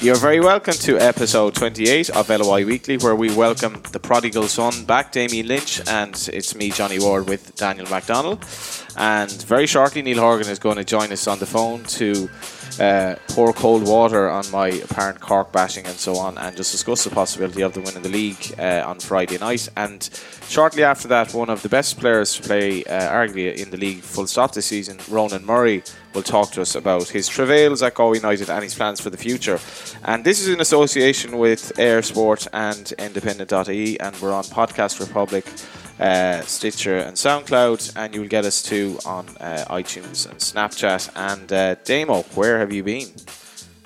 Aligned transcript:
You're 0.00 0.14
very 0.14 0.38
welcome 0.38 0.74
to 0.74 0.96
episode 0.96 1.56
28 1.56 2.10
of 2.10 2.28
LOI 2.28 2.64
Weekly, 2.64 2.98
where 2.98 3.16
we 3.16 3.34
welcome 3.34 3.82
the 3.90 3.98
prodigal 3.98 4.46
son 4.46 4.84
back, 4.84 5.10
Damien 5.10 5.48
Lynch, 5.48 5.80
and 5.88 6.14
it's 6.32 6.54
me, 6.54 6.70
Johnny 6.70 7.00
Ward, 7.00 7.28
with 7.28 7.56
Daniel 7.56 7.88
MacDonald. 7.90 8.44
And 8.96 9.32
very 9.42 9.66
shortly, 9.66 10.02
Neil 10.02 10.20
Horgan 10.20 10.48
is 10.48 10.60
going 10.60 10.76
to 10.76 10.84
join 10.84 11.10
us 11.10 11.26
on 11.26 11.40
the 11.40 11.46
phone 11.46 11.82
to 11.98 12.30
uh, 12.80 13.16
pour 13.28 13.52
cold 13.52 13.86
water 13.86 14.28
on 14.28 14.50
my 14.50 14.68
apparent 14.68 15.20
Cork 15.20 15.52
bashing 15.52 15.86
and 15.86 15.96
so 15.96 16.16
on, 16.16 16.38
and 16.38 16.56
just 16.56 16.72
discuss 16.72 17.04
the 17.04 17.10
possibility 17.10 17.62
of 17.62 17.74
them 17.74 17.84
winning 17.84 18.02
the 18.02 18.08
league 18.08 18.54
uh, 18.58 18.84
on 18.86 19.00
Friday 19.00 19.38
night. 19.38 19.68
And 19.76 20.08
shortly 20.48 20.84
after 20.84 21.08
that, 21.08 21.34
one 21.34 21.50
of 21.50 21.62
the 21.62 21.68
best 21.68 21.98
players 21.98 22.34
to 22.36 22.42
play, 22.42 22.84
uh, 22.84 23.12
arguably 23.12 23.54
in 23.56 23.70
the 23.70 23.76
league, 23.76 24.00
full 24.00 24.26
stop 24.26 24.52
this 24.52 24.66
season, 24.66 24.98
Ronan 25.08 25.44
Murray, 25.44 25.82
will 26.14 26.22
talk 26.22 26.50
to 26.52 26.62
us 26.62 26.74
about 26.74 27.08
his 27.08 27.28
travails 27.28 27.82
at 27.82 27.94
Galway 27.94 28.16
United 28.16 28.48
and 28.50 28.62
his 28.62 28.74
plans 28.74 29.00
for 29.00 29.10
the 29.10 29.16
future. 29.16 29.58
And 30.04 30.24
this 30.24 30.40
is 30.40 30.48
in 30.48 30.60
association 30.60 31.38
with 31.38 31.72
eir 31.76 32.04
Sport 32.04 32.46
and 32.52 32.92
Independent.ie, 32.98 34.00
and 34.00 34.16
we're 34.20 34.32
on 34.32 34.44
Podcast 34.44 35.00
Republic. 35.00 35.44
Uh, 35.98 36.40
Stitcher 36.42 36.96
and 36.98 37.16
SoundCloud, 37.16 37.96
and 37.96 38.14
you 38.14 38.20
will 38.20 38.28
get 38.28 38.44
us 38.44 38.62
too 38.62 38.98
on 39.04 39.26
uh, 39.40 39.64
iTunes 39.68 40.28
and 40.30 40.38
Snapchat. 40.38 41.10
And 41.16 41.52
uh, 41.52 41.74
Damo, 41.84 42.22
where 42.34 42.58
have 42.60 42.72
you 42.72 42.84
been? 42.84 43.08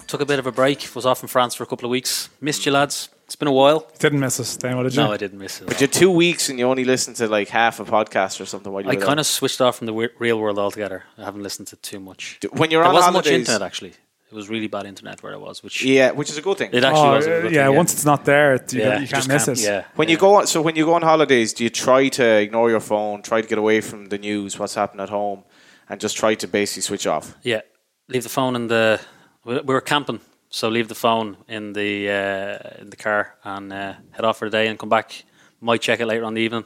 Took 0.07 0.21
a 0.21 0.27
bit 0.27 0.39
of 0.39 0.47
a 0.47 0.53
break. 0.53 0.95
Was 0.95 1.07
off 1.07 1.23
in 1.23 1.29
France 1.29 1.55
for 1.55 1.63
a 1.63 1.67
couple 1.67 1.87
of 1.87 1.91
weeks. 1.91 2.29
Missed 2.41 2.67
you, 2.67 2.73
lads. 2.73 3.09
It's 3.25 3.37
been 3.37 3.49
a 3.49 3.53
while. 3.53 3.87
Didn't 3.99 4.21
miss 4.21 4.39
us, 4.41 4.59
Damo, 4.59 4.83
did 4.83 4.95
you? 4.95 5.03
No, 5.03 5.11
I 5.11 5.17
didn't 5.17 5.39
miss 5.39 5.63
it. 5.63 5.67
But 5.67 5.81
you're 5.81 5.89
two 5.89 6.11
weeks 6.11 6.51
and 6.51 6.59
you 6.59 6.67
only 6.69 6.85
listened 6.85 7.17
to 7.17 7.29
like 7.29 7.49
half 7.49 7.81
a 7.81 7.85
podcast 7.87 8.43
or 8.43 8.45
something. 8.45 8.71
While 8.71 8.83
you 8.85 8.91
I 8.91 8.97
kind 8.97 9.19
of 9.19 9.25
switched 9.25 9.63
off 9.63 9.79
from 9.79 9.87
the 9.87 9.93
wi- 9.93 10.11
real 10.19 10.39
world 10.39 10.59
altogether. 10.59 11.05
I 11.17 11.25
haven't 11.25 11.43
listened 11.43 11.69
to 11.69 11.77
too 11.77 11.99
much. 11.99 12.39
when 12.53 12.71
you're 12.71 12.83
on 12.85 12.89
There 12.93 13.03
on 13.03 13.15
wasn't 13.15 13.15
much 13.15 13.27
internet 13.29 13.63
actually. 13.63 13.95
It 14.33 14.37
was 14.37 14.49
really 14.49 14.67
bad 14.69 14.87
internet 14.87 15.23
where 15.23 15.35
I 15.35 15.37
was, 15.37 15.63
which 15.63 15.85
Yeah, 15.85 16.13
which 16.13 16.31
is 16.31 16.39
a 16.39 16.41
good 16.43 16.57
thing. 16.57 16.71
it 16.73 16.83
actually 16.85 17.09
Oh, 17.09 17.17
was. 17.17 17.27
a 17.27 17.29
good 17.43 17.53
yeah, 17.53 17.67
thing, 17.67 17.77
once 17.77 17.93
it's 17.93 18.07
not 18.13 18.25
there, 18.25 18.55
it- 18.55 18.73
you, 18.73 18.81
yeah, 18.81 18.93
you 19.01 19.07
can't 19.07 19.11
just 19.11 19.29
miss 19.29 19.47
it. 19.49 19.59
Yeah, 19.61 19.85
When 19.97 20.09
yeah. 20.09 20.13
you 20.13 20.19
go 20.19 20.35
on, 20.37 20.47
so 20.47 20.63
when 20.63 20.75
you 20.75 20.87
go 20.87 20.95
on 20.95 21.03
holidays, 21.03 21.53
do 21.53 21.65
you 21.65 21.71
try 21.71 22.09
to 22.09 22.25
ignore 22.45 22.71
your 22.71 22.81
phone, 22.81 23.21
try 23.23 23.43
to 23.43 23.49
get 23.53 23.59
away 23.59 23.83
from 23.83 24.07
the 24.07 24.17
news, 24.17 24.59
what's 24.59 24.75
happening 24.75 25.03
at 25.03 25.11
home, 25.11 25.45
and 25.89 26.01
just 26.01 26.17
try 26.17 26.35
to 26.35 26.47
basically 26.49 26.83
switch 26.83 27.07
off? 27.07 27.37
Yeah, 27.43 27.61
leave 28.09 28.23
the 28.23 28.31
phone 28.39 28.57
in 28.57 28.69
the. 28.69 29.01
We 29.45 29.55
we 29.69 29.75
were 29.75 29.83
camping, 29.95 30.21
so 30.49 30.69
leave 30.71 30.89
the 30.89 30.95
phone 31.07 31.37
in 31.49 31.73
the 31.75 31.91
uh, 32.21 32.81
in 32.83 32.89
the 32.91 32.97
car 32.97 33.23
and 33.45 33.71
uh, 33.73 33.93
head 34.13 34.25
off 34.25 34.39
for 34.39 34.49
the 34.49 34.57
day 34.59 34.69
and 34.69 34.79
come 34.79 34.89
back. 34.89 35.25
Might 35.61 35.83
check 35.83 36.01
it 36.01 36.07
later 36.07 36.25
on 36.25 36.35
the 36.35 36.41
evening. 36.47 36.65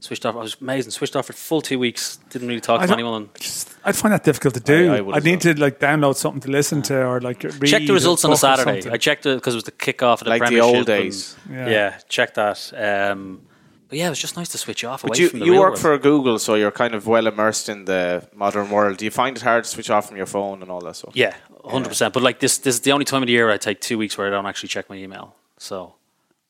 Switched 0.00 0.24
off. 0.26 0.36
I 0.36 0.38
was 0.38 0.56
amazing. 0.60 0.92
Switched 0.92 1.16
off 1.16 1.26
for 1.26 1.32
full 1.32 1.60
two 1.60 1.78
weeks. 1.78 2.18
Didn't 2.30 2.46
really 2.48 2.60
talk 2.60 2.80
I 2.80 2.86
to 2.86 2.92
anyone. 2.92 3.30
Just- 3.38 3.74
I'd 3.84 3.96
find 3.96 4.12
that 4.14 4.22
difficult 4.22 4.54
to 4.54 4.60
do. 4.60 4.92
I- 4.92 4.94
I 4.94 4.96
I 4.98 5.00
would 5.00 5.06
would 5.06 5.16
as 5.16 5.24
need 5.24 5.40
to 5.40 5.54
like 5.60 5.80
download 5.80 6.14
something 6.16 6.40
to 6.42 6.50
listen 6.50 6.82
to 6.82 7.04
or 7.04 7.20
like 7.20 7.42
read 7.42 7.64
check 7.66 7.84
the 7.86 7.92
results 7.92 8.24
on 8.24 8.32
a 8.32 8.36
Saturday. 8.36 8.88
I 8.90 8.96
checked 8.96 9.26
it 9.26 9.34
because 9.36 9.54
it 9.54 9.56
was 9.56 9.64
the 9.64 9.72
kickoff 9.72 10.14
of 10.20 10.24
the 10.24 10.30
Like 10.30 10.42
the 10.42 10.46
Premiership. 10.46 10.76
old 10.76 10.86
days. 10.86 11.36
and- 11.48 11.56
Yeah. 11.56 11.68
Yeah. 11.68 11.98
check 12.08 12.34
that. 12.34 12.72
Um, 13.10 13.42
but 13.88 13.98
yeah, 13.98 14.06
it 14.06 14.10
was 14.10 14.20
just 14.20 14.36
nice 14.36 14.50
to 14.50 14.58
switch 14.58 14.84
off 14.84 15.02
But 15.02 15.18
you, 15.18 15.30
from 15.30 15.40
the 15.40 15.46
you 15.46 15.52
real 15.52 15.60
work 15.62 15.70
world. 15.70 15.80
for 15.80 15.98
Google, 15.98 16.38
so 16.38 16.54
you're 16.54 16.70
kind 16.70 16.94
of 16.94 17.06
well 17.08 17.26
immersed 17.26 17.68
in 17.68 17.86
the 17.86 18.22
modern 18.34 18.70
world. 18.70 18.98
Do 18.98 19.04
you 19.04 19.10
find 19.10 19.36
it 19.36 19.42
hard 19.42 19.64
to 19.64 19.70
switch 19.70 19.90
off 19.90 20.06
from 20.08 20.16
your 20.16 20.26
phone 20.26 20.62
and 20.62 20.70
all 20.70 20.80
that 20.82 20.94
stuff? 20.94 21.12
yeah, 21.16 21.34
hundred 21.64 21.88
percent. 21.88 22.14
But 22.14 22.22
like 22.22 22.38
this, 22.38 22.58
this 22.58 22.74
is 22.76 22.80
the 22.82 22.92
only 22.92 23.04
time 23.06 23.22
of 23.22 23.26
the 23.26 23.32
year 23.32 23.50
I 23.50 23.56
take 23.56 23.80
two 23.80 23.98
weeks 23.98 24.16
where 24.16 24.26
I 24.28 24.30
don't 24.30 24.46
actually 24.46 24.68
check 24.68 24.88
my 24.90 24.96
email. 24.96 25.34
So 25.56 25.94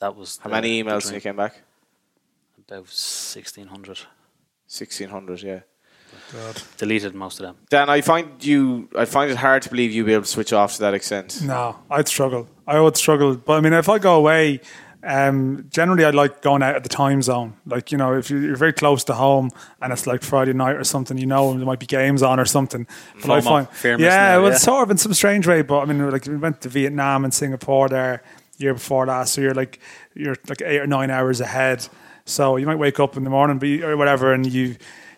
that 0.01 0.17
was 0.17 0.39
How 0.43 0.51
many 0.51 0.83
emails 0.83 1.07
when 1.07 1.15
you 1.15 1.21
came 1.21 1.37
back? 1.37 1.63
About 2.69 2.89
sixteen 2.89 3.69
hundred. 3.69 3.99
1600, 4.71 5.43
yeah. 5.43 5.61
Deleted 6.77 7.15
most 7.15 7.41
of 7.41 7.47
them. 7.47 7.57
Dan, 7.71 7.89
I 7.89 8.03
find 8.03 8.45
you, 8.45 8.91
I 8.95 9.07
find 9.07 9.31
it 9.31 9.39
hard 9.39 9.63
to 9.63 9.71
believe 9.71 9.93
you 9.93 10.05
be 10.05 10.13
able 10.13 10.25
to 10.25 10.29
switch 10.29 10.53
off 10.53 10.75
to 10.75 10.81
that 10.81 10.93
extent. 10.93 11.41
No, 11.43 11.79
I'd 11.91 12.07
struggle. 12.07 12.47
I 12.67 12.79
would 12.79 12.97
struggle. 12.99 13.35
But 13.37 13.55
I 13.55 13.61
mean, 13.63 13.73
if 13.73 13.89
I 13.89 13.99
go 13.99 14.17
away, 14.17 14.61
um, 15.03 15.65
generally 15.71 16.05
I 16.05 16.11
like 16.11 16.43
going 16.43 16.63
out 16.63 16.77
at 16.77 16.83
the 16.83 16.91
time 16.91 17.23
zone. 17.23 17.55
Like, 17.65 17.91
you 17.93 17.97
know, 17.97 18.13
if 18.15 18.31
you- 18.31 18.41
you're 18.41 18.57
very 18.57 18.75
close 18.75 19.05
to 19.05 19.15
home 19.15 19.51
and 19.81 19.91
it's 19.91 20.07
like 20.07 20.23
Friday 20.23 20.53
night 20.53 20.77
or 20.77 20.85
something, 20.85 21.17
you 21.17 21.27
know, 21.27 21.55
there 21.55 21.65
might 21.65 21.79
be 21.81 21.87
games 21.87 22.23
on 22.23 22.39
or 22.39 22.45
something. 22.45 22.87
But 23.23 23.31
I 23.31 23.41
find, 23.41 23.69
fear 23.71 23.95
of 23.95 24.01
missing 24.01 24.13
yeah, 24.13 24.37
out, 24.37 24.43
well, 24.43 24.51
yeah. 24.53 24.59
sort 24.59 24.83
of 24.83 24.91
in 24.91 24.99
some 24.99 25.15
strange 25.15 25.47
way. 25.47 25.63
But 25.63 25.81
I 25.81 25.85
mean, 25.87 26.11
like 26.11 26.27
we 26.27 26.37
went 26.37 26.61
to 26.63 26.69
Vietnam 26.69 27.25
and 27.25 27.33
Singapore 27.33 27.89
there 27.89 28.23
year 28.59 28.75
before 28.75 29.07
last, 29.07 29.33
so 29.33 29.41
you're 29.41 29.55
like 29.55 29.79
you're 30.15 30.37
like 30.47 30.61
eight 30.63 30.81
or 30.81 30.87
nine 30.87 31.11
hours 31.11 31.41
ahead. 31.41 31.89
So 32.29 32.57
you 32.57 32.67
might 32.67 32.77
wake 32.79 33.01
up 33.01 33.17
in 33.17 33.25
the 33.25 33.31
morning, 33.31 33.83
or 33.83 33.97
whatever, 33.97 34.33
and 34.33 34.51
you. 34.51 34.77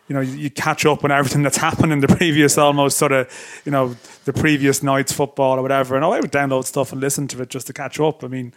You 0.08 0.14
know, 0.14 0.22
you 0.22 0.50
catch 0.50 0.84
up 0.86 1.04
on 1.04 1.12
everything 1.12 1.44
that's 1.44 1.56
happened 1.68 1.92
in 1.92 2.00
the 2.00 2.08
previous, 2.08 2.58
almost 2.58 2.98
sort 2.98 3.12
of, 3.12 3.62
you 3.64 3.70
know, 3.70 3.94
the 4.24 4.32
previous 4.32 4.82
night's 4.82 5.12
football 5.12 5.56
or 5.56 5.62
whatever. 5.62 5.94
And 5.94 6.04
I 6.04 6.18
would 6.18 6.32
download 6.32 6.64
stuff 6.64 6.90
and 6.90 7.00
listen 7.00 7.28
to 7.28 7.42
it 7.42 7.48
just 7.48 7.68
to 7.68 7.72
catch 7.72 8.00
up. 8.00 8.24
I 8.24 8.26
mean, 8.26 8.52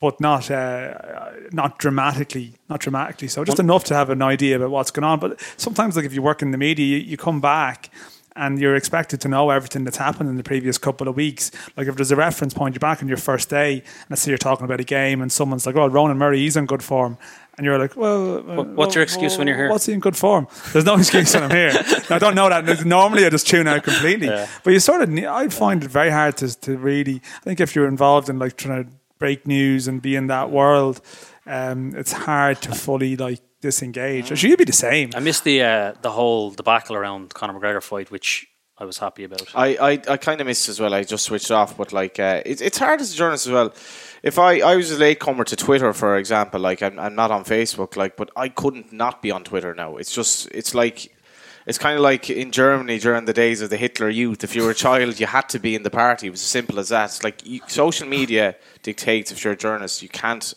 but 0.00 0.18
not 0.20 0.50
uh, 0.50 0.94
not 1.52 1.78
dramatically, 1.78 2.54
not 2.68 2.80
dramatically. 2.80 3.28
So 3.28 3.44
just 3.44 3.60
enough 3.60 3.84
to 3.84 3.94
have 3.94 4.08
an 4.08 4.22
idea 4.22 4.56
about 4.56 4.70
what's 4.70 4.90
going 4.90 5.04
on. 5.04 5.20
But 5.20 5.38
sometimes, 5.58 5.96
like 5.96 6.06
if 6.06 6.14
you 6.14 6.22
work 6.22 6.40
in 6.40 6.50
the 6.50 6.58
media, 6.58 6.96
you, 6.96 7.04
you 7.04 7.16
come 7.18 7.40
back 7.40 7.90
and 8.36 8.58
you're 8.58 8.76
expected 8.76 9.20
to 9.20 9.28
know 9.28 9.50
everything 9.50 9.84
that's 9.84 9.98
happened 9.98 10.30
in 10.30 10.36
the 10.36 10.42
previous 10.42 10.78
couple 10.78 11.08
of 11.08 11.16
weeks. 11.16 11.50
Like 11.76 11.86
if 11.86 11.96
there's 11.96 12.10
a 12.10 12.16
reference 12.16 12.54
point, 12.54 12.74
you're 12.74 12.80
back 12.80 13.02
on 13.02 13.08
your 13.08 13.18
first 13.18 13.50
day, 13.50 13.74
and 13.74 13.82
let's 14.08 14.22
say 14.22 14.30
you're 14.30 14.38
talking 14.38 14.64
about 14.64 14.80
a 14.80 14.84
game, 14.84 15.20
and 15.20 15.30
someone's 15.30 15.66
like, 15.66 15.76
"Oh, 15.76 15.86
Ronan 15.86 16.16
Murray, 16.16 16.38
he's 16.38 16.56
in 16.56 16.64
good 16.64 16.82
form." 16.82 17.18
And 17.56 17.64
you're 17.64 17.78
like, 17.78 17.96
well, 17.96 18.38
uh, 18.38 18.64
what's 18.64 18.94
your 18.94 19.02
excuse 19.02 19.36
when 19.36 19.46
you're 19.46 19.56
here? 19.56 19.68
What's 19.70 19.86
he 19.86 19.92
in 19.92 20.00
good 20.00 20.16
form? 20.16 20.46
There's 20.72 20.84
no 20.84 20.96
excuse 20.98 21.34
when 21.34 21.44
I'm 21.44 21.50
here. 21.50 21.72
I 22.08 22.18
don't 22.18 22.34
know 22.34 22.48
that. 22.48 22.84
Normally, 22.84 23.26
I 23.26 23.30
just 23.30 23.46
tune 23.46 23.66
out 23.66 23.84
completely. 23.84 24.28
Yeah. 24.28 24.46
But 24.64 24.72
you 24.72 24.80
sort 24.80 25.02
of, 25.02 25.10
I 25.24 25.48
find 25.48 25.84
it 25.84 25.90
very 25.90 26.10
hard 26.10 26.36
to, 26.38 26.58
to 26.60 26.78
really. 26.78 27.16
I 27.16 27.40
think 27.40 27.60
if 27.60 27.74
you're 27.74 27.88
involved 27.88 28.28
in 28.28 28.38
like 28.38 28.56
trying 28.56 28.84
to 28.84 28.90
break 29.18 29.46
news 29.46 29.86
and 29.88 30.00
be 30.00 30.16
in 30.16 30.28
that 30.28 30.50
world, 30.50 31.00
um, 31.46 31.94
it's 31.96 32.12
hard 32.12 32.62
to 32.62 32.72
fully 32.72 33.16
like 33.16 33.40
disengage. 33.60 34.30
It 34.30 34.36
should 34.36 34.50
you 34.50 34.56
be 34.56 34.64
the 34.64 34.72
same. 34.72 35.10
I 35.14 35.20
missed 35.20 35.44
the 35.44 35.62
uh, 35.62 35.94
the 36.02 36.10
whole 36.10 36.50
debacle 36.50 36.96
around 36.96 37.34
Conor 37.34 37.58
McGregor 37.58 37.82
fight, 37.82 38.10
which 38.10 38.46
I 38.78 38.84
was 38.84 38.98
happy 38.98 39.24
about. 39.24 39.46
I, 39.54 39.76
I, 39.76 39.90
I 40.08 40.16
kind 40.16 40.40
of 40.40 40.46
missed 40.46 40.68
as 40.68 40.80
well. 40.80 40.94
I 40.94 41.04
just 41.04 41.24
switched 41.24 41.50
off, 41.50 41.76
but 41.76 41.92
like 41.92 42.18
uh, 42.18 42.42
it, 42.46 42.62
it's 42.62 42.78
hard 42.78 43.00
as 43.00 43.12
a 43.12 43.16
journalist 43.16 43.46
as 43.46 43.52
well. 43.52 43.74
If 44.22 44.38
I, 44.38 44.60
I 44.60 44.76
was 44.76 44.90
a 44.90 44.98
latecomer 44.98 45.44
to 45.44 45.56
Twitter, 45.56 45.92
for 45.92 46.16
example, 46.16 46.60
like 46.60 46.82
I'm, 46.82 46.98
I'm 46.98 47.14
not 47.14 47.30
on 47.30 47.44
Facebook, 47.44 47.96
like, 47.96 48.16
but 48.16 48.30
I 48.36 48.48
couldn't 48.48 48.92
not 48.92 49.22
be 49.22 49.30
on 49.30 49.44
Twitter 49.44 49.74
now. 49.74 49.96
It's 49.96 50.12
just 50.12 50.48
it's 50.52 50.74
like 50.74 51.10
it's 51.66 51.78
kind 51.78 51.96
of 51.96 52.02
like 52.02 52.28
in 52.30 52.50
Germany 52.52 52.98
during 52.98 53.26
the 53.26 53.32
days 53.32 53.60
of 53.60 53.70
the 53.70 53.76
Hitler 53.76 54.08
Youth. 54.08 54.42
If 54.44 54.56
you 54.56 54.64
were 54.64 54.70
a 54.70 54.74
child, 54.74 55.20
you 55.20 55.26
had 55.26 55.48
to 55.50 55.58
be 55.58 55.74
in 55.74 55.82
the 55.82 55.90
party. 55.90 56.26
It 56.26 56.30
was 56.30 56.40
as 56.40 56.48
simple 56.48 56.78
as 56.78 56.88
that. 56.88 57.06
It's 57.06 57.22
like 57.22 57.46
you, 57.46 57.60
social 57.66 58.08
media 58.08 58.56
dictates 58.82 59.30
if 59.30 59.44
you're 59.44 59.52
a 59.52 59.56
journalist, 59.56 60.02
you 60.02 60.08
can't. 60.08 60.52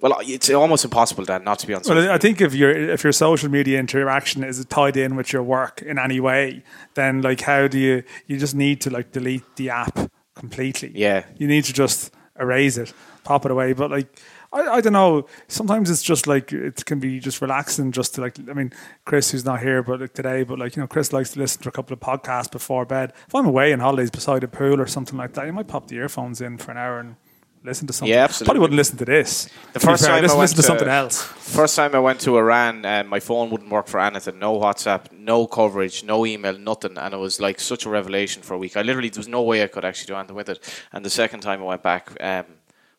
Well, 0.00 0.18
it's 0.22 0.50
almost 0.50 0.84
impossible 0.84 1.24
then 1.24 1.44
not 1.44 1.58
to 1.60 1.66
be 1.66 1.72
on. 1.74 1.84
Social 1.84 2.02
Well, 2.02 2.12
I 2.12 2.18
think 2.18 2.40
if 2.40 2.54
your 2.54 2.70
if 2.70 3.02
your 3.02 3.12
social 3.12 3.50
media 3.50 3.78
interaction 3.78 4.44
is 4.44 4.62
tied 4.66 4.96
in 4.96 5.16
with 5.16 5.32
your 5.32 5.42
work 5.42 5.82
in 5.82 5.98
any 5.98 6.20
way, 6.20 6.62
then 6.94 7.22
like 7.22 7.42
how 7.42 7.66
do 7.68 7.78
you 7.78 8.02
you 8.26 8.38
just 8.38 8.54
need 8.54 8.80
to 8.82 8.90
like 8.90 9.12
delete 9.12 9.56
the 9.56 9.70
app 9.70 9.98
completely? 10.34 10.92
Yeah. 10.94 11.24
you 11.38 11.46
need 11.46 11.64
to 11.64 11.72
just 11.72 12.12
erase 12.38 12.76
it, 12.76 12.92
pop 13.24 13.44
it 13.44 13.50
away. 13.50 13.72
But 13.72 13.90
like 13.90 14.08
I, 14.52 14.76
I 14.76 14.80
don't 14.80 14.92
know. 14.92 15.26
Sometimes 15.48 15.90
it's 15.90 16.02
just 16.02 16.26
like 16.26 16.52
it 16.52 16.84
can 16.84 16.98
be 16.98 17.20
just 17.20 17.40
relaxing, 17.40 17.92
just 17.92 18.14
to 18.14 18.20
like. 18.20 18.38
I 18.48 18.52
mean, 18.52 18.72
Chris, 19.04 19.30
who's 19.30 19.44
not 19.44 19.60
here, 19.60 19.82
but 19.82 20.00
like 20.00 20.14
today, 20.14 20.44
but 20.44 20.58
like 20.58 20.76
you 20.76 20.82
know, 20.82 20.86
Chris 20.86 21.12
likes 21.12 21.32
to 21.32 21.38
listen 21.38 21.62
to 21.62 21.68
a 21.68 21.72
couple 21.72 21.94
of 21.94 22.00
podcasts 22.00 22.50
before 22.50 22.84
bed. 22.84 23.12
If 23.26 23.34
I'm 23.34 23.46
away 23.46 23.72
on 23.72 23.80
holidays 23.80 24.10
beside 24.10 24.44
a 24.44 24.48
pool 24.48 24.80
or 24.80 24.86
something 24.86 25.18
like 25.18 25.34
that, 25.34 25.46
you 25.46 25.52
might 25.52 25.68
pop 25.68 25.88
the 25.88 25.96
earphones 25.96 26.40
in 26.40 26.58
for 26.58 26.70
an 26.70 26.78
hour 26.78 26.98
and 26.98 27.16
listen 27.66 27.86
to 27.86 27.92
something. 27.92 28.12
Yeah, 28.12 28.24
absolutely. 28.24 28.46
Probably 28.46 28.60
wouldn't 28.60 28.76
listen 28.76 28.96
to 28.98 29.04
this. 29.04 29.48
The 29.72 29.80
first 29.80 30.04
time 30.04 30.14
I 30.14 30.20
listen, 30.20 30.38
went 30.38 30.50
listen 30.50 30.56
to 30.56 30.62
to- 30.62 30.66
something 30.66 30.88
else. 30.88 31.22
First 31.22 31.76
time 31.76 31.94
I 31.94 31.98
went 31.98 32.20
to 32.20 32.36
Iran, 32.38 32.84
um, 32.84 33.06
my 33.08 33.20
phone 33.20 33.50
wouldn't 33.50 33.70
work 33.70 33.86
for 33.88 34.00
anything. 34.00 34.38
No 34.38 34.58
WhatsApp, 34.58 35.12
no 35.12 35.46
coverage, 35.46 36.02
no 36.04 36.24
email, 36.26 36.56
nothing. 36.58 36.96
And 36.98 37.14
it 37.14 37.16
was 37.18 37.40
like 37.40 37.60
such 37.60 37.86
a 37.86 37.90
revelation 37.90 38.42
for 38.42 38.54
a 38.54 38.58
week. 38.58 38.76
I 38.76 38.82
literally, 38.82 39.08
there 39.10 39.20
was 39.20 39.28
no 39.28 39.42
way 39.42 39.62
I 39.62 39.66
could 39.66 39.84
actually 39.84 40.06
do 40.12 40.16
anything 40.16 40.36
with 40.36 40.48
it. 40.48 40.58
And 40.92 41.04
the 41.04 41.10
second 41.10 41.40
time 41.40 41.60
I 41.60 41.64
went 41.64 41.82
back, 41.82 42.10
um, 42.20 42.46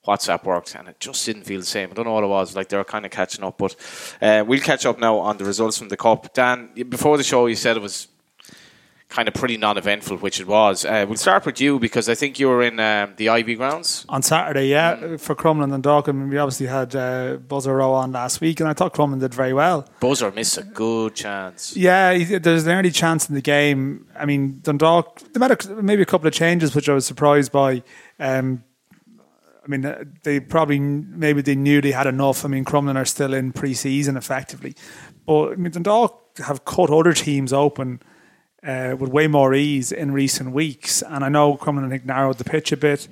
WhatsApp 0.07 0.45
worked 0.45 0.73
and 0.75 0.87
it 0.87 0.99
just 0.99 1.25
didn't 1.25 1.43
feel 1.43 1.59
the 1.59 1.65
same. 1.65 1.91
I 1.91 1.93
don't 1.93 2.05
know 2.05 2.13
what 2.13 2.23
it 2.23 2.27
was. 2.27 2.55
Like 2.55 2.69
they 2.69 2.77
were 2.77 2.85
kind 2.85 3.05
of 3.05 3.11
catching 3.11 3.43
up. 3.43 3.57
But 3.57 3.75
uh, 4.21 4.43
we'll 4.47 4.61
catch 4.61 4.85
up 4.85 4.99
now 4.99 5.17
on 5.17 5.37
the 5.37 5.43
results 5.43 5.77
from 5.77 5.89
the 5.89 5.97
Cup. 5.97 6.33
Dan, 6.33 6.69
before 6.87 7.17
the 7.17 7.23
show, 7.23 7.47
you 7.47 7.55
said 7.55 7.75
it 7.75 7.81
was 7.83 8.07
kind 9.09 9.27
of 9.29 9.33
pretty 9.33 9.55
non-eventful, 9.55 10.17
which 10.17 10.39
it 10.41 10.47
was. 10.47 10.83
Uh, 10.83 11.05
we'll 11.07 11.15
start 11.17 11.45
with 11.45 11.61
you 11.61 11.79
because 11.79 12.09
I 12.09 12.13
think 12.15 12.39
you 12.39 12.49
were 12.49 12.61
in 12.61 12.77
um, 12.79 13.13
the 13.15 13.29
Ivy 13.29 13.55
grounds. 13.55 14.05
on 14.09 14.21
Saturday, 14.21 14.67
yeah, 14.67 14.97
Mm. 14.97 15.19
for 15.19 15.33
Crumlin 15.33 15.73
and 15.73 15.81
Dalkin. 15.81 16.29
We 16.29 16.37
obviously 16.37 16.67
had 16.67 16.93
uh, 16.93 17.37
Buzzer 17.37 17.73
Rowe 17.77 17.93
on 17.93 18.11
last 18.11 18.41
week, 18.41 18.59
and 18.59 18.67
I 18.67 18.73
thought 18.73 18.93
Crumlin 18.93 19.21
did 19.21 19.33
very 19.33 19.53
well. 19.53 19.87
Buzzer 20.01 20.29
missed 20.31 20.57
a 20.57 20.63
good 20.63 21.15
chance. 21.15 21.75
Yeah, 21.77 22.13
he- 22.15 22.37
there's 22.37 22.67
an 22.67 22.73
early 22.77 22.91
chance 22.91 23.29
in 23.29 23.35
the 23.35 23.41
game. 23.41 24.05
I 24.19 24.25
mean, 24.25 24.59
Dundalk, 24.61 25.19
they 25.31 25.39
made 25.39 25.51
a, 25.51 25.81
maybe 25.81 26.01
a 26.01 26.05
couple 26.05 26.27
of 26.27 26.33
changes, 26.33 26.75
which 26.75 26.89
I 26.89 26.93
was 26.93 27.05
surprised 27.05 27.51
by. 27.53 27.83
Um, 28.19 28.63
I 29.63 29.67
mean, 29.69 29.85
uh, 29.85 30.03
they 30.23 30.39
probably 30.41 30.79
maybe 30.79 31.41
they 31.41 31.55
knew 31.55 31.81
they 31.81 31.91
had 31.91 32.07
enough. 32.07 32.43
I 32.43 32.49
mean, 32.49 32.65
Crumlin 32.65 32.95
are 32.97 33.05
still 33.05 33.33
in 33.33 33.51
pre-season 33.53 34.17
effectively, 34.17 34.75
but 35.25 35.53
I 35.53 35.55
mean, 35.55 35.71
Dundalk 35.71 36.37
have 36.39 36.65
cut 36.65 36.89
other 36.89 37.13
teams 37.13 37.51
open 37.53 38.01
uh, 38.65 38.95
with 38.97 39.09
way 39.09 39.27
more 39.27 39.53
ease 39.53 39.91
in 39.91 40.11
recent 40.11 40.51
weeks. 40.51 41.01
And 41.01 41.23
I 41.23 41.29
know 41.29 41.57
Crumlin 41.57 41.85
I 41.85 41.89
think 41.89 42.05
narrowed 42.05 42.37
the 42.37 42.43
pitch 42.43 42.71
a 42.71 42.77
bit. 42.77 43.07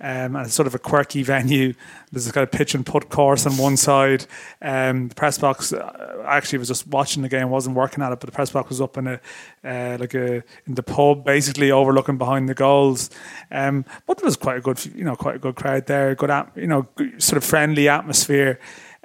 um, 0.00 0.36
and 0.36 0.46
it's 0.46 0.54
sort 0.54 0.66
of 0.66 0.74
a 0.74 0.78
quirky 0.78 1.22
venue. 1.24 1.74
There's 2.12 2.26
a 2.26 2.32
kind 2.32 2.44
of 2.44 2.52
pitch 2.52 2.74
and 2.74 2.86
putt 2.86 3.08
course 3.08 3.46
on 3.46 3.56
one 3.56 3.76
side. 3.76 4.26
Um, 4.62 5.08
the 5.08 5.14
press 5.14 5.38
box, 5.38 5.72
uh, 5.72 6.24
actually, 6.26 6.58
was 6.58 6.68
just 6.68 6.86
watching 6.86 7.22
the 7.22 7.28
game, 7.28 7.50
wasn't 7.50 7.76
working 7.76 8.02
at 8.02 8.12
it, 8.12 8.20
but 8.20 8.26
the 8.26 8.32
press 8.32 8.50
box 8.50 8.68
was 8.70 8.80
up 8.80 8.96
in 8.96 9.06
a 9.06 9.20
uh, 9.64 9.96
like 9.98 10.14
a 10.14 10.36
in 10.66 10.74
the 10.74 10.82
pub, 10.82 11.24
basically 11.24 11.70
overlooking 11.70 12.16
behind 12.16 12.48
the 12.48 12.54
goals. 12.54 13.10
Um, 13.50 13.84
but 14.06 14.18
there 14.18 14.24
was 14.24 14.36
quite 14.36 14.58
a 14.58 14.60
good, 14.60 14.84
you 14.94 15.04
know, 15.04 15.16
quite 15.16 15.36
a 15.36 15.38
good 15.38 15.56
crowd 15.56 15.86
there. 15.86 16.14
Good, 16.14 16.30
you 16.54 16.66
know, 16.66 16.86
sort 17.18 17.36
of 17.36 17.44
friendly 17.44 17.88
atmosphere. 17.88 18.58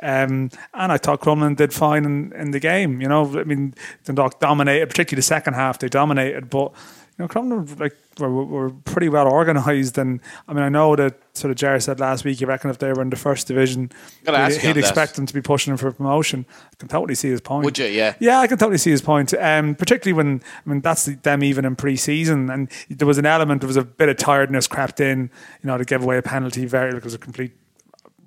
Um, 0.04 0.50
and 0.74 0.92
I 0.92 0.98
thought 0.98 1.22
Crumlin 1.22 1.56
did 1.56 1.74
fine 1.74 2.04
in, 2.06 2.34
in 2.34 2.52
the 2.52 2.60
game. 2.60 3.02
You 3.02 3.08
know, 3.08 3.40
I 3.40 3.44
mean, 3.44 3.74
Dundalk 4.04 4.40
dominated, 4.40 4.88
particularly 4.90 5.20
the 5.20 5.24
second 5.24 5.54
half. 5.54 5.80
They 5.80 5.88
dominated, 5.88 6.50
but 6.50 6.74
you 7.18 7.24
know, 7.24 7.28
Crumlin 7.28 7.80
like 7.80 7.96
were, 8.20 8.30
were 8.30 8.70
pretty 8.72 9.08
well 9.08 9.28
organised. 9.28 9.98
And 9.98 10.20
I 10.48 10.54
mean, 10.54 10.64
I 10.64 10.70
know 10.70 10.96
that 10.96 11.16
sort 11.34 11.52
of 11.52 11.58
Jerry 11.58 11.80
said 11.80 12.00
last 12.00 12.26
week, 12.26 12.42
you 12.42 12.48
reckon 12.48 12.70
if 12.70 12.80
they 12.80 12.92
were 12.92 13.02
in 13.02 13.12
the 13.12 13.16
first 13.16 13.48
division, 13.48 13.92
he'd, 14.26 14.58
he'd 14.58 14.78
expect 14.78 15.16
them 15.16 15.26
to 15.26 15.34
be 15.34 15.42
pushing 15.42 15.78
for 15.78 15.92
promotion. 15.92 16.46
I 16.50 16.76
can 16.78 16.88
totally 16.90 17.16
see 17.16 17.30
his 17.30 17.40
point. 17.40 17.66
Would 17.66 17.78
you? 17.78 17.86
Yeah. 17.86 18.16
Yeah, 18.20 18.40
I 18.40 18.48
can 18.48 18.58
totally 18.58 18.80
see 18.80 18.92
his 18.92 19.02
point. 19.02 19.34
Um, 19.36 19.76
particularly 19.76 20.14
when 20.14 20.42
I 20.66 20.70
mean 20.70 20.82
that's 20.82 21.06
them 21.06 21.44
even 21.44 21.66
in 21.66 21.76
pre-season, 21.76 22.50
and 22.50 22.70
there 22.90 23.08
was 23.08 23.20
an 23.20 23.26
element, 23.26 23.62
there 23.62 23.68
was 23.68 23.78
a 23.78 23.84
bit 23.86 24.10
of 24.10 24.18
tiredness 24.18 24.68
crept 24.68 25.00
in. 25.00 25.30
You 25.62 25.68
know, 25.68 25.78
to 25.78 25.86
give 25.86 26.04
away 26.04 26.18
a 26.18 26.24
penalty 26.24 26.66
very, 26.66 26.92
like 26.92 27.00
it 27.00 27.06
was 27.06 27.14
a 27.14 27.20
complete 27.20 27.54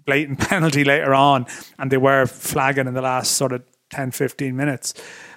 blatant 0.06 0.38
penalty 0.48 0.84
later 0.84 1.14
on, 1.14 1.46
and 1.78 1.90
they 1.90 1.98
were 1.98 2.26
flagging 2.26 2.86
in 2.86 2.94
the 2.94 3.02
last 3.02 3.32
sort 3.32 3.52
of 3.52 3.62
10, 3.90 4.12
15 4.12 4.56
minutes. 4.56 4.94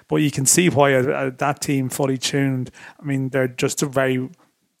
But 0.08 0.16
you 0.16 0.30
can 0.30 0.46
see 0.46 0.68
why 0.68 0.94
uh, 0.94 1.02
uh, 1.02 1.30
that 1.38 1.60
team 1.60 1.88
fully 1.88 2.18
tuned. 2.18 2.70
I 2.98 3.04
mean, 3.04 3.28
they're 3.28 3.48
just 3.48 3.80
very, 3.80 4.28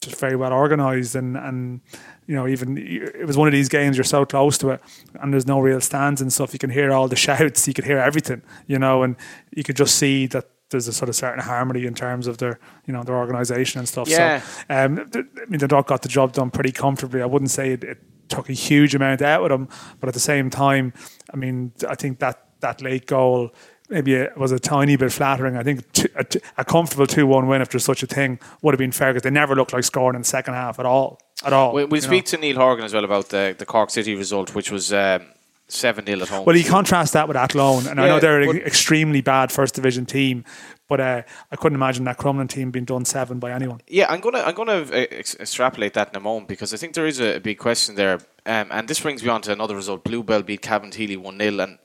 just 0.00 0.18
very 0.18 0.34
well 0.34 0.52
organised, 0.52 1.14
and 1.14 1.36
and 1.36 1.80
you 2.26 2.34
know, 2.34 2.48
even 2.48 2.78
it 2.78 3.26
was 3.26 3.36
one 3.36 3.46
of 3.46 3.52
these 3.52 3.68
games 3.68 3.96
you're 3.96 4.04
so 4.04 4.24
close 4.24 4.58
to 4.58 4.70
it, 4.70 4.80
and 5.20 5.32
there's 5.32 5.46
no 5.46 5.60
real 5.60 5.80
stands 5.80 6.20
and 6.20 6.32
stuff. 6.32 6.52
You 6.52 6.58
can 6.58 6.70
hear 6.70 6.92
all 6.92 7.06
the 7.06 7.16
shouts, 7.26 7.68
you 7.68 7.74
could 7.74 7.84
hear 7.84 7.98
everything, 7.98 8.42
you 8.66 8.78
know, 8.78 9.02
and 9.02 9.14
you 9.54 9.62
could 9.62 9.76
just 9.76 9.96
see 9.96 10.26
that 10.28 10.48
there's 10.70 10.88
a 10.88 10.92
sort 10.92 11.08
of 11.08 11.16
certain 11.16 11.42
harmony 11.42 11.84
in 11.84 11.94
terms 11.94 12.26
of 12.26 12.38
their 12.38 12.58
you 12.86 12.92
know 12.92 13.02
their 13.02 13.16
organisation 13.16 13.78
and 13.78 13.88
stuff. 13.88 14.08
Yeah. 14.08 14.40
So 14.40 14.64
um, 14.68 15.10
I 15.14 15.46
mean 15.48 15.60
the 15.60 15.68
dog 15.68 15.86
got 15.86 16.02
the 16.02 16.08
job 16.08 16.32
done 16.32 16.50
pretty 16.50 16.72
comfortably. 16.72 17.22
I 17.22 17.26
wouldn't 17.26 17.50
say 17.50 17.72
it, 17.72 17.84
it 17.84 17.98
took 18.30 18.48
a 18.48 18.54
huge 18.54 18.94
amount 18.94 19.22
out 19.22 19.42
of 19.42 19.48
them, 19.50 19.68
but 19.98 20.08
at 20.08 20.14
the 20.14 20.20
same 20.20 20.50
time, 20.50 20.92
I 21.32 21.36
mean 21.36 21.72
I 21.88 21.94
think 21.94 22.18
that 22.20 22.46
that 22.60 22.80
late 22.80 23.06
goal 23.06 23.52
maybe 23.90 24.14
it 24.14 24.38
was 24.38 24.52
a 24.52 24.58
tiny 24.58 24.96
bit 24.96 25.12
flattering. 25.12 25.56
I 25.56 25.62
think 25.62 25.84
a, 26.16 26.24
a 26.58 26.64
comfortable 26.64 27.06
2 27.06 27.26
1 27.26 27.46
win, 27.48 27.60
after 27.60 27.78
such 27.78 28.02
a 28.02 28.06
thing, 28.06 28.38
would 28.62 28.72
have 28.72 28.78
been 28.78 28.92
fair 28.92 29.12
because 29.12 29.24
they 29.24 29.30
never 29.30 29.54
looked 29.54 29.72
like 29.72 29.84
scoring 29.84 30.14
in 30.14 30.22
the 30.22 30.28
second 30.28 30.54
half 30.54 30.78
at 30.78 30.86
all. 30.86 31.18
At 31.44 31.52
all. 31.52 31.74
We, 31.74 31.84
will 31.84 32.00
speak 32.00 32.26
know. 32.26 32.30
to 32.30 32.38
Neil 32.38 32.56
Horgan 32.56 32.84
as 32.84 32.94
well 32.94 33.04
about 33.04 33.28
the, 33.30 33.54
the 33.58 33.66
Cork 33.66 33.90
City 33.90 34.14
result, 34.14 34.54
which 34.54 34.70
was. 34.70 34.92
Um, 34.92 35.26
7 35.72 36.06
0 36.06 36.20
at 36.20 36.28
home. 36.28 36.44
Well, 36.44 36.56
you 36.56 36.64
contrast 36.64 37.12
that 37.12 37.28
with 37.28 37.36
Athlone, 37.36 37.86
and 37.86 37.98
yeah, 37.98 38.04
I 38.04 38.08
know 38.08 38.20
they're 38.20 38.40
an 38.40 38.56
extremely 38.58 39.20
bad 39.20 39.52
first 39.52 39.74
division 39.74 40.06
team, 40.06 40.44
but 40.88 41.00
uh, 41.00 41.22
I 41.50 41.56
couldn't 41.56 41.76
imagine 41.76 42.04
that 42.04 42.18
Crumlin 42.18 42.48
team 42.48 42.70
being 42.70 42.84
done 42.84 43.04
seven 43.04 43.38
by 43.38 43.52
anyone. 43.52 43.80
Yeah, 43.86 44.06
I'm 44.10 44.20
gonna 44.20 44.40
I'm 44.40 44.54
gonna 44.54 44.82
uh, 44.82 45.06
ex- 45.10 45.36
extrapolate 45.38 45.94
that 45.94 46.10
in 46.10 46.16
a 46.16 46.20
moment 46.20 46.48
because 46.48 46.74
I 46.74 46.76
think 46.76 46.94
there 46.94 47.06
is 47.06 47.20
a, 47.20 47.36
a 47.36 47.40
big 47.40 47.58
question 47.58 47.94
there, 47.94 48.14
um, 48.46 48.68
and 48.70 48.88
this 48.88 49.00
brings 49.00 49.22
me 49.22 49.28
on 49.28 49.42
to 49.42 49.52
another 49.52 49.76
result. 49.76 50.04
Bluebell 50.04 50.42
beat 50.42 50.62
Cabinteely 50.62 51.16
one 51.16 51.38
0 51.38 51.60
and 51.60 51.78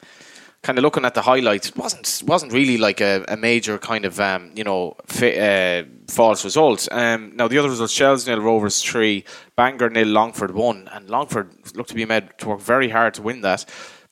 kind 0.66 0.80
of 0.80 0.84
looking 0.84 1.06
at 1.06 1.14
the 1.14 1.22
highlights, 1.22 1.70
it 1.70 1.78
wasn't 1.78 2.24
wasn't 2.26 2.52
really 2.52 2.78
like 2.78 3.00
a, 3.00 3.24
a 3.28 3.38
major 3.38 3.78
kind 3.78 4.04
of 4.04 4.20
um, 4.20 4.52
you 4.56 4.64
know 4.64 4.96
uh, 5.22 5.84
false 6.08 6.44
result. 6.44 6.88
Um, 6.92 7.36
now 7.36 7.48
the 7.48 7.60
other 7.60 7.70
results: 7.70 7.94
Shells 7.94 8.28
nil, 8.28 8.42
Rovers 8.42 8.82
three, 8.82 9.24
Bangor 9.56 9.92
nil, 9.92 10.08
Longford 10.08 10.56
one, 10.56 10.90
and 10.92 11.08
Longford 11.08 11.76
looked 11.76 11.90
to 11.90 11.96
be 11.96 12.06
made 12.06 12.30
to 12.40 12.50
work 12.50 12.62
very 12.62 12.90
hard 12.90 13.14
to 13.14 13.22
win 13.22 13.42
that. 13.42 13.66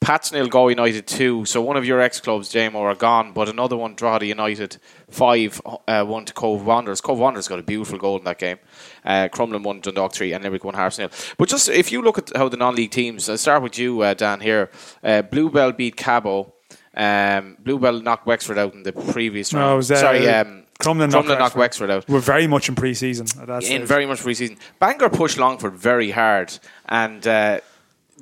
Pats 0.03 0.31
nil, 0.33 0.47
Go 0.47 0.67
United 0.67 1.07
two. 1.07 1.45
So 1.45 1.61
one 1.61 1.77
of 1.77 1.85
your 1.85 2.01
ex 2.01 2.19
clubs, 2.19 2.51
JMO, 2.51 2.75
are 2.75 2.95
gone, 2.95 3.31
but 3.31 3.47
another 3.47 3.77
one, 3.77 3.95
Drogheda 3.95 4.25
United 4.25 4.77
five, 5.09 5.61
uh, 5.88 6.03
one 6.03 6.25
to 6.25 6.33
Cobh 6.33 6.65
Wanderers. 6.65 7.00
Cobh 7.00 7.17
Wanderers 7.17 7.47
got 7.47 7.59
a 7.59 7.63
beautiful 7.63 7.97
goal 7.97 8.17
in 8.17 8.23
that 8.25 8.38
game. 8.38 8.59
Uh, 9.05 9.29
Crumlin 9.31 9.63
one, 9.63 9.79
Dundalk 9.79 10.13
three, 10.13 10.33
and 10.33 10.44
Limerick 10.44 10.63
one, 10.63 10.73
Harps 10.73 11.00
nil. 11.00 11.09
But 11.38 11.47
just 11.47 11.69
if 11.69 11.91
you 11.91 12.01
look 12.01 12.17
at 12.17 12.35
how 12.35 12.50
the 12.50 12.57
non-league 12.57 12.91
teams, 12.91 13.29
I'll 13.29 13.38
start 13.38 13.63
with 13.63 13.79
you, 13.79 14.01
uh, 14.01 14.13
Dan. 14.13 14.41
Here, 14.41 14.69
uh, 15.03 15.21
Bluebell 15.21 15.71
beat 15.71 15.95
Cabo. 15.95 16.53
Um, 16.95 17.57
Bluebell 17.59 18.01
knocked 18.01 18.25
Wexford 18.25 18.57
out 18.57 18.73
in 18.73 18.83
the 18.83 18.91
previous 18.94 19.53
round. 19.53 19.71
No, 19.71 19.75
was, 19.77 19.89
uh, 19.89 19.95
Sorry, 19.95 20.27
um, 20.27 20.63
Crumlin, 20.79 21.11
knocked, 21.11 21.27
knocked 21.27 21.55
Wexford 21.55 21.89
out. 21.89 22.07
We're 22.09 22.19
very 22.19 22.45
much 22.45 22.67
in 22.67 22.75
pre-season. 22.75 23.25
in 23.47 23.61
stage. 23.61 23.81
very 23.83 24.05
much 24.05 24.19
pre-season. 24.21 24.57
Bangor 24.79 25.09
pushed 25.09 25.38
Longford 25.38 25.75
very 25.75 26.11
hard, 26.11 26.59
and 26.88 27.25
uh, 27.25 27.61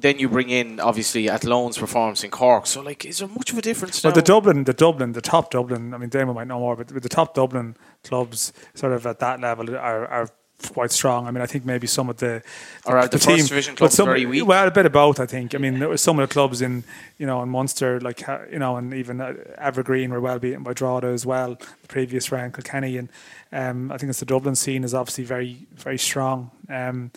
then 0.01 0.19
you 0.19 0.29
bring 0.29 0.49
in 0.49 0.79
obviously 0.79 1.27
Athlone's 1.27 1.77
performance 1.77 2.23
in 2.23 2.31
Cork. 2.31 2.67
So 2.67 2.81
like, 2.81 3.05
is 3.05 3.19
there 3.19 3.27
much 3.27 3.51
of 3.51 3.57
a 3.57 3.61
difference? 3.61 4.03
Well, 4.03 4.13
the 4.13 4.21
Dublin, 4.21 4.63
the 4.63 4.73
Dublin, 4.73 5.13
the 5.13 5.21
top 5.21 5.51
Dublin. 5.51 5.93
I 5.93 5.97
mean, 5.97 6.09
Damon 6.09 6.35
might 6.35 6.47
know 6.47 6.59
more, 6.59 6.75
but 6.75 6.87
the 6.87 7.09
top 7.09 7.33
Dublin 7.33 7.75
clubs, 8.03 8.51
sort 8.73 8.93
of 8.93 9.05
at 9.05 9.19
that 9.19 9.39
level, 9.39 9.75
are, 9.75 10.07
are 10.07 10.29
quite 10.69 10.91
strong. 10.91 11.27
I 11.27 11.31
mean, 11.31 11.41
I 11.41 11.45
think 11.45 11.65
maybe 11.65 11.87
some 11.87 12.09
of 12.09 12.17
the 12.17 12.43
the, 12.85 12.91
or 12.91 13.01
the, 13.01 13.09
the 13.09 13.19
team, 13.19 13.37
first 13.37 13.49
division 13.49 13.75
clubs 13.75 13.95
some, 13.95 14.05
very 14.05 14.25
weak. 14.25 14.45
Well, 14.45 14.67
a 14.67 14.71
bit 14.71 14.85
of 14.85 14.91
both, 14.91 15.19
I 15.19 15.25
think. 15.25 15.55
I 15.55 15.57
mean, 15.57 15.79
there 15.79 15.89
was 15.89 16.01
some 16.01 16.19
of 16.19 16.27
the 16.27 16.33
clubs 16.33 16.61
in 16.61 16.83
you 17.17 17.25
know 17.25 17.41
in 17.41 17.49
Munster, 17.49 17.99
like 17.99 18.21
you 18.51 18.59
know, 18.59 18.77
and 18.77 18.93
even 18.93 19.21
uh, 19.21 19.33
Evergreen 19.57 20.11
were 20.11 20.21
well 20.21 20.39
beaten 20.39 20.63
by 20.63 20.73
Drogheda 20.73 21.07
as 21.07 21.25
well. 21.25 21.55
The 21.55 21.87
previous 21.87 22.31
round, 22.31 22.53
Kilkenny, 22.53 22.97
and 22.97 23.09
um, 23.51 23.91
I 23.91 23.97
think 23.97 24.09
it's 24.09 24.19
the 24.19 24.25
Dublin 24.25 24.55
scene 24.55 24.83
is 24.83 24.93
obviously 24.93 25.23
very 25.23 25.67
very 25.75 25.97
strong. 25.97 26.51
Um, 26.69 27.11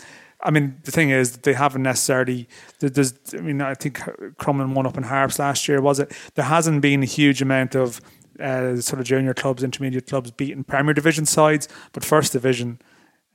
I 0.45 0.51
mean, 0.51 0.77
the 0.85 0.91
thing 0.91 1.11
is, 1.11 1.39
they 1.39 1.55
haven't 1.55 1.83
necessarily. 1.83 2.49
There's, 2.81 3.15
I 3.33 3.39
mean, 3.39 3.61
I 3.63 3.75
think 3.75 3.99
Crumlin 4.39 4.75
won 4.75 4.87
up 4.87 4.97
in 4.97 5.05
Harps 5.05 5.39
last 5.39 5.67
year, 5.69 5.81
was 5.81 5.99
it? 5.99 6.13
There 6.35 6.45
hasn't 6.45 6.83
been 6.83 7.03
a 7.03 7.07
huge 7.07 7.41
amount 7.41 7.75
of 7.75 8.01
uh, 8.39 8.77
sort 8.77 9.01
of 9.01 9.07
junior 9.07 9.35
clubs, 9.35 9.63
intermediate 9.63 10.07
clubs 10.07 10.31
beating 10.31 10.65
Premier 10.65 10.95
Division 10.95 11.27
sides, 11.27 11.69
but 11.93 12.05
First 12.05 12.33
Division 12.33 12.79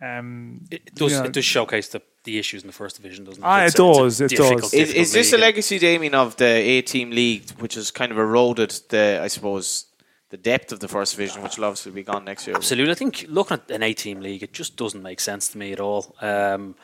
um, 0.01 0.65
it 0.71 0.95
does. 0.95 1.11
You 1.11 1.19
know, 1.19 1.25
it 1.25 1.33
does 1.33 1.45
showcase 1.45 1.89
the, 1.89 2.01
the 2.23 2.39
issues 2.39 2.61
in 2.61 2.67
the 2.67 2.73
first 2.73 2.95
division, 2.95 3.25
doesn't 3.25 3.43
it? 3.43 3.45
Ah, 3.45 3.65
it 3.65 3.73
does. 3.73 4.21
It 4.21 4.31
does. 4.31 4.73
Is, 4.73 4.93
is 4.93 5.11
this 5.11 5.33
a 5.33 5.37
legacy, 5.37 5.77
Damien, 5.77 6.15
of 6.15 6.37
the 6.37 6.45
A-team 6.45 7.11
league, 7.11 7.49
which 7.59 7.75
has 7.75 7.91
kind 7.91 8.11
of 8.11 8.17
eroded 8.17 8.71
the, 8.89 9.19
I 9.21 9.27
suppose, 9.27 9.85
the 10.29 10.37
depth 10.37 10.71
of 10.71 10.79
the 10.79 10.87
first 10.87 11.15
division, 11.15 11.43
which 11.43 11.57
will 11.57 11.65
obviously 11.65 11.91
be 11.91 12.03
gone 12.03 12.23
next 12.23 12.47
year? 12.47 12.55
Absolutely. 12.55 12.91
I 12.91 12.95
think 12.95 13.25
looking 13.27 13.55
at 13.55 13.69
an 13.69 13.83
A-team 13.83 14.21
league, 14.21 14.41
it 14.41 14.53
just 14.53 14.77
doesn't 14.77 15.03
make 15.03 15.19
sense 15.19 15.49
to 15.49 15.57
me 15.57 15.73
at 15.73 15.81
all. 15.81 16.15
Um, 16.21 16.75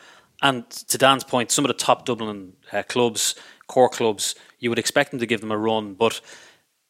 and 0.42 0.68
to 0.70 0.98
Dan's 0.98 1.24
point, 1.24 1.50
some 1.50 1.64
of 1.64 1.68
the 1.68 1.74
top 1.74 2.04
Dublin 2.04 2.52
uh, 2.72 2.82
clubs, 2.82 3.34
core 3.66 3.88
clubs, 3.88 4.34
you 4.58 4.70
would 4.70 4.78
expect 4.78 5.10
them 5.10 5.20
to 5.20 5.26
give 5.26 5.40
them 5.40 5.52
a 5.52 5.58
run, 5.58 5.94
but 5.94 6.20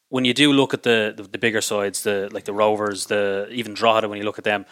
when 0.09 0.25
you 0.25 0.33
do 0.33 0.53
look 0.53 0.73
at 0.73 0.83
the, 0.83 1.13
the, 1.15 1.23
the 1.23 1.37
bigger 1.37 1.61
sides, 1.61 2.03
the 2.03 2.29
like 2.31 2.45
the 2.45 2.53
Rovers, 2.53 3.07
the 3.07 3.47
even 3.51 3.73
Drogheda, 3.73 4.07
when 4.07 4.17
you 4.17 4.23
look 4.23 4.37
at 4.37 4.43
them, 4.43 4.65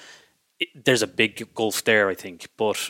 it, 0.59 0.85
there's 0.85 1.01
a 1.01 1.07
big 1.07 1.53
gulf 1.53 1.83
there, 1.83 2.09
I 2.09 2.15
think. 2.15 2.47
But 2.57 2.89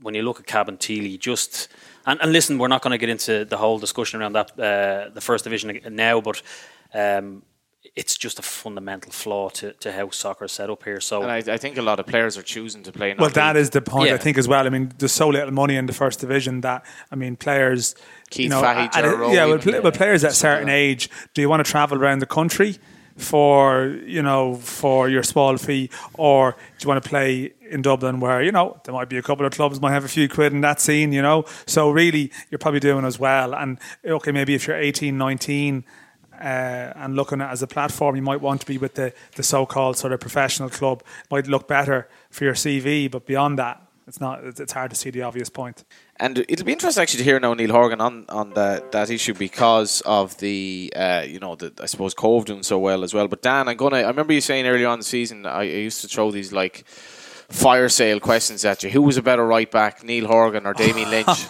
when 0.00 0.14
you 0.14 0.22
look 0.22 0.40
at 0.40 0.46
Cabinteely, 0.46 1.18
just 1.18 1.68
and, 2.06 2.20
and 2.20 2.32
listen, 2.32 2.58
we're 2.58 2.68
not 2.68 2.82
going 2.82 2.92
to 2.92 2.98
get 2.98 3.08
into 3.08 3.44
the 3.44 3.56
whole 3.56 3.78
discussion 3.78 4.20
around 4.20 4.34
that 4.34 4.50
uh, 4.58 5.10
the 5.12 5.20
first 5.20 5.44
division 5.44 5.80
now, 5.90 6.20
but 6.20 6.42
um, 6.94 7.42
it's 7.94 8.16
just 8.16 8.38
a 8.38 8.42
fundamental 8.42 9.12
flaw 9.12 9.50
to, 9.50 9.72
to 9.74 9.92
how 9.92 10.08
soccer 10.10 10.46
is 10.46 10.52
set 10.52 10.70
up 10.70 10.82
here. 10.82 11.00
So, 11.00 11.22
and 11.22 11.30
I, 11.30 11.54
I 11.54 11.58
think 11.58 11.76
a 11.76 11.82
lot 11.82 12.00
of 12.00 12.06
players 12.06 12.38
are 12.38 12.42
choosing 12.42 12.82
to 12.84 12.92
play. 12.92 13.14
Well, 13.18 13.28
that 13.30 13.56
is 13.56 13.70
the 13.70 13.82
point 13.82 14.08
yeah. 14.08 14.14
I 14.14 14.18
think 14.18 14.38
as 14.38 14.48
well. 14.48 14.66
I 14.66 14.70
mean, 14.70 14.92
there's 14.98 15.12
so 15.12 15.28
little 15.28 15.52
money 15.52 15.76
in 15.76 15.86
the 15.86 15.92
first 15.92 16.20
division 16.20 16.62
that 16.62 16.84
I 17.10 17.16
mean, 17.16 17.36
players. 17.36 17.94
Keith 18.30 18.44
you 18.44 18.48
know, 18.48 18.62
Fahey, 18.62 18.88
at, 18.94 18.94
yeah, 18.94 19.12
well, 19.44 19.60
yeah, 19.60 19.78
well, 19.80 19.92
players 19.92 20.24
at 20.24 20.30
a 20.32 20.34
certain 20.34 20.70
age, 20.70 21.10
do 21.34 21.42
you 21.42 21.50
want 21.50 21.64
to 21.64 21.70
travel 21.70 21.98
around 21.98 22.20
the 22.20 22.26
country? 22.26 22.78
for 23.16 23.88
you 24.06 24.22
know 24.22 24.54
for 24.54 25.08
your 25.08 25.22
small 25.22 25.58
fee, 25.58 25.90
or 26.14 26.52
do 26.52 26.84
you 26.84 26.88
want 26.88 27.02
to 27.02 27.06
play 27.06 27.52
in 27.68 27.82
Dublin 27.82 28.20
where 28.20 28.42
you 28.42 28.50
know 28.50 28.80
there 28.84 28.94
might 28.94 29.10
be 29.10 29.18
a 29.18 29.22
couple 29.22 29.44
of 29.44 29.52
clubs 29.52 29.80
might 29.80 29.92
have 29.92 30.04
a 30.04 30.08
few 30.08 30.30
quid 30.30 30.52
in 30.52 30.62
that 30.62 30.80
scene, 30.80 31.12
you 31.12 31.20
know? 31.20 31.44
So 31.66 31.90
really, 31.90 32.32
you're 32.50 32.58
probably 32.58 32.80
doing 32.80 33.04
as 33.04 33.18
well. 33.18 33.54
And 33.54 33.78
okay, 34.04 34.32
maybe 34.32 34.54
if 34.54 34.66
you're 34.66 34.78
18, 34.78 35.16
19. 35.18 35.84
Uh, 36.42 36.92
and 36.96 37.14
looking 37.14 37.40
at 37.40 37.50
as 37.50 37.62
a 37.62 37.68
platform, 37.68 38.16
you 38.16 38.22
might 38.22 38.40
want 38.40 38.60
to 38.60 38.66
be 38.66 38.76
with 38.76 38.94
the, 38.94 39.12
the 39.36 39.44
so-called 39.44 39.96
sort 39.96 40.12
of 40.12 40.18
professional 40.18 40.68
club. 40.68 41.04
Might 41.30 41.46
look 41.46 41.68
better 41.68 42.08
for 42.30 42.42
your 42.44 42.54
CV, 42.54 43.08
but 43.08 43.26
beyond 43.26 43.60
that, 43.60 43.80
it's 44.08 44.20
not. 44.20 44.42
It's 44.44 44.72
hard 44.72 44.90
to 44.90 44.96
see 44.96 45.10
the 45.10 45.22
obvious 45.22 45.48
point. 45.48 45.84
And 46.16 46.38
it'll 46.48 46.66
be 46.66 46.72
interesting 46.72 47.00
actually 47.00 47.18
to 47.18 47.24
hear 47.24 47.38
now 47.38 47.54
Neil 47.54 47.70
Horgan 47.70 48.00
on 48.00 48.26
on 48.28 48.50
that 48.54 48.90
that 48.90 49.10
issue 49.10 49.34
because 49.34 50.00
of 50.00 50.36
the 50.38 50.92
uh, 50.96 51.24
you 51.26 51.38
know 51.38 51.54
the 51.54 51.72
I 51.80 51.86
suppose 51.86 52.12
Cobh 52.12 52.44
doing 52.44 52.64
so 52.64 52.80
well 52.80 53.04
as 53.04 53.14
well. 53.14 53.28
But 53.28 53.42
Dan, 53.42 53.68
I'm 53.68 53.76
gonna. 53.76 53.98
I 53.98 54.08
remember 54.08 54.32
you 54.32 54.40
saying 54.40 54.66
earlier 54.66 54.88
on 54.88 54.98
the 54.98 55.04
season 55.04 55.46
I, 55.46 55.60
I 55.60 55.62
used 55.62 56.00
to 56.00 56.08
throw 56.08 56.32
these 56.32 56.52
like 56.52 56.84
fire 57.52 57.88
sale 57.88 58.18
questions 58.20 58.64
at 58.64 58.82
you. 58.82 58.90
Who 58.90 59.02
was 59.02 59.16
a 59.16 59.22
better 59.22 59.46
right 59.46 59.70
back, 59.70 60.02
Neil 60.02 60.26
Horgan 60.26 60.66
or 60.66 60.72
Damien 60.74 61.10
Lynch? 61.10 61.26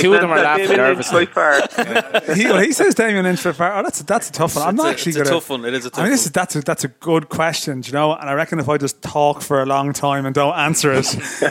Two 0.00 0.14
of 0.14 0.20
them 0.20 0.30
are 0.30 0.42
laughing 0.42 0.76
nervously. 0.76 1.26
By 1.26 1.60
he, 2.34 2.44
well, 2.46 2.60
he 2.60 2.72
says 2.72 2.94
Damien 2.94 3.24
Lynch 3.24 3.40
for 3.40 3.52
far. 3.52 3.78
Oh, 3.78 3.82
that's 3.82 4.00
a, 4.00 4.04
that's 4.04 4.28
a 4.28 4.32
tough 4.32 4.56
one. 4.56 4.64
I'm 4.66 4.74
It's 4.74 4.82
not 4.82 4.86
a- 4.86 4.90
actually 4.90 5.10
it's 5.10 5.16
a 5.18 5.24
gonna. 5.24 5.34
tough 5.36 5.50
one. 5.50 5.64
It 5.64 5.74
is 5.74 5.86
a 5.86 5.90
tough 5.90 6.00
I 6.00 6.02
mean, 6.04 6.12
this 6.12 6.26
is 6.26 6.32
that's 6.32 6.56
a, 6.56 6.60
that's 6.62 6.84
a 6.84 6.88
good 6.88 7.28
question, 7.28 7.82
you 7.84 7.92
know. 7.92 8.14
And 8.14 8.28
I 8.28 8.32
reckon 8.34 8.58
if 8.58 8.68
I 8.68 8.78
just 8.78 9.02
talk 9.02 9.42
for 9.42 9.62
a 9.62 9.66
long 9.66 9.92
time 9.92 10.26
and 10.26 10.34
don't 10.34 10.54
answer 10.56 10.92
it, 10.92 11.06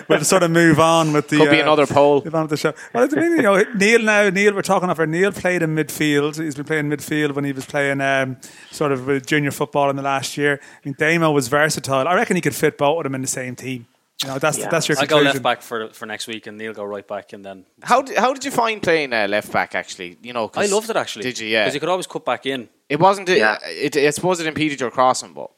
we'll 0.10 0.24
sort 0.24 0.44
of 0.44 0.52
move 0.52 0.80
on 0.80 1.14
with 1.14 1.30
the. 1.30 1.38
Could 1.38 1.52
be 1.52 1.60
uh, 1.60 1.64
another 1.64 1.88
poll. 1.88 2.22
Move 2.24 2.36
on 2.36 2.42
with 2.44 2.52
the 2.52 2.58
show. 2.58 2.74
Well, 2.94 3.08
I 3.12 3.16
mean, 3.16 3.32
you 3.38 3.42
know, 3.44 3.64
Neil 3.76 4.02
now. 4.02 4.30
Neil, 4.30 4.54
we're 4.54 4.62
talking 4.62 4.90
of. 4.90 4.96
Neil 5.06 5.32
played 5.32 5.62
in 5.62 5.76
midfield. 5.76 6.42
He's 6.42 6.56
been 6.56 6.66
playing 6.66 6.90
midfield 6.90 7.34
when 7.36 7.44
he 7.46 7.52
was 7.52 7.66
playing 7.66 8.02
um, 8.02 8.38
sort 8.72 8.92
of 8.92 9.06
with 9.08 9.26
junior 9.28 9.52
football 9.52 9.90
in 9.90 9.96
the 9.96 10.02
last 10.02 10.38
year. 10.38 10.60
I 10.64 10.80
mean, 10.84 10.96
Damo 10.98 11.32
was 11.32 11.48
versatile. 11.48 12.08
I 12.08 12.16
reckon 12.16 12.36
he 12.36 12.42
could 12.42 12.55
fit 12.56 12.78
both 12.78 12.98
of 12.98 13.04
them 13.04 13.16
in 13.16 13.22
the 13.22 13.28
same 13.28 13.56
team. 13.56 13.86
You 14.24 14.30
know, 14.30 14.40
that's 14.40 14.58
Yeah. 14.58 14.70
that's 14.70 14.88
your 14.88 14.98
I 15.00 15.06
go 15.06 15.20
left 15.20 15.42
back 15.44 15.62
for 15.62 15.90
for 15.90 16.06
next 16.06 16.26
week, 16.28 16.48
and 16.48 16.58
Neil 16.58 16.74
go 16.74 16.86
right 16.86 17.06
back, 17.08 17.34
and 17.34 17.44
then 17.44 17.66
How 17.84 18.02
did, 18.02 18.18
how 18.18 18.34
did 18.34 18.46
you 18.46 18.52
find 18.52 18.82
playing 18.82 19.12
uh, 19.14 19.28
left 19.28 19.52
back? 19.52 19.76
Actually, 19.76 20.18
you 20.22 20.32
know, 20.34 20.48
'cause- 20.48 20.72
I 20.72 20.74
loved 20.74 20.90
it 20.90 20.96
actually. 20.96 21.24
Did 21.24 21.38
you? 21.40 21.48
Yeah. 21.50 21.64
because 21.64 21.74
you 21.74 21.80
could 21.82 21.90
always 21.90 22.08
cut 22.08 22.24
back 22.24 22.46
in. 22.46 22.70
It 22.88 23.00
wasn't. 23.00 23.28
Yeah. 23.30 23.58
It, 23.66 23.96
it, 23.96 24.08
I 24.08 24.12
suppose 24.12 24.40
it 24.40 24.48
impeded 24.48 24.80
your 24.80 24.90
crossing, 24.92 25.34
but 25.34 25.50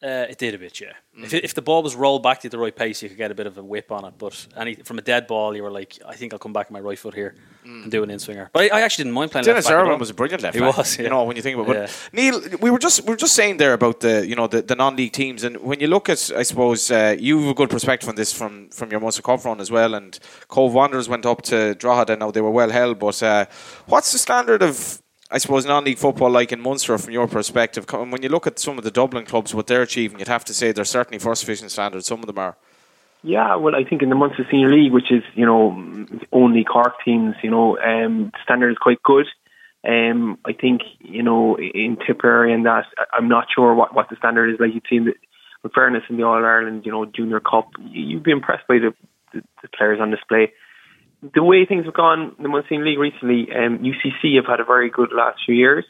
Uh, 0.00 0.26
it 0.30 0.38
did 0.38 0.54
a 0.54 0.58
bit, 0.58 0.80
yeah. 0.80 0.92
If, 1.20 1.34
if 1.34 1.54
the 1.54 1.62
ball 1.62 1.82
was 1.82 1.96
rolled 1.96 2.22
back 2.22 2.40
to 2.42 2.48
the 2.48 2.56
right 2.58 2.74
pace, 2.74 3.02
you 3.02 3.08
could 3.08 3.18
get 3.18 3.32
a 3.32 3.34
bit 3.34 3.48
of 3.48 3.58
a 3.58 3.64
whip 3.64 3.90
on 3.90 4.04
it. 4.04 4.14
But 4.16 4.46
any, 4.56 4.74
from 4.76 4.96
a 4.98 5.02
dead 5.02 5.26
ball, 5.26 5.56
you 5.56 5.64
were 5.64 5.72
like, 5.72 5.98
I 6.06 6.14
think 6.14 6.32
I'll 6.32 6.38
come 6.38 6.52
back 6.52 6.68
with 6.68 6.74
my 6.74 6.78
right 6.80 6.96
foot 6.96 7.14
here 7.14 7.34
and 7.64 7.90
do 7.90 8.04
an 8.04 8.10
in 8.10 8.20
swinger. 8.20 8.48
But 8.52 8.70
I, 8.72 8.78
I 8.78 8.80
actually 8.82 9.04
didn't 9.04 9.14
mind 9.14 9.32
playing 9.32 9.46
Denis 9.46 9.64
left 9.64 9.74
back. 9.74 9.80
at 9.82 9.86
Irwin 9.88 9.98
was 9.98 10.10
a 10.10 10.14
brilliant 10.14 10.42
left 10.44 10.54
He 10.54 10.60
back. 10.60 10.76
was, 10.76 10.96
You 10.98 11.08
know, 11.08 11.24
when 11.24 11.34
you 11.34 11.42
think 11.42 11.58
about 11.58 11.74
it. 11.74 11.90
Yeah. 11.90 11.96
Neil, 12.12 12.40
we 12.60 12.70
were 12.70 12.78
just 12.78 13.02
we 13.04 13.10
were 13.10 13.16
just 13.16 13.34
saying 13.34 13.56
there 13.56 13.72
about 13.72 13.98
the 13.98 14.24
you 14.24 14.36
know 14.36 14.46
the, 14.46 14.62
the 14.62 14.76
non-league 14.76 15.12
teams, 15.12 15.42
and 15.42 15.56
when 15.56 15.80
you 15.80 15.88
look 15.88 16.08
at, 16.08 16.30
I 16.36 16.44
suppose 16.44 16.92
uh, 16.92 17.16
you 17.18 17.40
have 17.40 17.48
a 17.50 17.54
good 17.54 17.70
perspective 17.70 18.08
on 18.08 18.14
this 18.14 18.32
from 18.32 18.68
from 18.70 18.92
your 18.92 19.00
Munster 19.00 19.22
Cup 19.22 19.44
run 19.44 19.60
as 19.60 19.72
well. 19.72 19.94
And 19.94 20.16
Cobh 20.46 20.72
Wanderers 20.74 21.08
went 21.08 21.26
up 21.26 21.42
to 21.42 21.74
Drogheda. 21.74 22.16
Now 22.16 22.30
they 22.30 22.40
were 22.40 22.52
well 22.52 22.70
held, 22.70 23.00
but 23.00 23.20
uh, 23.20 23.46
what's 23.86 24.12
the 24.12 24.18
standard 24.18 24.62
of 24.62 25.02
I 25.30 25.38
suppose 25.38 25.66
non-league 25.66 25.98
football 25.98 26.30
like 26.30 26.52
in 26.52 26.60
Munster 26.60 26.96
from 26.96 27.12
your 27.12 27.28
perspective? 27.28 27.84
When 27.92 28.22
you 28.22 28.30
look 28.30 28.46
at 28.46 28.58
some 28.58 28.78
of 28.78 28.84
the 28.84 28.90
Dublin 28.90 29.26
clubs, 29.26 29.54
what 29.54 29.66
they're 29.66 29.82
achieving, 29.82 30.18
you'd 30.18 30.28
have 30.28 30.44
to 30.46 30.54
say 30.54 30.72
they're 30.72 30.84
certainly 30.86 31.18
first 31.18 31.42
division 31.42 31.68
standards. 31.68 32.06
Some 32.06 32.20
of 32.20 32.26
them 32.26 32.38
are. 32.38 32.56
Yeah, 33.22 33.56
well, 33.56 33.74
I 33.74 33.84
think 33.84 34.02
in 34.02 34.08
the 34.10 34.14
Munster 34.14 34.46
Senior 34.50 34.70
League, 34.70 34.92
which 34.92 35.10
is 35.10 35.22
you 35.34 35.44
know 35.44 36.06
only 36.32 36.64
Cork 36.64 36.94
teams, 37.04 37.34
you 37.42 37.50
know, 37.50 37.76
um, 37.78 38.30
the 38.32 38.38
standard 38.42 38.70
is 38.70 38.78
quite 38.78 39.02
good. 39.02 39.26
Um, 39.86 40.38
I 40.46 40.52
think 40.52 40.82
you 41.00 41.22
know 41.22 41.58
in 41.58 41.98
Tipperary 42.06 42.52
and 42.54 42.64
that 42.64 42.86
I'm 43.12 43.28
not 43.28 43.46
sure 43.54 43.74
what, 43.74 43.94
what 43.94 44.08
the 44.08 44.16
standard 44.16 44.54
is. 44.54 44.60
Like 44.60 44.72
you'd 44.72 44.86
seen, 44.88 45.04
the, 45.06 45.14
in 45.64 45.70
fairness, 45.74 46.04
in 46.08 46.16
the 46.16 46.22
All 46.22 46.34
Ireland, 46.44 46.86
you 46.86 46.92
know, 46.92 47.04
Junior 47.04 47.40
Cup, 47.40 47.68
you- 47.90 48.04
you'd 48.04 48.22
be 48.22 48.30
impressed 48.30 48.66
by 48.68 48.78
the, 48.78 48.94
the, 49.34 49.42
the 49.62 49.68
players 49.76 50.00
on 50.00 50.10
display. 50.10 50.52
The 51.22 51.42
way 51.42 51.66
things 51.66 51.84
have 51.84 51.94
gone 51.94 52.34
in 52.36 52.42
the 52.42 52.48
Munster 52.48 52.82
League 52.84 52.98
recently, 52.98 53.48
um, 53.52 53.78
UCC 53.78 54.36
have 54.36 54.46
had 54.46 54.60
a 54.60 54.64
very 54.64 54.88
good 54.88 55.10
last 55.12 55.40
few 55.44 55.54
years. 55.54 55.84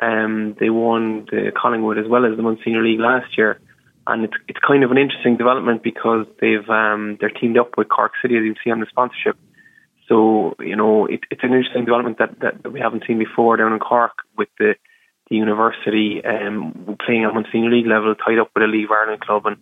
Um, 0.00 0.56
they 0.58 0.70
won 0.70 1.26
the 1.30 1.52
Collingwood 1.54 1.98
as 1.98 2.06
well 2.08 2.24
as 2.24 2.36
the 2.36 2.42
Munster 2.42 2.82
League 2.82 3.00
last 3.00 3.36
year 3.36 3.60
and 4.06 4.24
it's 4.24 4.34
it's 4.48 4.58
kind 4.66 4.82
of 4.84 4.90
an 4.90 4.98
interesting 4.98 5.36
development 5.36 5.82
because 5.82 6.26
they've 6.40 6.68
um, 6.68 7.16
they're 7.20 7.30
teamed 7.30 7.58
up 7.58 7.76
with 7.76 7.88
Cork 7.88 8.12
City 8.20 8.36
as 8.36 8.42
you 8.42 8.54
see 8.62 8.70
on 8.70 8.80
the 8.80 8.86
sponsorship. 8.88 9.36
So 10.08 10.54
you 10.58 10.76
know 10.76 11.06
it, 11.06 11.20
it's 11.30 11.42
an 11.42 11.52
interesting 11.52 11.84
development 11.84 12.18
that, 12.18 12.40
that, 12.40 12.62
that 12.62 12.72
we 12.72 12.80
haven't 12.80 13.04
seen 13.06 13.18
before 13.18 13.56
down 13.56 13.72
in 13.72 13.78
Cork 13.78 14.12
with 14.36 14.48
the 14.58 14.74
the 15.30 15.36
university 15.36 16.20
um, 16.24 16.96
playing 17.04 17.24
on 17.24 17.46
senior 17.52 17.70
league 17.70 17.86
level, 17.86 18.14
tied 18.14 18.38
up 18.38 18.50
with 18.54 18.64
a 18.64 18.66
League 18.66 18.86
of 18.86 18.90
Ireland 18.90 19.20
club, 19.20 19.46
and 19.46 19.56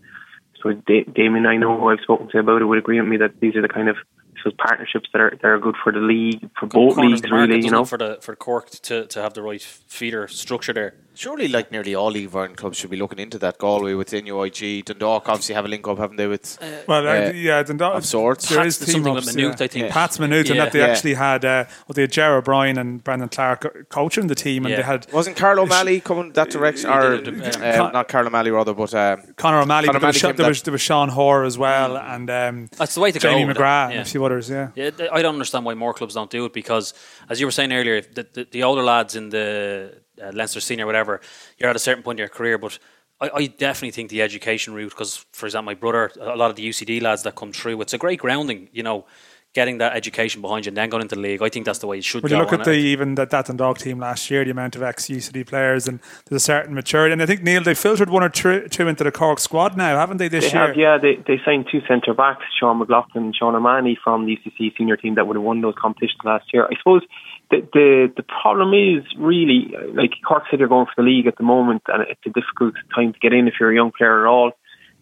so 0.63 0.73
Damien, 0.73 1.47
I 1.47 1.57
know 1.57 1.79
who 1.79 1.89
I've 1.89 2.01
spoken 2.03 2.29
to 2.31 2.39
about 2.39 2.63
it, 2.63 2.65
would 2.65 2.79
agree 2.79 3.01
with 3.01 3.09
me 3.09 3.19
that 3.19 3.41
these 3.41 3.57
are 3.57 3.63
the 3.63 3.69
kind 3.69 3.89
of 3.89 3.97
those 4.45 4.55
partnerships 4.55 5.09
that 5.13 5.21
are 5.21 5.31
that 5.31 5.45
are 5.45 5.59
good 5.59 5.77
for 5.83 5.93
the 5.93 6.01
league 6.01 6.49
for 6.59 6.67
both 6.67 6.95
Corners 6.95 7.13
leagues 7.13 7.31
market, 7.31 7.53
really. 7.55 7.65
You 7.65 7.71
know, 7.71 7.85
for 7.85 7.99
the 7.99 8.19
for 8.21 8.35
Cork 8.37 8.71
to, 8.71 9.07
to 9.07 9.23
have 9.23 9.35
the 9.35 9.43
right 9.43 9.63
feeder 9.63 10.29
structure 10.29 10.73
there. 10.73 10.95
Surely, 11.15 11.49
like 11.49 11.71
nearly 11.71 11.95
all 11.95 12.11
League 12.11 12.27
of 12.27 12.37
Ireland 12.37 12.57
clubs 12.57 12.79
should 12.79 12.91
be 12.91 12.97
looking 12.97 13.19
into 13.19 13.39
that. 13.39 13.59
Galway 13.59 13.95
with 13.95 14.13
NUIG, 14.13 14.85
Dundalk 14.87 15.29
obviously 15.29 15.55
have 15.55 15.65
a 15.65 15.69
link 15.69 15.87
up, 15.87 15.99
haven't 15.99 16.17
they? 16.17 16.27
With 16.27 16.57
Well, 16.87 17.07
uh, 17.07 17.11
uh, 17.29 17.33
yeah, 17.35 17.63
Dundalk, 17.63 17.95
of 17.97 18.07
sorts. 18.07 18.49
There 18.49 18.59
Pat's 18.59 18.69
is 18.69 18.79
did 18.79 18.93
something 18.93 19.05
team-ups, 19.13 19.27
with 19.27 19.37
Maynooth, 19.37 19.61
yeah. 19.61 19.65
I 19.65 19.69
think. 19.69 19.85
Yeah. 19.87 19.93
Pat's 19.93 20.19
Maynooth, 20.19 20.51
and 20.51 20.59
that 20.61 20.73
they 20.73 20.79
Yeah. 20.79 20.87
actually 20.87 21.15
had, 21.15 21.45
uh, 21.45 21.65
well, 21.69 21.95
they 21.95 22.03
had 22.03 22.13
Ger 22.13 22.37
O'Brien 22.37 22.79
and 22.79 23.03
Brendan 23.05 23.29
Clarke 23.29 23.89
coaching 23.91 24.29
the 24.29 24.35
team, 24.35 24.65
and 24.65 24.71
Yeah. 24.71 24.77
they 24.79 24.83
had 24.85 25.07
wasn't 25.13 25.37
Carl 25.37 25.61
O'Malley 25.61 26.01
coming 26.01 26.33
that 26.33 26.51
direction, 26.51 26.89
or 26.91 27.19
did 27.19 27.41
it, 27.41 27.57
uh, 27.57 27.77
Con- 27.77 27.93
not 27.93 28.09
Carl 28.09 28.27
O'Malley 28.27 28.51
rather, 28.51 28.73
but 28.73 28.95
um, 28.95 29.21
Conor 29.37 29.61
O'Malley, 29.61 29.89
Conor 29.89 29.99
but 29.99 30.01
there 30.01 30.07
was, 30.09 30.17
O'Malley 30.25 30.33
Sha- 30.35 30.37
there, 30.37 30.49
was, 30.49 30.63
there 30.63 30.73
was 30.73 30.81
Sean 30.81 31.09
Hoare 31.11 31.45
as 31.45 31.59
well, 31.59 31.97
and 31.99 32.31
um, 32.31 32.69
That's 32.79 32.95
the 32.95 33.01
way 33.01 33.13
to 33.13 33.19
Jamie 33.19 33.53
go. 33.53 33.59
McGrath 33.61 33.91
Yeah. 33.91 33.99
and 33.99 34.01
a 34.01 34.05
few 34.05 34.25
others, 34.25 34.49
yeah. 34.49 34.69
Yeah, 34.75 34.91
I 35.13 35.23
don't 35.23 35.35
understand 35.35 35.65
why 35.65 35.75
more 35.75 35.93
clubs 35.93 36.15
don't 36.15 36.31
do 36.31 36.45
it 36.47 36.53
because, 36.53 36.95
as 37.29 37.41
you 37.41 37.47
were 37.47 37.53
saying 37.53 37.73
earlier, 37.73 38.01
the, 38.01 38.27
the, 38.33 38.47
the 38.51 38.63
older 38.63 38.83
lads 38.83 39.17
in 39.17 39.31
the 39.31 40.00
uh, 40.23 40.31
Leinster 40.35 40.61
senior, 40.61 40.87
whatever, 40.87 41.21
you're 41.59 41.71
at 41.71 41.77
a 41.77 41.81
certain 41.81 42.03
point 42.03 42.19
in 42.19 42.23
your 42.23 42.29
career. 42.29 42.59
But 42.59 42.79
I, 43.21 43.31
I 43.35 43.47
definitely 43.47 43.91
think 43.93 44.11
the 44.11 44.23
education 44.23 44.75
route, 44.75 44.91
because 44.91 45.27
for 45.33 45.47
example, 45.47 45.67
my 45.67 45.75
brother, 45.75 46.11
a 46.21 46.37
lot 46.37 46.51
of 46.51 46.57
the 46.57 46.69
UCD 46.69 47.03
lads 47.03 47.23
that 47.25 47.35
come 47.37 47.53
through, 47.53 47.81
it's 47.81 47.93
a 47.95 47.99
great 47.99 48.21
grounding. 48.21 48.69
You 48.73 48.83
know, 48.83 49.07
getting 49.53 49.79
that 49.79 49.97
education 49.97 50.41
behind 50.41 50.65
you 50.65 50.71
and 50.71 50.77
then 50.77 50.89
going 50.89 51.03
into 51.03 51.17
the 51.17 51.21
league. 51.21 51.43
I 51.43 51.49
think 51.49 51.67
that's 51.67 51.81
the 51.81 51.89
way 51.89 51.99
it 51.99 52.05
should 52.05 52.23
When 52.23 52.31
go. 52.31 52.37
you 52.37 52.43
look 52.43 52.53
at 52.53 52.63
the 52.65 52.71
I- 52.71 52.75
even 52.75 53.17
that 53.17 53.31
that 53.31 53.47
Dundalk 53.47 53.79
team 53.79 53.99
last 53.99 54.31
year, 54.31 54.45
the 54.45 54.53
amount 54.53 54.77
of 54.77 54.83
ex 54.85 55.09
UCD 55.09 55.45
players, 55.45 55.89
and 55.89 55.99
there's 56.27 56.41
a 56.43 56.45
certain 56.45 56.73
maturity. 56.73 57.13
And 57.15 57.21
I 57.21 57.27
think 57.27 57.43
Neil, 57.43 57.61
they 57.61 57.75
filtered 57.75 58.11
one 58.11 58.23
or 58.23 58.29
two, 58.29 58.69
two 58.69 58.87
into 58.87 59.03
the 59.03 59.11
Cork 59.11 59.41
squad 59.41 59.77
now, 59.77 59.99
haven't 59.99 60.19
they? 60.19 60.29
This 60.29 60.53
They 60.53 60.57
year, 60.57 60.67
have, 60.69 60.77
yeah. 60.77 60.99
They 60.99 61.17
they 61.27 61.41
signed 61.45 61.67
two 61.71 61.81
centre 61.89 62.15
backs, 62.15 62.45
Sean 62.61 62.79
McLaughlin 62.79 63.25
and 63.25 63.35
Sean 63.37 63.57
O'Mahony 63.57 63.99
from 64.05 64.25
the 64.27 64.37
UCC 64.37 64.73
senior 64.79 64.97
team 64.97 65.17
that 65.17 65.27
would 65.27 65.35
have 65.37 65.43
won 65.45 65.61
those 65.63 65.75
competitions 65.77 66.21
last 66.25 66.53
year. 66.55 66.67
I 66.67 66.77
suppose 66.79 67.03
the 67.51 67.69
the 67.73 68.13
the 68.17 68.23
problem 68.23 68.73
is 68.75 69.05
really 69.19 69.75
like 69.93 70.13
Cork 70.27 70.45
City 70.51 70.63
are 70.63 70.69
going 70.69 70.87
for 70.87 71.03
the 71.03 71.09
league 71.09 71.27
at 71.27 71.37
the 71.37 71.43
moment, 71.43 71.83
and 71.89 72.03
it's 72.09 72.21
a 72.27 72.31
difficult 72.31 72.75
time 72.95 73.13
to 73.13 73.19
get 73.19 73.33
in 73.33 73.49
if 73.49 73.55
you're 73.59 73.73
a 73.73 73.75
young 73.75 73.93
player 73.97 74.27
at 74.27 74.31
all. 74.31 74.53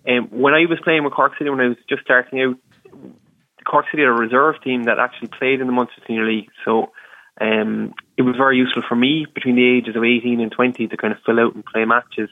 Um, 0.08 0.28
when 0.30 0.54
I 0.54 0.64
was 0.66 0.78
playing 0.82 1.04
with 1.04 1.12
Cork 1.12 1.32
City 1.38 1.50
when 1.50 1.60
I 1.60 1.68
was 1.68 1.76
just 1.88 2.02
starting 2.02 2.40
out, 2.40 2.56
Cork 3.66 3.86
City 3.90 4.02
had 4.02 4.08
a 4.08 4.12
reserve 4.12 4.56
team 4.62 4.84
that 4.84 4.98
actually 4.98 5.28
played 5.28 5.60
in 5.60 5.66
the 5.66 5.72
Munster 5.72 6.02
Senior 6.06 6.26
League, 6.26 6.50
so. 6.64 6.92
Um, 7.40 7.94
it 8.16 8.22
was 8.22 8.34
very 8.36 8.56
useful 8.56 8.82
for 8.88 8.96
me 8.96 9.24
between 9.32 9.54
the 9.54 9.64
ages 9.64 9.94
of 9.94 10.02
18 10.02 10.40
and 10.40 10.50
20 10.50 10.88
to 10.88 10.96
kind 10.96 11.12
of 11.12 11.20
fill 11.24 11.38
out 11.38 11.54
and 11.54 11.64
play 11.64 11.84
matches. 11.84 12.28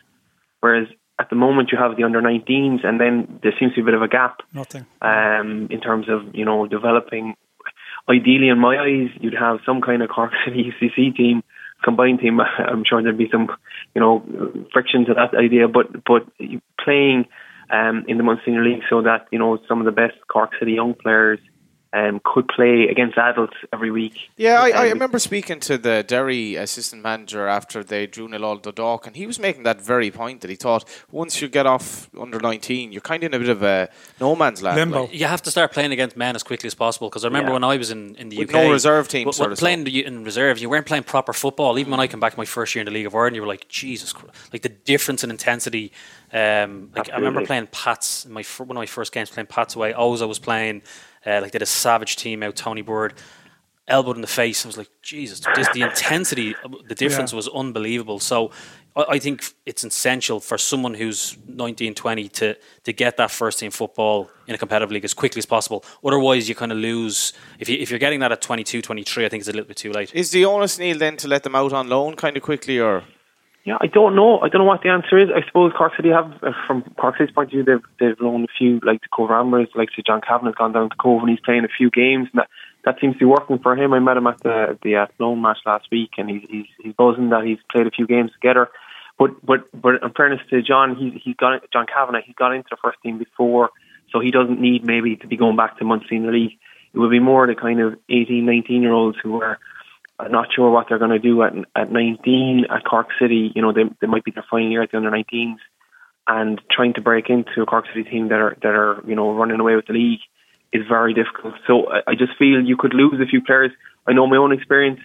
Whereas 0.58 0.88
at 1.18 1.30
the 1.30 1.36
moment 1.36 1.70
you 1.72 1.78
have 1.78 1.96
the 1.96 2.04
under 2.04 2.20
19s, 2.20 2.84
and 2.84 3.00
then 3.00 3.38
there 3.42 3.52
seems 3.58 3.72
to 3.74 3.76
be 3.76 3.82
a 3.82 3.84
bit 3.84 3.94
of 3.94 4.02
a 4.02 4.08
gap 4.08 4.38
nothing. 4.52 4.86
um, 5.00 5.68
in 5.70 5.80
terms 5.80 6.08
of 6.08 6.34
you 6.34 6.44
know 6.44 6.66
developing. 6.66 7.34
Ideally, 8.08 8.48
in 8.48 8.58
my 8.58 8.76
eyes, 8.78 9.10
you'd 9.20 9.34
have 9.34 9.58
some 9.66 9.80
kind 9.80 10.02
of 10.02 10.08
Cork 10.08 10.32
City 10.44 10.72
UCC 10.72 11.16
team, 11.16 11.42
combined 11.84 12.20
team. 12.20 12.40
I'm 12.58 12.84
sure 12.88 13.02
there'd 13.02 13.18
be 13.18 13.28
some 13.30 13.48
you 13.94 14.00
know 14.00 14.24
friction 14.72 15.04
to 15.06 15.14
that 15.14 15.36
idea, 15.36 15.68
but 15.68 16.04
but 16.04 16.22
playing 16.82 17.26
um, 17.70 18.04
in 18.08 18.18
the 18.18 18.36
Senior 18.44 18.64
League 18.64 18.82
so 18.88 19.02
that 19.02 19.26
you 19.32 19.38
know 19.38 19.58
some 19.68 19.80
of 19.80 19.86
the 19.86 19.92
best 19.92 20.14
Cork 20.28 20.50
City 20.58 20.72
young 20.72 20.94
players. 20.94 21.38
Um, 21.96 22.20
could 22.24 22.46
play 22.48 22.88
against 22.88 23.16
adults 23.16 23.56
every 23.72 23.90
week. 23.90 24.14
Yeah, 24.36 24.60
I, 24.60 24.68
I 24.68 24.84
Um, 24.88 24.92
remember 24.98 25.18
speaking 25.18 25.60
to 25.60 25.78
the 25.78 26.04
Derry 26.06 26.56
assistant 26.56 27.02
manager 27.02 27.46
after 27.48 27.82
they 27.82 28.06
drew 28.06 28.28
nil 28.28 28.44
all 28.44 28.58
to 28.58 28.70
Dundalk, 28.72 29.06
and 29.06 29.16
he 29.16 29.26
was 29.26 29.38
making 29.38 29.62
that 29.62 29.80
very 29.80 30.10
point 30.10 30.42
that 30.42 30.50
he 30.50 30.56
thought 30.56 30.84
once 31.10 31.40
you 31.40 31.48
get 31.48 31.64
off 31.64 32.10
under 32.20 32.38
19, 32.38 32.92
you're 32.92 33.00
kind 33.00 33.22
of 33.24 33.28
in 33.32 33.34
a 33.34 33.38
bit 33.44 33.48
of 33.48 33.62
a 33.62 33.88
no 34.20 34.36
man's 34.36 34.62
land. 34.62 34.76
Limbo. 34.76 35.02
like. 35.04 35.14
you 35.14 35.24
have 35.26 35.40
to 35.42 35.50
start 35.50 35.72
playing 35.72 35.92
against 35.92 36.16
men 36.16 36.34
as 36.36 36.42
quickly 36.42 36.66
as 36.66 36.74
possible 36.74 37.08
because 37.08 37.24
I 37.24 37.28
remember 37.28 37.50
Yeah. 37.50 37.54
when 37.54 37.64
I 37.64 37.76
was 37.78 37.90
in, 37.90 38.14
in 38.16 38.28
the 38.28 38.38
With 38.40 38.50
UK, 38.50 38.54
no 38.64 38.70
reserve 38.72 39.08
team 39.08 39.22
w- 39.22 39.32
sort 39.32 39.46
w- 39.46 39.52
of 39.54 39.58
playing 39.58 39.84
the, 39.84 40.04
in 40.04 40.22
reserve, 40.24 40.58
you 40.58 40.68
weren't 40.68 40.86
playing 40.86 41.04
proper 41.04 41.32
football. 41.32 41.78
Even 41.78 41.92
when 41.92 42.00
I 42.00 42.08
came 42.08 42.20
back 42.20 42.36
my 42.36 42.44
first 42.44 42.74
year 42.74 42.82
in 42.82 42.86
the 42.86 42.92
League 42.92 43.06
of 43.06 43.14
Ireland, 43.14 43.36
you 43.36 43.42
were 43.42 43.48
like 43.48 43.68
Jesus, 43.68 44.12
Christ. 44.12 44.34
like 44.52 44.62
the 44.62 44.68
difference 44.68 45.24
in 45.24 45.30
intensity. 45.30 45.92
Um, 46.32 46.90
like 46.94 47.10
I 47.10 47.16
remember 47.16 47.46
playing 47.46 47.68
Pats 47.68 48.26
in 48.26 48.32
my 48.32 48.42
fir- 48.42 48.64
one 48.64 48.76
of 48.76 48.80
my 48.80 48.86
first 48.86 49.12
games 49.12 49.30
playing 49.30 49.46
Pats 49.46 49.76
away. 49.76 49.92
Always 49.94 50.20
I 50.20 50.26
was 50.26 50.38
playing 50.40 50.82
uh, 51.26 51.40
like 51.42 51.52
they 51.52 51.56
had 51.56 51.62
a 51.62 51.66
savage 51.66 52.16
team 52.16 52.42
out. 52.42 52.56
Tony 52.56 52.82
Bird 52.82 53.14
elbowed 53.88 54.16
in 54.16 54.20
the 54.22 54.26
face. 54.28 54.64
I 54.64 54.68
was 54.68 54.76
like 54.78 54.90
Jesus, 55.02 55.40
just 55.40 55.72
the 55.72 55.82
intensity, 55.82 56.54
the 56.88 56.94
difference 56.94 57.32
Yeah. 57.32 57.36
was 57.36 57.48
unbelievable. 57.48 58.18
So. 58.20 58.50
I 58.50 59.04
I 59.16 59.18
think 59.18 59.44
it's 59.66 59.84
essential 59.84 60.40
for 60.40 60.56
someone 60.56 60.94
who's 60.94 61.36
19, 61.46 61.94
20 61.94 62.28
to, 62.30 62.56
to 62.84 62.92
get 62.94 63.18
that 63.18 63.30
first 63.30 63.58
team 63.58 63.70
football 63.70 64.30
in 64.46 64.54
a 64.54 64.58
competitive 64.58 64.90
league 64.90 65.04
as 65.04 65.12
quickly 65.12 65.38
as 65.38 65.44
possible. 65.44 65.84
Otherwise, 66.02 66.48
you 66.48 66.54
kind 66.54 66.72
of 66.72 66.78
lose. 66.78 67.34
If, 67.58 67.68
you, 67.68 67.76
if 67.78 67.90
you're 67.90 67.98
getting 67.98 68.20
that 68.20 68.32
at 68.32 68.40
22, 68.40 68.80
23, 68.80 69.26
I 69.26 69.28
think 69.28 69.42
it's 69.42 69.48
a 69.50 69.52
little 69.52 69.68
bit 69.68 69.76
too 69.76 69.92
late. 69.92 70.14
Is 70.14 70.30
the 70.30 70.46
onus, 70.46 70.78
Neil, 70.78 70.96
then 70.96 71.18
to 71.18 71.28
let 71.28 71.42
them 71.42 71.54
out 71.54 71.74
on 71.74 71.90
loan 71.90 72.16
kind 72.16 72.38
of 72.38 72.42
quickly, 72.42 72.80
or 72.80 73.04
Yeah, 73.66 73.78
I 73.80 73.88
don't 73.88 74.14
know. 74.14 74.38
I 74.38 74.48
don't 74.48 74.60
know 74.60 74.64
what 74.64 74.82
the 74.82 74.90
answer 74.90 75.18
is. 75.18 75.28
I 75.34 75.44
suppose 75.44 75.72
Cork 75.76 75.92
City 75.96 76.10
have, 76.10 76.32
uh, 76.40 76.52
from 76.68 76.82
Cork 76.96 77.16
City's 77.18 77.34
point 77.34 77.48
of 77.48 77.50
view, 77.50 77.64
they've 77.64 77.82
they've 77.98 78.20
loaned 78.20 78.44
a 78.44 78.52
few, 78.56 78.78
like 78.84 79.00
the 79.00 79.08
Cobh 79.12 79.28
Ramblers, 79.28 79.66
like 79.74 79.88
say 79.90 80.04
John 80.06 80.20
Kavanagh's 80.20 80.54
gone 80.54 80.72
down 80.72 80.88
to 80.88 80.94
Cobh 80.94 81.20
and 81.22 81.30
he's 81.30 81.40
playing 81.40 81.64
a 81.64 81.76
few 81.76 81.90
games, 81.90 82.28
and 82.32 82.42
that 82.42 82.48
that 82.84 83.00
seems 83.00 83.14
to 83.14 83.18
be 83.18 83.24
working 83.24 83.58
for 83.58 83.76
him. 83.76 83.92
I 83.92 83.98
met 83.98 84.18
him 84.18 84.28
at 84.28 84.40
the 84.40 84.78
the 84.84 84.94
uh, 84.94 85.06
loan 85.18 85.42
match 85.42 85.58
last 85.66 85.88
week, 85.90 86.10
and 86.16 86.30
he's 86.30 86.42
he's 86.48 86.66
he's 86.80 86.94
buzzing 86.94 87.30
that 87.30 87.44
he's 87.44 87.58
played 87.68 87.88
a 87.88 87.90
few 87.90 88.06
games 88.06 88.30
together. 88.34 88.68
But 89.18 89.44
but 89.44 89.68
but 89.74 90.00
in 90.00 90.10
fairness 90.16 90.42
to 90.50 90.62
John, 90.62 90.94
he's 90.94 91.20
he's 91.20 91.34
got 91.34 91.68
John 91.72 91.86
Kavanagh. 91.92 92.22
He's 92.24 92.36
got 92.36 92.54
into 92.54 92.68
the 92.70 92.76
first 92.80 92.98
team 93.02 93.18
before, 93.18 93.70
so 94.12 94.20
he 94.20 94.30
doesn't 94.30 94.60
need 94.60 94.86
maybe 94.86 95.16
to 95.16 95.26
be 95.26 95.36
going 95.36 95.56
back 95.56 95.76
to 95.78 95.84
Munster 95.84 96.06
Senior 96.10 96.30
League. 96.30 96.56
It 96.94 97.00
would 97.00 97.10
be 97.10 97.18
more 97.18 97.48
the 97.48 97.56
kind 97.56 97.80
of 97.80 97.98
18, 98.08 98.46
19 98.46 98.82
year 98.82 98.92
olds 98.92 99.18
who 99.20 99.42
are 99.42 99.58
not 100.30 100.48
sure 100.54 100.70
what 100.70 100.86
they're 100.88 100.98
going 100.98 101.10
to 101.10 101.18
do 101.18 101.42
at 101.42 101.52
at 101.74 101.92
19 101.92 102.66
at 102.70 102.84
Cork 102.84 103.08
City. 103.20 103.52
You 103.54 103.62
know, 103.62 103.72
they 103.72 103.84
they 104.00 104.06
might 104.06 104.24
be 104.24 104.30
their 104.30 104.44
final 104.50 104.70
year 104.70 104.82
at 104.82 104.90
the 104.90 104.96
under 104.96 105.10
19s, 105.10 105.56
and 106.26 106.60
trying 106.70 106.94
to 106.94 107.00
break 107.00 107.28
into 107.28 107.62
a 107.62 107.66
Cork 107.66 107.86
City 107.88 108.08
team 108.08 108.28
that 108.28 108.40
are 108.40 108.56
that 108.62 108.74
are 108.74 109.02
you 109.06 109.14
know 109.14 109.32
running 109.34 109.60
away 109.60 109.76
with 109.76 109.86
the 109.86 109.92
league 109.92 110.20
is 110.72 110.82
very 110.88 111.14
difficult. 111.14 111.54
So 111.66 111.90
I, 111.90 112.12
I 112.12 112.14
just 112.14 112.32
feel 112.38 112.60
you 112.64 112.76
could 112.76 112.94
lose 112.94 113.20
a 113.20 113.26
few 113.26 113.42
players. 113.42 113.70
I 114.06 114.12
know 114.12 114.26
my 114.26 114.36
own 114.36 114.52
experience 114.52 115.00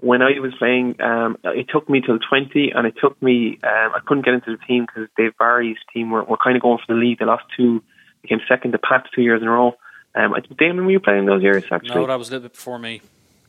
when 0.00 0.22
I 0.22 0.38
was 0.38 0.52
playing, 0.58 1.00
um, 1.00 1.36
it 1.44 1.66
took 1.72 1.88
me 1.88 2.00
till 2.00 2.18
20, 2.18 2.72
and 2.74 2.86
it 2.86 2.94
took 3.00 3.20
me, 3.20 3.58
um, 3.64 3.92
I 3.94 4.00
couldn't 4.06 4.24
get 4.24 4.34
into 4.34 4.52
the 4.52 4.64
team 4.64 4.86
because 4.86 5.08
Dave 5.16 5.36
Barry's 5.38 5.76
team 5.92 6.10
were, 6.10 6.22
were 6.22 6.36
kind 6.36 6.56
of 6.56 6.62
going 6.62 6.78
for 6.78 6.94
the 6.94 7.00
lead. 7.00 7.18
They 7.18 7.24
lost 7.24 7.44
two, 7.56 7.82
became 8.22 8.38
second 8.48 8.72
to 8.72 8.78
Pats 8.78 9.08
two 9.14 9.22
years 9.22 9.42
in 9.42 9.48
a 9.48 9.50
row. 9.50 9.74
Um, 10.14 10.34
Damon, 10.56 10.86
were 10.86 10.92
you 10.92 11.00
playing 11.00 11.26
those 11.26 11.42
years 11.42 11.64
actually? 11.70 12.00
No, 12.00 12.06
that 12.06 12.18
was 12.18 12.28
a 12.28 12.32
little 12.32 12.48
bit 12.48 12.54
before 12.54 12.78
me. 12.78 13.02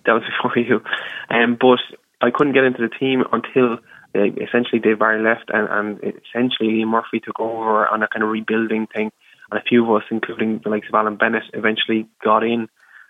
That 0.10 0.16
was 0.16 0.24
before 0.42 0.58
you. 0.58 0.82
Um, 1.30 1.56
but 1.60 1.80
I 2.20 2.32
couldn't 2.32 2.54
get 2.54 2.64
into 2.64 2.82
the 2.82 2.90
team 2.90 3.24
until 3.32 3.78
uh, 4.16 4.26
essentially 4.42 4.80
Dave 4.80 4.98
Barry 4.98 5.24
left, 5.24 5.50
and, 5.54 5.68
and 5.70 6.16
essentially 6.26 6.70
Liam 6.70 6.88
Murphy 6.88 7.20
took 7.20 7.40
over 7.40 7.88
on 7.88 8.02
a 8.02 8.08
kind 8.08 8.24
of 8.24 8.30
rebuilding 8.30 8.88
thing. 8.88 9.12
And 9.52 9.60
a 9.60 9.64
few 9.64 9.84
of 9.84 10.02
us, 10.02 10.08
including 10.10 10.62
the 10.64 10.70
likes 10.70 10.88
of 10.90 10.96
Alan 10.96 11.16
Bennett, 11.16 11.44
eventually 11.54 12.08
got 12.24 12.44
in. 12.44 12.68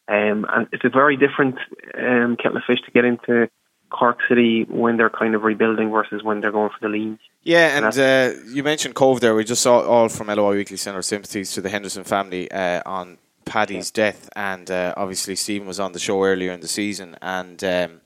Um, 0.09 0.45
and 0.51 0.67
it's 0.71 0.83
a 0.83 0.89
very 0.89 1.15
different 1.15 1.55
um, 1.97 2.35
kettle 2.35 2.57
of 2.57 2.63
fish 2.67 2.79
to 2.85 2.91
get 2.91 3.05
into 3.05 3.49
Cork 3.89 4.19
City 4.27 4.65
when 4.67 4.97
they're 4.97 5.09
kind 5.09 5.35
of 5.35 5.43
rebuilding 5.43 5.91
versus 5.91 6.23
when 6.23 6.41
they're 6.41 6.51
going 6.51 6.69
for 6.69 6.87
the 6.87 6.89
league. 6.89 7.17
Yeah, 7.43 7.77
and 7.77 7.97
uh, 7.97 8.39
you 8.47 8.63
mentioned 8.63 8.95
Cobh 8.95 9.19
there. 9.19 9.35
We 9.35 9.43
just 9.43 9.61
saw 9.61 9.81
all 9.81 10.09
from 10.09 10.27
LOI 10.27 10.55
Weekly 10.55 10.77
send 10.77 10.95
our 10.95 11.01
sympathies 11.01 11.53
to 11.53 11.61
the 11.61 11.69
Henderson 11.69 12.03
family 12.03 12.51
uh, 12.51 12.81
on 12.85 13.17
Paddy's 13.49 13.91
yeah. 13.91 14.03
death, 14.03 14.29
and 14.35 14.69
uh, 14.69 14.93
obviously 14.95 15.35
Stephen 15.35 15.67
was 15.67 15.79
on 15.79 15.91
the 15.91 15.99
show 15.99 16.23
earlier 16.23 16.51
in 16.51 16.61
the 16.61 16.67
season, 16.67 17.17
and 17.21 17.63
um, 17.63 18.01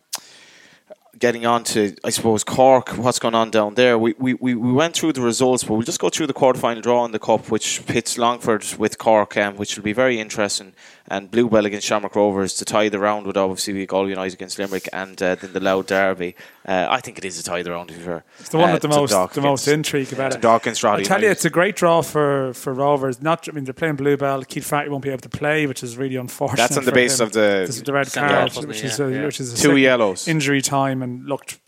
getting 1.19 1.45
on 1.45 1.63
to, 1.63 1.95
I 2.03 2.09
suppose, 2.09 2.43
Cork, 2.43 2.89
what's 2.97 3.19
going 3.19 3.35
on 3.35 3.51
down 3.51 3.75
there. 3.75 3.97
We, 3.97 4.15
we, 4.17 4.33
we 4.35 4.53
went 4.55 4.95
through 4.95 5.13
the 5.13 5.21
results, 5.21 5.63
but 5.63 5.73
we'll 5.73 5.83
just 5.91 5.99
go 5.99 6.09
through 6.09 6.27
the 6.27 6.33
quarter-final 6.33 6.81
draw 6.81 7.05
in 7.05 7.11
the 7.11 7.19
Cup, 7.19 7.51
which 7.51 7.85
pits 7.85 8.17
Longford 8.17 8.65
with 8.77 8.97
Cork, 8.97 9.37
um, 9.37 9.55
which 9.55 9.75
will 9.75 9.83
be 9.83 9.93
very 9.93 10.19
interesting. 10.19 10.73
And 11.07 11.29
Bluebell 11.29 11.65
against 11.65 11.85
Shamrock 11.85 12.15
Rovers 12.15 12.53
to 12.55 12.65
tie 12.65 12.87
the 12.87 12.97
round 12.97 13.25
would 13.25 13.35
obviously 13.35 13.73
be 13.73 13.85
Galway 13.85 14.11
United 14.11 14.35
against 14.35 14.57
Limerick, 14.57 14.87
and 14.93 15.21
uh, 15.21 15.35
then 15.35 15.51
the 15.51 15.59
Louth 15.59 15.87
Derby. 15.87 16.35
Uh, 16.65 16.87
I 16.89 17.01
think 17.01 17.17
it 17.17 17.25
is 17.25 17.37
a 17.37 17.43
tie 17.43 17.61
the 17.61 17.71
round, 17.71 17.89
to 17.89 17.95
be 17.95 18.01
fair. 18.01 18.23
It's 18.39 18.49
the 18.49 18.57
one 18.57 18.69
uh, 18.69 18.73
with 18.73 18.83
the 18.83 18.87
most 18.87 19.33
the 19.33 19.41
most 19.41 19.67
intrigue 19.67 20.13
about 20.13 20.33
it. 20.33 20.41
Dawkins, 20.41 20.81
I 20.83 21.03
tell 21.03 21.21
you, 21.21 21.29
it's 21.29 21.43
a 21.43 21.49
great 21.49 21.75
draw 21.75 22.01
for, 22.01 22.53
for 22.53 22.73
Rovers. 22.73 23.21
Not, 23.21 23.49
I 23.49 23.51
mean, 23.51 23.65
they're 23.65 23.73
playing 23.73 23.97
Bluebell. 23.97 24.43
Keith 24.45 24.65
Fahey 24.65 24.87
won't 24.87 25.03
be 25.03 25.09
able 25.09 25.21
to 25.21 25.29
play, 25.29 25.67
which 25.67 25.83
is 25.83 25.97
really 25.97 26.15
unfortunate. 26.15 26.57
That's 26.57 26.77
on 26.77 26.85
the 26.85 26.93
basis 26.93 27.19
of 27.19 27.33
the, 27.33 27.81
the 27.85 27.91
red 27.91 28.11
card, 28.11 28.53
which, 28.53 28.83
is 28.83 28.99
a, 28.99 29.11
yeah. 29.11 29.25
which 29.25 29.41
is 29.41 29.53
a 29.53 29.57
two 29.61 29.75
yellows 29.75 30.27
injury 30.27 30.61
time 30.61 31.01
and 31.03 31.25
looked 31.25 31.59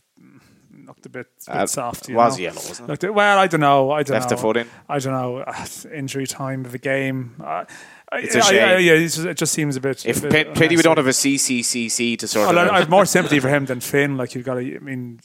looked 0.85 1.05
a 1.05 1.09
bit, 1.09 1.27
a 1.47 1.51
bit 1.51 1.61
uh, 1.61 1.67
soft. 1.67 2.09
You 2.09 2.15
was 2.15 2.37
know? 2.37 2.43
yellow, 2.43 2.55
wasn't 2.55 2.89
it? 2.89 3.03
Looked, 3.03 3.15
well, 3.15 3.37
I 3.37 3.47
don't 3.47 3.59
know. 3.59 3.91
I 3.91 4.03
don't 4.03 4.13
Left 4.13 4.29
know. 4.29 4.35
the 4.35 4.41
foot 4.41 4.57
in. 4.57 4.67
I 4.87 4.99
don't 4.99 5.13
know. 5.13 5.37
Uh, 5.39 5.65
injury 5.93 6.27
time 6.27 6.65
of 6.65 6.71
the 6.71 6.77
game. 6.77 7.35
Uh, 7.43 7.65
it's 8.13 8.35
a 8.35 8.41
shame. 8.41 8.63
I, 8.63 8.77
yeah, 8.77 8.93
it 8.93 9.37
just 9.37 9.53
seems 9.53 9.75
a 9.75 9.81
bit. 9.81 10.05
If 10.05 10.23
a 10.23 10.29
bit 10.29 10.55
pity 10.55 10.75
we 10.75 10.83
don't 10.83 10.97
have 10.97 11.07
a 11.07 11.11
CCCC 11.11 12.17
to 12.19 12.27
sort 12.27 12.53
well, 12.53 12.65
of. 12.65 12.71
I 12.71 12.79
have 12.79 12.89
more 12.89 13.05
sympathy 13.05 13.39
for 13.39 13.49
him 13.49 13.65
than 13.65 13.79
Finn. 13.79 14.17
Like 14.17 14.35
you've 14.35 14.45
got 14.45 14.55
to. 14.55 14.75
I 14.75 14.79
mean, 14.79 15.19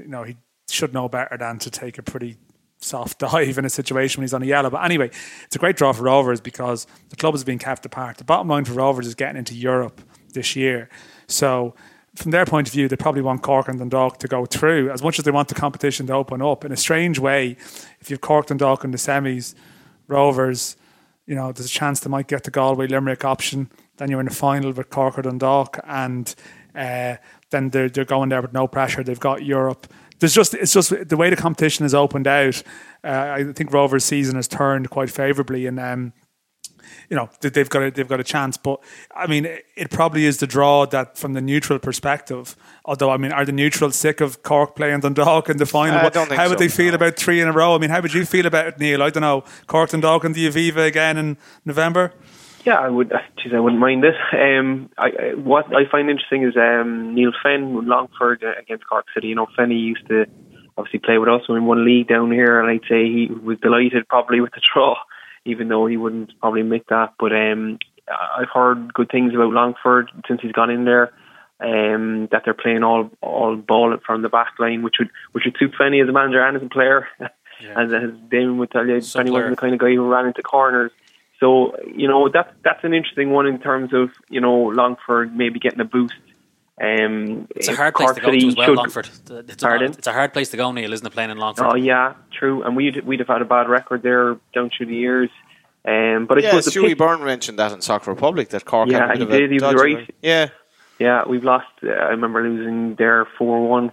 you 0.00 0.08
know, 0.08 0.22
he 0.24 0.36
should 0.68 0.92
know 0.92 1.08
better 1.08 1.36
than 1.38 1.58
to 1.60 1.70
take 1.70 1.98
a 1.98 2.02
pretty 2.02 2.36
soft 2.78 3.18
dive 3.20 3.58
in 3.58 3.64
a 3.64 3.70
situation 3.70 4.20
when 4.20 4.24
he's 4.24 4.34
on 4.34 4.42
a 4.42 4.46
yellow. 4.46 4.70
But 4.70 4.84
anyway, 4.84 5.10
it's 5.44 5.56
a 5.56 5.58
great 5.58 5.76
draw 5.76 5.92
for 5.92 6.02
Rovers 6.02 6.40
because 6.40 6.86
the 7.10 7.16
club 7.16 7.34
is 7.34 7.44
being 7.44 7.58
kept 7.58 7.86
apart. 7.86 8.18
The 8.18 8.24
bottom 8.24 8.48
line 8.48 8.64
for 8.64 8.74
Rovers 8.74 9.06
is 9.06 9.14
getting 9.14 9.36
into 9.36 9.54
Europe 9.54 10.00
this 10.32 10.56
year. 10.56 10.88
So 11.26 11.74
from 12.14 12.30
their 12.30 12.44
point 12.44 12.68
of 12.68 12.72
view, 12.72 12.88
they 12.88 12.96
probably 12.96 13.22
want 13.22 13.42
Cork 13.42 13.68
and 13.68 13.78
Dundalk 13.78 14.18
to 14.18 14.28
go 14.28 14.46
through 14.46 14.90
as 14.90 15.02
much 15.02 15.18
as 15.18 15.24
they 15.24 15.30
want 15.30 15.48
the 15.48 15.54
competition 15.54 16.06
to 16.06 16.12
open 16.12 16.42
up. 16.42 16.64
In 16.64 16.72
a 16.72 16.76
strange 16.76 17.18
way, 17.18 17.56
if 18.00 18.10
you've 18.10 18.20
Cork 18.20 18.50
and 18.50 18.58
Dundalk 18.58 18.84
in 18.84 18.90
the 18.90 18.98
semis, 18.98 19.54
Rovers, 20.06 20.76
you 21.26 21.34
know, 21.34 21.52
there's 21.52 21.66
a 21.66 21.70
chance 21.70 22.00
they 22.00 22.10
might 22.10 22.28
get 22.28 22.44
the 22.44 22.50
Galway 22.50 22.86
Limerick 22.86 23.24
option. 23.24 23.70
Then 23.96 24.10
you're 24.10 24.20
in 24.20 24.26
the 24.26 24.34
final 24.34 24.72
with 24.72 24.90
Cork 24.90 25.18
or 25.18 25.22
Dundalk, 25.22 25.78
and 25.86 26.34
uh, 26.74 27.16
then 27.50 27.70
they're 27.70 27.88
they're 27.88 28.04
going 28.04 28.28
there 28.28 28.42
with 28.42 28.52
no 28.52 28.66
pressure. 28.66 29.02
They've 29.02 29.18
got 29.18 29.44
Europe. 29.44 29.86
There's 30.18 30.34
just 30.34 30.54
it's 30.54 30.72
just 30.72 31.08
the 31.08 31.16
way 31.16 31.30
the 31.30 31.36
competition 31.36 31.84
has 31.84 31.94
opened 31.94 32.26
out. 32.26 32.62
Uh, 33.02 33.34
I 33.38 33.52
think 33.52 33.72
Rovers' 33.72 34.04
season 34.04 34.36
has 34.36 34.48
turned 34.48 34.90
quite 34.90 35.10
favourably, 35.10 35.66
and 35.66 35.78
um, 35.80 36.12
you 37.08 37.16
know 37.16 37.28
they've 37.40 37.68
got 37.68 37.82
a, 37.82 37.90
they've 37.90 38.08
got 38.08 38.20
a 38.20 38.24
chance. 38.24 38.56
But 38.56 38.80
I 39.14 39.26
mean, 39.26 39.46
it 39.76 39.90
probably 39.90 40.24
is 40.24 40.38
the 40.38 40.46
draw 40.46 40.86
that 40.86 41.18
from 41.18 41.34
the 41.34 41.40
neutral 41.40 41.78
perspective. 41.78 42.56
Although 42.84 43.10
I 43.10 43.16
mean, 43.16 43.32
are 43.32 43.44
the 43.44 43.52
neutrals 43.52 43.96
sick 43.96 44.20
of 44.20 44.42
Cork 44.42 44.76
playing 44.76 45.00
Dundalk 45.00 45.48
in 45.48 45.56
the 45.56 45.66
final? 45.66 45.98
I 45.98 46.08
don't 46.08 46.28
think 46.28 46.40
how 46.40 46.48
would 46.48 46.58
so, 46.58 46.64
they 46.64 46.68
feel 46.68 46.90
no. 46.90 46.96
about 46.96 47.16
three 47.16 47.40
in 47.40 47.48
a 47.48 47.52
row? 47.52 47.74
I 47.74 47.78
mean, 47.78 47.90
how 47.90 48.00
would 48.00 48.14
you 48.14 48.24
feel 48.24 48.46
about 48.46 48.66
it, 48.66 48.78
Neil? 48.78 49.02
I 49.02 49.10
don't 49.10 49.22
know. 49.22 49.44
Cork 49.66 49.92
and 49.92 50.02
Dundalk 50.02 50.24
and 50.24 50.34
the 50.34 50.48
Aviva 50.48 50.86
again 50.86 51.16
in 51.16 51.36
November. 51.64 52.12
Yeah, 52.64 52.76
I 52.76 52.88
would. 52.88 53.12
Geez, 53.42 53.52
I 53.54 53.60
wouldn't 53.60 53.80
mind 53.80 54.04
it. 54.04 54.14
Um, 54.32 54.90
I, 54.96 55.34
what 55.36 55.66
I 55.74 55.88
find 55.90 56.08
interesting 56.08 56.44
is 56.44 56.56
um, 56.56 57.14
Neale 57.14 57.32
Fenn 57.42 57.74
with 57.74 57.84
Longford 57.84 58.42
against 58.42 58.86
Cork 58.88 59.04
City. 59.14 59.28
You 59.28 59.34
know, 59.34 59.46
Fenny 59.58 59.78
used 59.78 60.06
to 60.08 60.24
obviously 60.76 61.00
play 61.00 61.18
with 61.18 61.28
us 61.28 61.42
in 61.48 61.66
one 61.66 61.84
league 61.84 62.08
down 62.08 62.32
here, 62.32 62.58
and 62.60 62.70
I'd 62.70 62.88
say 62.88 63.04
he 63.04 63.28
was 63.30 63.58
delighted 63.60 64.08
probably 64.08 64.40
with 64.40 64.52
the 64.52 64.62
draw 64.72 64.96
even 65.44 65.68
though 65.68 65.86
he 65.86 65.96
wouldn't 65.96 66.38
probably 66.40 66.60
admit 66.60 66.86
that. 66.88 67.14
But 67.18 67.32
um, 67.32 67.78
I've 68.08 68.50
heard 68.52 68.92
good 68.92 69.10
things 69.10 69.34
about 69.34 69.52
Longford 69.52 70.10
since 70.28 70.40
he's 70.42 70.52
gone 70.52 70.70
in 70.70 70.84
there. 70.84 71.12
Um, 71.60 72.28
that 72.32 72.42
they're 72.44 72.52
playing 72.52 72.82
all 72.82 73.10
all 73.20 73.56
ball 73.56 73.96
from 74.04 74.22
the 74.22 74.28
back 74.28 74.54
line, 74.58 74.82
which 74.82 74.96
would 74.98 75.10
which 75.32 75.44
would 75.44 75.56
suit 75.58 75.72
Fenny 75.78 76.02
as 76.02 76.08
a 76.08 76.12
manager 76.12 76.44
and 76.44 76.56
as 76.56 76.62
a 76.62 76.68
player. 76.68 77.06
Yeah. 77.20 77.28
as, 77.76 77.92
as 77.92 78.10
Damon 78.28 78.58
would 78.58 78.72
tell 78.72 78.86
you, 78.86 78.96
Fenny 78.96 79.30
wasn't 79.30 79.50
the 79.50 79.60
kind 79.60 79.72
of 79.72 79.80
guy 79.80 79.94
who 79.94 80.06
ran 80.06 80.26
into 80.26 80.42
corners. 80.42 80.90
So 81.40 81.76
you 81.94 82.08
know 82.08 82.28
that's 82.32 82.50
that's 82.64 82.82
an 82.84 82.94
interesting 82.94 83.30
one 83.30 83.46
in 83.46 83.60
terms 83.60 83.92
of 83.92 84.10
you 84.28 84.40
know 84.40 84.54
Longford 84.54 85.34
maybe 85.36 85.60
getting 85.60 85.80
a 85.80 85.84
boost. 85.84 86.14
Um, 86.80 87.46
it's 87.54 87.68
a 87.68 87.76
hard 87.76 87.94
place 87.94 88.12
to 88.12 88.20
go 88.20 88.32
to 88.32 88.36
as 88.36 88.56
well, 88.56 88.66
should, 88.66 88.76
Longford. 88.76 89.08
It's 89.48 89.62
a, 89.62 89.66
hard, 89.66 89.82
it's 89.82 90.06
a, 90.08 90.12
hard 90.12 90.32
place 90.32 90.50
to 90.50 90.56
go, 90.56 90.72
Neil, 90.72 90.92
isn't 90.92 91.06
it, 91.06 91.10
playing 91.10 91.30
in 91.30 91.38
Longford? 91.38 91.66
Oh 91.70 91.76
yeah, 91.76 92.14
true. 92.36 92.64
And 92.64 92.74
we'd 92.74 93.04
we'd 93.06 93.20
have 93.20 93.28
had 93.28 93.42
a 93.42 93.44
bad 93.44 93.68
record 93.68 94.02
there 94.02 94.36
down 94.52 94.70
through 94.76 94.86
the 94.86 94.96
years. 94.96 95.30
Um, 95.86 96.26
but 96.26 96.38
I 96.38 96.40
yeah, 96.40 96.60
suppose 96.60 96.74
Stewie 96.74 96.98
Byrne 96.98 97.22
mentioned 97.22 97.58
that 97.60 97.70
in 97.70 97.80
Soccer 97.80 98.10
Republic 98.10 98.48
that 98.48 98.64
Cork 98.64 98.88
yeah, 98.88 99.06
had 99.06 99.16
a 99.16 99.18
he 99.20 99.24
bit 99.24 99.38
did. 99.38 99.50
He 99.52 99.58
was 99.60 99.74
right. 99.74 100.14
Yeah, 100.20 100.48
yeah, 100.98 101.22
we've 101.28 101.44
lost. 101.44 101.66
Uh, 101.82 101.90
I 101.90 102.08
remember 102.08 102.42
losing 102.42 102.96
there 102.96 103.26
four 103.38 103.68
one, 103.68 103.92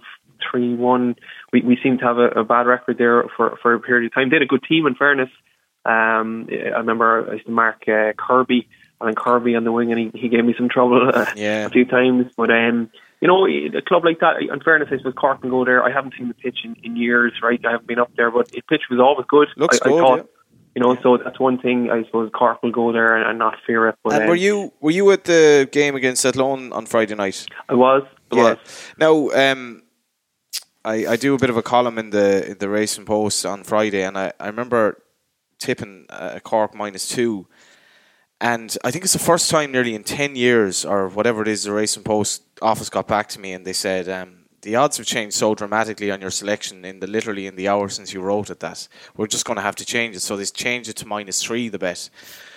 three 0.50 0.74
one. 0.74 1.14
We 1.52 1.60
we 1.62 1.78
seem 1.82 1.98
to 1.98 2.04
have 2.04 2.18
a, 2.18 2.28
a, 2.40 2.44
bad 2.44 2.66
record 2.66 2.98
there 2.98 3.24
for 3.36 3.58
for 3.62 3.74
a 3.74 3.80
period 3.80 4.06
of 4.06 4.14
time. 4.14 4.30
They 4.30 4.36
had 4.36 4.42
a 4.42 4.46
good 4.46 4.64
team, 4.68 4.86
in 4.86 4.96
fairness. 4.96 5.30
Um, 5.84 6.48
I 6.50 6.78
remember 6.78 7.30
I 7.30 7.34
used 7.34 7.46
to 7.46 7.52
mark 7.52 7.82
uh, 7.88 8.12
Kirby 8.16 8.68
and 9.02 9.16
Kirby 9.16 9.54
on 9.56 9.64
the 9.64 9.72
wing, 9.72 9.92
and 9.92 9.98
he, 9.98 10.10
he 10.18 10.28
gave 10.28 10.44
me 10.44 10.54
some 10.56 10.68
trouble 10.68 11.10
uh, 11.12 11.26
yeah. 11.36 11.66
a 11.66 11.70
few 11.70 11.84
times. 11.84 12.26
But 12.36 12.50
um, 12.50 12.90
you 13.20 13.28
know, 13.28 13.46
a 13.46 13.82
club 13.82 14.04
like 14.04 14.20
that, 14.20 14.42
in 14.42 14.60
fairness, 14.60 14.88
I 14.90 14.98
suppose 14.98 15.14
Cork 15.16 15.40
can 15.40 15.50
go 15.50 15.64
there. 15.64 15.82
I 15.82 15.92
haven't 15.92 16.14
seen 16.18 16.28
the 16.28 16.34
pitch 16.34 16.58
in, 16.64 16.76
in 16.82 16.96
years, 16.96 17.32
right? 17.42 17.60
I 17.64 17.72
haven't 17.72 17.86
been 17.86 17.98
up 17.98 18.10
there, 18.16 18.30
but 18.30 18.48
the 18.50 18.62
pitch 18.68 18.82
was 18.90 18.98
always 19.00 19.26
good. 19.28 19.48
Looks 19.56 19.80
I, 19.82 19.88
good. 19.88 19.98
I 19.98 20.00
thought, 20.00 20.18
yeah. 20.18 20.24
You 20.74 20.80
know, 20.80 20.96
so 21.02 21.18
that's 21.18 21.38
one 21.38 21.58
thing. 21.58 21.90
I 21.90 22.02
suppose 22.04 22.30
Cork 22.32 22.62
will 22.62 22.72
go 22.72 22.92
there 22.92 23.14
and, 23.14 23.28
and 23.28 23.38
not 23.38 23.58
fear 23.66 23.88
it. 23.88 23.96
But, 24.02 24.14
and 24.14 24.22
um, 24.22 24.28
were 24.30 24.34
you 24.34 24.72
were 24.80 24.90
you 24.90 25.10
at 25.10 25.24
the 25.24 25.68
game 25.70 25.94
against 25.94 26.24
Athlone 26.24 26.72
on 26.72 26.86
Friday 26.86 27.14
night? 27.14 27.46
I 27.68 27.74
was. 27.74 28.02
I 28.32 28.36
yeah. 28.36 28.42
was. 28.42 28.58
Now, 28.98 29.30
um, 29.30 29.82
I 30.82 31.06
I 31.08 31.16
do 31.16 31.34
a 31.34 31.38
bit 31.38 31.50
of 31.50 31.58
a 31.58 31.62
column 31.62 31.98
in 31.98 32.10
the 32.10 32.50
in 32.50 32.58
the 32.58 32.70
Racing 32.70 33.04
Post 33.04 33.44
on 33.44 33.64
Friday, 33.64 34.02
and 34.02 34.16
I 34.16 34.32
I 34.40 34.46
remember 34.46 35.02
tipping 35.58 36.06
uh, 36.08 36.38
Cork 36.42 36.74
minus 36.74 37.06
two. 37.06 37.46
And 38.42 38.76
I 38.82 38.90
think 38.90 39.04
it's 39.04 39.12
the 39.12 39.20
first 39.20 39.48
time 39.52 39.70
nearly 39.70 39.94
in 39.94 40.02
10 40.02 40.34
years 40.34 40.84
or 40.84 41.08
whatever 41.08 41.42
it 41.42 41.48
is, 41.48 41.62
the 41.62 41.72
Racing 41.72 42.02
Post 42.02 42.42
office 42.60 42.90
got 42.90 43.06
back 43.06 43.28
to 43.28 43.40
me 43.40 43.52
and 43.52 43.64
they 43.64 43.72
said, 43.72 44.08
um, 44.08 44.38
the 44.62 44.74
odds 44.74 44.96
have 44.96 45.06
changed 45.06 45.36
so 45.36 45.54
dramatically 45.54 46.10
on 46.10 46.20
your 46.20 46.32
selection 46.32 46.84
in 46.84 46.98
the 46.98 47.06
literally 47.06 47.46
in 47.46 47.54
the 47.54 47.68
hour 47.68 47.88
since 47.88 48.12
you 48.12 48.20
wrote 48.20 48.50
it 48.50 48.58
that 48.58 48.88
we're 49.16 49.28
just 49.28 49.44
going 49.44 49.58
to 49.58 49.62
have 49.62 49.76
to 49.76 49.84
change 49.84 50.16
it. 50.16 50.20
So 50.20 50.36
they 50.36 50.44
changed 50.44 50.90
it 50.90 50.96
to 50.96 51.06
minus 51.06 51.40
three, 51.40 51.68
the 51.68 51.78
bet. 51.78 52.10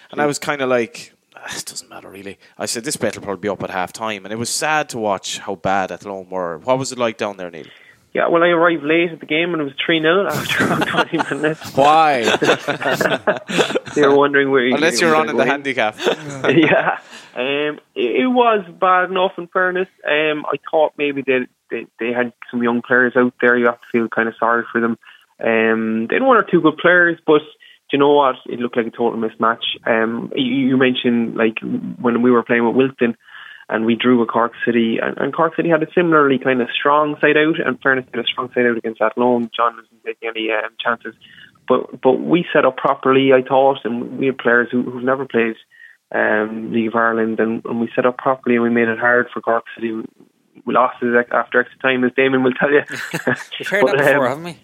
And 0.09 0.19
I 0.19 0.25
was 0.25 0.39
kind 0.39 0.63
of 0.63 0.69
like, 0.69 1.13
ah, 1.35 1.55
it 1.55 1.65
doesn't 1.65 1.87
matter 1.87 2.09
really. 2.09 2.39
I 2.57 2.65
said, 2.65 2.83
this 2.83 2.97
bet 2.97 3.15
will 3.15 3.23
probably 3.23 3.41
be 3.41 3.49
up 3.49 3.61
at 3.61 3.69
half 3.69 3.93
time. 3.93 4.25
And 4.25 4.33
it 4.33 4.37
was 4.37 4.49
sad 4.49 4.89
to 4.89 4.97
watch 4.97 5.37
how 5.37 5.53
bad 5.53 5.91
Athlone 5.91 6.31
were. 6.31 6.57
What 6.57 6.79
was 6.79 6.91
it 6.93 6.97
like 6.97 7.17
down 7.19 7.37
there, 7.37 7.51
Neil? 7.51 7.67
Yeah, 8.15 8.29
well, 8.29 8.43
I 8.43 8.47
arrived 8.47 8.81
late 8.81 9.11
at 9.11 9.19
the 9.19 9.25
game 9.25 9.51
and 9.51 9.61
it 9.61 9.65
was 9.65 9.73
3 9.85 9.99
0 9.99 10.25
after 10.25 10.65
around 10.65 10.87
20 11.11 11.35
minutes. 11.35 11.75
Why? 11.75 12.23
They 13.93 14.01
were 14.01 14.15
wondering 14.15 14.51
where 14.51 14.65
you 14.65 14.75
Unless 14.75 14.99
you're 14.99 15.15
on 15.15 15.27
running 15.27 15.37
the 15.37 15.45
handicap. 15.45 15.95
yeah, 15.99 16.97
um, 17.33 17.79
it, 17.95 18.23
it 18.23 18.27
was 18.27 18.65
bad 18.77 19.09
enough. 19.09 19.31
In 19.37 19.47
fairness, 19.47 19.87
um, 20.05 20.45
I 20.45 20.57
thought 20.69 20.93
maybe 20.97 21.23
they, 21.25 21.47
they 21.71 21.87
they 21.97 22.11
had 22.11 22.33
some 22.51 22.61
young 22.61 22.81
players 22.81 23.13
out 23.15 23.33
there. 23.39 23.57
You 23.57 23.67
have 23.67 23.79
to 23.79 23.87
feel 23.93 24.09
kind 24.09 24.27
of 24.27 24.33
sorry 24.37 24.65
for 24.69 24.81
them. 24.81 24.97
Um, 25.39 26.07
they 26.09 26.15
had 26.15 26.23
one 26.23 26.35
or 26.35 26.43
two 26.43 26.59
good 26.59 26.77
players, 26.77 27.17
but 27.25 27.39
do 27.39 27.93
you 27.93 27.99
know 27.99 28.11
what? 28.11 28.35
It 28.47 28.59
looked 28.59 28.75
like 28.75 28.87
a 28.87 28.91
total 28.91 29.17
mismatch. 29.17 29.63
Um, 29.85 30.33
you, 30.35 30.67
you 30.67 30.77
mentioned 30.77 31.37
like 31.37 31.59
when 31.61 32.21
we 32.21 32.31
were 32.31 32.43
playing 32.43 32.67
with 32.67 32.75
Wilton. 32.75 33.15
And 33.67 33.85
we 33.85 33.95
drew 33.95 34.19
with 34.19 34.29
Cork 34.29 34.53
City, 34.63 34.99
and, 35.01 35.17
and 35.17 35.33
Cork 35.33 35.55
City 35.55 35.69
had 35.69 35.81
a 35.81 35.91
similarly 35.93 36.37
kind 36.37 36.61
of 36.61 36.67
strong 36.69 37.15
side 37.19 37.37
out. 37.37 37.59
And 37.65 37.81
fairness, 37.81 38.05
they 38.05 38.19
had 38.19 38.25
a 38.25 38.27
strong 38.27 38.49
side 38.53 38.65
out 38.65 38.77
against 38.77 39.01
Athlone. 39.01 39.49
John 39.55 39.75
wasn't 39.75 40.03
taking 40.05 40.29
any 40.29 40.51
um, 40.51 40.71
chances, 40.79 41.15
but 41.67 41.99
but 42.01 42.19
we 42.19 42.45
set 42.53 42.65
up 42.65 42.77
properly, 42.77 43.33
I 43.33 43.41
thought, 43.41 43.79
and 43.83 44.19
we 44.19 44.27
had 44.27 44.37
players 44.37 44.69
who, 44.71 44.83
who've 44.83 45.03
never 45.03 45.25
played 45.25 45.55
um, 46.11 46.71
League 46.71 46.87
of 46.87 46.95
Ireland, 46.95 47.39
and, 47.39 47.65
and 47.65 47.81
we 47.81 47.89
set 47.95 48.05
up 48.05 48.17
properly, 48.17 48.55
and 48.55 48.63
we 48.63 48.69
made 48.69 48.87
it 48.87 48.99
hard 48.99 49.27
for 49.33 49.41
Cork 49.41 49.65
City. 49.75 49.91
We, 49.91 50.03
we 50.65 50.73
lost 50.73 50.97
it 51.01 51.27
after 51.31 51.59
extra 51.59 51.79
time, 51.79 52.03
as 52.03 52.11
Damon 52.15 52.43
will 52.43 52.53
tell 52.53 52.71
you. 52.71 52.81
We've 53.59 53.67
heard 53.67 53.87
that 53.87 53.97
before, 53.97 54.27
um, 54.27 54.43
haven't 54.43 54.43
we? 54.43 54.59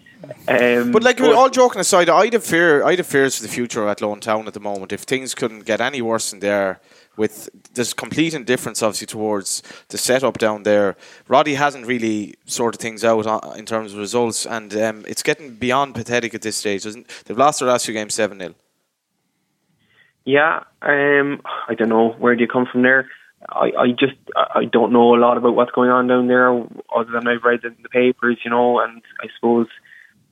Um, 0.48 0.92
But 0.92 1.02
like 1.02 1.20
all 1.20 1.50
joking 1.50 1.80
aside, 1.80 2.08
I'd 2.08 2.32
have 2.32 2.44
fear. 2.44 2.84
I'd 2.84 2.98
have 2.98 3.06
fears 3.06 3.36
for 3.36 3.42
the 3.42 3.48
future 3.48 3.88
Athlone 3.88 4.20
Town 4.20 4.46
at 4.46 4.54
the 4.54 4.60
moment. 4.60 4.92
If 4.92 5.02
things 5.02 5.34
couldn't 5.34 5.64
get 5.64 5.80
any 5.80 6.00
worse 6.00 6.32
in 6.32 6.40
there, 6.40 6.80
with 7.16 7.48
this 7.74 7.92
complete 7.92 8.34
indifference 8.34 8.82
obviously 8.82 9.06
towards 9.06 9.62
the 9.88 9.98
setup 9.98 10.38
down 10.38 10.62
there, 10.62 10.96
Roddy 11.28 11.54
hasn't 11.54 11.86
really 11.86 12.34
sorted 12.46 12.80
things 12.80 13.04
out 13.04 13.26
in 13.56 13.66
terms 13.66 13.92
of 13.92 13.98
results, 13.98 14.46
and 14.46 14.74
um, 14.76 15.04
it's 15.06 15.22
getting 15.22 15.54
beyond 15.54 15.94
pathetic 15.94 16.34
at 16.34 16.42
this 16.42 16.56
stage. 16.56 16.84
They've 16.84 17.38
lost 17.38 17.60
their 17.60 17.68
last 17.68 17.84
few 17.84 17.94
games 17.94 18.14
seven 18.14 18.38
0 18.38 18.54
Yeah, 20.24 20.64
um, 20.80 21.42
I 21.68 21.74
don't 21.74 21.88
know. 21.88 22.10
Where 22.18 22.34
do 22.34 22.42
you 22.42 22.48
come 22.48 22.66
from 22.70 22.82
there? 22.82 23.08
I, 23.48 23.72
I 23.76 23.88
just 23.88 24.14
I 24.36 24.64
don't 24.64 24.92
know 24.92 25.14
a 25.14 25.18
lot 25.18 25.36
about 25.36 25.56
what's 25.56 25.72
going 25.72 25.90
on 25.90 26.06
down 26.06 26.28
there, 26.28 26.48
other 26.94 27.10
than 27.12 27.26
I've 27.26 27.42
read 27.42 27.64
in 27.64 27.76
the 27.82 27.88
papers, 27.88 28.38
you 28.44 28.50
know. 28.50 28.80
And 28.80 29.02
I 29.20 29.26
suppose 29.34 29.66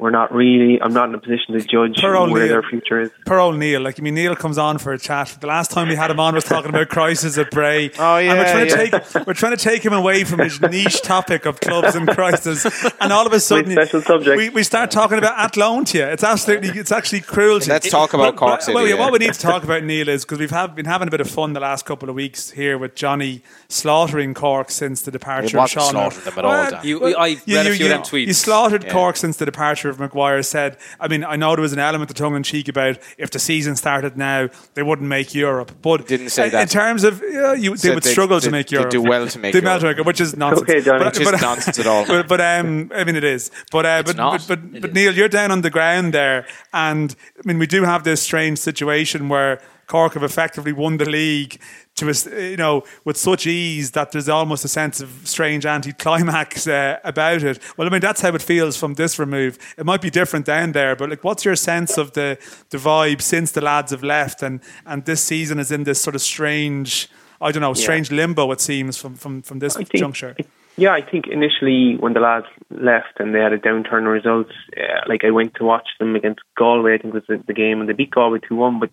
we're 0.00 0.10
not 0.10 0.32
really. 0.34 0.80
I'm 0.80 0.92
not 0.92 1.08
in 1.08 1.14
a 1.14 1.18
position 1.18 1.54
to 1.54 1.60
judge 1.60 2.00
Per 2.00 2.12
where 2.12 2.16
O'Neill. 2.16 2.48
their 2.48 2.62
future 2.62 3.00
is. 3.00 3.10
Per 3.26 3.38
old 3.38 3.58
Neil, 3.58 3.80
like 3.80 3.98
I 3.98 4.02
mean, 4.02 4.14
Neil 4.14 4.34
comes 4.34 4.58
on 4.58 4.78
for 4.78 4.92
a 4.92 4.98
chat. 4.98 5.36
The 5.40 5.46
last 5.46 5.70
time 5.70 5.88
we 5.88 5.94
had 5.94 6.10
him 6.10 6.18
on 6.20 6.34
was 6.34 6.44
talking 6.44 6.70
about 6.70 6.88
crisis 6.88 7.36
at 7.38 7.50
Bray. 7.50 7.90
Oh, 7.98 8.16
and 8.16 8.28
we're 8.28 8.34
yeah, 8.44 8.52
trying 8.52 8.68
yeah. 8.68 8.98
to 8.98 9.12
take 9.12 9.26
we're 9.26 9.34
trying 9.34 9.56
to 9.56 9.62
take 9.62 9.84
him 9.84 9.92
away 9.92 10.24
from 10.24 10.38
his 10.40 10.60
niche 10.60 11.02
topic 11.02 11.44
of 11.44 11.60
clubs 11.60 11.94
and 11.94 12.08
crisis. 12.08 12.64
And 13.00 13.12
all 13.12 13.26
of 13.26 13.32
a 13.32 13.40
sudden, 13.40 13.72
special 13.72 14.00
subject. 14.00 14.36
we, 14.36 14.48
we 14.48 14.62
start 14.62 14.90
talking 14.90 15.18
about 15.18 15.38
Athlone 15.38 15.84
to 15.86 15.98
you. 15.98 16.04
It's 16.04 16.24
absolutely 16.24 16.70
it's 16.70 16.92
actually 16.92 17.20
cruelty. 17.20 17.70
Let's 17.70 17.90
talk 17.90 18.14
about 18.14 18.36
But- 18.36 18.40
Cork 18.40 18.62
City, 18.62 18.74
Well, 18.74 18.86
yeah, 18.86 18.94
yeah. 18.94 19.00
what 19.00 19.12
we 19.12 19.18
need 19.18 19.34
to 19.34 19.40
talk 19.40 19.62
about, 19.64 19.84
Neil, 19.84 20.08
is 20.08 20.24
because 20.24 20.38
we've 20.38 20.50
have, 20.50 20.74
been 20.74 20.86
having 20.86 21.08
a 21.08 21.10
bit 21.10 21.20
of 21.20 21.28
fun 21.30 21.52
the 21.52 21.60
last 21.60 21.84
couple 21.84 22.08
of 22.08 22.14
weeks 22.14 22.50
here 22.50 22.78
with 22.78 22.94
Johnny 22.94 23.42
slaughtering 23.68 24.34
Cork 24.34 24.70
since 24.70 25.02
the 25.02 25.10
departure 25.10 25.58
It 25.58 25.62
of 25.62 25.70
Sean. 25.70 25.90
slaughtering 25.90 26.24
them 26.24 26.38
at 26.38 26.44
all, 26.44 26.70
Dan. 26.70 26.80
You- 26.84 27.16
I 27.16 27.36
read 27.46 27.66
a 27.66 27.74
few 27.74 27.86
of 27.86 27.90
them 27.90 28.02
tweets. 28.02 28.26
You 28.28 28.32
slaughtered 28.32 28.84
Yeah. 28.84 28.92
Cork 28.92 29.16
since 29.16 29.36
the 29.36 29.44
departure 29.46 29.89
of 29.90 30.00
Maguire. 30.00 30.42
Said, 30.42 30.76
I 30.98 31.08
mean, 31.08 31.24
I 31.24 31.36
know 31.36 31.54
there 31.54 31.62
was 31.62 31.72
an 31.72 31.78
element 31.78 32.10
of 32.10 32.16
tongue 32.16 32.36
in 32.36 32.42
cheek 32.42 32.68
about 32.68 32.98
if 33.18 33.30
the 33.30 33.38
season 33.38 33.76
started 33.76 34.16
now, 34.16 34.48
they 34.74 34.82
wouldn't 34.82 35.08
make 35.08 35.34
Europe. 35.34 35.72
But 35.82 36.06
Didn't 36.06 36.30
say 36.30 36.48
that. 36.48 36.62
In 36.62 36.68
terms 36.68 37.04
of, 37.04 37.22
yeah, 37.28 37.52
you, 37.52 37.76
they 37.76 37.94
would 37.94 38.02
they'd- 38.02 38.10
struggle 38.10 38.40
to 38.40 38.46
they'd- 38.46 38.52
make 38.52 38.66
they'd 38.68 38.76
Europe. 38.76 38.90
do 38.90 39.02
well 39.02 39.26
to 39.26 39.38
make 39.38 39.52
They'd 39.52 39.64
well 39.64 39.80
which 40.04 40.20
is 40.20 40.36
nonsense. 40.36 40.68
Okay, 40.70 40.80
Johnny. 40.80 41.04
But- 41.04 41.18
Which 41.18 41.26
is 41.34 41.42
nonsense 41.42 41.78
at 41.78 41.86
all. 41.86 42.06
But, 42.10 42.28
but 42.28 42.40
um, 42.40 42.90
I 42.94 43.04
mean, 43.04 43.16
it 43.16 43.24
is. 43.24 43.50
But 43.70 43.86
uh, 43.86 44.02
but, 44.04 44.16
not. 44.16 44.44
but 44.48 44.60
but, 44.60 44.76
It 44.76 44.80
but 44.82 44.90
is. 44.90 44.94
Neil, 44.94 45.14
you're 45.14 45.28
down 45.28 45.50
on 45.50 45.60
the 45.62 45.70
ground 45.70 46.14
there, 46.14 46.46
and 46.72 47.14
I 47.38 47.42
mean, 47.46 47.58
we 47.58 47.66
do 47.66 47.84
have 47.84 48.04
this 48.04 48.22
strange 48.22 48.58
situation 48.58 49.28
where 49.28 49.60
Cork 49.86 50.14
have 50.14 50.22
effectively 50.22 50.72
won 50.72 50.96
the 50.98 51.08
league 51.08 51.60
to 52.00 52.50
you 52.50 52.56
know, 52.56 52.84
with 53.04 53.16
such 53.16 53.46
ease 53.46 53.92
that 53.92 54.12
there's 54.12 54.28
almost 54.28 54.64
a 54.64 54.68
sense 54.68 55.00
of 55.00 55.10
strange 55.24 55.66
anticlimax 55.66 56.66
uh, 56.66 56.98
about 57.04 57.42
it. 57.42 57.58
Well, 57.76 57.86
I 57.86 57.90
mean, 57.90 58.00
that's 58.00 58.20
how 58.20 58.34
it 58.34 58.42
feels 58.42 58.76
from 58.76 58.94
this 58.94 59.18
remove. 59.18 59.58
It 59.78 59.86
might 59.86 60.00
be 60.00 60.10
different 60.10 60.46
down 60.46 60.72
there, 60.72 60.96
but 60.96 61.10
like, 61.10 61.24
what's 61.24 61.44
your 61.44 61.56
sense 61.56 61.98
of 61.98 62.12
the 62.12 62.38
the 62.70 62.78
vibe 62.78 63.22
since 63.22 63.52
the 63.52 63.60
lads 63.60 63.90
have 63.90 64.02
left, 64.02 64.42
and 64.42 64.60
and 64.86 65.04
this 65.04 65.22
season 65.22 65.58
is 65.58 65.70
in 65.70 65.84
this 65.84 66.00
sort 66.00 66.14
of 66.14 66.22
strange, 66.22 67.08
I 67.40 67.52
don't 67.52 67.62
know, 67.62 67.74
strange 67.74 68.10
limbo 68.10 68.50
it 68.52 68.60
seems 68.60 68.96
from 68.96 69.14
from 69.14 69.42
from 69.42 69.58
this 69.58 69.76
think, 69.76 69.92
juncture. 69.92 70.36
Yeah, 70.76 70.92
I 70.92 71.02
think 71.02 71.26
initially 71.26 71.96
when 71.98 72.14
the 72.14 72.20
lads 72.20 72.46
left 72.70 73.18
and 73.18 73.34
they 73.34 73.40
had 73.40 73.52
a 73.52 73.58
downturn 73.58 73.98
in 73.98 74.04
results, 74.08 74.52
uh, 74.78 75.00
like 75.06 75.24
I 75.24 75.30
went 75.30 75.54
to 75.56 75.64
watch 75.64 75.88
them 75.98 76.16
against 76.16 76.40
Galway, 76.56 76.94
I 76.94 76.98
think 76.98 77.12
was 77.12 77.24
the, 77.28 77.42
the 77.46 77.52
game, 77.52 77.80
and 77.80 77.88
they 77.88 77.92
beat 77.92 78.10
Galway 78.10 78.38
2 78.48 78.54
1, 78.54 78.80
but 78.80 78.90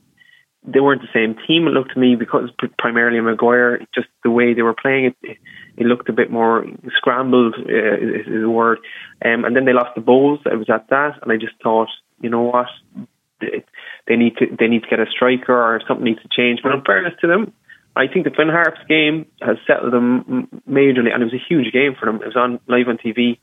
they 0.63 0.79
weren't 0.79 1.01
the 1.01 1.07
same 1.13 1.35
team, 1.47 1.67
it 1.67 1.71
looked 1.71 1.93
to 1.93 1.99
me, 1.99 2.15
because 2.15 2.49
primarily 2.77 3.19
Maguire, 3.21 3.79
just 3.93 4.07
the 4.23 4.31
way 4.31 4.53
they 4.53 4.61
were 4.61 4.73
playing 4.73 5.05
it, 5.21 5.37
it, 5.77 5.85
looked 5.85 6.09
a 6.09 6.13
bit 6.13 6.31
more 6.31 6.65
scrambled, 6.95 7.55
uh, 7.57 7.61
is, 7.63 8.25
the 8.25 8.49
word. 8.49 8.79
Um, 9.23 9.45
and 9.45 9.55
then 9.55 9.65
they 9.65 9.73
lost 9.73 9.95
the 9.95 10.01
bowls, 10.01 10.39
I 10.45 10.55
was 10.55 10.69
at 10.69 10.89
that, 10.89 11.19
and 11.21 11.31
I 11.31 11.37
just 11.37 11.53
thought, 11.63 11.89
you 12.19 12.29
know 12.29 12.41
what, 12.41 12.67
they, 13.39 13.63
they 14.07 14.15
need 14.15 14.37
to 14.37 14.47
they 14.57 14.67
need 14.67 14.83
to 14.83 14.89
get 14.89 14.99
a 14.99 15.05
striker 15.09 15.53
or 15.53 15.81
something 15.87 16.05
needs 16.05 16.21
to 16.21 16.29
change. 16.35 16.61
But 16.63 16.73
in 16.73 16.81
fairness 16.81 17.13
to 17.21 17.27
them, 17.27 17.53
I 17.95 18.07
think 18.07 18.25
the 18.25 18.31
Finn 18.31 18.49
Harps 18.49 18.79
game 18.87 19.25
has 19.41 19.57
settled 19.65 19.93
them 19.93 20.47
majorly, 20.69 21.13
and 21.13 21.21
it 21.21 21.25
was 21.25 21.33
a 21.33 21.47
huge 21.49 21.71
game 21.73 21.95
for 21.99 22.05
them. 22.05 22.21
It 22.21 22.27
was 22.27 22.35
on 22.35 22.59
live 22.67 22.87
on 22.87 22.97
TV. 22.97 23.39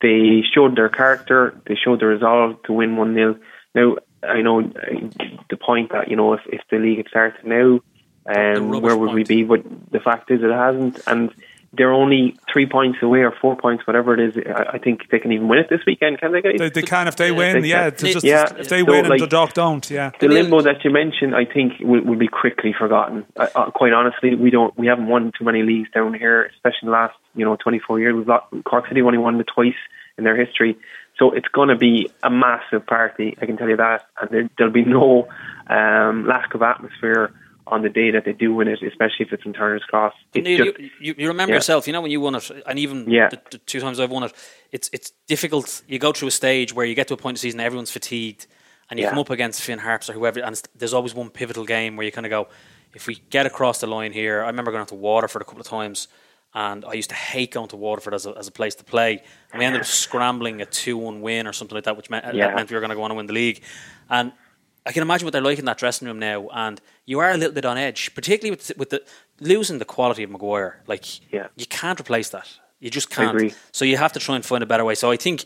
They 0.00 0.42
showed 0.54 0.76
their 0.76 0.88
character. 0.88 1.60
They 1.66 1.74
showed 1.74 2.00
their 2.00 2.08
resolve 2.08 2.62
to 2.64 2.72
win 2.72 2.96
one 2.96 3.14
0 3.14 3.36
Now 3.74 3.96
I 4.22 4.42
know 4.42 4.60
uh, 4.60 4.64
the 5.50 5.56
point 5.56 5.92
that 5.92 6.08
you 6.08 6.16
know 6.16 6.34
if, 6.34 6.40
if 6.46 6.60
the 6.70 6.78
league 6.78 6.98
had 6.98 7.08
started 7.08 7.44
now, 7.44 7.80
um, 8.26 8.80
where 8.80 8.96
would 8.96 9.12
we 9.12 9.24
be? 9.24 9.44
But 9.44 9.64
the 9.90 10.00
fact 10.00 10.30
is, 10.30 10.40
it 10.42 10.50
hasn't, 10.50 11.00
and 11.06 11.32
they're 11.72 11.92
only 11.92 12.36
three 12.50 12.66
points 12.66 12.98
away 13.02 13.20
or 13.20 13.32
four 13.42 13.54
points, 13.54 13.86
whatever 13.86 14.14
it 14.14 14.20
is. 14.20 14.44
I, 14.46 14.76
I 14.76 14.78
think 14.78 15.08
they 15.10 15.18
can 15.18 15.32
even 15.32 15.48
win 15.48 15.58
it 15.58 15.68
this 15.68 15.80
weekend. 15.86 16.18
Can 16.18 16.32
they, 16.32 16.40
guys? 16.40 16.58
They, 16.58 16.70
they 16.70 16.82
can 16.82 17.08
if 17.08 17.16
they 17.16 17.30
win, 17.30 17.62
they 17.62 17.68
yeah. 17.68 17.90
just, 17.90 18.24
Yeah, 18.24 18.46
if 18.56 18.68
they 18.68 18.80
so, 18.80 18.86
win 18.86 19.10
and 19.10 19.20
the 19.20 19.26
Doc 19.26 19.52
don't, 19.52 19.88
yeah. 19.90 20.10
the 20.18 20.28
limbo 20.28 20.62
that 20.62 20.84
you 20.84 20.90
mentioned, 20.90 21.34
I 21.34 21.44
think, 21.44 21.74
will, 21.80 22.02
will 22.02 22.18
be 22.18 22.28
quickly 22.28 22.74
forgotten. 22.78 23.26
Uh, 23.36 23.48
uh, 23.54 23.70
quite 23.70 23.92
honestly, 23.92 24.34
we 24.34 24.50
don't, 24.50 24.76
we 24.78 24.86
haven't 24.86 25.08
won 25.08 25.32
too 25.38 25.44
many 25.44 25.62
leagues 25.62 25.90
down 25.90 26.14
here, 26.14 26.44
especially 26.44 26.80
in 26.82 26.88
the 26.88 26.92
last, 26.92 27.14
you 27.34 27.44
know, 27.44 27.56
24 27.56 28.00
years. 28.00 28.14
We've 28.14 28.26
got, 28.26 28.48
Cork 28.64 28.88
City 28.88 29.02
only 29.02 29.18
won 29.18 29.38
it 29.38 29.46
twice 29.54 29.74
in 30.16 30.24
their 30.24 30.36
history, 30.36 30.76
so 31.18 31.32
it's 31.32 31.48
going 31.48 31.68
to 31.68 31.76
be 31.76 32.10
a 32.22 32.30
massive 32.30 32.86
party. 32.86 33.36
I 33.40 33.46
can 33.46 33.56
tell 33.56 33.68
you 33.68 33.76
that, 33.76 34.06
and 34.20 34.30
there, 34.30 34.50
there'll 34.56 34.72
be 34.72 34.84
no 34.84 35.28
um, 35.68 36.26
lack 36.26 36.54
of 36.54 36.62
atmosphere 36.62 37.32
on 37.66 37.82
the 37.82 37.88
day 37.88 38.10
that 38.10 38.24
they 38.24 38.32
do 38.32 38.54
win 38.54 38.68
it, 38.68 38.82
especially 38.82 39.26
if 39.26 39.32
it's 39.32 39.44
in 39.44 39.52
Turner's 39.52 39.82
Cross. 39.82 40.14
Neil, 40.34 40.64
just, 40.64 40.78
you, 41.00 41.14
you, 41.18 41.28
remember 41.28 41.52
yeah. 41.52 41.56
yourself, 41.56 41.86
you 41.86 41.92
know, 41.92 42.00
when 42.00 42.10
you 42.10 42.20
won 42.20 42.34
it, 42.34 42.50
and 42.66 42.78
even 42.78 43.10
Yeah. 43.10 43.28
the, 43.28 43.40
the 43.50 43.58
two 43.58 43.80
times 43.80 44.00
I've 44.00 44.10
won 44.10 44.22
it, 44.22 44.32
it's 44.72 44.88
it's 44.92 45.12
difficult. 45.26 45.82
You 45.86 45.98
go 45.98 46.12
through 46.12 46.28
a 46.28 46.32
stage 46.32 46.72
where 46.72 46.86
you 46.86 46.94
get 46.94 47.08
to 47.08 47.14
a 47.14 47.16
point 47.16 47.36
of 47.36 47.40
the 47.42 47.48
season, 47.48 47.60
everyone's 47.60 47.90
fatigued, 47.90 48.46
and 48.90 48.98
you 48.98 49.04
Yeah. 49.04 49.10
come 49.10 49.18
up 49.18 49.30
against 49.30 49.60
Finn 49.60 49.80
Harps 49.80 50.08
or 50.08 50.14
whoever, 50.14 50.40
and 50.40 50.60
there's 50.76 50.94
always 50.94 51.14
one 51.14 51.28
pivotal 51.30 51.64
game 51.64 51.96
where 51.96 52.06
you 52.06 52.12
kind 52.12 52.26
of 52.26 52.30
go, 52.30 52.48
if 52.94 53.06
we 53.06 53.16
get 53.28 53.44
across 53.44 53.80
the 53.80 53.86
line 53.86 54.12
here, 54.12 54.42
I 54.42 54.46
remember 54.46 54.70
going 54.70 54.80
out 54.80 54.88
to 54.88 54.94
Waterford 54.94 55.42
a 55.42 55.44
couple 55.44 55.60
of 55.60 55.66
times, 55.66 56.08
and 56.54 56.84
I 56.84 56.94
used 56.94 57.10
to 57.10 57.14
hate 57.16 57.52
going 57.52 57.68
to 57.68 57.76
Waterford 57.76 58.14
as 58.14 58.26
a, 58.26 58.30
as 58.36 58.48
a 58.48 58.52
place 58.52 58.74
to 58.76 58.84
play, 58.84 59.22
and 59.52 59.58
we 59.58 59.64
ended 59.64 59.82
up 59.82 59.86
scrambling 59.86 60.60
a 60.62 60.66
2 60.66 60.96
1 60.96 61.20
win 61.20 61.46
or 61.46 61.52
something 61.52 61.74
like 61.74 61.84
that, 61.84 61.96
which 61.96 62.10
meant, 62.10 62.24
that 62.24 62.54
meant 62.56 62.70
we 62.70 62.74
were 62.74 62.80
going 62.80 62.90
to 62.90 62.96
go 62.96 63.02
on 63.02 63.10
and 63.10 63.16
win 63.16 63.26
the 63.26 63.32
league. 63.32 63.62
And 64.08 64.32
I 64.86 64.92
can 64.92 65.02
imagine 65.02 65.26
what 65.26 65.32
they're 65.32 65.42
like 65.42 65.58
in 65.58 65.66
that 65.66 65.76
dressing 65.78 66.08
room 66.08 66.18
now, 66.18 66.48
and 66.52 66.80
you 67.04 67.18
are 67.18 67.30
a 67.30 67.36
little 67.36 67.52
bit 67.54 67.64
on 67.66 67.76
edge, 67.76 68.14
particularly 68.14 68.50
with 68.50 68.72
with 68.78 68.90
the 68.90 69.02
losing 69.40 69.78
the 69.78 69.84
quality 69.84 70.22
of 70.22 70.30
Maguire. 70.30 70.82
Like 70.86 71.04
Yeah. 71.32 71.48
you 71.56 71.66
can't 71.66 72.00
replace 72.00 72.30
that. 72.30 72.48
You 72.80 72.90
just 72.90 73.10
can't. 73.10 73.36
So 73.72 73.84
you 73.84 73.96
have 73.96 74.12
to 74.12 74.20
try 74.20 74.36
and 74.36 74.44
find 74.44 74.62
a 74.62 74.66
better 74.66 74.84
way. 74.84 74.94
So 74.94 75.10
I 75.10 75.16
think 75.16 75.44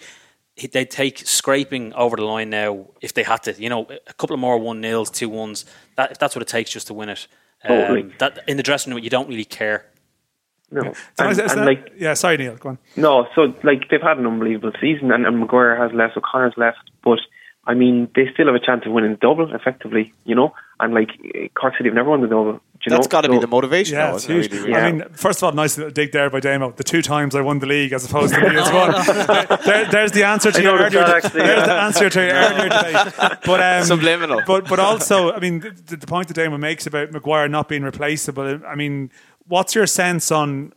they'd 0.72 0.90
take 0.90 1.18
scraping 1.18 1.92
over 1.94 2.16
the 2.16 2.24
line 2.24 2.50
now 2.50 2.86
if 3.00 3.14
they 3.14 3.22
had 3.22 3.42
to. 3.44 3.52
You 3.60 3.70
know, 3.70 3.86
a 4.06 4.12
couple 4.12 4.34
of 4.34 4.40
more 4.40 4.58
one 4.58 4.80
nils, 4.80 5.10
two 5.10 5.28
ones. 5.28 5.64
That 5.96 6.12
if 6.12 6.18
that's 6.18 6.36
what 6.36 6.42
it 6.42 6.48
takes 6.48 6.70
just 6.70 6.86
to 6.88 6.94
win 6.94 7.08
it. 7.08 7.26
Um, 7.64 8.12
that 8.18 8.38
in 8.46 8.56
the 8.56 8.62
dressing 8.62 8.92
room, 8.92 9.02
you 9.02 9.10
don't 9.10 9.28
really 9.28 9.44
care. 9.44 9.86
No. 10.72 10.92
So 10.92 11.24
And, 11.24 11.32
is- 11.32 11.38
is 11.38 11.52
and 11.52 11.66
like, 11.66 11.92
yeah, 11.98 12.14
sorry, 12.14 12.36
Neil, 12.38 12.56
go 12.56 12.70
on. 12.70 12.78
No, 12.96 13.26
so 13.34 13.54
like 13.62 13.88
they've 13.90 14.00
had 14.02 14.18
an 14.18 14.26
unbelievable 14.26 14.72
season, 14.80 15.12
and, 15.12 15.26
and 15.26 15.38
Maguire 15.38 15.76
has 15.76 15.92
left, 15.92 16.16
O'Connor's 16.16 16.54
left, 16.56 16.90
but 17.04 17.18
I 17.66 17.74
mean 17.74 18.08
they 18.16 18.28
still 18.32 18.46
have 18.46 18.54
a 18.56 18.60
chance 18.64 18.84
of 18.86 18.92
winning 18.92 19.12
the 19.12 19.16
double 19.18 19.54
effectively, 19.54 20.12
you 20.24 20.34
know. 20.34 20.52
And 20.80 20.94
like 20.94 21.10
Cork 21.54 21.74
City 21.76 21.90
have 21.90 21.94
never 21.94 22.10
won 22.10 22.22
the 22.22 22.26
double. 22.26 22.54
Do 22.54 22.90
you 22.90 22.96
That's 22.96 23.06
know? 23.06 23.10
got 23.10 23.20
to 23.20 23.28
be 23.28 23.38
the 23.38 23.46
motivation, 23.46 23.94
Yeah, 23.96 24.10
though, 24.10 24.16
it's 24.16 24.28
it? 24.28 24.32
huge. 24.32 24.52
Really, 24.52 24.70
Yeah. 24.70 24.86
I 24.86 24.90
mean, 24.90 25.04
first 25.12 25.38
of 25.38 25.44
all, 25.44 25.52
nice 25.52 25.78
little 25.78 25.92
dig 25.92 26.10
there 26.10 26.28
by 26.28 26.40
Damo. 26.40 26.72
The 26.72 26.82
two 26.82 27.00
times 27.00 27.36
I 27.36 27.40
won 27.40 27.60
the 27.60 27.66
league 27.66 27.92
as 27.92 28.04
opposed 28.04 28.34
to 28.34 28.40
the 28.40 28.46
as 28.48 28.72
one. 28.72 29.58
There- 29.64 29.84
there's 29.88 30.10
the 30.10 30.24
answer 30.24 30.50
to 30.50 30.58
I 30.58 30.62
your 30.64 30.78
earlier. 30.78 30.90
that, 30.90 31.24
actually, 31.24 31.42
there's 31.42 31.58
yeah. 31.60 31.66
the 31.66 31.80
answer 31.80 32.10
to 32.10 32.20
your 32.20 32.34
earlier 32.34 32.68
debate. 32.68 33.38
But 33.46 33.60
um, 33.62 33.84
Subliminal. 33.84 34.42
But 34.44 34.68
but 34.68 34.80
also, 34.80 35.30
I 35.32 35.38
mean, 35.38 35.60
the, 35.60 35.96
the 35.98 36.06
point 36.08 36.26
that 36.26 36.34
Damo 36.34 36.58
makes 36.58 36.84
about 36.88 37.12
Maguire 37.12 37.46
not 37.48 37.68
being 37.68 37.84
replaceable. 37.84 38.58
I 38.66 38.74
mean, 38.74 39.12
what's 39.46 39.74
your 39.74 39.86
sense 39.86 40.30
on? 40.30 40.72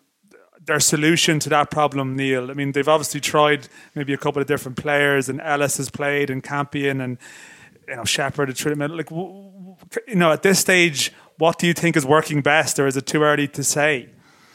their 0.66 0.80
solution 0.80 1.40
to 1.40 1.50
that 1.50 1.70
problem, 1.70 2.16
Neil? 2.16 2.50
I 2.50 2.54
mean, 2.54 2.72
they've 2.72 2.88
obviously 2.88 3.22
tried 3.22 3.68
maybe 3.94 4.14
a 4.14 4.18
couple 4.18 4.42
of 4.42 4.48
different 4.48 4.78
players, 4.78 5.30
and 5.30 5.40
Ellis 5.42 5.78
has 5.78 5.90
played, 5.90 6.30
and 6.30 6.44
Campion, 6.44 7.02
and 7.02 7.18
you 7.88 7.96
know 7.96 8.04
Shepherd, 8.04 8.50
and 8.50 8.58
Trinidad. 8.58 8.92
Like, 8.92 9.12
you 9.12 10.16
know, 10.16 10.32
at 10.32 10.44
this 10.44 10.60
stage, 10.60 11.12
what 11.38 11.60
do 11.60 11.68
you 11.68 11.74
think 11.74 11.96
is 11.96 12.06
working 12.06 12.42
best, 12.42 12.80
or 12.80 12.88
is 12.88 12.98
it 12.98 13.06
too 13.06 13.24
early 13.24 13.48
to 13.50 13.64
say? 13.64 14.10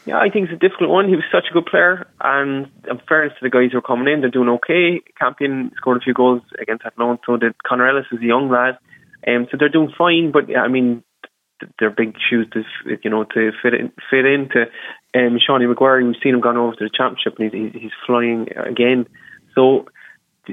Yeah, 0.05 0.17
I 0.17 0.29
think 0.29 0.49
it's 0.49 0.53
a 0.53 0.67
difficult 0.67 0.89
one. 0.89 1.07
He 1.07 1.15
was 1.15 1.25
such 1.31 1.45
a 1.49 1.53
good 1.53 1.67
player, 1.67 2.07
and 2.21 2.67
in 2.89 2.99
fairness 3.07 3.33
to 3.39 3.43
the 3.43 3.51
guys 3.51 3.71
who 3.71 3.77
are 3.77 3.81
coming 3.81 4.11
in, 4.11 4.21
they're 4.21 4.31
doing 4.31 4.49
okay. 4.49 4.99
Campion 5.19 5.71
scored 5.77 5.97
a 5.97 5.99
few 6.01 6.13
goals 6.13 6.41
against 6.59 6.85
Athlone, 6.85 7.19
so 7.25 7.37
did 7.37 7.53
Connor 7.67 7.87
Ellis, 7.87 8.05
who's 8.09 8.21
a 8.21 8.25
young 8.25 8.49
lad. 8.49 8.77
Um, 9.27 9.47
so 9.51 9.57
they're 9.59 9.69
doing 9.69 9.93
fine, 9.95 10.31
but 10.31 10.45
I 10.55 10.67
mean, 10.67 11.03
they're 11.79 11.89
big 11.89 12.15
shoes 12.29 12.47
to 12.53 12.63
you 13.03 13.09
know 13.09 13.23
to 13.23 13.51
fit 13.61 13.73
in, 13.73 13.91
fit 14.09 14.25
into. 14.25 14.63
Um, 15.13 15.39
Seanie 15.47 15.67
Maguire. 15.67 16.03
we've 16.03 16.15
seen 16.23 16.33
him 16.35 16.41
gone 16.41 16.57
over 16.57 16.75
to 16.75 16.83
the 16.85 16.89
championship, 16.89 17.37
and 17.39 17.53
he's 17.53 17.81
he's 17.81 17.91
flying 18.05 18.47
again. 18.55 19.07
So 19.55 19.85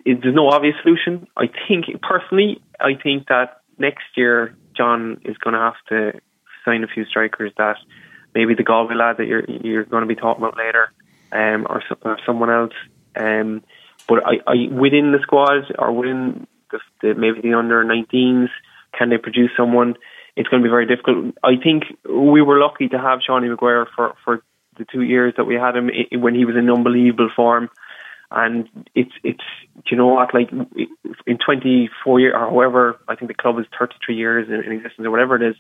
there's 0.05 0.35
no 0.35 0.49
obvious 0.49 0.75
solution. 0.83 1.27
I 1.37 1.47
think 1.67 1.87
personally, 2.03 2.61
I 2.81 2.95
think 3.01 3.29
that 3.29 3.61
next 3.79 4.05
year 4.17 4.57
John 4.77 5.21
is 5.25 5.37
going 5.39 5.55
to 5.55 5.61
have 5.61 5.75
to 5.89 6.21
sign 6.65 6.85
a 6.85 6.89
few 6.89 7.05
strikers 7.05 7.53
that 7.59 7.77
maybe 8.35 8.55
the 8.55 8.63
Galway 8.63 8.95
lad 8.95 9.17
that 9.19 9.27
you're 9.27 9.45
you're 9.45 9.85
going 9.85 10.03
to 10.03 10.07
be 10.07 10.15
talking 10.15 10.43
about 10.43 10.57
later, 10.57 10.93
um, 11.33 11.67
or, 11.69 11.83
or 12.03 12.19
someone 12.27 12.51
else. 12.51 12.75
Um, 13.17 13.63
but 14.09 14.25
I, 14.27 14.41
I 14.47 14.55
within 14.73 15.13
the 15.13 15.19
squad 15.23 15.65
or 15.79 15.93
within 15.93 16.47
the, 16.71 16.79
the 17.03 17.15
maybe 17.15 17.41
the 17.41 17.55
under 17.55 17.85
19s, 17.85 18.49
can 18.97 19.11
they 19.11 19.19
produce 19.19 19.51
someone? 19.57 19.95
It's 20.39 20.49
going 20.49 20.63
to 20.63 20.67
be 20.67 20.71
very 20.71 20.87
difficult. 20.87 21.35
I 21.43 21.57
think 21.57 21.85
we 22.09 22.41
were 22.43 22.59
lucky 22.61 22.89
to 22.89 22.99
have 22.99 23.19
Seanie 23.29 23.51
Maguire 23.51 23.87
for 23.95 24.15
for 24.25 24.43
the 24.79 24.87
two 24.91 25.03
years 25.03 25.35
that 25.37 25.45
we 25.45 25.57
had 25.57 25.77
him 25.77 25.91
when 26.13 26.35
he 26.35 26.45
was 26.45 26.57
in 26.57 26.71
unbelievable 26.71 27.31
form. 27.35 27.69
And 28.31 28.69
it's 28.95 29.13
it's 29.25 29.43
you 29.87 29.97
know 29.97 30.07
what 30.07 30.35
like 30.35 30.51
in 31.27 31.39
24 31.39 32.21
years 32.21 32.35
or 32.35 32.41
however 32.41 33.01
I 33.09 33.15
think 33.15 33.29
the 33.29 33.35
club 33.35 33.59
is 33.59 33.67
33 33.79 34.17
years 34.17 34.49
in, 34.49 34.55
in 34.55 34.73
existence 34.73 35.07
or 35.07 35.11
whatever 35.11 35.37
it 35.37 35.43
is 35.43 35.57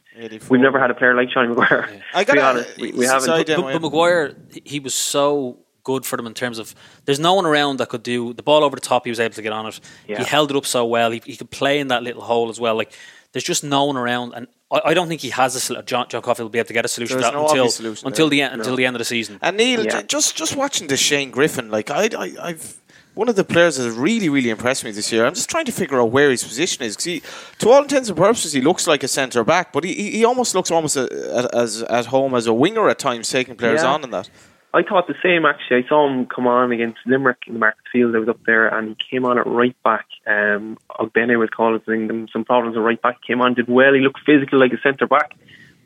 we've 0.50 0.60
never 0.60 0.78
had 0.78 0.90
a 0.90 0.94
player 0.94 1.14
like 1.14 1.28
Seanie 1.28 1.48
Maguire. 1.48 1.88
yeah. 1.90 2.00
I 2.12 2.24
gotta, 2.24 2.38
be 2.38 2.42
honest 2.42 2.76
we, 2.78 2.92
we 2.92 3.06
haven't 3.06 3.26
but, 3.26 3.46
but, 3.46 3.72
but 3.72 3.82
Maguire 3.82 4.36
he 4.64 4.80
was 4.80 4.94
so 4.94 5.58
good 5.82 6.04
for 6.04 6.18
them 6.18 6.26
in 6.26 6.34
terms 6.34 6.58
of 6.58 6.74
there's 7.06 7.20
no 7.20 7.32
one 7.32 7.46
around 7.46 7.78
that 7.78 7.88
could 7.88 8.02
do 8.02 8.34
the 8.34 8.42
ball 8.42 8.62
over 8.62 8.76
the 8.76 8.82
top 8.82 9.04
he 9.04 9.10
was 9.10 9.20
able 9.20 9.34
to 9.34 9.40
get 9.40 9.52
on 9.52 9.64
it 9.64 9.80
yeah. 10.06 10.18
he 10.18 10.24
held 10.24 10.50
it 10.50 10.56
up 10.56 10.66
so 10.66 10.84
well 10.84 11.10
he, 11.10 11.22
he 11.24 11.36
could 11.36 11.50
play 11.50 11.78
in 11.78 11.88
that 11.88 12.02
little 12.02 12.22
hole 12.22 12.50
as 12.50 12.60
well 12.60 12.74
like 12.74 12.92
there's 13.38 13.44
just 13.44 13.62
no 13.62 13.84
one 13.84 13.96
around 13.96 14.34
and 14.34 14.48
I, 14.68 14.80
I 14.86 14.94
don't 14.94 15.06
think 15.06 15.20
he 15.20 15.30
has 15.30 15.54
a 15.54 15.60
solution. 15.60 15.86
John, 15.86 16.08
John 16.08 16.22
Caulfield 16.22 16.46
will 16.46 16.50
be 16.50 16.58
able 16.58 16.66
to 16.66 16.74
get 16.74 16.84
a 16.84 16.88
solution 16.88 17.18
to 17.18 17.22
that 17.22 17.32
no 17.32 17.46
until 17.46 17.68
solution 17.68 18.08
until 18.08 18.28
the 18.28 18.42
end 18.42 18.54
no. 18.54 18.58
until 18.58 18.74
the 18.74 18.84
end 18.84 18.96
of 18.96 18.98
the 18.98 19.04
season. 19.04 19.38
And 19.40 19.56
Neil, 19.56 19.84
yeah. 19.84 20.02
just 20.02 20.36
just 20.36 20.56
watching 20.56 20.88
the 20.88 20.96
Shane 20.96 21.30
Griffin, 21.30 21.70
like 21.70 21.88
I, 21.88 22.08
I 22.18 22.34
I've 22.42 22.76
one 23.14 23.28
of 23.28 23.36
the 23.36 23.44
players 23.44 23.76
that 23.76 23.90
really, 23.92 24.28
really 24.28 24.50
impressed 24.50 24.84
me 24.84 24.90
this 24.90 25.10
year. 25.12 25.24
I'm 25.24 25.34
just 25.34 25.50
trying 25.50 25.66
to 25.66 25.72
figure 25.72 26.00
out 26.00 26.12
where 26.12 26.30
his 26.30 26.44
position 26.44 26.84
is 26.84 26.96
because 26.96 27.20
to 27.58 27.70
all 27.70 27.82
intents 27.82 28.08
and 28.08 28.18
purposes, 28.18 28.52
he 28.52 28.60
looks 28.60 28.86
like 28.86 29.02
a 29.02 29.08
centre 29.08 29.42
back, 29.44 29.72
but 29.72 29.84
he, 29.84 29.92
he 29.92 30.24
almost 30.24 30.54
looks 30.54 30.70
almost 30.70 30.96
a, 30.96 31.08
a, 31.36 31.56
as 31.56 31.82
at 31.82 32.06
home 32.06 32.34
as 32.34 32.46
a 32.46 32.52
winger 32.52 32.88
at 32.88 32.98
times, 32.98 33.28
taking 33.28 33.56
players 33.56 33.82
yeah. 33.82 33.92
on 33.92 34.04
in 34.04 34.10
that. 34.10 34.30
I 34.74 34.82
thought 34.82 35.06
the 35.06 35.14
same 35.22 35.46
actually. 35.46 35.84
I 35.84 35.88
saw 35.88 36.06
him 36.08 36.26
come 36.26 36.46
on 36.46 36.72
against 36.72 36.98
Limerick 37.06 37.38
in 37.46 37.54
the 37.54 37.58
market 37.58 37.84
field. 37.90 38.14
I 38.14 38.18
was 38.18 38.28
up 38.28 38.40
there 38.44 38.68
and 38.68 38.88
he 38.88 38.96
came 39.10 39.24
on 39.24 39.38
at 39.38 39.46
right 39.46 39.76
back. 39.82 40.06
Um, 40.26 40.76
Ogbene 40.90 41.38
was 41.38 41.48
causing 41.54 42.06
them 42.06 42.28
some 42.32 42.44
problems 42.44 42.76
at 42.76 42.80
right 42.80 43.00
back. 43.00 43.22
Came 43.26 43.40
on, 43.40 43.54
did 43.54 43.68
well. 43.68 43.94
He 43.94 44.00
looked 44.00 44.20
physical 44.26 44.60
like 44.60 44.72
a 44.72 44.80
centre 44.82 45.06
back, 45.06 45.32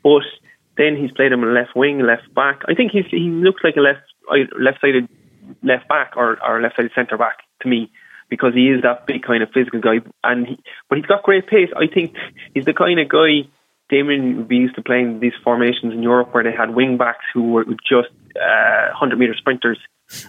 but 0.03 0.23
then 0.77 0.97
he's 0.97 1.11
played 1.11 1.31
him 1.31 1.43
in 1.43 1.53
left 1.53 1.75
wing, 1.75 1.99
left 1.99 2.33
back. 2.33 2.61
I 2.67 2.73
think 2.73 2.91
he's 2.91 3.05
he 3.09 3.29
looks 3.29 3.63
like 3.63 3.75
a 3.77 3.81
left 3.81 4.01
left 4.59 4.81
sided 4.81 5.07
left 5.61 5.87
back 5.87 6.13
or, 6.17 6.37
or 6.45 6.61
left 6.61 6.75
sided 6.75 6.91
centre 6.93 7.17
back 7.17 7.37
to 7.61 7.69
me 7.69 7.89
because 8.29 8.53
he 8.53 8.69
is 8.69 8.81
that 8.81 9.05
big 9.05 9.23
kind 9.23 9.43
of 9.43 9.49
physical 9.53 9.79
guy. 9.79 9.99
And 10.23 10.47
he, 10.47 10.59
but 10.89 10.97
he's 10.97 11.05
got 11.05 11.23
great 11.23 11.47
pace. 11.47 11.69
I 11.75 11.87
think 11.87 12.15
he's 12.53 12.65
the 12.65 12.73
kind 12.73 12.99
of 12.99 13.07
guy. 13.07 13.47
Damien 13.89 14.37
would 14.37 14.47
be 14.47 14.55
used 14.55 14.75
to 14.75 14.81
playing 14.81 15.19
these 15.19 15.33
formations 15.43 15.93
in 15.93 16.01
Europe 16.01 16.33
where 16.33 16.43
they 16.43 16.51
had 16.51 16.73
wing 16.73 16.97
backs 16.97 17.25
who 17.33 17.51
were 17.51 17.65
just 17.65 18.09
uh, 18.35 18.93
hundred 18.93 19.19
meter 19.19 19.35
sprinters 19.35 19.79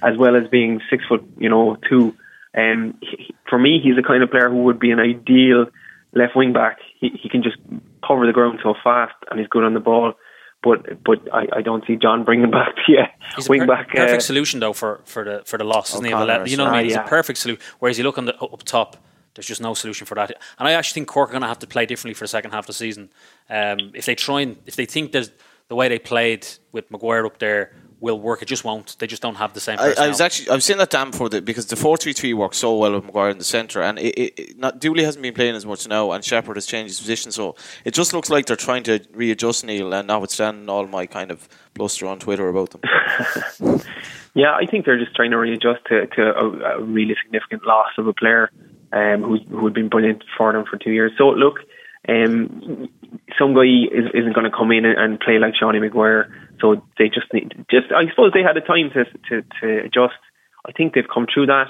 as 0.03 0.17
well 0.17 0.37
as 0.37 0.49
being 0.49 0.81
six 0.91 1.05
foot, 1.07 1.25
you 1.39 1.49
know, 1.49 1.77
two. 1.89 2.17
And 2.53 2.95
he, 3.01 3.35
for 3.49 3.59
me, 3.59 3.81
he's 3.83 3.97
the 3.97 4.03
kind 4.03 4.23
of 4.23 4.31
player 4.31 4.49
who 4.49 4.63
would 4.65 4.79
be 4.79 4.91
an 4.91 5.01
ideal 5.01 5.67
left 6.15 6.37
wing 6.37 6.53
back. 6.53 6.79
He, 7.01 7.11
he 7.21 7.29
can 7.29 7.43
just 7.43 7.57
cover 8.07 8.27
the 8.27 8.33
ground 8.33 8.61
so 8.63 8.75
fast 8.83 9.15
and 9.31 9.41
he's 9.41 9.49
good 9.49 9.65
on 9.65 9.75
the 9.75 9.81
ball 9.81 10.15
but 10.65 11.05
but 11.05 11.21
I, 11.33 11.59
I 11.59 11.63
don't 11.63 11.87
see 11.87 11.97
John 11.97 12.25
bringing 12.25 12.51
back 12.51 12.75
the 12.89 13.03
uh, 13.03 13.07
He's 13.37 13.49
wing 13.49 13.61
per- 13.61 13.67
back. 13.67 13.89
Perfect 13.91 14.17
uh, 14.17 14.21
solution 14.21 14.59
though 14.59 14.73
for, 14.73 15.03
for 15.05 15.23
the 15.23 15.43
for 15.45 15.59
the 15.59 15.65
loss, 15.65 15.93
isn't 15.93 16.05
he? 16.05 16.11
You 16.11 16.17
know 16.17 16.65
what 16.65 16.73
I 16.73 16.77
mean? 16.79 16.85
He's 16.85 16.95
yeah. 16.95 17.05
a 17.05 17.09
perfect 17.09 17.39
solution. 17.39 17.63
Whereas 17.79 17.99
you 17.99 18.05
look 18.05 18.19
on 18.19 18.25
the 18.25 18.37
up 18.37 18.63
top, 18.65 18.97
there's 19.35 19.47
just 19.47 19.61
no 19.61 19.75
solution 19.75 20.07
for 20.07 20.15
that. 20.15 20.33
And 20.59 20.67
I 20.67 20.73
actually 20.73 20.95
think 20.95 21.09
Cork 21.09 21.29
are 21.29 21.33
going 21.33 21.43
to 21.43 21.49
have 21.49 21.59
to 21.61 21.67
play 21.67 21.87
differently 21.87 22.15
for 22.15 22.25
the 22.25 22.29
second 22.29 22.53
half 22.53 22.61
of 22.61 22.69
the 22.69 22.73
season. 22.73 23.11
Um, 23.51 23.93
if 23.95 24.07
they 24.07 24.15
try 24.15 24.41
and 24.41 24.57
if 24.65 24.75
they 24.75 24.87
think 24.87 25.13
there's 25.13 25.31
the 25.69 25.75
way 25.75 25.89
they 25.89 25.99
played 25.99 26.47
with 26.73 26.91
Maguire 26.91 27.27
up 27.27 27.39
there 27.39 27.73
will 28.05 28.21
work. 28.21 28.43
It 28.43 28.47
just 28.47 28.65
won't. 28.65 28.97
They 28.99 29.07
just 29.07 29.23
don't 29.23 29.37
have 29.37 29.55
the 29.55 29.61
same. 29.61 29.79
I, 29.81 29.95
I, 29.99 30.09
was 30.09 30.21
actually 30.21 30.51
I 30.51 30.55
was 30.55 30.65
saying 30.65 30.79
that 30.79 30.91
damn 30.91 31.11
before 31.11 31.31
the, 31.31 31.41
because 31.41 31.67
the 31.67 31.77
four 31.77 31.97
three 31.97 32.13
three 32.13 32.35
works 32.35 32.59
so 32.59 32.77
well 32.77 32.93
with 32.93 33.05
Maguire 33.05 33.31
in 33.31 33.39
the 33.39 33.45
centre, 33.45 33.83
and 33.83 33.99
it, 33.99 34.15
it, 34.15 34.39
it, 34.39 34.59
not 34.59 34.79
Dooley 34.79 35.03
hasn't 35.03 35.23
been 35.23 35.35
playing 35.35 35.57
as 35.57 35.65
much 35.65 35.89
now, 35.89 36.13
and 36.13 36.23
Shepherd 36.23 36.57
has 36.57 36.67
changed 36.67 36.91
his 36.91 37.01
position, 37.01 37.33
so 37.33 37.57
it 37.85 37.95
just 37.95 38.13
looks 38.13 38.29
like 38.29 38.47
they're 38.47 38.57
trying 38.57 38.83
to 38.85 39.01
readjust 39.13 39.65
Neil, 39.65 39.93
and 39.95 40.07
notwithstanding 40.07 40.69
all 40.69 40.87
my 40.87 41.07
kind 41.07 41.31
of 41.31 41.49
bluster 41.73 42.07
on 42.07 42.19
Twitter 42.19 42.49
about 42.49 42.71
them. 42.71 43.81
yeah, 44.35 44.55
I 44.55 44.67
think 44.67 44.85
they're 44.85 45.03
just 45.03 45.17
trying 45.17 45.31
to 45.31 45.39
readjust 45.39 45.87
to, 45.87 46.07
to 46.07 46.23
a, 46.23 46.79
a 46.79 46.83
really 46.83 47.17
significant 47.25 47.67
loss 47.67 47.91
of 47.97 48.07
a 48.07 48.13
player 48.13 48.51
um, 48.93 49.23
who 49.23 49.39
who 49.49 49.65
had 49.65 49.75
been 49.75 49.89
brilliant 49.89 50.23
for 50.37 50.53
them 50.53 50.67
for 50.71 50.77
two 50.77 50.93
years. 50.93 51.13
So 51.17 51.31
look. 51.31 51.61
Um, 52.07 52.91
some 53.39 53.55
guy 53.55 53.65
is, 53.91 54.11
isn't 54.13 54.35
going 54.35 54.45
to 54.45 54.55
come 54.55 54.71
in 54.71 54.85
and, 54.85 54.99
and 54.99 55.21
play 55.21 55.39
like 55.39 55.55
Seanie 55.55 55.81
Maguire, 55.81 56.31
so 56.61 56.83
they 56.99 57.09
just 57.09 57.33
need 57.33 57.53
just. 57.71 57.93
I 57.93 58.09
suppose 58.11 58.33
they 58.33 58.43
had 58.43 58.57
the 58.57 58.61
time 58.61 58.91
to 58.95 59.05
to, 59.29 59.47
to 59.61 59.85
adjust. 59.87 60.19
I 60.67 60.73
think 60.73 60.95
they've 60.95 61.05
come 61.13 61.27
through 61.33 61.47
that. 61.47 61.69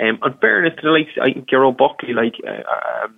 Um, 0.00 0.18
in 0.24 0.34
fairness 0.40 0.74
to 0.76 0.82
the 0.82 0.90
likes, 0.90 1.10
think 1.20 1.48
Gero 1.48 1.72
Buckley, 1.72 2.14
like 2.14 2.34
uh, 2.46 3.04
um, 3.04 3.14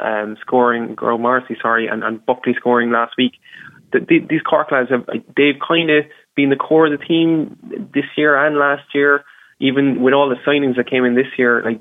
um, 0.00 0.36
scoring, 0.40 0.96
Gero 0.98 1.16
Morrissey, 1.16 1.56
sorry, 1.62 1.86
and, 1.86 2.02
and 2.02 2.24
Buckley 2.24 2.54
scoring 2.56 2.90
last 2.90 3.14
week. 3.16 3.34
The, 3.92 4.00
the, 4.00 4.18
these 4.28 4.42
Cork 4.42 4.70
lads 4.72 4.90
have 4.90 5.06
they've 5.36 5.58
kind 5.66 5.90
of 5.90 6.04
been 6.34 6.50
the 6.50 6.56
core 6.56 6.86
of 6.86 6.98
the 6.98 7.04
team 7.04 7.56
this 7.94 8.04
year 8.16 8.36
and 8.36 8.56
last 8.56 8.94
year. 8.94 9.24
Even 9.60 10.02
with 10.02 10.14
all 10.14 10.28
the 10.28 10.36
signings 10.46 10.76
that 10.76 10.88
came 10.88 11.04
in 11.04 11.16
this 11.16 11.26
year, 11.36 11.62
like 11.64 11.80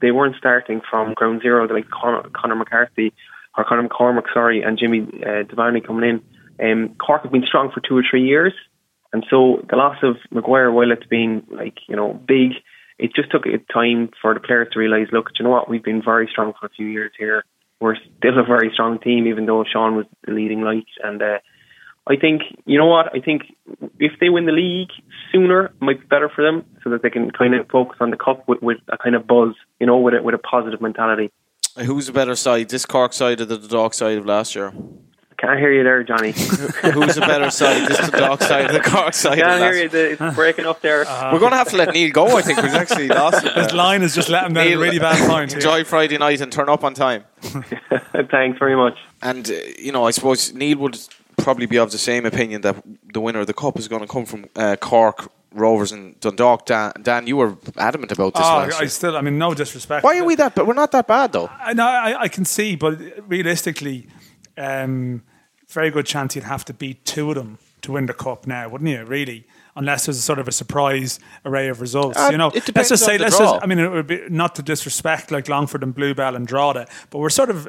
they 0.00 0.12
weren't 0.12 0.36
starting 0.36 0.80
from 0.88 1.14
ground 1.14 1.42
zero. 1.42 1.66
Like 1.66 1.90
Conor, 1.90 2.28
Conor 2.32 2.54
McCarthy 2.54 3.12
or 3.56 3.64
Conor 3.64 3.88
McCormack, 3.88 4.32
sorry, 4.32 4.62
and 4.62 4.78
Jimmy 4.78 5.00
uh, 5.00 5.42
Devaney 5.42 5.84
coming 5.84 6.08
in. 6.08 6.22
Um, 6.62 6.94
Cork 6.98 7.22
have 7.22 7.32
been 7.32 7.44
strong 7.46 7.70
for 7.72 7.80
two 7.80 7.96
or 7.96 8.04
three 8.08 8.24
years, 8.24 8.54
and 9.12 9.24
so 9.30 9.64
the 9.68 9.76
loss 9.76 9.96
of 10.02 10.16
Maguire, 10.30 10.70
while 10.70 10.90
it's 10.90 11.06
been 11.06 11.46
like 11.50 11.78
you 11.88 11.96
know 11.96 12.14
big, 12.14 12.52
it 12.98 13.14
just 13.14 13.30
took 13.30 13.46
a 13.46 13.58
time 13.72 14.10
for 14.20 14.34
the 14.34 14.40
players 14.40 14.68
to 14.72 14.78
realise, 14.78 15.08
look, 15.12 15.30
you 15.38 15.44
know 15.44 15.50
what, 15.50 15.68
we've 15.68 15.84
been 15.84 16.02
very 16.02 16.28
strong 16.30 16.54
for 16.58 16.66
a 16.66 16.70
few 16.70 16.86
years 16.86 17.12
here. 17.18 17.44
We're 17.80 17.96
still 17.96 18.38
a 18.38 18.44
very 18.44 18.70
strong 18.72 18.98
team, 18.98 19.26
even 19.26 19.44
though 19.44 19.64
Sean 19.70 19.96
was 19.96 20.06
the 20.26 20.32
leading 20.32 20.62
light. 20.62 20.86
And 21.04 21.20
uh, 21.20 21.38
I 22.06 22.16
think, 22.16 22.42
you 22.64 22.78
know 22.78 22.86
what, 22.86 23.14
I 23.14 23.20
think 23.20 23.42
if 23.98 24.12
they 24.18 24.30
win 24.30 24.46
the 24.46 24.52
league 24.52 24.88
sooner, 25.30 25.66
it 25.66 25.72
might 25.80 26.00
be 26.00 26.06
better 26.06 26.30
for 26.34 26.42
them, 26.42 26.64
so 26.82 26.90
that 26.90 27.02
they 27.02 27.10
can 27.10 27.30
kind 27.32 27.54
of 27.54 27.68
focus 27.68 27.98
on 28.00 28.10
the 28.10 28.16
cup 28.16 28.48
with, 28.48 28.62
with 28.62 28.78
a 28.88 28.96
kind 28.96 29.14
of 29.14 29.26
buzz, 29.26 29.54
you 29.78 29.86
know, 29.86 29.98
with 29.98 30.14
a, 30.14 30.22
with 30.22 30.34
a 30.34 30.38
positive 30.38 30.80
mentality. 30.80 31.30
Who's 31.76 32.06
the 32.06 32.12
better 32.12 32.34
side, 32.34 32.70
this 32.70 32.86
Cork 32.86 33.12
side 33.12 33.42
or 33.42 33.44
the 33.44 33.58
Dock 33.58 33.92
side 33.92 34.16
of 34.16 34.24
last 34.24 34.54
year? 34.54 34.72
Can't 35.38 35.58
hear 35.58 35.70
you 35.70 35.84
there, 35.84 36.02
Johnny. 36.02 36.30
Who's 36.32 37.14
the 37.14 37.24
better 37.26 37.50
side, 37.50 37.88
this 37.88 37.98
the 38.10 38.16
Dock 38.16 38.42
side 38.42 38.70
or 38.70 38.72
the 38.72 38.80
Cork 38.80 39.12
side? 39.12 39.38
Can't 39.38 39.60
hear 39.60 39.74
you. 39.74 39.90
It's 39.92 40.34
breaking 40.34 40.64
up 40.64 40.80
there. 40.80 41.06
Uh, 41.06 41.32
We're 41.32 41.40
going 41.40 41.52
to 41.52 41.58
have 41.58 41.68
to 41.70 41.76
let 41.76 41.92
Neil 41.92 42.10
go. 42.10 42.38
I 42.38 42.42
think 42.42 42.62
we've 42.62 42.72
actually 42.72 43.08
lost 43.08 43.44
him. 43.44 43.52
His 43.52 43.74
line 43.74 44.02
is 44.02 44.14
just 44.14 44.30
letting 44.30 44.54
down 44.54 44.66
a 44.66 44.76
really 44.76 44.98
bad 44.98 45.28
point. 45.28 45.52
Enjoy 45.52 45.84
Friday 45.84 46.16
night 46.16 46.40
and 46.40 46.50
turn 46.50 46.70
up 46.70 46.84
on 46.84 46.94
time. 46.94 47.24
Thanks 48.30 48.58
very 48.58 48.76
much. 48.76 48.96
And 49.22 49.48
uh, 49.50 49.54
you 49.78 49.92
know, 49.92 50.06
I 50.06 50.10
suppose 50.10 50.54
Neil 50.54 50.78
would 50.78 50.98
probably 51.36 51.66
be 51.66 51.76
of 51.76 51.90
the 51.90 51.98
same 51.98 52.24
opinion 52.24 52.62
that 52.62 52.82
the 53.12 53.20
winner 53.20 53.40
of 53.40 53.46
the 53.46 53.54
cup 53.54 53.78
is 53.78 53.88
going 53.88 54.00
to 54.02 54.08
come 54.08 54.24
from 54.24 54.46
uh, 54.56 54.76
Cork 54.76 55.30
Rovers 55.52 55.92
and 55.92 56.18
Dundalk. 56.20 56.66
Dan, 56.66 56.92
Dan, 57.02 57.26
you 57.26 57.36
were 57.36 57.56
adamant 57.76 58.12
about 58.12 58.34
this. 58.34 58.42
Oh, 58.44 58.70
I 58.78 58.86
still, 58.86 59.16
I 59.16 59.20
mean, 59.20 59.38
no 59.38 59.54
disrespect. 59.54 60.04
Why 60.04 60.18
are 60.18 60.24
we 60.24 60.34
that? 60.36 60.54
But 60.54 60.66
we're 60.66 60.74
not 60.74 60.92
that 60.92 61.06
bad, 61.06 61.32
though. 61.32 61.50
I 61.60 61.72
know, 61.74 61.86
I, 61.86 62.22
I, 62.22 62.28
can 62.28 62.44
see, 62.44 62.76
but 62.76 62.98
realistically, 63.28 64.06
um, 64.56 65.22
very 65.68 65.90
good 65.90 66.06
chance 66.06 66.34
you'd 66.34 66.44
have 66.44 66.64
to 66.66 66.74
beat 66.74 67.04
two 67.04 67.30
of 67.30 67.36
them 67.36 67.58
to 67.82 67.92
win 67.92 68.06
the 68.06 68.14
cup 68.14 68.46
now, 68.46 68.68
wouldn't 68.68 68.90
you? 68.90 69.04
Really, 69.04 69.46
unless 69.74 70.06
there's 70.06 70.18
a 70.18 70.22
sort 70.22 70.38
of 70.38 70.48
a 70.48 70.52
surprise 70.52 71.20
array 71.44 71.68
of 71.68 71.80
results. 71.80 72.18
Uh, 72.18 72.28
you 72.30 72.38
know, 72.38 72.50
let's 72.74 72.88
just 72.88 73.04
say, 73.04 73.18
let's 73.18 73.38
just, 73.38 73.62
I 73.62 73.66
mean, 73.66 73.78
it 73.78 73.90
would 73.90 74.06
be 74.06 74.22
not 74.28 74.54
to 74.56 74.62
disrespect 74.62 75.30
like 75.30 75.48
Longford 75.48 75.82
and 75.82 75.94
Bluebell 75.94 76.34
and 76.34 76.46
Drogheda, 76.46 76.88
but 77.10 77.18
we're 77.18 77.30
sort 77.30 77.50
of 77.50 77.68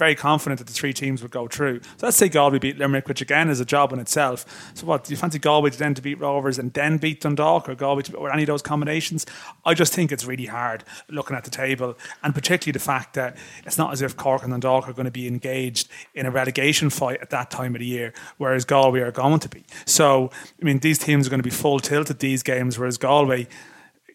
very 0.00 0.14
confident 0.16 0.58
that 0.58 0.66
the 0.66 0.72
three 0.72 0.92
teams 0.92 1.22
would 1.22 1.30
go 1.30 1.46
through. 1.46 1.80
So 1.98 2.06
let's 2.06 2.16
say 2.16 2.28
Galway 2.28 2.58
beat 2.58 2.78
Limerick, 2.78 3.06
which 3.06 3.20
again 3.20 3.50
is 3.50 3.60
a 3.60 3.66
job 3.66 3.92
in 3.92 4.00
itself. 4.00 4.72
So 4.74 4.86
what 4.86 5.04
do 5.04 5.12
you 5.12 5.16
fancy 5.16 5.38
Galway 5.38 5.70
then 5.70 5.94
to 5.94 6.02
beat 6.02 6.18
Rovers 6.18 6.58
and 6.58 6.72
then 6.72 6.96
beat 6.96 7.20
Dundalk 7.20 7.68
or 7.68 7.74
Galway 7.74 8.02
to, 8.04 8.16
or 8.16 8.32
any 8.32 8.42
of 8.42 8.46
those 8.46 8.62
combinations? 8.62 9.26
I 9.64 9.74
just 9.74 9.92
think 9.92 10.10
it's 10.10 10.24
really 10.24 10.46
hard 10.46 10.84
looking 11.08 11.36
at 11.36 11.44
the 11.44 11.50
table, 11.50 11.98
and 12.22 12.34
particularly 12.34 12.72
the 12.72 12.78
fact 12.80 13.14
that 13.14 13.36
it's 13.66 13.76
not 13.76 13.92
as 13.92 14.00
if 14.00 14.16
Cork 14.16 14.42
and 14.42 14.50
Dundalk 14.52 14.88
are 14.88 14.94
going 14.94 15.04
to 15.04 15.10
be 15.10 15.28
engaged 15.28 15.88
in 16.14 16.24
a 16.24 16.30
relegation 16.30 16.88
fight 16.88 17.20
at 17.20 17.30
that 17.30 17.50
time 17.50 17.74
of 17.74 17.80
the 17.80 17.86
year, 17.86 18.14
whereas 18.38 18.64
Galway 18.64 19.00
are 19.00 19.12
going 19.12 19.38
to 19.40 19.48
be. 19.50 19.64
So 19.84 20.30
I 20.60 20.64
mean, 20.64 20.78
these 20.78 20.98
teams 20.98 21.26
are 21.26 21.30
going 21.30 21.40
to 21.40 21.50
be 21.50 21.50
full 21.50 21.78
tilt 21.78 22.10
at 22.10 22.20
these 22.20 22.42
games, 22.42 22.78
whereas 22.78 22.96
Galway 22.96 23.46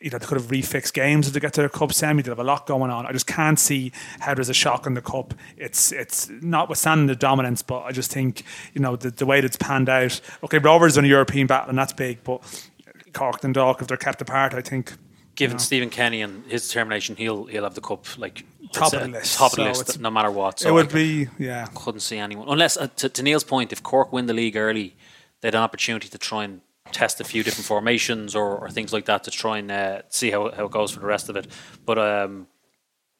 you 0.05 0.11
know, 0.11 0.19
they 0.19 0.25
could 0.27 0.39
have 0.39 0.51
refixed 0.51 0.93
games 0.93 1.25
if 1.25 1.33
to 1.33 1.39
get 1.39 1.53
to 1.53 1.61
their 1.61 1.69
cup 1.69 1.91
semi. 1.91 2.21
They 2.21 2.29
have 2.29 2.37
a 2.37 2.43
lot 2.43 2.67
going 2.67 2.91
on. 2.91 3.07
I 3.07 3.11
just 3.11 3.25
can't 3.25 3.59
see 3.59 3.91
how 4.19 4.35
there's 4.35 4.49
a 4.49 4.53
shock 4.53 4.85
in 4.85 4.93
the 4.93 5.01
cup. 5.01 5.33
It's 5.57 5.91
it's 5.91 6.29
notwithstanding 6.29 7.07
the 7.07 7.15
dominance, 7.15 7.63
but 7.63 7.81
I 7.81 7.91
just 7.91 8.11
think 8.11 8.43
you 8.75 8.81
know 8.81 8.95
the, 8.95 9.09
the 9.09 9.25
way 9.25 9.41
that's 9.41 9.57
panned 9.57 9.89
out. 9.89 10.21
Okay, 10.43 10.59
Rovers 10.59 10.95
in 10.95 11.05
a 11.05 11.07
European 11.07 11.47
battle 11.47 11.69
and 11.69 11.77
that's 11.79 11.91
big, 11.91 12.23
but 12.23 12.43
Cork 13.13 13.43
and 13.43 13.55
Dundalk, 13.55 13.81
if 13.81 13.87
they're 13.87 13.97
kept 13.97 14.21
apart, 14.21 14.53
I 14.53 14.61
think. 14.61 14.93
Given 15.33 15.55
you 15.55 15.57
know, 15.57 15.63
Stephen 15.63 15.89
Kenny 15.89 16.21
and 16.21 16.45
his 16.45 16.67
determination, 16.67 17.15
he'll 17.15 17.45
he'll 17.45 17.63
have 17.63 17.73
the 17.73 17.81
cup 17.81 18.05
like 18.19 18.45
top 18.73 18.93
of 18.93 19.01
the 19.01 19.07
list. 19.07 19.39
Top 19.39 19.53
of 19.53 19.57
the 19.57 19.73
So 19.73 19.79
list, 19.79 19.99
no 19.99 20.11
matter 20.11 20.29
what. 20.29 20.59
So 20.59 20.69
it 20.69 20.71
would 20.73 20.93
be 20.93 21.29
yeah. 21.39 21.67
couldn't 21.73 22.01
see 22.01 22.19
anyone 22.19 22.47
unless 22.47 22.77
uh, 22.77 22.89
to, 22.97 23.09
to 23.09 23.23
Neil's 23.23 23.43
point, 23.43 23.73
if 23.73 23.81
Cork 23.81 24.13
win 24.13 24.27
the 24.27 24.35
league 24.35 24.55
early, 24.55 24.95
they 25.41 25.47
had 25.47 25.55
an 25.55 25.61
opportunity 25.61 26.09
to 26.09 26.17
try 26.19 26.43
and 26.43 26.61
test 26.91 27.19
a 27.19 27.23
few 27.23 27.43
different 27.43 27.65
formations 27.65 28.35
or, 28.35 28.57
or 28.57 28.69
things 28.69 28.93
like 28.93 29.05
that 29.05 29.23
to 29.23 29.31
try 29.31 29.57
and 29.57 29.71
uh, 29.71 30.01
see 30.09 30.31
how, 30.31 30.51
how 30.51 30.65
it 30.65 30.71
goes 30.71 30.91
for 30.91 30.99
the 30.99 31.05
rest 31.05 31.29
of 31.29 31.35
it. 31.35 31.47
But 31.85 31.97
um, 31.97 32.47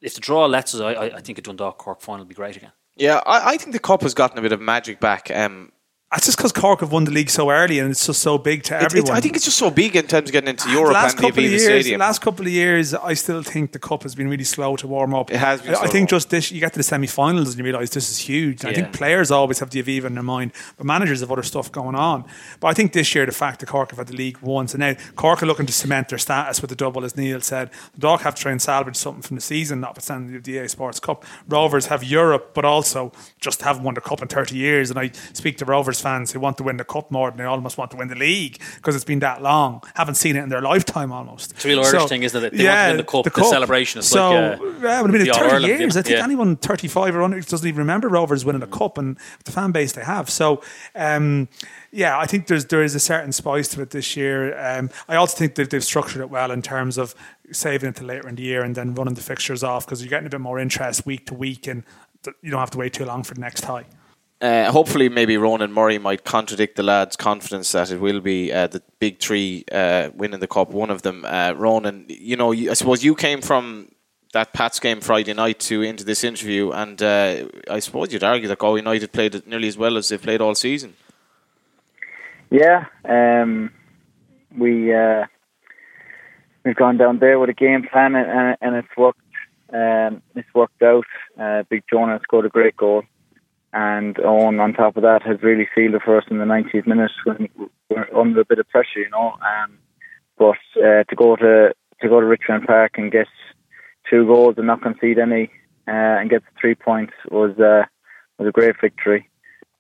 if 0.02 0.14
the 0.14 0.22
draw 0.22 0.46
lets 0.46 0.76
us, 0.76 0.82
I, 0.82 1.18
I 1.18 1.22
think 1.22 1.38
a 1.38 1.42
Dundalk 1.42 1.78
Cork 1.78 2.02
final 2.02 2.20
would 2.20 2.30
be 2.30 2.36
great 2.36 2.56
again. 2.56 2.72
Yeah, 2.96 3.22
I, 3.26 3.54
I 3.54 3.58
think 3.58 3.74
the 3.74 3.80
cup 3.80 4.02
has 4.04 4.14
gotten 4.14 4.38
a 4.38 4.42
bit 4.42 4.54
of 4.54 4.62
magic 4.62 5.00
back. 5.00 5.30
Um, 5.30 5.72
That's 6.12 6.28
just 6.28 6.38
because 6.38 6.52
Cork 6.52 6.80
have 6.82 6.92
won 6.92 7.04
the 7.06 7.12
league 7.12 7.32
so 7.32 7.50
early 7.50 7.80
and 7.80 7.90
it's 7.90 8.06
just 8.06 8.22
so 8.22 8.38
big 8.38 8.62
to 8.64 8.76
it- 8.76 8.82
it- 8.82 8.86
everyone. 8.86 9.12
I 9.18 9.22
think 9.22 9.36
it's 9.36 9.44
just 9.44 9.58
so 9.58 9.72
big 9.72 9.96
in 9.96 10.06
terms 10.06 10.30
of 10.30 10.34
getting 10.34 10.50
into 10.50 10.66
the 10.68 10.74
Europe 10.74 10.94
last 10.94 11.14
and 11.16 11.18
the 11.20 11.28
couple 11.28 11.44
of 11.44 11.52
years, 11.52 11.88
last 11.98 12.22
couple 12.22 12.46
of 12.46 12.52
years, 12.52 12.94
I 12.94 13.16
still 13.16 13.42
think 13.42 13.72
the 13.72 13.80
cup 13.80 14.04
has 14.04 14.14
been 14.14 14.30
really 14.30 14.44
slow 14.44 14.76
to 14.78 14.88
warm 14.88 15.16
up. 15.16 15.32
It 15.32 15.38
has 15.38 15.62
been 15.62 15.74
I, 15.76 15.82
I 15.82 15.88
think 15.88 16.10
just 16.12 16.30
this, 16.30 16.52
you 16.52 16.60
get 16.62 16.74
to 16.74 16.80
the 16.80 16.84
semi-finals 16.84 17.50
and 17.50 17.58
you 17.58 17.64
realise 17.66 17.90
this 17.90 18.10
is 18.12 18.20
huge. 18.20 18.62
And 18.64 18.70
I 18.70 18.74
think 18.76 18.94
players 18.94 19.32
always 19.32 19.60
have 19.60 19.72
the 19.72 19.82
Aviva 19.82 20.06
in 20.06 20.14
their 20.14 20.24
mind, 20.24 20.52
but 20.78 20.86
managers 20.86 21.22
have 21.22 21.32
other 21.32 21.44
stuff 21.44 21.72
going 21.72 21.96
on. 21.96 22.24
But 22.60 22.68
I 22.68 22.74
think 22.74 22.94
this 22.94 23.14
year, 23.16 23.26
the 23.26 23.32
fact 23.32 23.60
that 23.62 23.66
Cork 23.66 23.90
have 23.90 23.98
had 23.98 24.08
the 24.08 24.16
league 24.16 24.38
once, 24.42 24.74
and 24.76 24.82
now 24.82 24.94
Cork 25.16 25.42
are 25.42 25.48
looking 25.48 25.66
to 25.66 25.74
cement 25.74 26.10
their 26.10 26.20
status 26.20 26.62
with 26.62 26.70
the 26.70 26.76
double, 26.78 27.04
as 27.04 27.18
Neil 27.18 27.42
said. 27.42 27.72
The 27.96 28.00
Dog 28.02 28.22
have 28.22 28.36
to 28.36 28.42
try 28.44 28.52
and 28.52 28.62
salvage 28.62 28.96
something 28.96 29.24
from 29.24 29.36
the 29.36 29.42
season, 29.42 29.80
notwithstanding 29.82 30.40
the 30.40 30.52
EA 30.52 30.68
Sports 30.70 31.00
Cup. 31.00 31.26
Rovers 31.50 31.88
have 31.88 32.04
Europe, 32.04 32.52
but 32.54 32.64
also 32.64 33.12
just 33.42 33.64
haven't 33.64 33.84
won 33.84 33.96
the 33.96 34.02
cup 34.02 34.22
in 34.22 34.28
30 34.28 34.56
years. 34.56 34.92
And 34.92 35.00
I 35.00 35.12
speak 35.34 35.58
to 35.58 35.66
Rovers 35.66 35.96
fans 36.06 36.32
who 36.34 36.40
want 36.40 36.56
to 36.58 36.64
win 36.64 36.78
the 36.78 36.84
cup 36.96 37.10
more 37.10 37.28
than 37.32 37.38
they 37.40 37.44
almost 37.46 37.78
want 37.80 37.90
to 37.92 37.98
win 37.98 38.08
the 38.10 38.16
league 38.30 38.56
because 38.76 38.96
it's 38.96 39.10
been 39.14 39.20
that 39.20 39.42
long. 39.42 39.82
Haven't 39.96 40.16
seen 40.24 40.36
it 40.36 40.44
in 40.44 40.50
their 40.50 40.62
lifetime 40.62 41.12
almost. 41.12 41.52
It's 41.54 41.66
a 41.66 41.68
real 41.68 41.80
Irish 41.80 42.10
thing, 42.10 42.22
isn't 42.24 42.44
it? 42.44 42.54
They 42.54 42.66
want 42.66 42.78
to 42.80 42.88
win 42.90 42.98
the 42.98 43.04
cup, 43.04 43.34
the 43.34 43.44
celebration 43.58 44.00
is 44.00 44.08
so, 44.08 44.30
like, 44.32 44.60
uh, 44.62 44.64
yeah, 44.88 45.02
but 45.02 45.10
I 45.10 45.14
mean, 45.14 45.22
it's 45.22 45.38
30 45.38 45.50
All-Ireland, 45.50 45.80
years. 45.80 45.98
I 45.98 46.02
think 46.04 46.18
Yeah. 46.18 46.24
anyone 46.24 46.58
35 46.58 47.16
or 47.16 47.24
under 47.24 47.40
doesn't 47.42 47.68
even 47.68 47.80
remember 47.80 48.08
Rovers 48.08 48.46
winning 48.46 48.62
a 48.62 48.68
cup 48.68 48.98
and 49.00 49.18
the 49.46 49.52
fan 49.52 49.72
base 49.72 49.94
they 49.94 50.04
have. 50.04 50.30
So, 50.30 50.62
um, 50.96 51.48
yeah, 51.92 52.20
I 52.20 52.26
think 52.28 52.48
there's 52.48 52.66
there 52.66 52.84
is 52.84 52.94
a 52.94 53.00
certain 53.00 53.32
spice 53.32 53.68
to 53.70 53.82
it 53.82 53.90
this 53.90 54.16
year. 54.16 54.38
Um, 54.60 54.90
I 55.10 55.16
also 55.16 55.36
think 55.38 55.56
that 55.56 55.70
they've 55.72 55.84
structured 55.84 56.22
it 56.22 56.30
well 56.30 56.52
in 56.52 56.62
terms 56.62 56.98
of 56.98 57.16
saving 57.52 57.90
it 57.90 57.96
to 57.98 58.04
later 58.04 58.28
in 58.30 58.36
the 58.36 58.44
year 58.44 58.62
and 58.64 58.76
then 58.76 58.94
running 58.94 59.14
the 59.16 59.22
fixtures 59.22 59.64
off 59.64 59.86
because 59.86 60.02
you're 60.02 60.10
getting 60.16 60.28
a 60.28 60.30
bit 60.30 60.42
more 60.42 60.60
interest 60.60 61.06
week 61.06 61.26
to 61.28 61.34
week 61.34 61.66
and 61.68 61.84
you 62.42 62.52
don't 62.52 62.60
have 62.60 62.72
to 62.72 62.78
wait 62.78 62.94
too 62.94 63.06
long 63.06 63.24
for 63.24 63.34
the 63.34 63.42
next 63.42 63.62
tie. 63.62 63.86
Uh, 64.46 64.72
hopefully, 64.72 65.10
maybe 65.10 65.38
Ronan 65.38 65.72
Murray 65.72 65.98
might 65.98 66.24
contradict 66.24 66.76
the 66.76 66.84
lads' 66.84 67.16
confidence 67.16 67.72
that 67.72 67.90
it 67.90 68.00
will 68.00 68.20
be 68.20 68.54
uh, 68.54 68.68
the 68.68 68.80
big 69.00 69.20
three 69.20 69.66
uh, 69.72 70.12
winning 70.14 70.40
the 70.40 70.48
cup. 70.48 70.70
One 70.70 70.92
of 70.92 71.02
them, 71.02 71.26
uh, 71.26 71.54
Ronan. 71.58 72.06
You 72.08 72.36
know, 72.36 72.54
I 72.54 72.76
suppose 72.76 73.04
you 73.04 73.16
came 73.16 73.42
from 73.42 73.90
that 74.34 74.54
Pats 74.54 74.80
game 74.80 75.02
Friday 75.02 75.34
night 75.34 75.60
to 75.62 75.82
into 75.82 76.04
this 76.04 76.24
interview, 76.24 76.70
and 76.70 77.02
uh, 77.02 77.48
I 77.72 77.80
suppose 77.80 78.14
you'd 78.14 78.24
argue 78.24 78.48
that 78.50 78.60
Galway 78.60 78.82
United 78.82 79.12
played 79.12 79.48
nearly 79.48 79.68
as 79.68 79.80
well 79.80 79.98
as 79.98 80.10
they've 80.10 80.22
played 80.22 80.42
all 80.42 80.54
season. 80.54 80.94
Yeah, 82.52 82.86
um, 83.04 83.72
we 84.56 84.94
uh, 84.94 85.26
we've 86.64 86.76
gone 86.76 86.98
down 86.98 87.18
there 87.18 87.40
with 87.40 87.50
a 87.50 87.54
game 87.54 87.88
plan, 87.92 88.14
and, 88.14 88.30
and, 88.30 88.58
and 88.62 88.76
it's 88.76 88.96
worked. 88.96 89.22
Um, 89.74 90.22
it's 90.36 90.54
worked 90.54 90.84
out. 90.84 91.08
Uh, 91.40 91.64
Big 91.68 91.84
Jonah 91.90 92.20
scored 92.22 92.46
a 92.46 92.50
great 92.50 92.78
goal, 92.78 93.02
and 93.76 94.18
Owen, 94.24 94.62
on 94.62 94.72
top 94.72 94.96
of 94.96 95.04
that, 95.04 95.22
has 95.24 95.44
really 95.44 95.68
sealed 95.76 95.96
it 95.96 96.02
for 96.02 96.18
us 96.18 96.24
in 96.32 96.38
the 96.38 96.46
90th 96.46 96.88
minute 96.88 97.12
when 97.26 97.50
we're 97.90 98.08
under 98.18 98.40
a 98.40 98.46
bit 98.46 98.58
of 98.58 98.70
pressure, 98.70 99.00
you 99.00 99.10
know. 99.10 99.34
Um, 99.34 99.78
but 100.38 100.56
uh, 100.82 101.04
to 101.04 101.16
go 101.16 101.36
to 101.36 101.76
to 102.02 102.10
go 102.10 102.22
to 102.22 102.26
Richmond 102.26 102.66
Park 102.66 102.94
and 102.96 103.12
get 103.12 103.28
two 104.10 104.26
goals 104.26 104.56
and 104.58 104.68
not 104.68 104.82
concede 104.82 105.20
any, 105.20 105.52
uh, 105.90 105.92
and 105.92 106.30
get 106.30 106.44
the 106.44 106.60
three 106.60 106.74
points 106.74 107.14
was 107.30 107.52
uh, 107.60 107.84
was 108.40 108.48
a 108.48 108.52
great 108.52 108.80
victory 108.80 109.30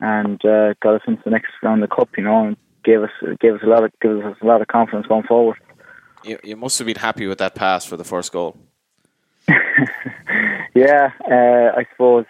and 0.02 0.44
uh, 0.44 0.74
got 0.84 0.96
us 0.96 1.02
into 1.08 1.22
the 1.24 1.32
next 1.32 1.52
round 1.64 1.82
of 1.82 1.90
the 1.90 1.96
cup, 1.96 2.10
you 2.18 2.24
know, 2.26 2.48
and 2.48 2.58
gave 2.84 3.02
us 3.02 3.12
gave 3.40 3.54
us 3.54 3.62
a 3.64 3.68
lot 3.68 3.86
of 3.86 3.94
gave 4.02 4.18
us 4.26 4.38
a 4.42 4.46
lot 4.46 4.62
of 4.62 4.68
confidence 4.68 5.08
going 5.08 5.24
forward. 5.24 5.58
You, 6.22 6.38
you 6.44 6.58
must 6.58 6.78
have 6.80 6.86
been 6.86 6.98
happy 6.98 7.28
with 7.28 7.38
that 7.38 7.56
pass 7.56 7.86
for 7.86 7.96
the 7.96 8.04
first 8.04 8.34
goal. 8.34 8.58
Yeah, 10.76 11.12
uh, 11.32 11.72
I 11.80 11.86
suppose 11.92 12.26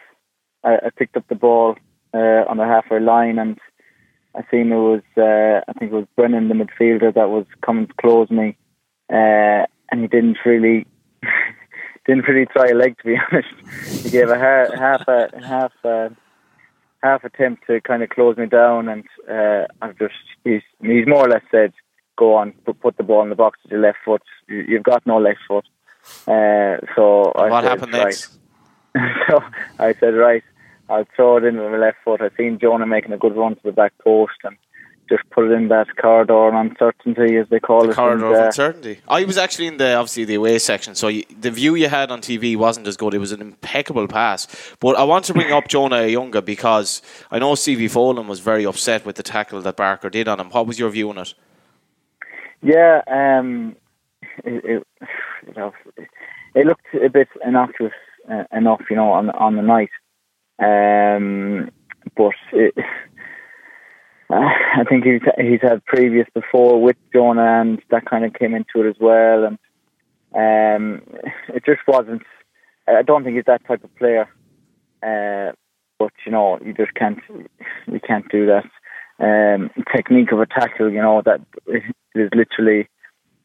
I, 0.66 0.88
I 0.88 0.90
picked 0.98 1.16
up 1.18 1.28
the 1.28 1.36
ball 1.36 1.78
uh, 2.14 2.44
on 2.50 2.58
the 2.58 2.66
halfway 2.66 3.00
line, 3.00 3.40
and 3.40 3.58
I 4.36 4.42
seen 4.52 4.72
it 4.72 4.76
was 4.76 5.02
uh, 5.18 5.62
I 5.70 5.74
think 5.74 5.92
it 5.92 5.96
was 5.96 6.08
Brennan, 6.16 6.50
the 6.50 6.56
midfielder, 6.56 7.14
that 7.14 7.30
was 7.30 7.46
coming 7.66 7.88
to 7.88 7.94
close 7.94 8.30
me, 8.30 8.58
uh, 9.10 9.64
and 9.92 10.02
he 10.02 10.08
didn't 10.08 10.38
really 10.46 10.86
didn't 12.06 12.28
really 12.28 12.46
try 12.48 12.68
a 12.68 12.76
leg 12.76 12.98
to 13.00 13.04
be 13.06 13.16
honest. 13.32 14.04
He 14.04 14.10
gave 14.10 14.30
a 14.30 14.38
half 14.38 14.74
half 14.74 15.08
a 15.08 15.46
half 15.46 15.72
a, 15.84 16.12
half 17.04 17.24
attempt 17.24 17.68
to 17.68 17.80
kind 17.82 18.04
of 18.04 18.10
close 18.10 18.38
me 18.38 18.48
down, 18.48 18.90
and 18.90 19.04
uh, 19.30 19.66
I've 19.82 19.98
just 19.98 20.16
he's 20.44 20.64
he's 20.82 21.08
more 21.08 21.26
or 21.26 21.30
less 21.30 21.44
said, 21.52 21.74
"Go 22.18 22.36
on, 22.36 22.54
put, 22.66 22.80
put 22.82 22.98
the 22.98 23.04
ball 23.04 23.24
in 23.24 23.30
the 23.30 23.36
box 23.36 23.60
with 23.64 23.72
your 23.72 23.82
left 23.82 24.00
foot. 24.04 24.24
You- 24.48 24.66
You've 24.68 24.84
got 24.84 25.06
no 25.06 25.18
left 25.18 25.40
foot." 25.48 25.66
Uh, 26.28 26.78
so 26.96 27.32
I 27.36 27.50
what 27.50 27.64
said, 27.64 27.70
happened 27.70 27.94
right. 27.94 28.04
next? 28.06 28.38
so 29.28 29.44
I 29.80 29.94
said, 29.94 30.14
right, 30.16 30.44
I'll 30.90 31.08
throw 31.16 31.38
it 31.38 31.44
in 31.44 31.58
with 31.58 31.72
my 31.72 31.78
left 31.78 31.98
foot. 32.04 32.22
I 32.22 32.30
seen 32.38 32.60
Jonah 32.60 32.86
making 32.86 33.14
a 33.14 33.18
good 33.18 33.36
run 33.36 33.56
to 33.56 33.62
the 33.64 33.72
back 33.72 33.94
post 34.04 34.36
and 34.44 34.56
just 35.10 35.24
put 35.30 35.50
it 35.50 35.54
in 35.54 35.68
that 35.68 35.88
corridor 35.98 36.48
of 36.48 36.54
uncertainty, 36.54 37.38
as 37.38 37.48
they 37.50 37.60
call 37.60 37.90
it. 37.90 37.96
corridor 37.96 38.26
and, 38.26 38.36
of 38.36 38.42
uh, 38.42 38.46
uncertainty. 38.48 39.00
I 39.08 39.24
was 39.24 39.38
actually 39.38 39.68
in 39.68 39.78
the 39.78 39.94
obviously 39.94 40.26
the 40.26 40.36
away 40.36 40.58
section, 40.60 40.96
so 40.96 41.08
you, 41.08 41.24
the 41.40 41.52
view 41.52 41.76
you 41.76 41.90
had 41.90 42.12
on 42.12 42.22
TV 42.22 42.58
wasn't 42.58 42.88
as 42.88 42.98
good. 42.98 43.14
It 43.14 43.20
was 43.20 43.32
an 43.32 43.42
impeccable 43.42 44.08
pass. 44.08 44.48
But 44.80 44.98
I 44.98 45.04
want 45.04 45.26
to 45.26 45.34
bring 45.34 45.52
up 45.52 45.68
Jonah 45.68 45.98
Ayunga 45.98 46.44
because 46.44 47.02
I 47.32 47.40
know 47.40 47.56
Stevie 47.56 47.88
Folan 47.88 48.28
was 48.28 48.40
very 48.40 48.66
upset 48.66 49.06
with 49.06 49.16
the 49.16 49.24
tackle 49.24 49.62
that 49.62 49.78
Barker 49.78 50.10
did 50.10 50.28
on 50.28 50.40
him. 50.40 50.50
What 50.50 50.68
was 50.68 50.80
your 50.80 50.90
view 50.90 51.10
on 51.10 51.20
it? 51.20 51.34
Yeah, 52.62 53.02
um, 53.08 53.76
it, 54.44 54.64
it, 54.66 55.74
it 56.56 56.66
looked 56.66 56.86
a 56.94 57.10
bit 57.10 57.28
innocuous 57.46 57.94
uh, 58.32 58.44
enough, 58.52 58.82
you 58.90 58.96
know, 58.96 59.12
on 59.12 59.30
on 59.32 59.56
the 59.56 59.62
night. 59.62 59.92
Um, 60.60 61.72
but 62.16 62.34
it, 62.54 62.74
I 64.30 64.84
think 64.90 65.06
he's 65.06 65.22
he's 65.38 65.62
had 65.62 65.86
previous 65.86 66.28
before 66.34 66.82
with 66.82 66.98
Jonah, 67.14 67.62
and 67.62 67.82
that 67.92 68.10
kind 68.10 68.26
of 68.26 68.34
came 68.34 68.56
into 68.56 68.86
it 68.86 68.90
as 68.90 68.96
well. 69.00 69.46
And 69.46 69.58
um, 70.36 71.02
it 71.50 71.64
just 71.66 71.82
wasn't. 71.88 72.24
I 72.88 73.02
don't 73.02 73.24
think 73.24 73.36
he's 73.36 73.46
that 73.46 73.66
type 73.68 73.84
of 73.84 73.96
player. 73.96 74.28
Uh, 75.02 75.54
but 76.00 76.12
you 76.26 76.32
know, 76.32 76.60
you 76.64 76.74
just 76.74 76.94
can't. 76.94 77.20
You 77.88 78.00
can't 78.00 78.30
do 78.30 78.46
that. 78.48 78.66
Um, 79.18 79.70
technique 79.96 80.34
of 80.34 80.42
a 80.42 80.46
tackle, 80.46 80.92
you 80.92 81.02
know, 81.02 81.22
that 81.24 81.40
is 81.68 82.30
literally 82.34 82.90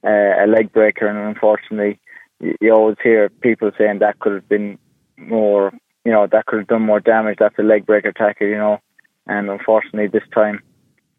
uh, 0.04 0.44
a 0.44 0.46
leg 0.48 0.72
breaker, 0.72 1.06
and 1.06 1.18
unfortunately, 1.18 2.00
you, 2.40 2.56
you 2.60 2.72
always 2.72 2.96
hear 3.02 3.28
people 3.28 3.70
saying 3.78 4.00
that 4.00 4.18
could 4.18 4.32
have 4.32 4.48
been 4.48 4.78
more, 5.16 5.72
you 6.04 6.12
know, 6.12 6.26
that 6.30 6.46
could 6.46 6.60
have 6.60 6.68
done 6.68 6.82
more 6.82 7.00
damage. 7.00 7.36
That's 7.38 7.58
a 7.58 7.62
leg 7.62 7.86
breaker 7.86 8.12
tackle, 8.12 8.46
you 8.46 8.56
know, 8.56 8.78
and 9.26 9.50
unfortunately, 9.50 10.08
this 10.08 10.28
time, 10.34 10.62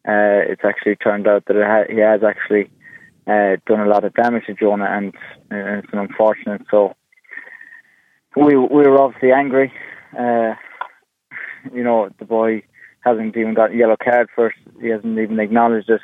uh, 0.08 0.42
it's 0.50 0.64
actually 0.66 0.96
turned 0.96 1.28
out 1.28 1.46
that 1.46 1.56
ha- 1.56 1.92
he 1.94 2.00
has 2.00 2.22
actually 2.24 2.72
uh, 3.28 3.58
done 3.68 3.82
a 3.82 3.90
lot 3.90 4.04
of 4.04 4.14
damage 4.14 4.46
to 4.48 4.54
Jonah, 4.54 4.88
and 4.90 5.14
uh, 5.52 5.80
it's 5.80 5.94
an 5.94 6.00
unfortunate. 6.00 6.62
So 6.72 6.96
we 8.36 8.56
we 8.56 8.84
were 8.88 9.02
obviously 9.02 9.32
angry. 9.32 9.72
Uh, 10.18 10.56
you 11.74 11.84
know, 11.84 12.10
the 12.18 12.26
boy 12.26 12.64
hasn't 13.02 13.38
even 13.38 13.54
got 13.54 13.72
a 13.72 13.76
yellow 13.76 13.98
card 14.02 14.30
first. 14.36 14.58
He 14.82 14.88
hasn't 14.88 15.18
even 15.20 15.40
acknowledged 15.40 15.90
it. 15.90 16.02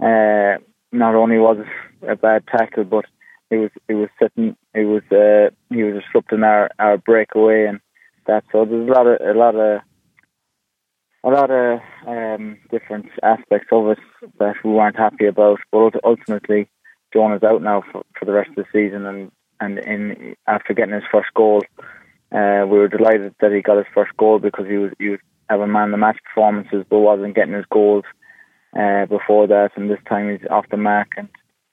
Uh, 0.00 0.62
not 0.92 1.14
only 1.14 1.38
was 1.38 1.58
it 1.60 2.08
a 2.08 2.16
bad 2.16 2.44
tackle, 2.46 2.84
but 2.84 3.04
it 3.50 3.56
was 3.56 3.70
it 3.88 3.94
was 3.94 4.08
sitting. 4.20 4.56
It 4.74 4.84
was 4.84 5.02
uh, 5.10 5.54
he 5.74 5.82
was 5.82 6.02
disrupting 6.02 6.42
our 6.42 6.70
our 6.78 6.98
breakaway, 6.98 7.66
and 7.66 7.80
that. 8.26 8.44
So 8.52 8.64
there's 8.64 8.88
a 8.88 8.92
lot 8.92 9.06
of 9.06 9.20
a 9.20 9.38
lot 9.38 9.54
of 9.54 9.80
a 11.24 11.30
lot 11.30 11.50
of 11.50 11.80
um, 12.06 12.58
different 12.70 13.06
aspects 13.22 13.68
of 13.72 13.88
it 13.88 13.98
that 14.38 14.54
we 14.64 14.70
weren't 14.70 14.96
happy 14.96 15.26
about. 15.26 15.58
But 15.72 15.94
ultimately, 16.04 16.68
Jonah's 17.12 17.42
out 17.42 17.62
now 17.62 17.82
for, 17.90 18.04
for 18.18 18.24
the 18.24 18.32
rest 18.32 18.50
of 18.50 18.56
the 18.56 18.64
season, 18.72 19.06
and 19.06 19.32
and 19.60 19.78
in 19.78 20.36
after 20.46 20.74
getting 20.74 20.94
his 20.94 21.04
first 21.10 21.28
goal, 21.34 21.62
uh, 22.32 22.64
we 22.66 22.78
were 22.78 22.88
delighted 22.88 23.34
that 23.40 23.52
he 23.52 23.62
got 23.62 23.78
his 23.78 23.92
first 23.94 24.16
goal 24.16 24.38
because 24.38 24.66
he 24.66 24.76
was 24.76 24.92
he 24.98 25.08
was 25.10 25.20
having 25.48 25.72
man 25.72 25.90
the 25.90 25.96
match 25.96 26.18
performances, 26.24 26.84
but 26.88 26.98
wasn't 26.98 27.34
getting 27.34 27.54
his 27.54 27.66
goals 27.70 28.04
uh, 28.78 29.06
before 29.06 29.46
that, 29.46 29.70
and 29.76 29.90
this 29.90 30.00
time 30.08 30.30
he's 30.30 30.46
off 30.50 30.66
the 30.70 30.76
mark 30.76 31.08
and 31.16 31.28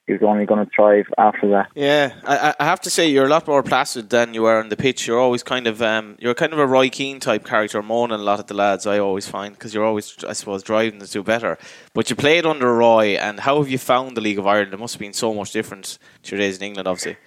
he 0.06 0.14
was 0.14 0.22
only 0.22 0.46
going 0.46 0.66
to 0.66 0.70
thrive 0.76 1.06
after 1.18 1.50
that. 1.52 1.70
Yeah, 1.76 2.14
I, 2.26 2.54
I 2.60 2.66
have 2.66 2.82
to 2.82 2.90
say 2.90 3.08
you're 3.08 3.26
a 3.26 3.30
lot 3.30 3.48
more 3.48 3.64
placid 3.64 4.10
than 4.10 4.34
you 4.34 4.42
were 4.42 4.60
on 4.60 4.68
the 4.68 4.76
pitch. 4.76 5.08
You're 5.08 5.20
always 5.20 5.44
kind 5.44 5.66
of 5.66 5.82
um, 5.82 6.18
you're 6.20 6.34
kind 6.34 6.52
of 6.52 6.60
a 6.60 6.68
Roy 6.68 6.90
Keane 6.90 7.22
type 7.22 7.46
character, 7.46 7.82
moaning 7.82 8.20
a 8.20 8.24
lot 8.24 8.40
at 8.40 8.48
the 8.48 8.54
lads. 8.54 8.86
I 8.86 9.00
always 9.00 9.28
find 9.28 9.54
because 9.54 9.74
you're 9.74 9.86
always, 9.86 10.22
I 10.28 10.34
suppose, 10.34 10.62
driving 10.62 11.00
to 11.00 11.08
do 11.08 11.24
better. 11.24 11.58
But 11.94 12.10
you 12.10 12.18
played 12.18 12.46
under 12.46 12.74
Roy, 12.74 13.16
and 13.16 13.40
how 13.40 13.60
have 13.60 13.70
you 13.70 13.78
found 13.78 14.18
the 14.18 14.22
League 14.22 14.40
of 14.40 14.46
Ireland? 14.46 14.74
It 14.74 14.80
must 14.80 14.96
have 14.96 15.00
been 15.00 15.14
so 15.14 15.34
much 15.34 15.52
different 15.52 15.98
to 16.24 16.36
your 16.36 16.46
days 16.46 16.58
in 16.58 16.64
England, 16.64 16.88
obviously. 16.88 17.18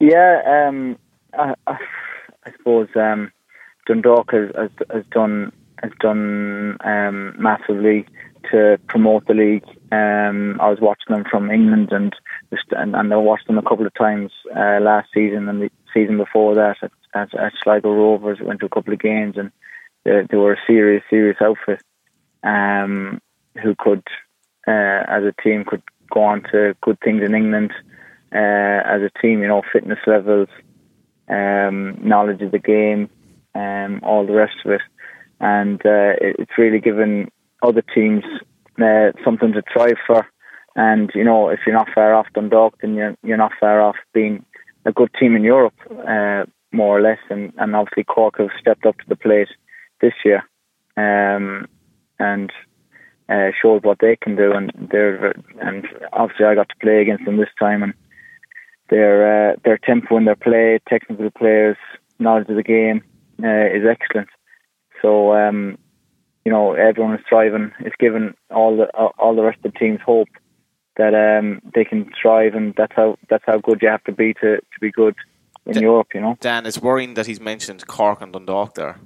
Yeah, 0.00 0.66
um, 0.68 0.98
I, 1.34 1.54
I, 1.66 1.78
I, 2.44 2.52
suppose 2.56 2.88
um, 2.96 3.32
Dundalk 3.86 4.30
has, 4.32 4.50
has, 4.54 4.70
has 4.90 5.04
done 5.10 5.52
has 5.82 5.92
done 6.00 6.78
um, 6.84 7.34
massively 7.38 8.06
to 8.50 8.78
promote 8.88 9.26
the 9.26 9.34
league. 9.34 9.64
Um, 9.92 10.60
I 10.60 10.68
was 10.68 10.78
watching 10.80 11.14
them 11.14 11.24
from 11.30 11.50
England 11.50 11.92
and 11.92 12.14
and, 12.72 12.96
and 12.96 13.12
I 13.12 13.16
watched 13.16 13.46
them 13.46 13.58
a 13.58 13.62
couple 13.62 13.86
of 13.86 13.94
times 13.94 14.32
uh, 14.54 14.80
last 14.80 15.08
season 15.14 15.48
and 15.48 15.62
the 15.62 15.70
season 15.94 16.16
before 16.16 16.54
that 16.56 16.76
at, 16.82 16.90
at, 17.14 17.34
at 17.34 17.52
Sligo 17.62 17.92
Rovers. 17.92 18.38
Went 18.40 18.60
to 18.60 18.66
a 18.66 18.70
couple 18.70 18.92
of 18.92 18.98
games 18.98 19.36
and 19.36 19.52
they, 20.04 20.22
they 20.28 20.36
were 20.36 20.54
a 20.54 20.66
serious, 20.66 21.04
serious 21.08 21.36
outfit 21.40 21.82
um, 22.42 23.20
who 23.62 23.74
could, 23.78 24.02
uh, 24.66 25.02
as 25.08 25.22
a 25.24 25.34
team, 25.42 25.64
could 25.64 25.82
go 26.12 26.22
on 26.24 26.42
to 26.52 26.74
good 26.80 26.98
things 27.00 27.22
in 27.24 27.34
England. 27.34 27.72
Uh, 28.34 28.82
as 28.84 29.02
a 29.02 29.10
team, 29.22 29.40
you 29.40 29.48
know, 29.48 29.62
fitness 29.72 30.00
levels, 30.06 30.48
um, 31.28 31.96
knowledge 32.02 32.42
of 32.42 32.50
the 32.50 32.58
game, 32.58 33.08
um, 33.54 34.00
all 34.02 34.26
the 34.26 34.32
rest 34.32 34.56
of 34.64 34.72
it, 34.72 34.82
and 35.40 35.80
uh, 35.86 36.14
it's 36.20 36.58
really 36.58 36.80
given 36.80 37.30
other 37.62 37.82
teams 37.94 38.24
uh, 38.80 39.12
something 39.24 39.52
to 39.52 39.62
strive 39.70 39.98
for. 40.06 40.26
And 40.74 41.10
you 41.14 41.24
know, 41.24 41.48
if 41.48 41.60
you're 41.66 41.74
not 41.74 41.88
far 41.94 42.14
off 42.14 42.26
Dundalk, 42.34 42.74
then 42.80 42.94
you're 42.94 43.16
you're 43.22 43.36
not 43.36 43.52
far 43.58 43.80
off 43.80 43.96
being 44.12 44.44
a 44.84 44.92
good 44.92 45.10
team 45.18 45.34
in 45.34 45.42
Europe, 45.42 45.74
uh, 45.90 46.44
more 46.72 46.98
or 46.98 47.00
less. 47.00 47.18
And, 47.30 47.52
and 47.58 47.74
obviously 47.74 48.04
Cork 48.04 48.38
have 48.38 48.50
stepped 48.60 48.86
up 48.86 48.98
to 48.98 49.04
the 49.08 49.16
plate 49.16 49.48
this 50.00 50.12
year, 50.24 50.42
um, 50.96 51.66
and 52.18 52.52
uh, 53.28 53.50
showed 53.60 53.84
what 53.84 53.98
they 54.00 54.16
can 54.16 54.36
do. 54.36 54.52
And 54.52 54.70
they're 54.90 55.34
and 55.60 55.86
obviously 56.12 56.46
I 56.46 56.54
got 56.54 56.68
to 56.68 56.76
play 56.80 57.00
against 57.00 57.24
them 57.24 57.38
this 57.38 57.48
time, 57.58 57.82
and 57.82 57.94
their 58.90 59.52
uh, 59.52 59.56
their 59.64 59.78
tempo 59.78 60.16
in 60.18 60.26
their 60.26 60.36
play, 60.36 60.78
technical 60.88 61.30
players, 61.30 61.76
knowledge 62.18 62.48
of 62.48 62.56
the 62.56 62.62
game 62.62 63.02
uh, 63.42 63.66
is 63.66 63.84
excellent. 63.88 64.28
So 65.02 65.34
um, 65.34 65.78
you 66.46 66.52
know 66.52 66.74
everyone 66.74 67.14
is 67.14 67.24
thriving. 67.28 67.72
It's 67.80 67.96
given 67.98 68.32
all 68.50 68.76
the 68.76 68.86
all 69.18 69.34
the 69.34 69.42
rest 69.42 69.58
of 69.64 69.72
the 69.72 69.78
teams 69.78 69.98
hope 70.06 70.28
that 70.96 71.12
um, 71.12 71.60
they 71.74 71.84
can 71.84 72.08
thrive, 72.22 72.54
and 72.54 72.72
that's 72.76 72.92
how 72.94 73.18
that's 73.28 73.42
how 73.44 73.58
good 73.58 73.82
you 73.82 73.88
have 73.88 74.04
to 74.04 74.12
be 74.12 74.32
to, 74.34 74.58
to 74.58 74.78
be 74.80 74.92
good 74.92 75.16
in 75.66 75.72
Dan, 75.72 75.82
Europe. 75.82 76.14
You 76.14 76.20
know, 76.20 76.36
Dan, 76.40 76.64
it's 76.64 76.78
worrying 76.78 77.14
that 77.14 77.26
he's 77.26 77.40
mentioned 77.40 77.88
Cork 77.88 78.22
and 78.22 78.32
Dundalk 78.32 78.76
there 78.76 79.00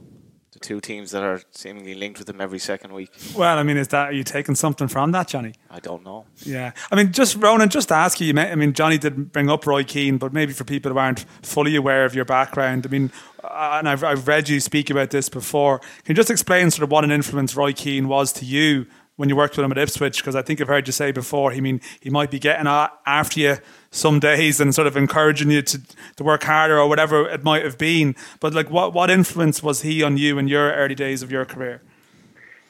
two 0.61 0.81
teams 0.81 1.11
that 1.11 1.23
are 1.23 1.41
seemingly 1.51 1.95
linked 1.95 2.19
with 2.19 2.29
him 2.29 2.41
every 2.41 2.59
second 2.59 2.93
week. 2.93 3.11
Well, 3.35 3.59
I 3.59 3.63
mean, 3.63 3.77
is 3.77 3.89
that 3.89 4.09
are 4.09 4.13
you 4.13 4.25
taking 4.25 4.55
something 4.55 4.89
from 4.89 5.13
that, 5.13 5.29
Johnny? 5.29 5.55
I 5.71 5.81
don't 5.81 6.05
know. 6.05 6.27
Yeah, 6.43 6.73
I 6.91 6.97
mean, 6.97 7.13
just 7.13 7.37
Ronan, 7.37 7.69
just 7.71 7.89
to 7.89 7.95
ask 7.95 8.21
you. 8.21 8.39
I 8.39 8.55
mean, 8.55 8.73
Johnny 8.73 8.99
did 8.99 9.33
bring 9.33 9.49
up 9.49 9.67
Roy 9.67 9.85
Keane, 9.85 10.19
but 10.19 10.33
maybe 10.33 10.53
for 10.53 10.65
people 10.65 10.93
who 10.93 10.99
aren't 10.99 11.21
fully 11.43 11.77
aware 11.77 12.05
of 12.05 12.15
your 12.15 12.25
background, 12.25 12.87
I 12.87 12.91
mean, 12.91 13.11
uh, 13.43 13.77
and 13.79 13.89
I've, 13.89 14.05
I've 14.05 14.29
read 14.29 14.49
you 14.49 14.61
speak 14.61 14.91
about 14.91 15.11
this 15.11 15.29
before. 15.29 15.79
Can 15.79 15.89
you 16.09 16.15
just 16.15 16.31
explain 16.31 16.71
sort 16.71 16.85
of 16.85 16.91
what 16.91 17.05
an 17.05 17.11
influence 17.11 17.57
Roy 17.57 17.73
Keane 17.73 18.09
was 18.09 18.33
to 18.35 18.45
you 18.45 18.87
when 19.17 19.29
you 19.29 19.37
worked 19.37 19.57
with 19.57 19.65
him 19.65 19.73
at 19.73 19.79
Ipswich? 19.79 20.19
Because 20.19 20.37
I 20.37 20.43
think 20.43 20.61
I've 20.61 20.69
heard 20.69 20.87
you 20.87 20.93
say 20.93 21.11
before, 21.11 21.53
he 21.53 21.61
mean 21.61 21.81
he 22.01 22.11
might 22.11 22.31
be 22.31 22.39
getting 22.39 22.67
after 22.67 23.41
you 23.41 23.57
some 23.91 24.21
days 24.21 24.61
and 24.61 24.75
sort 24.75 24.87
of 24.87 24.97
encouraging 24.97 25.51
you 25.51 25.63
to, 25.63 25.81
to 26.17 26.25
work 26.25 26.45
harder 26.45 26.79
or 26.79 26.89
whatever 26.89 27.29
it 27.29 27.43
might 27.43 27.65
have 27.65 27.77
been. 27.77 28.15
But 28.39 28.55
like, 28.55 28.71
what 28.71 28.93
what 28.93 29.11
influence 29.11 29.63
was 29.63 29.83
he 29.83 30.03
on 30.03 30.17
you 30.17 30.39
in 30.39 30.49
your 30.49 30.73
early 30.73 30.95
days 30.95 31.23
of 31.23 31.31
your 31.31 31.45
career? 31.45 31.83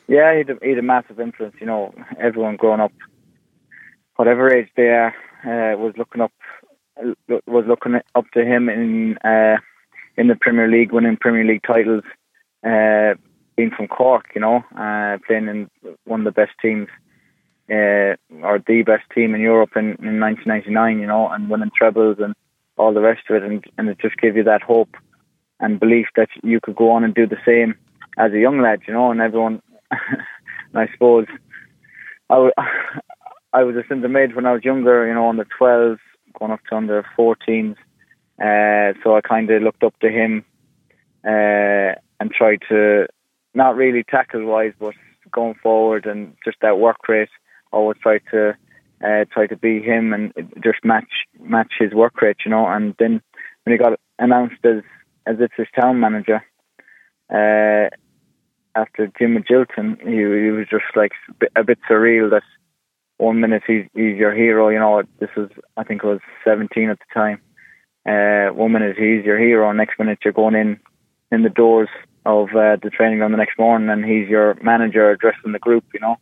Yeah, 0.09 0.33
he 0.33 0.39
had 0.39 0.51
a, 0.51 0.59
he 0.63 0.71
had 0.71 0.79
a 0.79 0.83
massive 0.83 1.21
influence. 1.21 1.57
You 1.61 1.67
know, 1.67 1.95
everyone 2.19 2.57
growing 2.57 2.81
up, 2.81 2.93
whatever 4.17 4.53
age 4.53 4.69
they 4.77 4.89
are, 4.89 5.15
uh, 5.45 5.77
was 5.77 5.95
looking 5.97 6.21
up 6.21 6.33
was 7.47 7.65
looking 7.67 8.01
up 8.15 8.25
to 8.33 8.45
him 8.45 8.69
in 8.69 9.19
uh, 9.19 9.59
in 10.17 10.29
the 10.29 10.37
Premier 10.41 10.69
League, 10.69 10.93
winning 10.93 11.17
Premier 11.21 11.45
League 11.45 11.63
titles. 11.67 12.05
Uh, 12.65 13.15
being 13.57 13.71
from 13.77 13.89
Cork, 13.89 14.27
you 14.35 14.41
know, 14.41 14.63
uh, 14.77 15.19
playing 15.27 15.49
in 15.49 15.71
one 16.05 16.21
of 16.21 16.25
the 16.25 16.33
best 16.33 16.53
teams, 16.63 16.89
uh, 17.71 18.17
or 18.43 18.59
the 18.67 18.83
best 18.83 19.05
team 19.15 19.35
in 19.35 19.41
Europe 19.41 19.71
in, 19.77 19.97
in 20.03 20.21
1999, 20.21 20.99
you 20.99 21.07
know, 21.07 21.29
and 21.29 21.49
winning 21.49 21.71
trebles 21.77 22.17
and 22.19 22.35
all 22.77 22.93
the 22.93 23.01
rest 23.01 23.23
of 23.29 23.37
it, 23.37 23.43
and, 23.43 23.65
and 23.79 23.89
it 23.89 23.99
just 24.01 24.17
gave 24.17 24.37
you 24.37 24.43
that 24.45 24.63
hope 24.63 24.97
and 25.61 25.79
belief 25.79 26.07
that 26.17 26.29
you 26.43 26.59
could 26.61 26.75
go 26.75 26.91
on 26.91 27.05
and 27.05 27.15
do 27.15 27.27
the 27.27 27.37
same 27.45 27.75
as 28.19 28.33
a 28.33 28.39
young 28.39 28.61
lad, 28.61 28.81
you 28.89 28.95
know, 28.95 29.11
and 29.11 29.21
everyone. 29.21 29.61
and 29.91 30.21
I 30.75 30.89
suppose 30.93 31.27
I, 32.29 32.35
w- 32.35 32.53
I 33.53 33.63
was 33.63 33.77
a 33.77 33.87
centre 33.89 34.09
mid 34.09 34.35
when 34.35 34.47
I 34.47 34.53
was 34.53 34.65
younger, 34.65 35.07
you 35.07 35.15
know, 35.15 35.29
under 35.29 35.47
12s, 35.61 35.99
going 36.39 36.53
up 36.53 36.61
to 36.71 36.77
under 36.77 37.05
14s. 37.19 37.77
Uh, 38.41 38.95
so 39.03 39.17
I 39.17 39.21
kind 39.21 39.51
of 39.51 39.63
looked 39.63 39.83
up 39.83 39.99
to 40.01 40.09
him 40.09 40.45
uh, 41.25 41.95
and 42.19 42.31
tried 42.33 42.63
to 42.69 43.07
not 43.55 43.77
really 43.77 44.05
tackle 44.05 44.45
wise, 44.45 44.73
but 44.79 44.95
going 45.31 45.55
forward 45.63 46.07
and 46.07 46.35
just 46.45 46.57
that 46.63 46.79
work 46.79 47.09
rate. 47.09 47.29
Always 47.73 47.99
try 48.03 48.19
to 48.31 48.57
uh, 49.05 49.25
try 49.33 49.47
to 49.47 49.57
be 49.57 49.81
him 49.81 50.13
and 50.13 50.33
just 50.63 50.85
match 50.85 51.27
match 51.41 51.73
his 51.79 51.93
work 51.93 52.21
rate, 52.21 52.39
you 52.45 52.51
know. 52.51 52.67
And 52.67 52.95
then 52.99 53.23
when 53.65 53.73
he 53.73 53.79
got 53.79 53.99
announced 54.19 54.65
as 54.65 54.83
as 55.27 55.37
his 55.57 55.67
town 55.79 56.01
manager, 56.01 56.43
uh, 57.31 57.89
after 58.75 59.11
Jim 59.19 59.37
Magilton, 59.37 60.01
he, 60.03 60.17
he 60.17 60.51
was 60.51 60.67
just 60.71 60.85
like 60.97 61.13
a 61.57 61.65
bit, 61.65 61.79
surreal 61.89 62.31
that 62.31 62.43
one 63.19 63.41
minute 63.41 63.63
he's, 63.67 63.85
he's 63.95 64.17
your 64.17 64.35
hero, 64.35 64.69
you 64.69 64.79
know. 64.79 65.03
This 65.19 65.31
was 65.37 65.51
I 65.77 65.85
think 65.85 66.05
I 66.05 66.09
was 66.09 66.21
17 66.45 66.91
at 66.91 66.99
the 66.99 67.15
time. 67.15 67.41
Uh, 68.07 68.53
one 68.55 68.73
minute 68.73 68.97
he's 68.97 69.25
your 69.25 69.39
hero, 69.39 69.73
next 69.73 69.99
minute 69.99 70.19
you're 70.25 70.33
going 70.33 70.55
in 70.55 70.81
in 71.31 71.43
the 71.43 71.51
doors 71.51 71.89
of 72.27 72.49
uh, 72.49 72.77
the 72.83 72.91
training 72.91 73.19
ground 73.19 73.33
the 73.33 73.39
next 73.39 73.59
morning, 73.59 73.89
and 73.89 74.05
he's 74.05 74.29
your 74.29 74.57
manager 74.63 75.11
addressing 75.11 75.53
the 75.53 75.59
group, 75.59 75.85
you 75.95 76.01
know, 76.01 76.17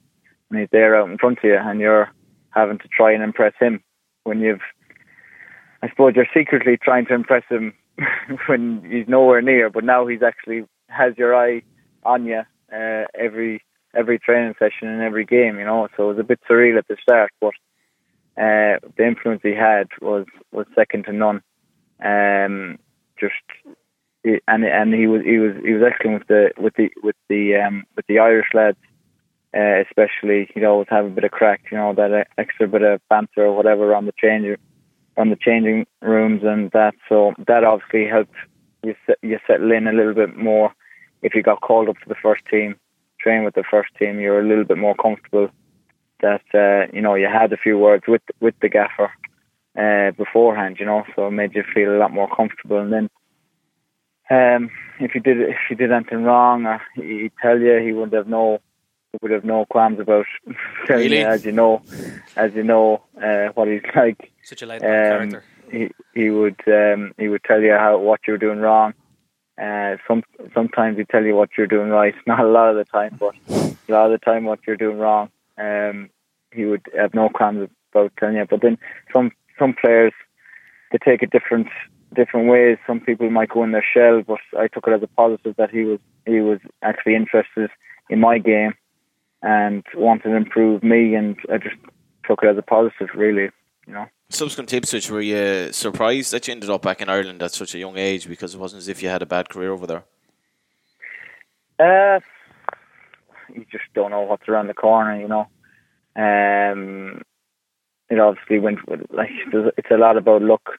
and 0.51 0.61
he's 0.61 0.69
there 0.73 0.97
out 0.97 1.09
in 1.09 1.19
front 1.19 1.39
of 1.39 1.45
you, 1.45 1.57
and 1.57 1.81
you're 1.81 2.11
having 2.51 2.79
to 2.79 2.89
try 2.89 3.13
and 3.13 3.23
impress 3.23 3.55
him 3.61 3.83
when 4.25 4.41
you've, 4.41 4.61
I 5.83 5.89
suppose, 5.89 6.15
you're 6.17 6.27
secretly 6.35 6.79
trying 6.83 7.07
to 7.07 7.15
impress 7.15 7.45
him 7.49 7.75
when 8.47 8.83
he's 8.91 9.09
nowhere 9.09 9.43
near, 9.43 9.71
but 9.71 9.85
now 9.85 10.07
he's 10.07 10.23
actually 10.23 10.65
has 10.89 11.15
your 11.17 11.37
eye 11.37 11.63
on 12.05 12.25
you 12.25 12.43
uh, 12.73 13.05
every 13.19 13.63
every 13.97 14.19
training 14.19 14.55
session 14.59 14.89
and 14.89 15.03
every 15.03 15.25
game, 15.25 15.59
you 15.59 15.65
know. 15.65 15.89
So 15.97 16.05
it 16.05 16.15
was 16.15 16.19
a 16.19 16.25
bit 16.25 16.41
surreal 16.49 16.79
at 16.79 16.89
the 16.89 16.97
start, 17.03 17.33
but 17.41 17.55
uh, 18.37 18.79
the 18.97 19.07
influence 19.07 19.41
he 19.43 19.55
had 19.55 19.89
was 20.01 20.27
was 20.53 20.67
second 20.75 21.05
to 21.05 21.13
none. 21.13 21.43
Um, 22.03 22.79
just 23.19 23.35
and 24.47 24.65
and 24.65 24.95
he 24.95 25.07
was 25.07 25.23
he 25.25 25.39
was 25.39 25.57
he 25.65 25.73
was 25.73 25.83
excellent 25.83 26.21
with 26.21 26.29
the 26.29 26.51
with 26.59 26.75
the 26.75 26.91
with 27.03 27.17
the 27.29 27.57
um, 27.57 27.85
with 27.97 28.07
the 28.07 28.19
Irish 28.19 28.49
lads, 28.55 28.79
uh, 29.57 29.83
especially. 29.83 30.51
He'd 30.55 30.65
always 30.65 30.89
have 30.91 31.07
a 31.07 31.11
bit 31.11 31.25
of 31.25 31.31
crack, 31.31 31.63
you 31.71 31.79
know, 31.79 31.95
that 31.95 32.29
extra 32.37 32.69
bit 32.69 32.83
of 32.83 33.01
banter 33.09 33.47
or 33.47 33.57
whatever 33.57 33.95
on 33.95 34.07
the 34.07 34.13
change 34.19 34.59
on 35.17 35.31
the 35.31 35.37
changing 35.37 35.87
rooms 36.01 36.43
and 36.45 36.71
that. 36.73 36.95
So 37.09 37.33
that 37.47 37.65
obviously 37.65 38.07
helped 38.07 38.35
you 38.83 38.95
you 39.23 39.39
settle 39.47 39.73
in 39.73 39.87
a 39.87 39.93
little 39.93 40.15
bit 40.15 40.37
more. 40.37 40.73
If 41.23 41.35
you 41.35 41.43
got 41.43 41.61
called 41.61 41.89
up 41.89 41.97
to 41.99 42.09
the 42.09 42.15
first 42.23 42.43
team, 42.51 42.77
train 43.21 43.45
with 43.45 43.55
the 43.55 43.65
first 43.69 43.91
team, 43.99 44.21
you're 44.21 44.41
a 44.41 44.47
little 44.47 44.65
bit 44.65 44.79
more 44.79 44.95
comfortable. 44.95 45.49
That 46.21 46.43
uh, 46.55 46.91
you 46.93 47.03
know 47.03 47.15
you 47.15 47.27
had 47.27 47.53
a 47.53 47.57
few 47.57 47.79
words 47.79 48.05
with 48.07 48.23
with 48.41 48.55
the 48.61 48.69
gaffer 48.69 49.11
uh, 49.79 50.11
beforehand, 50.13 50.77
you 50.81 50.87
know, 50.87 51.05
so 51.15 51.29
it 51.29 51.33
made 51.33 51.55
you 51.55 51.63
feel 51.75 51.95
a 51.95 51.99
lot 51.99 52.13
more 52.13 52.29
comfortable. 52.35 52.79
And 52.79 52.93
then 52.93 53.09
um, 54.31 54.71
if 55.01 55.15
you 55.15 55.21
did 55.21 55.41
if 55.41 55.57
you 55.71 55.77
did 55.77 55.93
anything 55.93 56.25
wrong, 56.25 56.67
or 56.67 56.81
he'd 56.95 57.33
tell 57.41 57.59
you 57.59 57.79
he 57.79 57.93
wouldn't 57.93 58.15
have 58.15 58.29
no 58.29 58.59
would 59.23 59.31
have 59.31 59.45
no 59.45 59.65
qualms 59.67 60.01
about 60.01 60.27
telling 60.87 61.05
really? 61.05 61.21
you, 61.21 61.27
as 61.27 61.45
you 61.45 61.53
know, 61.53 61.83
as 62.37 62.55
you 62.55 62.63
know 62.63 63.03
uh, 63.23 63.49
what 63.55 63.69
he's 63.69 63.83
like. 63.97 64.33
Such 64.45 64.63
a 64.63 64.67
laid 64.67 64.83
um, 64.83 64.89
character. 64.89 65.45
He 65.71 65.91
he 66.15 66.31
would 66.31 66.61
um, 66.67 67.13
he 67.19 67.29
would 67.29 67.45
tell 67.45 67.61
you 67.61 67.73
how 67.73 67.99
what 67.99 68.21
you're 68.27 68.39
doing 68.39 68.59
wrong, 68.59 68.95
uh, 69.61 69.97
some 70.07 70.23
sometimes 70.55 70.97
he 70.97 71.05
tell 71.05 71.25
you 71.25 71.35
what 71.35 71.51
you're 71.57 71.67
doing 71.67 71.89
right. 71.91 72.15
Not 72.27 72.41
a 72.41 72.49
lot 72.49 72.71
of 72.71 72.77
the 72.77 72.85
time, 72.85 73.17
but 73.19 73.35
a 73.49 73.93
lot 73.93 74.11
of 74.11 74.13
the 74.13 74.25
time 74.25 74.45
what 74.45 74.61
you're 74.67 74.77
doing 74.77 74.99
wrong. 74.99 75.31
Um, 75.59 76.11
he 76.53 76.65
would 76.65 76.87
have 76.97 77.13
no 77.13 77.29
qualms 77.29 77.69
about 77.93 78.13
telling 78.19 78.37
you. 78.37 78.47
But 78.49 78.63
then 78.63 78.79
some 79.13 79.33
some 79.59 79.75
players 79.75 80.13
they 80.93 80.99
take 80.99 81.23
it 81.23 81.31
different 81.31 81.69
different 82.15 82.49
ways. 82.49 82.79
Some 82.87 83.01
people 83.01 83.29
might 83.31 83.51
go 83.51 83.65
in 83.65 83.73
their 83.73 83.85
shell, 83.85 84.23
but 84.27 84.39
I 84.59 84.69
took 84.69 84.87
it 84.87 84.95
as 84.95 85.03
a 85.03 85.09
positive 85.09 85.57
that 85.57 85.71
he 85.71 85.85
was 85.85 85.99
he 86.25 86.41
was 86.41 86.61
actually 86.83 87.17
interested 87.17 87.71
in 88.09 88.21
my 88.21 88.39
game 88.39 88.73
and 89.43 89.85
wanted 89.95 90.25
to 90.25 90.37
improve 90.37 90.83
me, 90.83 91.15
and 91.15 91.37
I 91.53 91.59
just 91.59 91.77
took 92.27 92.43
it 92.43 92.49
as 92.49 92.59
a 92.59 92.63
positive, 92.63 93.09
really. 93.15 93.51
You 93.87 93.95
know. 93.95 94.07
Subsequent 94.31 94.69
to 94.71 94.77
Ipswich, 94.77 95.11
were 95.11 95.23
you 95.23 95.73
surprised 95.73 96.33
that 96.33 96.47
you 96.47 96.53
ended 96.53 96.69
up 96.69 96.83
back 96.83 97.01
in 97.01 97.09
Ireland 97.09 97.43
at 97.43 97.53
such 97.53 97.75
a 97.75 97.79
young 97.79 97.97
age? 97.97 98.29
Because 98.29 98.55
it 98.55 98.61
wasn't 98.61 98.81
as 98.81 98.89
if 98.89 99.03
you 99.03 99.09
had 99.09 99.23
a 99.23 99.27
bad 99.27 99.49
career 99.49 99.73
over 99.73 99.87
there. 99.87 100.05
Uh, 101.79 102.21
you 103.55 103.65
just 103.71 103.85
don't 103.95 104.11
know 104.11 104.23
what's 104.23 104.49
around 104.49 104.67
the 104.67 104.75
corner, 104.75 105.19
you 105.19 105.29
know. 105.29 105.47
Um, 106.17 107.23
it 108.11 108.19
obviously 108.19 108.59
went 108.59 108.87
with, 108.89 109.03
like 109.11 109.31
it's 109.53 109.91
a 109.91 109.97
lot 109.97 110.17
about 110.17 110.43
luck 110.43 110.73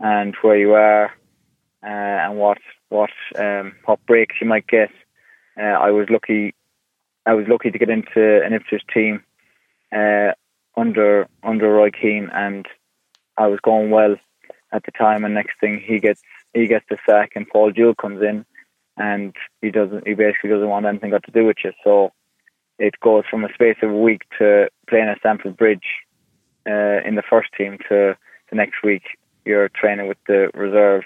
and 0.00 0.34
where 0.42 0.56
you 0.56 0.74
are 0.74 1.06
uh, 1.82 1.86
and 1.86 2.38
what 2.38 2.58
what 2.88 3.10
um, 3.36 3.74
what 3.84 4.04
breaks 4.06 4.36
you 4.40 4.46
might 4.46 4.66
get. 4.66 4.90
Uh, 5.58 5.62
I 5.64 5.90
was 5.90 6.08
lucky. 6.10 6.54
I 7.26 7.34
was 7.34 7.46
lucky 7.48 7.70
to 7.70 7.78
get 7.78 7.90
into 7.90 8.42
an 8.44 8.52
Ipswich 8.52 8.84
team 8.92 9.22
uh, 9.94 10.32
under 10.76 11.26
under 11.42 11.72
Roy 11.72 11.90
Keane, 11.90 12.30
and 12.32 12.66
I 13.36 13.48
was 13.48 13.60
going 13.60 13.90
well 13.90 14.16
at 14.72 14.84
the 14.84 14.92
time. 14.92 15.24
And 15.24 15.34
next 15.34 15.58
thing, 15.60 15.82
he 15.84 15.98
gets 15.98 16.22
he 16.54 16.66
gets 16.66 16.86
the 16.88 16.98
sack, 17.08 17.32
and 17.34 17.48
Paul 17.48 17.72
Jewell 17.72 17.94
comes 17.94 18.22
in, 18.22 18.46
and 18.96 19.34
he 19.60 19.70
doesn't. 19.70 20.06
He 20.06 20.14
basically 20.14 20.50
doesn't 20.50 20.68
want 20.68 20.86
anything 20.86 21.10
got 21.10 21.24
to 21.24 21.32
do 21.32 21.44
with 21.44 21.56
you. 21.64 21.72
So 21.82 22.12
it 22.78 22.94
goes 23.00 23.24
from 23.30 23.44
a 23.44 23.52
space 23.52 23.78
of 23.82 23.90
a 23.90 23.96
week 23.96 24.22
to 24.38 24.68
playing 24.88 25.08
at 25.08 25.18
Stamford 25.18 25.56
Bridge 25.56 25.86
uh, 26.66 27.02
in 27.04 27.16
the 27.16 27.22
first 27.28 27.48
team 27.56 27.78
to 27.88 28.16
the 28.50 28.56
next 28.56 28.82
week 28.84 29.02
you're 29.46 29.70
training 29.70 30.08
with 30.08 30.18
the 30.26 30.50
reserve, 30.52 31.04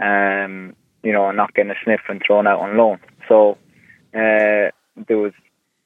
um, 0.00 0.74
you 1.02 1.12
know, 1.12 1.30
not 1.32 1.52
getting 1.52 1.72
a 1.72 1.74
sniff 1.84 2.00
and 2.08 2.22
thrown 2.24 2.46
out 2.46 2.60
on 2.60 2.76
loan. 2.78 2.98
So 3.28 3.58
uh, 4.14 4.70
there 5.08 5.18
was 5.18 5.32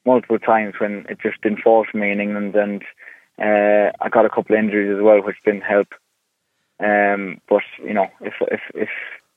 multiple 0.05 0.39
times 0.39 0.75
when 0.79 1.05
it 1.09 1.19
just 1.21 1.41
didn't 1.41 1.61
fall 1.61 1.85
for 1.89 1.97
me 1.97 2.11
in 2.11 2.19
England, 2.19 2.55
and 2.55 2.83
uh, 3.39 3.91
I 4.01 4.09
got 4.09 4.25
a 4.25 4.29
couple 4.29 4.55
of 4.55 4.63
injuries 4.63 4.95
as 4.95 5.01
well, 5.01 5.21
which 5.21 5.37
didn't 5.45 5.61
help. 5.61 5.87
Um, 6.79 7.39
but 7.47 7.63
you 7.83 7.93
know, 7.93 8.07
if 8.21 8.33
if 8.41 8.61
if 8.73 8.89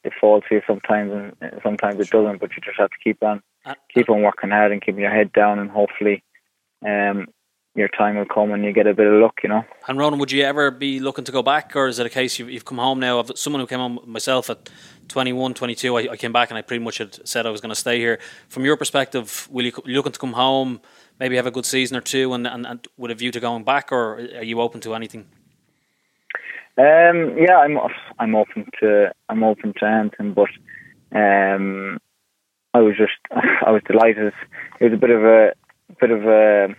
it 0.05 0.13
falls 0.21 0.45
for 0.49 0.55
you 0.55 0.63
sometimes, 0.67 1.13
and 1.41 1.61
sometimes 1.63 2.01
it 2.01 2.11
doesn't. 2.11 2.41
But 2.41 2.51
you 2.57 2.63
just 2.63 2.79
have 2.79 2.91
to 2.91 2.97
keep 3.03 3.23
on 3.23 3.43
uh, 3.67 3.75
keep 3.93 4.09
on 4.09 4.23
working 4.23 4.51
hard 4.51 4.73
and 4.73 4.83
keeping 4.83 5.03
your 5.03 5.15
head 5.15 5.33
down, 5.33 5.59
and 5.59 5.71
hopefully, 5.71 6.23
um, 6.85 7.29
your 7.75 7.89
time 7.89 8.17
will 8.17 8.25
come 8.25 8.53
and 8.53 8.65
you 8.65 8.73
get 8.73 8.87
a 8.87 8.95
bit 8.95 9.07
of 9.07 9.21
luck, 9.21 9.41
you 9.43 9.49
know. 9.49 9.65
And 9.89 9.99
Ronan, 9.99 10.19
would 10.21 10.31
you 10.31 10.45
ever 10.45 10.71
be 10.71 11.01
looking 11.01 11.25
to 11.25 11.33
go 11.33 11.43
back, 11.43 11.75
or 11.75 11.89
is 11.89 11.99
it 11.99 12.07
a 12.07 12.11
case 12.11 12.39
you've, 12.39 12.49
you've 12.49 12.65
come 12.65 12.79
home 12.79 13.01
now? 13.01 13.19
Of 13.19 13.33
someone 13.37 13.61
who 13.61 13.67
came 13.67 13.81
home 13.81 13.99
myself 14.07 14.49
at 14.49 14.71
21, 15.09 15.55
22, 15.55 15.97
I, 15.97 16.01
I 16.13 16.17
came 16.17 16.33
back 16.33 16.51
and 16.51 16.59
I 16.59 16.63
pretty 16.63 16.85
much 16.85 16.99
had 16.99 17.27
said 17.27 17.47
I 17.47 17.51
was 17.51 17.61
going 17.61 17.75
to 17.75 17.81
stay 17.81 17.99
here. 17.99 18.21
From 18.49 18.65
your 18.65 18.77
perspective, 18.77 19.49
will 19.51 19.65
you 19.65 19.73
looking 19.87 20.13
to 20.13 20.19
come 20.19 20.35
home, 20.35 20.81
maybe 21.19 21.37
have 21.37 21.47
a 21.47 21.51
good 21.51 21.67
season 21.67 21.97
or 21.97 22.01
two, 22.01 22.33
and, 22.33 22.47
and, 22.47 22.65
and 22.65 22.87
with 22.97 23.11
a 23.11 23.15
view 23.15 23.33
to 23.33 23.41
going 23.41 23.65
back, 23.65 23.91
or 23.91 24.19
are 24.19 24.45
you 24.45 24.61
open 24.61 24.81
to 24.83 24.95
anything? 24.95 25.27
Um, 26.77 27.37
yeah, 27.39 27.59
I'm 27.59 27.79
I'm 28.19 28.35
open 28.35 28.69
to 28.81 29.13
I'm 29.29 29.45
open 29.45 29.75
to 29.79 29.87
anything, 29.87 30.35
but 30.35 30.49
um, 31.17 32.01
I 32.73 32.81
was 32.81 32.97
just 32.97 33.13
I 33.67 33.71
was 33.71 33.83
delighted. 33.87 34.33
It 34.81 34.85
was 34.85 34.93
a 34.93 34.97
bit 34.97 35.11
of 35.11 35.25
a 35.25 35.53
bit 36.01 36.11
of 36.11 36.25
a 36.25 36.75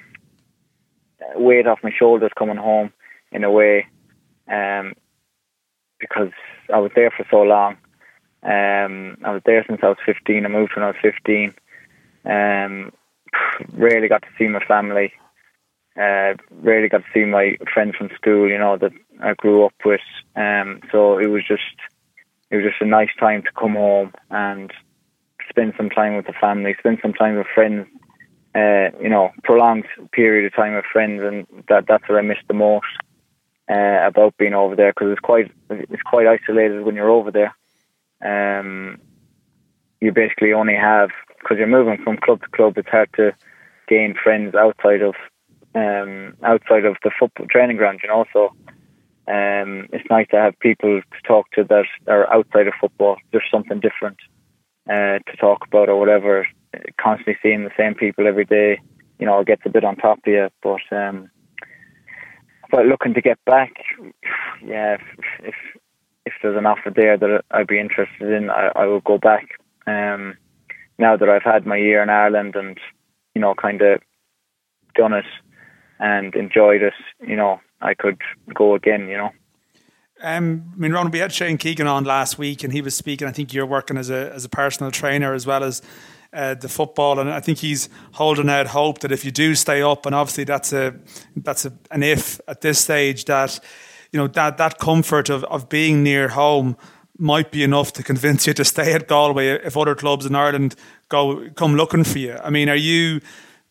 weight 1.36 1.68
off 1.68 1.80
my 1.84 1.92
shoulders 1.98 2.32
coming 2.38 2.58
home 2.58 2.92
in 3.32 3.44
a 3.44 3.52
way, 3.52 3.88
um, 4.52 4.94
because 6.00 6.32
I 6.74 6.80
was 6.80 6.92
there 6.96 7.12
for 7.12 7.26
so 7.30 7.42
long. 7.42 7.78
Um, 8.44 9.18
I 9.24 9.32
was 9.32 9.42
there 9.46 9.66
since 9.68 9.80
I 9.82 9.88
was 9.88 9.98
15. 10.06 10.46
I 10.46 10.50
moved 10.50 10.74
when 10.76 10.84
I 10.84 10.88
was 10.88 10.96
15. 11.02 11.54
Um, 12.26 12.92
rarely 13.74 14.08
got 14.08 14.22
to 14.22 14.28
see 14.38 14.48
my 14.48 14.64
family. 14.66 15.14
Uh, 15.98 16.36
rarely 16.52 16.90
got 16.90 17.00
to 17.00 17.12
see 17.14 17.26
my 17.26 17.58
friends 17.74 17.96
from 17.96 18.10
school, 18.16 18.50
you 18.50 18.58
know, 18.58 18.78
that 18.78 18.92
I 19.24 19.34
grew 19.34 19.66
up 19.66 19.74
with. 19.84 20.02
Um, 20.36 20.82
so 20.92 21.18
it 21.18 21.28
was 21.28 21.44
just, 21.48 21.64
it 22.52 22.58
was 22.58 22.66
just 22.66 22.82
a 22.82 22.86
nice 22.86 23.10
time 23.20 23.42
to 23.44 23.52
come 23.58 23.74
home 23.74 24.14
and 24.30 24.72
spend 25.50 25.74
some 25.78 25.90
time 25.90 26.16
with 26.16 26.28
the 26.28 26.34
family, 26.34 26.76
spend 26.78 27.00
some 27.02 27.14
time 27.14 27.38
with 27.38 27.48
friends 27.54 27.88
uh, 28.56 28.90
you 29.02 29.10
know, 29.10 29.32
prolonged 29.44 29.86
period 30.14 30.46
of 30.46 30.56
time 30.56 30.76
with 30.76 30.86
friends, 30.86 31.22
and 31.22 31.46
that 31.68 31.86
that's 31.88 32.08
what 32.08 32.18
I 32.18 32.22
miss 32.22 32.38
the 32.48 32.54
most 32.54 32.86
uh, 33.70 34.08
about 34.08 34.38
being 34.38 34.54
over 34.54 34.76
there 34.76 34.94
because 34.94 35.12
it's 35.12 35.20
quite 35.20 35.52
it's 35.70 36.02
quite 36.04 36.28
isolated 36.28 36.84
when 36.84 36.96
you're 36.96 37.10
over 37.10 37.32
there. 37.32 37.54
Um, 38.24 39.00
you 40.00 40.14
basically 40.14 40.54
only 40.54 40.76
have 40.76 41.10
because 41.40 41.58
you're 41.58 41.68
moving 41.68 42.02
from 42.02 42.18
club 42.18 42.42
to 42.42 42.48
club. 42.50 42.78
It's 42.78 42.90
hard 42.90 43.10
to 43.18 43.34
gain 43.90 44.16
friends 44.16 44.56
outside 44.56 45.02
of 45.02 45.16
um, 45.76 46.36
outside 46.42 46.86
of 46.86 46.96
the 47.04 47.12
football 47.20 47.48
training 47.48 47.76
ground. 47.76 48.00
You 48.04 48.10
know, 48.10 48.26
so 48.32 48.54
um, 49.28 49.90
it's 49.92 50.10
nice 50.10 50.28
to 50.30 50.38
have 50.38 50.58
people 50.60 51.02
to 51.02 51.28
talk 51.28 51.52
to 51.52 51.66
that 51.66 51.86
are 52.08 52.32
outside 52.34 52.68
of 52.68 52.74
football. 52.80 53.18
There's 53.32 53.44
something 53.52 53.82
different 53.82 54.18
uh, 54.90 55.20
to 55.30 55.38
talk 55.38 55.66
about 55.68 55.90
or 55.90 56.00
whatever 56.00 56.48
constantly 57.00 57.38
seeing 57.42 57.64
the 57.64 57.72
same 57.78 57.96
people 57.96 58.28
every 58.28 58.46
day, 58.46 58.80
you 59.20 59.26
know, 59.26 59.40
it 59.40 59.48
gets 59.48 59.62
a 59.66 59.70
bit 59.70 59.84
on 59.84 59.96
top 59.96 60.20
of 60.20 60.34
you. 60.34 60.50
But 60.62 60.82
um, 60.96 61.30
but 62.72 62.86
looking 62.86 63.14
to 63.14 63.22
get 63.22 63.44
back, 63.46 63.74
yeah, 64.66 64.96
if 64.96 65.02
if, 65.44 65.56
if 66.26 66.34
there's 66.42 66.58
an 66.58 66.66
offer 66.66 66.92
there 66.96 67.18
that 67.18 67.44
I'd 67.52 67.68
be 67.68 67.80
interested 67.80 68.32
in, 68.32 68.50
I, 68.50 68.72
I 68.76 68.86
will 68.86 69.02
go 69.02 69.18
back. 69.18 69.48
Um, 69.88 70.38
now 70.98 71.18
that 71.18 71.30
I've 71.30 71.44
had 71.44 71.66
my 71.66 71.78
year 71.78 72.02
in 72.02 72.10
Ireland 72.10 72.56
and 72.56 72.80
you 73.36 73.42
know, 73.42 73.54
kind 73.54 73.82
of 73.82 74.02
done 74.96 75.14
it 75.14 75.26
and 76.00 76.34
enjoyed 76.36 76.82
it, 76.82 76.94
you 77.28 77.36
know, 77.36 77.60
I 77.82 77.94
could 77.94 78.20
go 78.54 78.74
again. 78.74 79.08
You 79.08 79.18
know. 79.18 79.30
Um, 80.22 80.72
I 80.74 80.78
mean, 80.78 80.94
Ron, 80.94 81.12
we 81.12 81.20
had 81.20 81.34
Shane 81.34 81.58
Keegan 81.58 81.88
on 81.88 82.06
last 82.06 82.38
week, 82.38 82.64
and 82.64 82.72
he 82.72 82.82
was 82.82 82.96
speaking. 82.96 83.28
I 83.28 83.32
think 83.32 83.54
you're 83.54 83.66
working 83.66 83.98
as 83.98 84.10
a 84.10 84.32
as 84.34 84.46
a 84.46 84.50
personal 84.50 84.92
trainer 84.92 85.34
as 85.34 85.46
well 85.46 85.64
as 85.64 85.82
uh, 86.36 86.54
the 86.54 86.70
football, 86.70 87.20
and 87.20 87.30
I 87.30 87.40
think 87.40 87.60
he's 87.60 87.90
holding 88.14 88.50
out 88.50 88.68
hope 88.68 89.00
that 89.00 89.12
if 89.12 89.24
you 89.26 89.32
do 89.32 89.56
stay 89.56 89.82
up, 89.82 90.06
and 90.06 90.14
obviously 90.14 90.44
that's 90.44 90.74
a 90.74 90.96
that's 91.36 91.66
a, 91.66 91.74
an 91.92 92.04
if 92.04 92.40
at 92.48 92.62
this 92.62 92.80
stage 92.80 93.26
that 93.26 93.60
you 94.12 94.20
know 94.20 94.28
that 94.28 94.58
that 94.58 94.78
comfort 94.80 95.30
of, 95.30 95.44
of 95.46 95.70
being 95.70 96.04
near 96.04 96.30
home 96.30 96.78
might 97.18 97.52
be 97.52 97.64
enough 97.64 97.94
to 97.94 98.04
convince 98.04 98.46
you 98.46 98.54
to 98.54 98.66
stay 98.66 98.94
at 98.94 99.08
Galway 99.08 99.48
if 99.48 99.78
other 99.78 99.96
clubs 99.96 100.26
in 100.26 100.36
Ireland 100.36 100.76
go 101.10 101.50
come 101.56 101.76
looking 101.76 102.04
for 102.04 102.20
you. 102.20 102.38
I 102.44 102.50
mean, 102.50 102.70
are 102.70 102.76
you 102.76 103.22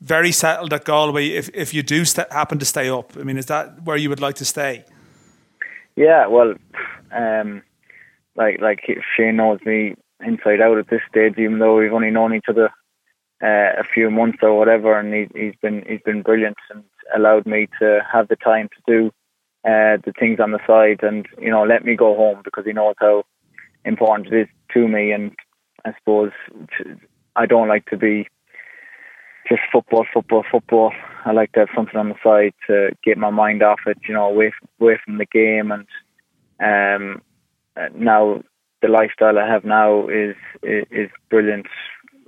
very 0.01 0.33
settled 0.33 0.73
at 0.73 0.85
Galway 0.85 1.29
if 1.29 1.51
if 1.55 1.75
you 1.75 1.83
do 1.83 2.05
st- 2.05 2.33
happen 2.33 2.59
to 2.59 2.65
stay 2.65 2.89
up? 2.89 3.17
I 3.17 3.23
mean, 3.23 3.37
is 3.37 3.47
that 3.47 3.85
where 3.85 3.97
you 3.97 4.09
would 4.09 4.21
like 4.21 4.37
to 4.37 4.45
stay? 4.45 4.85
Yeah, 5.97 6.27
well, 6.27 6.55
um, 7.13 7.63
like 8.37 8.61
like 8.61 8.81
Shane 9.17 9.37
knows 9.37 9.61
me 9.65 9.95
inside 10.25 10.61
out 10.61 10.79
at 10.79 10.89
this 10.89 11.03
stage, 11.09 11.35
even 11.39 11.59
though 11.59 11.77
we've 11.79 11.93
only 11.93 12.11
known 12.11 12.35
each 12.35 12.49
other 12.49 12.71
uh, 13.43 13.81
a 13.81 13.85
few 13.85 14.11
months 14.11 14.39
or 14.43 14.57
whatever. 14.57 14.99
And 14.99 15.13
he, 15.13 15.29
he's 15.39 15.55
been 15.61 15.85
he's 15.87 16.03
been 16.05 16.23
brilliant 16.23 16.57
and 16.71 16.85
allowed 17.15 17.47
me 17.47 17.69
to 17.81 18.01
have 18.11 18.29
the 18.29 18.37
time 18.37 18.69
to 18.69 18.93
do 18.93 19.07
uh, 19.65 19.97
the 20.05 20.13
things 20.19 20.41
on 20.41 20.51
the 20.51 20.61
side, 20.67 21.03
and 21.03 21.27
you 21.41 21.51
know, 21.51 21.65
let 21.65 21.85
me 21.85 21.97
go 21.97 22.15
home 22.15 22.41
because 22.45 22.67
he 22.67 22.73
knows 22.73 22.97
how 22.99 23.25
important 23.85 24.33
it 24.33 24.43
is 24.43 24.49
to 24.75 24.87
me. 24.87 25.13
And 25.13 25.33
I 25.85 25.95
suppose 25.99 26.33
I 27.37 27.47
don't 27.47 27.69
like 27.69 27.87
to 27.87 27.97
be 27.97 28.29
just 29.49 29.63
football, 29.73 30.07
football, 30.13 30.45
football. 30.51 30.93
I 31.25 31.33
like 31.33 31.53
to 31.53 31.61
have 31.61 31.69
something 31.75 31.97
on 31.97 32.11
the 32.11 32.15
side 32.23 32.55
to 32.67 32.91
get 33.03 33.19
my 33.19 33.31
mind 33.31 33.63
off 33.63 33.81
it, 33.87 33.99
you 34.07 34.15
know, 34.15 34.27
away 34.27 34.53
away 34.81 34.99
from 35.05 35.19
the 35.19 35.27
game. 35.27 35.73
And 35.73 35.87
um, 36.61 37.23
now 37.95 38.43
the 38.85 38.91
lifestyle 38.91 39.39
I 39.39 39.49
have 39.49 39.65
now 39.65 40.09
is 40.09 40.37
is, 40.63 40.85
is 40.91 41.11
brilliant. 41.31 41.67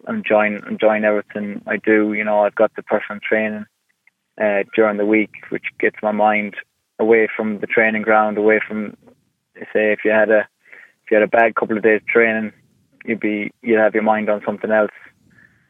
I'm 0.07 0.17
enjoying 0.17 0.63
enjoying 0.69 1.05
everything 1.05 1.63
I 1.67 1.77
do. 1.77 2.15
You 2.15 2.25
know, 2.25 2.41
I've 2.45 2.55
got 2.55 2.75
the 2.77 2.83
personal 2.83 3.21
training 3.21 3.67
uh, 4.41 4.63
during 4.75 4.97
the 4.97 5.05
week, 5.05 5.33
which 5.51 5.67
gets 5.79 5.97
my 6.03 6.13
mind 6.13 6.55
away 6.99 7.29
from 7.37 7.59
the 7.61 7.67
training 7.67 8.03
ground, 8.03 8.39
away 8.39 8.61
from 8.67 8.97
say 9.73 9.93
if 9.93 10.01
you 10.03 10.13
had 10.13 10.31
a 10.31 10.49
if 11.03 11.11
you 11.11 11.19
had 11.19 11.29
a 11.29 11.37
bad 11.39 11.57
couple 11.57 11.77
of 11.77 11.83
days 11.83 12.01
training, 12.09 12.53
you'd 13.05 13.21
be 13.21 13.53
you'd 13.63 13.79
have 13.79 13.95
your 13.95 14.03
mind 14.03 14.31
on 14.31 14.43
something 14.47 14.71
else, 14.71 14.97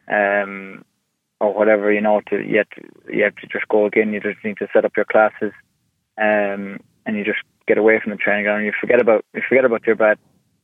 um, 0.07 0.85
or 1.41 1.53
whatever. 1.53 1.91
You 1.91 2.01
know, 2.01 2.21
to 2.29 2.41
you 2.41 2.59
have 2.59 2.69
to, 2.69 3.13
you 3.13 3.23
have 3.25 3.35
to 3.35 3.47
just 3.47 3.67
go 3.67 3.85
again. 3.85 4.13
You 4.13 4.21
just 4.21 4.43
need 4.45 4.57
to 4.59 4.69
set 4.71 4.85
up 4.85 4.95
your 4.95 5.05
classes, 5.05 5.51
um, 6.17 6.79
and 7.05 7.17
you 7.17 7.25
just 7.25 7.43
get 7.67 7.77
away 7.77 7.99
from 7.99 8.11
the 8.11 8.17
training 8.17 8.45
ground. 8.45 8.65
You 8.65 8.71
forget 8.79 9.01
about 9.01 9.25
you 9.33 9.41
forget 9.49 9.65
about 9.65 9.85
your 9.85 9.97
bad 9.97 10.17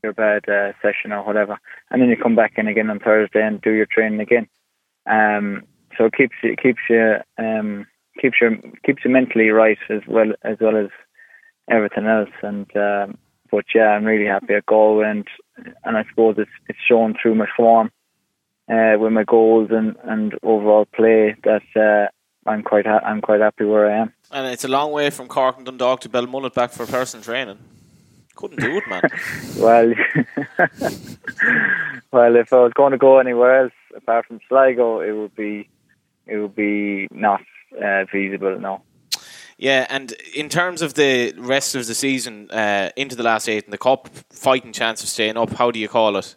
your 0.03 0.13
bad 0.13 0.47
uh, 0.49 0.73
session 0.81 1.11
or 1.11 1.23
whatever, 1.23 1.57
and 1.89 2.01
then 2.01 2.09
you 2.09 2.17
come 2.17 2.35
back 2.35 2.53
in 2.57 2.67
again 2.67 2.89
on 2.89 2.99
Thursday 2.99 3.41
and 3.45 3.61
do 3.61 3.71
your 3.71 3.87
training 3.87 4.19
again. 4.19 4.47
Um, 5.05 5.63
so 5.97 6.05
it 6.05 6.13
keeps 6.13 6.35
you 6.43 6.55
keeps 6.61 6.81
you 6.89 7.15
um, 7.37 7.85
keeps 8.21 8.37
you 8.41 8.49
keeps 8.85 9.03
you 9.05 9.11
mentally 9.11 9.49
right 9.49 9.77
as 9.89 10.01
well 10.07 10.33
as 10.43 10.57
well 10.59 10.77
as 10.77 10.89
everything 11.69 12.05
else. 12.05 12.29
And 12.41 12.69
um, 12.75 13.17
but 13.51 13.65
yeah, 13.73 13.89
I'm 13.89 14.05
really 14.05 14.25
happy 14.25 14.53
at 14.53 14.65
Galway, 14.65 15.09
and 15.09 15.27
and 15.83 15.97
I 15.97 16.03
suppose 16.09 16.35
it's 16.37 16.51
it's 16.67 16.79
shown 16.87 17.15
through 17.21 17.35
my 17.35 17.47
form 17.55 17.91
uh, 18.69 18.95
with 18.99 19.11
my 19.11 19.23
goals 19.23 19.69
and, 19.71 19.95
and 20.03 20.33
overall 20.43 20.85
play 20.85 21.35
that 21.43 21.63
uh, 21.75 22.49
I'm 22.49 22.63
quite 22.63 22.85
ha- 22.85 23.01
I'm 23.05 23.21
quite 23.21 23.41
happy 23.41 23.65
where 23.65 23.91
I 23.91 24.01
am. 24.01 24.13
And 24.31 24.47
it's 24.47 24.63
a 24.63 24.67
long 24.67 24.91
way 24.91 25.09
from 25.09 25.27
Cork 25.27 25.57
and 25.57 25.65
Dundalk 25.65 26.01
to 26.01 26.09
Belmullet 26.09 26.53
back 26.53 26.71
for 26.71 26.85
personal 26.85 27.23
training. 27.23 27.59
Couldn't 28.35 28.59
do 28.59 28.77
it, 28.77 28.87
man. 28.87 29.01
well, 29.57 29.87
well, 32.11 32.35
if 32.35 32.51
I 32.51 32.57
was 32.57 32.73
going 32.73 32.91
to 32.91 32.97
go 32.97 33.19
anywhere 33.19 33.63
else 33.63 33.73
apart 33.95 34.25
from 34.25 34.39
Sligo, 34.47 35.01
it 35.01 35.11
would 35.11 35.35
be 35.35 35.69
it 36.25 36.37
would 36.37 36.55
be 36.55 37.07
not 37.11 37.41
uh, 37.83 38.05
feasible. 38.11 38.59
No. 38.59 38.81
Yeah, 39.57 39.85
and 39.89 40.13
in 40.33 40.49
terms 40.49 40.81
of 40.81 40.95
the 40.95 41.33
rest 41.37 41.75
of 41.75 41.85
the 41.85 41.93
season, 41.93 42.49
uh, 42.49 42.89
into 42.95 43.15
the 43.15 43.23
last 43.23 43.47
eight 43.47 43.65
in 43.65 43.71
the 43.71 43.77
cup, 43.77 44.09
fighting 44.31 44.73
chance 44.73 45.03
of 45.03 45.09
staying 45.09 45.37
up, 45.37 45.51
how 45.51 45.69
do 45.69 45.79
you 45.79 45.87
call 45.87 46.17
it? 46.17 46.35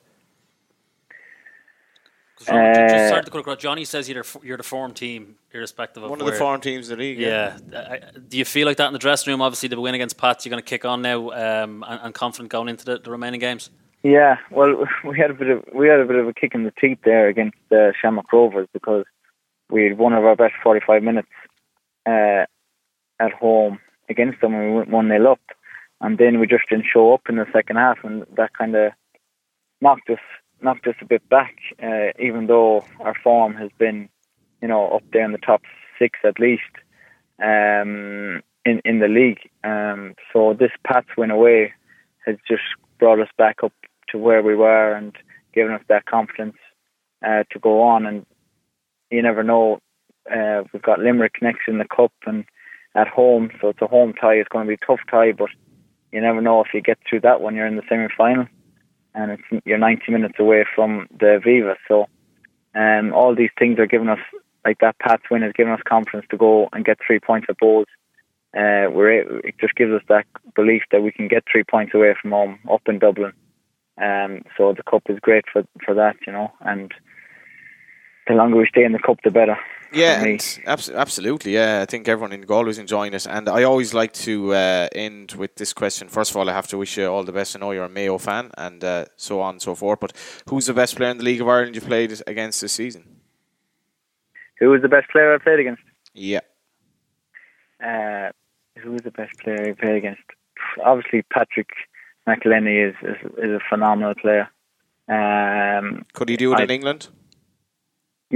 Uh, 2.41 2.89
just 2.89 3.09
started 3.09 3.24
to 3.24 3.30
cut 3.30 3.41
across. 3.41 3.57
Johnny 3.57 3.84
says 3.84 4.09
you're 4.09 4.24
you're 4.43 4.59
the 4.59 4.62
form 4.62 4.93
team, 4.93 5.37
irrespective 5.53 6.03
of 6.03 6.11
one 6.11 6.20
of 6.20 6.26
the 6.26 6.32
form 6.32 6.61
teams 6.61 6.91
in 6.91 6.99
the 6.99 7.03
league. 7.03 7.18
Yeah. 7.18 7.57
yeah. 7.72 8.11
do 8.28 8.37
you 8.37 8.45
feel 8.45 8.66
like 8.66 8.76
that 8.76 8.89
in 8.89 8.93
the 8.93 8.99
dressing 8.99 9.32
room? 9.32 9.41
Obviously, 9.41 9.70
the 9.70 9.80
win 9.80 9.95
against 9.95 10.18
Pats, 10.18 10.45
you're 10.45 10.51
going 10.51 10.62
to 10.62 10.68
kick 10.68 10.84
on 10.84 11.01
now 11.01 11.30
um, 11.30 11.82
and, 11.89 12.01
and, 12.03 12.14
confident 12.14 12.51
going 12.51 12.68
into 12.68 12.84
the, 12.84 12.99
the, 12.99 13.11
remaining 13.11 13.41
games. 13.41 13.70
Yeah, 14.03 14.37
well, 14.51 14.84
we 15.05 15.18
had 15.18 15.30
a 15.30 15.34
bit 15.34 15.49
of 15.49 15.64
we 15.72 15.89
had 15.89 15.99
a 15.99 16.05
bit 16.05 16.16
of 16.16 16.28
a 16.28 16.34
kick 16.34 16.55
in 16.55 16.64
the 16.64 16.72
teeth 16.78 16.99
there 17.05 17.28
against 17.28 17.57
the 17.70 17.89
uh, 17.89 17.93
Shamrock 17.99 18.30
Rovers 18.30 18.68
because 18.72 19.07
we 19.70 19.84
had 19.84 19.97
one 19.97 20.12
of 20.12 20.24
our 20.24 20.37
best 20.37 20.55
45 20.62 21.03
minutes 21.03 21.28
uh, 22.05 22.45
at 23.18 23.32
home 23.41 23.78
against 24.11 24.43
them, 24.43 24.55
and 24.55 24.72
we 24.72 24.76
went 24.76 24.91
one 24.91 25.09
nil 25.09 25.26
up, 25.26 25.41
and 26.03 26.18
then 26.18 26.39
we 26.39 26.47
just 26.47 26.68
didn't 26.68 26.87
show 26.93 27.14
up 27.14 27.22
in 27.30 27.37
the 27.37 27.47
second 27.53 27.76
half, 27.76 27.99
and 28.05 28.26
that 28.37 28.53
kind 28.53 28.76
of 28.76 28.93
knocked 29.80 30.11
us 30.11 30.18
knocked 30.61 30.86
us 30.86 30.94
a 31.00 31.04
bit 31.04 31.26
back, 31.28 31.57
uh, 31.82 32.12
even 32.18 32.46
though 32.46 32.84
our 33.00 33.14
form 33.22 33.54
has 33.54 33.70
been, 33.78 34.09
you 34.62 34.68
know, 34.68 34.88
up 34.88 35.02
there 35.12 35.24
in 35.24 35.32
the 35.32 35.38
top 35.38 35.62
six 35.98 36.18
at 36.24 36.38
least 36.38 36.62
um, 37.42 38.42
in 38.64 38.80
in 38.84 38.98
the 38.98 39.09
league. 39.09 39.50
Um, 39.64 40.14
so 40.32 40.54
this 40.54 40.72
Pats 40.84 41.09
win 41.16 41.30
away 41.30 41.72
has 42.26 42.36
just 42.48 42.62
brought 42.98 43.20
us 43.20 43.28
back 43.36 43.62
up 43.62 43.72
to 44.09 44.18
where 44.18 44.42
we 44.42 44.54
were 44.54 44.94
and 44.94 45.16
given 45.54 45.72
us 45.72 45.82
that 45.88 46.07
confidence 46.07 46.57
uh, 47.26 47.44
to 47.50 47.59
go 47.59 47.82
on. 47.82 48.07
And 48.07 48.26
you 49.11 49.22
never 49.22 49.42
know. 49.42 49.80
Uh, 50.30 50.64
we've 50.72 50.82
got 50.82 50.98
Limerick 50.98 51.36
next 51.40 51.68
in 51.68 51.78
the 51.78 51.84
cup 51.84 52.12
and 52.26 52.44
at 52.96 53.07
home, 53.07 53.50
so 53.61 53.68
it's 53.68 53.82
a 53.82 53.86
home 53.86 54.12
tie. 54.14 54.34
It's 54.34 54.48
going 54.48 54.66
to 54.66 54.68
be 54.68 54.78
a 54.82 54.86
tough 54.86 55.00
tie, 55.09 55.32
but 55.32 55.50
you 56.11 56.20
never 56.20 56.40
know 56.40 56.62
if 56.62 56.68
you 56.72 56.80
get 56.80 56.98
through 57.09 57.20
that 57.20 57.40
one. 57.40 57.54
You're 57.54 57.66
in 57.66 57.76
the 57.76 57.82
semi 57.88 58.09
final 58.16 58.46
and 59.16 59.32
it's 59.32 59.64
you're 59.64 59.78
90 59.78 60.12
minutes 60.12 60.38
away 60.38 60.64
from 60.74 61.08
the 61.18 61.40
Aviva. 61.40 61.74
So, 61.88 62.06
um, 62.74 63.12
all 63.12 63.34
these 63.34 63.50
things 63.58 63.78
are 63.78 63.86
giving 63.86 64.08
us 64.08 64.20
like 64.64 64.78
that 64.80 64.98
Pats 64.98 65.22
win 65.30 65.42
has 65.42 65.52
given 65.52 65.72
us 65.72 65.80
confidence 65.88 66.26
to 66.30 66.36
go 66.36 66.68
and 66.72 66.84
get 66.84 66.98
three 67.04 67.18
points 67.18 67.46
at 67.48 67.58
Bohs. 67.58 67.86
Uh, 68.56 68.90
we're 68.90 69.40
it 69.40 69.54
just 69.60 69.74
gives 69.74 69.92
us 69.92 70.02
that 70.08 70.26
belief 70.54 70.82
that 70.92 71.02
we 71.02 71.12
can 71.12 71.28
get 71.28 71.44
three 71.50 71.64
points 71.64 71.94
away 71.94 72.14
from 72.20 72.30
home 72.30 72.58
up 72.70 72.82
in 72.86 72.98
Dublin. 72.98 73.32
Um, 73.98 74.42
so 74.56 74.74
the 74.74 74.82
cup 74.82 75.04
is 75.08 75.18
great 75.20 75.44
for 75.52 75.64
for 75.84 75.94
that, 75.94 76.16
you 76.26 76.32
know, 76.32 76.52
and 76.60 76.92
the 78.26 78.34
longer 78.34 78.56
we 78.56 78.66
stay 78.66 78.84
in 78.84 78.92
the 78.92 78.98
cup, 78.98 79.18
the 79.22 79.30
better. 79.30 79.56
Yeah, 79.92 80.36
abs- 80.66 80.90
absolutely. 80.90 81.54
Yeah, 81.54 81.80
I 81.80 81.86
think 81.86 82.08
everyone 82.08 82.32
in 82.32 82.42
Galway 82.42 82.70
is 82.70 82.78
enjoying 82.78 83.14
it, 83.14 83.26
and 83.26 83.48
I 83.48 83.62
always 83.62 83.94
like 83.94 84.12
to 84.14 84.52
uh, 84.52 84.88
end 84.92 85.32
with 85.32 85.54
this 85.54 85.72
question. 85.72 86.08
First 86.08 86.32
of 86.32 86.36
all, 86.36 86.50
I 86.50 86.52
have 86.52 86.66
to 86.68 86.78
wish 86.78 86.98
you 86.98 87.06
all 87.06 87.22
the 87.22 87.32
best. 87.32 87.56
I 87.56 87.60
know 87.60 87.70
you're 87.70 87.84
a 87.84 87.88
Mayo 87.88 88.18
fan, 88.18 88.50
and 88.58 88.82
uh, 88.82 89.04
so 89.16 89.40
on 89.40 89.54
and 89.54 89.62
so 89.62 89.74
forth. 89.74 90.00
But 90.00 90.12
who's 90.48 90.66
the 90.66 90.74
best 90.74 90.96
player 90.96 91.10
in 91.10 91.18
the 91.18 91.24
League 91.24 91.40
of 91.40 91.48
Ireland 91.48 91.74
you 91.76 91.80
played 91.80 92.20
against 92.26 92.60
this 92.60 92.72
season? 92.72 93.04
Who 94.58 94.70
was 94.70 94.82
the 94.82 94.88
best 94.88 95.08
player 95.10 95.34
I 95.34 95.38
played 95.38 95.60
against? 95.60 95.82
Yeah. 96.14 96.40
Uh, 97.82 98.30
who 98.82 98.92
was 98.92 99.02
the 99.02 99.10
best 99.10 99.38
player 99.38 99.68
I 99.68 99.72
played 99.72 99.96
against? 99.96 100.22
Obviously, 100.84 101.22
Patrick 101.22 101.68
McEleney 102.26 102.88
is, 102.88 102.94
is, 103.02 103.16
is 103.38 103.50
a 103.50 103.60
phenomenal 103.68 104.14
player. 104.14 104.48
Um, 105.08 106.04
Could 106.12 106.28
he 106.28 106.36
do 106.36 106.52
it 106.52 106.60
I, 106.60 106.64
in 106.64 106.70
England? 106.70 107.08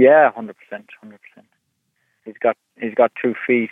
Yeah, 0.01 0.31
hundred 0.31 0.55
percent, 0.57 0.89
hundred 0.99 1.19
percent. 1.21 1.47
He's 2.25 2.39
got 2.41 2.57
he's 2.75 2.95
got 2.95 3.11
two 3.21 3.35
feet. 3.45 3.69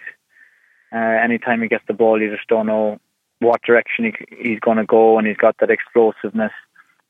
Uh, 0.93 1.17
anytime 1.25 1.63
he 1.63 1.67
gets 1.67 1.85
the 1.87 1.95
ball, 1.95 2.21
you 2.21 2.29
just 2.29 2.47
don't 2.47 2.67
know 2.67 2.99
what 3.39 3.63
direction 3.63 4.05
he, 4.05 4.13
he's 4.37 4.59
going 4.59 4.77
to 4.77 4.85
go, 4.85 5.17
and 5.17 5.25
he's 5.25 5.37
got 5.37 5.55
that 5.59 5.71
explosiveness. 5.71 6.51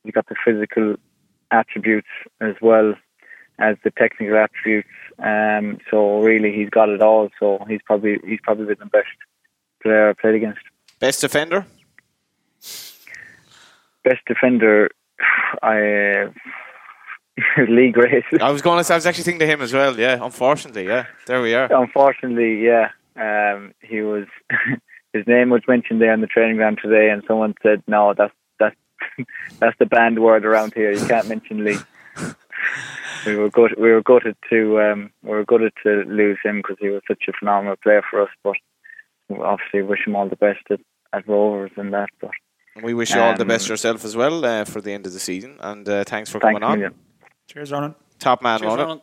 He's 0.06 0.14
got 0.14 0.28
the 0.30 0.36
physical 0.46 0.96
attributes 1.52 2.08
as 2.40 2.56
well 2.62 2.94
as 3.58 3.76
the 3.84 3.92
technical 3.92 4.38
attributes. 4.38 4.88
Um, 5.22 5.80
so 5.92 6.22
really, 6.22 6.54
he's 6.54 6.70
got 6.70 6.88
it 6.88 7.02
all. 7.02 7.28
So 7.42 7.66
he's 7.68 7.82
probably 7.86 8.20
he's 8.26 8.40
probably 8.42 8.68
been 8.68 8.80
the 8.80 8.86
best 8.86 9.18
player 9.84 10.12
I 10.12 10.14
played 10.14 10.36
against. 10.36 10.62
Best 11.00 11.20
defender. 11.20 11.66
Best 14.06 14.24
defender. 14.26 14.92
I 15.62 16.30
Lee 17.70 17.92
Grace. 17.92 18.26
I 18.42 18.52
was 18.52 18.62
going 18.62 18.84
to. 18.84 18.94
I 18.94 18.98
was 18.98 19.06
actually 19.06 19.24
thinking 19.24 19.40
to 19.40 19.48
him 19.48 19.62
as 19.62 19.74
well. 19.74 19.98
Yeah, 19.98 20.24
unfortunately, 20.24 20.88
yeah. 20.88 21.06
There 21.26 21.42
we 21.42 21.54
are. 21.54 21.72
Unfortunately, 21.72 22.64
yeah. 22.66 22.90
Um, 23.16 23.74
he 23.82 24.02
was. 24.02 24.26
his 25.14 25.26
name 25.28 25.50
was 25.50 25.62
mentioned 25.68 26.02
there 26.02 26.14
in 26.14 26.22
the 26.22 26.28
training 26.28 26.58
ground 26.58 26.80
today, 26.82 27.10
and 27.10 27.24
someone 27.28 27.56
said, 27.64 27.84
"No, 27.88 28.14
that's 28.18 28.34
that's 28.60 28.76
that's 29.60 29.78
the 29.80 29.86
banned 29.86 30.20
word 30.20 30.46
around 30.46 30.74
here. 30.74 30.92
You 30.92 31.06
can't 31.08 31.28
mention 31.28 31.64
Lee." 31.64 31.78
we 33.26 33.36
were 33.36 33.50
good. 33.50 33.76
We 33.78 33.92
were 33.92 34.04
gutted 34.04 34.38
to. 34.50 34.82
Um, 34.82 35.12
we 35.24 35.32
were 35.32 35.46
gutted 35.46 35.74
to 35.84 36.04
lose 36.08 36.38
him 36.44 36.58
because 36.58 36.78
he 36.80 36.90
was 36.90 37.02
such 37.08 37.24
a 37.28 37.34
phenomenal 37.34 37.76
player 37.82 38.04
for 38.10 38.22
us. 38.22 38.30
But 38.44 38.56
obviously, 39.32 39.82
wish 39.82 40.06
him 40.06 40.16
all 40.16 40.30
the 40.30 40.36
best 40.36 40.62
at, 40.70 40.80
at 41.14 41.28
Rovers 41.28 41.72
and 41.76 41.94
that. 41.94 42.10
But 42.22 42.32
we 42.84 42.94
wish 42.94 43.14
you 43.14 43.20
all 43.20 43.36
the 43.36 43.46
best 43.46 43.68
um, 43.68 43.74
yourself 43.74 44.06
as 44.06 44.16
well 44.16 44.46
uh, 44.46 44.66
for 44.66 44.82
the 44.82 44.92
end 44.92 45.06
of 45.06 45.14
the 45.14 45.20
season. 45.20 45.58
And 45.60 45.88
uh, 45.88 46.04
thanks 46.04 46.30
for 46.30 46.40
coming 46.40 46.64
on. 46.64 46.94
Cheers, 47.50 47.72
Ronan. 47.72 47.96
Top 48.20 48.44
man, 48.44 48.60
Cheers, 48.60 48.70
Ronan. 48.70 48.88
Ronan. 48.88 49.02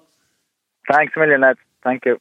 Thanks 0.92 1.12
a 1.16 1.18
million, 1.18 1.40
lads. 1.40 1.59
Thank 1.82 2.05
you. 2.07 2.20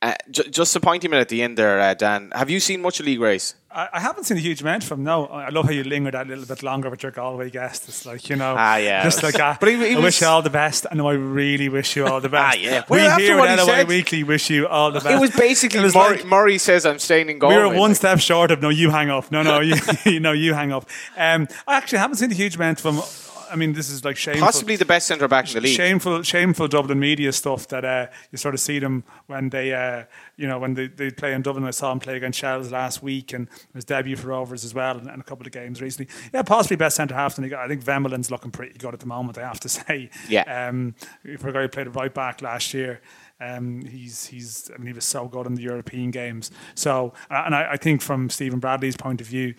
Uh, 0.00 0.14
j- 0.30 0.48
just 0.48 0.74
a 0.74 0.80
pointy 0.80 1.06
minute 1.06 1.20
at 1.20 1.28
the 1.28 1.42
end 1.42 1.58
there, 1.58 1.78
uh, 1.78 1.92
Dan. 1.92 2.32
Have 2.34 2.48
you 2.48 2.58
seen 2.58 2.80
much 2.80 2.98
of 3.00 3.04
Lee 3.04 3.16
Grace? 3.16 3.54
I, 3.70 3.88
I, 3.92 4.00
haven't 4.00 4.24
seen 4.24 4.38
a 4.38 4.40
huge 4.40 4.62
amount 4.62 4.82
from. 4.82 5.04
No, 5.04 5.26
I 5.26 5.50
love 5.50 5.66
how 5.66 5.72
you 5.72 5.84
linger 5.84 6.10
that 6.12 6.26
little 6.26 6.46
bit 6.46 6.62
longer 6.62 6.88
with 6.88 7.02
your 7.02 7.12
Galway 7.12 7.50
guest. 7.50 7.86
It's 7.86 8.06
like 8.06 8.30
you 8.30 8.36
know, 8.36 8.54
ah, 8.56 8.76
yeah, 8.76 9.02
just 9.02 9.22
like 9.22 9.34
that. 9.34 9.60
but 9.60 9.68
he, 9.68 9.76
he 9.76 9.96
I 9.96 9.98
wish 9.98 10.22
you 10.22 10.26
all 10.26 10.40
the 10.40 10.48
best. 10.48 10.86
I 10.90 10.94
know 10.94 11.06
I 11.08 11.12
really 11.12 11.68
wish 11.68 11.94
you 11.96 12.06
all 12.06 12.22
the 12.22 12.28
best. 12.30 12.56
ah, 12.56 12.58
yeah. 12.58 12.84
We 12.88 12.96
well, 12.96 13.18
here 13.18 13.38
at 13.38 13.58
LOI 13.58 13.84
Weekly 13.84 14.24
wish 14.24 14.48
you 14.48 14.66
all 14.66 14.90
the 14.90 15.00
best. 15.00 15.14
It 15.14 15.20
was 15.20 15.32
basically 15.32 15.80
it 15.80 15.82
was 15.82 15.94
Murray, 15.94 16.16
like, 16.16 16.24
Murray, 16.24 16.56
says 16.56 16.86
I'm 16.86 16.98
staying 16.98 17.28
in 17.28 17.38
Galway. 17.38 17.56
We 17.56 17.62
were 17.62 17.78
one 17.78 17.94
step 17.94 18.20
short 18.20 18.50
of 18.50 18.62
no, 18.62 18.70
you 18.70 18.88
hang 18.88 19.10
up. 19.10 19.30
No, 19.30 19.42
no, 19.42 19.60
you, 19.60 19.76
you 20.06 20.20
know, 20.20 20.32
you 20.32 20.54
hang 20.54 20.72
up. 20.72 20.88
Um, 21.18 21.46
I 21.68 21.76
actually 21.76 21.98
haven't 21.98 22.16
seen 22.16 22.30
a 22.32 22.34
huge 22.34 22.56
amount 22.56 22.80
from 22.80 23.02
I 23.50 23.56
mean, 23.56 23.72
this 23.72 23.90
is 23.90 24.04
like 24.04 24.16
shameful. 24.16 24.46
Possibly 24.46 24.76
the 24.76 24.84
best 24.84 25.06
centre 25.06 25.28
back 25.28 25.48
in 25.48 25.54
the 25.54 25.60
league. 25.62 25.76
Shameful, 25.76 26.22
shameful 26.22 26.68
Dublin 26.68 27.00
media 27.00 27.32
stuff 27.32 27.68
that 27.68 27.84
uh, 27.84 28.06
you 28.30 28.38
sort 28.38 28.54
of 28.54 28.60
see 28.60 28.78
them 28.78 29.04
when 29.26 29.50
they, 29.50 29.74
uh, 29.74 30.04
you 30.36 30.46
know, 30.46 30.58
when 30.58 30.74
they, 30.74 30.86
they 30.86 31.10
play 31.10 31.32
in 31.32 31.42
Dublin. 31.42 31.64
I 31.64 31.70
saw 31.70 31.92
him 31.92 32.00
play 32.00 32.16
against 32.16 32.38
Shels 32.38 32.70
last 32.70 33.02
week 33.02 33.32
and 33.32 33.48
his 33.74 33.84
debut 33.84 34.16
for 34.16 34.28
Rovers 34.28 34.64
as 34.64 34.74
well, 34.74 34.98
and, 34.98 35.08
and 35.08 35.20
a 35.20 35.24
couple 35.24 35.46
of 35.46 35.52
games 35.52 35.80
recently. 35.80 36.12
Yeah, 36.32 36.42
possibly 36.42 36.76
best 36.76 36.96
centre 36.96 37.14
half. 37.14 37.38
And 37.38 37.54
I 37.54 37.68
think 37.68 37.82
Vemelin's 37.82 38.30
looking 38.30 38.50
pretty 38.50 38.78
good 38.78 38.94
at 38.94 39.00
the 39.00 39.06
moment. 39.06 39.38
I 39.38 39.42
have 39.42 39.60
to 39.60 39.68
say. 39.68 40.10
Yeah. 40.28 40.68
Um, 40.68 40.94
for 41.38 41.48
a 41.48 41.52
guy 41.52 41.62
who 41.62 41.68
played 41.68 41.94
right 41.94 42.12
back 42.12 42.42
last 42.42 42.74
year. 42.74 43.00
Um, 43.42 43.80
he's 43.86 44.26
he's 44.26 44.70
I 44.74 44.76
mean 44.76 44.88
he 44.88 44.92
was 44.92 45.06
so 45.06 45.26
good 45.26 45.46
in 45.46 45.54
the 45.54 45.62
European 45.62 46.10
games. 46.10 46.50
So 46.74 47.14
and 47.30 47.54
I, 47.54 47.72
I 47.72 47.76
think 47.78 48.02
from 48.02 48.28
Stephen 48.28 48.58
Bradley's 48.58 48.98
point 48.98 49.22
of 49.22 49.26
view, 49.26 49.54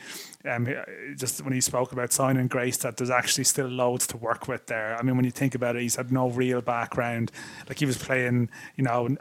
um, 0.49 0.67
just 1.15 1.43
when 1.43 1.53
he 1.53 1.61
spoke 1.61 1.91
about 1.91 2.11
signing 2.11 2.47
Grace, 2.47 2.77
that 2.77 2.97
there's 2.97 3.09
actually 3.09 3.43
still 3.43 3.67
loads 3.67 4.07
to 4.07 4.17
work 4.17 4.47
with 4.47 4.67
there. 4.67 4.95
I 4.97 5.01
mean, 5.01 5.15
when 5.15 5.25
you 5.25 5.31
think 5.31 5.55
about 5.55 5.75
it, 5.75 5.81
he's 5.81 5.95
had 5.95 6.11
no 6.11 6.29
real 6.29 6.61
background. 6.61 7.31
Like 7.67 7.79
he 7.79 7.85
was 7.85 7.97
playing, 7.97 8.49
you 8.75 8.83
know, 8.83 9.15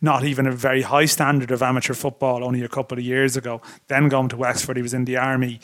not 0.00 0.24
even 0.24 0.46
a 0.46 0.52
very 0.52 0.82
high 0.82 1.04
standard 1.06 1.50
of 1.50 1.62
amateur 1.62 1.94
football 1.94 2.44
only 2.44 2.62
a 2.62 2.68
couple 2.68 2.98
of 2.98 3.04
years 3.04 3.36
ago. 3.36 3.60
Then 3.88 4.08
going 4.08 4.28
to 4.30 4.36
Wexford, 4.36 4.76
he 4.76 4.82
was 4.82 4.94
in 4.94 5.04
the 5.04 5.16
army. 5.16 5.60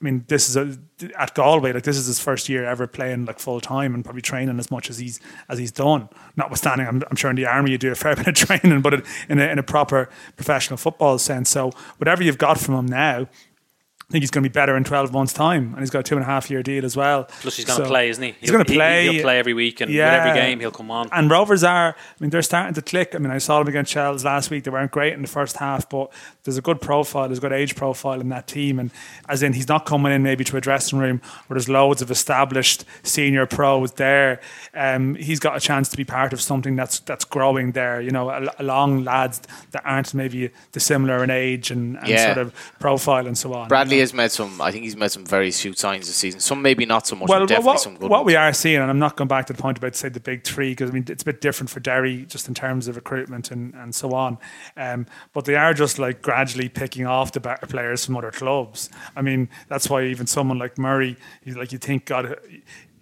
I 0.00 0.04
mean, 0.04 0.24
this 0.28 0.48
is 0.48 0.56
a, 0.56 0.78
at 1.18 1.34
Galway. 1.34 1.72
Like 1.72 1.82
this 1.82 1.96
is 1.96 2.06
his 2.06 2.20
first 2.20 2.48
year 2.48 2.64
ever 2.64 2.86
playing 2.86 3.24
like 3.24 3.38
full 3.38 3.60
time 3.60 3.94
and 3.94 4.04
probably 4.04 4.22
training 4.22 4.58
as 4.58 4.70
much 4.70 4.90
as 4.90 4.98
he's 4.98 5.20
as 5.48 5.58
he's 5.58 5.72
done. 5.72 6.08
Notwithstanding, 6.36 6.86
I'm, 6.86 7.02
I'm 7.10 7.16
sure 7.16 7.30
in 7.30 7.36
the 7.36 7.46
army 7.46 7.72
you 7.72 7.78
do 7.78 7.92
a 7.92 7.94
fair 7.94 8.16
bit 8.16 8.28
of 8.28 8.34
training, 8.34 8.80
but 8.80 9.04
in 9.28 9.38
a, 9.38 9.46
in 9.46 9.58
a 9.58 9.62
proper 9.62 10.08
professional 10.36 10.76
football 10.76 11.18
sense. 11.18 11.50
So 11.50 11.72
whatever 11.98 12.22
you've 12.22 12.38
got 12.38 12.58
from 12.58 12.74
him 12.74 12.86
now 12.86 13.28
I 14.08 14.12
think 14.12 14.22
he's 14.22 14.30
going 14.30 14.42
to 14.44 14.48
be 14.50 14.52
better 14.52 14.76
in 14.76 14.84
12 14.84 15.12
months' 15.12 15.32
time, 15.32 15.70
and 15.72 15.80
he's 15.80 15.88
got 15.88 16.00
a 16.00 16.02
two 16.02 16.16
and 16.16 16.22
a 16.22 16.26
half 16.26 16.50
year 16.50 16.62
deal 16.62 16.84
as 16.84 16.94
well. 16.94 17.24
Plus, 17.24 17.56
he's 17.56 17.64
going 17.64 17.80
to 17.80 17.86
play, 17.86 18.10
isn't 18.10 18.22
he? 18.22 18.34
He's 18.38 18.50
going 18.50 18.64
to 18.64 18.70
play. 18.70 19.08
He, 19.08 19.16
will 19.16 19.22
play 19.22 19.38
every 19.38 19.54
week, 19.54 19.80
and 19.80 19.90
with 19.90 19.98
every 19.98 20.38
game, 20.38 20.60
he'll 20.60 20.70
come 20.70 20.90
on. 20.90 21.08
And 21.10 21.30
Rovers 21.30 21.64
are, 21.64 21.88
I 21.88 22.14
mean, 22.20 22.28
they're 22.28 22.42
starting 22.42 22.74
to 22.74 22.82
click. 22.82 23.14
I 23.14 23.18
mean, 23.18 23.30
I 23.30 23.38
saw 23.38 23.60
them 23.60 23.68
against 23.68 23.92
Shels 23.92 24.22
last 24.22 24.50
week. 24.50 24.64
They 24.64 24.70
weren't 24.70 24.90
great 24.90 25.14
in 25.14 25.22
the 25.22 25.28
first 25.28 25.56
half, 25.56 25.88
but 25.88 26.12
there's 26.44 26.58
a 26.58 26.62
good 26.62 26.82
profile, 26.82 27.28
there's 27.28 27.38
a 27.38 27.40
good 27.40 27.52
age 27.52 27.76
profile 27.76 28.20
in 28.20 28.28
that 28.28 28.46
team. 28.46 28.78
And 28.78 28.90
as 29.26 29.42
in, 29.42 29.54
he's 29.54 29.68
not 29.68 29.86
coming 29.86 30.12
in 30.12 30.22
maybe 30.22 30.44
to 30.44 30.56
a 30.58 30.60
dressing 30.60 30.98
room 30.98 31.22
where 31.46 31.54
there's 31.56 31.70
loads 31.70 32.02
of 32.02 32.10
established 32.10 32.84
senior 33.02 33.46
pros 33.46 33.92
there. 33.92 34.40
Um, 34.74 35.14
he's 35.14 35.40
got 35.40 35.56
a 35.56 35.60
chance 35.60 35.88
to 35.88 35.96
be 35.96 36.04
part 36.04 36.34
of 36.34 36.42
something 36.42 36.76
that's 36.76 37.00
that's 37.00 37.24
growing 37.24 37.72
there, 37.72 38.02
you 38.02 38.10
know, 38.10 38.48
along 38.58 39.04
lads 39.04 39.40
that 39.70 39.82
aren't 39.86 40.12
maybe 40.12 40.50
dissimilar 40.72 41.24
in 41.24 41.30
age 41.30 41.70
and, 41.70 41.96
and 41.96 42.08
yeah. 42.08 42.34
sort 42.34 42.46
of 42.46 42.54
profile 42.78 43.26
and 43.26 43.38
so 43.38 43.54
on. 43.54 43.68
Bradley 43.68 43.93
know? 43.96 44.00
has 44.02 44.14
made 44.14 44.30
some, 44.30 44.60
I 44.60 44.70
think 44.70 44.84
he's 44.84 44.96
made 44.96 45.10
some 45.10 45.24
very 45.24 45.50
shoot 45.50 45.78
signs 45.78 46.06
this 46.06 46.16
season. 46.16 46.40
Some 46.40 46.62
maybe 46.62 46.86
not 46.86 47.06
so 47.06 47.16
much, 47.16 47.28
well, 47.28 47.40
definitely 47.46 47.66
what, 47.66 47.80
some 47.80 47.94
good 47.96 48.10
What 48.10 48.20
ones. 48.20 48.26
we 48.26 48.36
are 48.36 48.52
seeing, 48.52 48.80
and 48.80 48.90
I'm 48.90 48.98
not 48.98 49.16
going 49.16 49.28
back 49.28 49.46
to 49.46 49.52
the 49.52 49.60
point 49.62 49.78
about 49.78 49.94
say 49.94 50.08
the 50.08 50.20
big 50.20 50.44
three 50.44 50.70
because 50.72 50.90
I 50.90 50.92
mean 50.92 51.04
it's 51.08 51.22
a 51.22 51.26
bit 51.26 51.40
different 51.40 51.70
for 51.70 51.80
Derry 51.80 52.24
just 52.26 52.48
in 52.48 52.54
terms 52.54 52.88
of 52.88 52.96
recruitment 52.96 53.50
and, 53.50 53.74
and 53.74 53.94
so 53.94 54.12
on. 54.12 54.38
Um, 54.76 55.06
but 55.32 55.44
they 55.44 55.56
are 55.56 55.74
just 55.74 55.98
like 55.98 56.22
gradually 56.22 56.68
picking 56.68 57.06
off 57.06 57.32
the 57.32 57.40
better 57.40 57.66
players 57.66 58.04
from 58.04 58.16
other 58.16 58.30
clubs. 58.30 58.90
I 59.16 59.22
mean 59.22 59.48
that's 59.68 59.88
why 59.88 60.04
even 60.04 60.26
someone 60.26 60.58
like 60.58 60.78
Murray, 60.78 61.16
like 61.46 61.72
you 61.72 61.78
think 61.78 62.06
God 62.06 62.36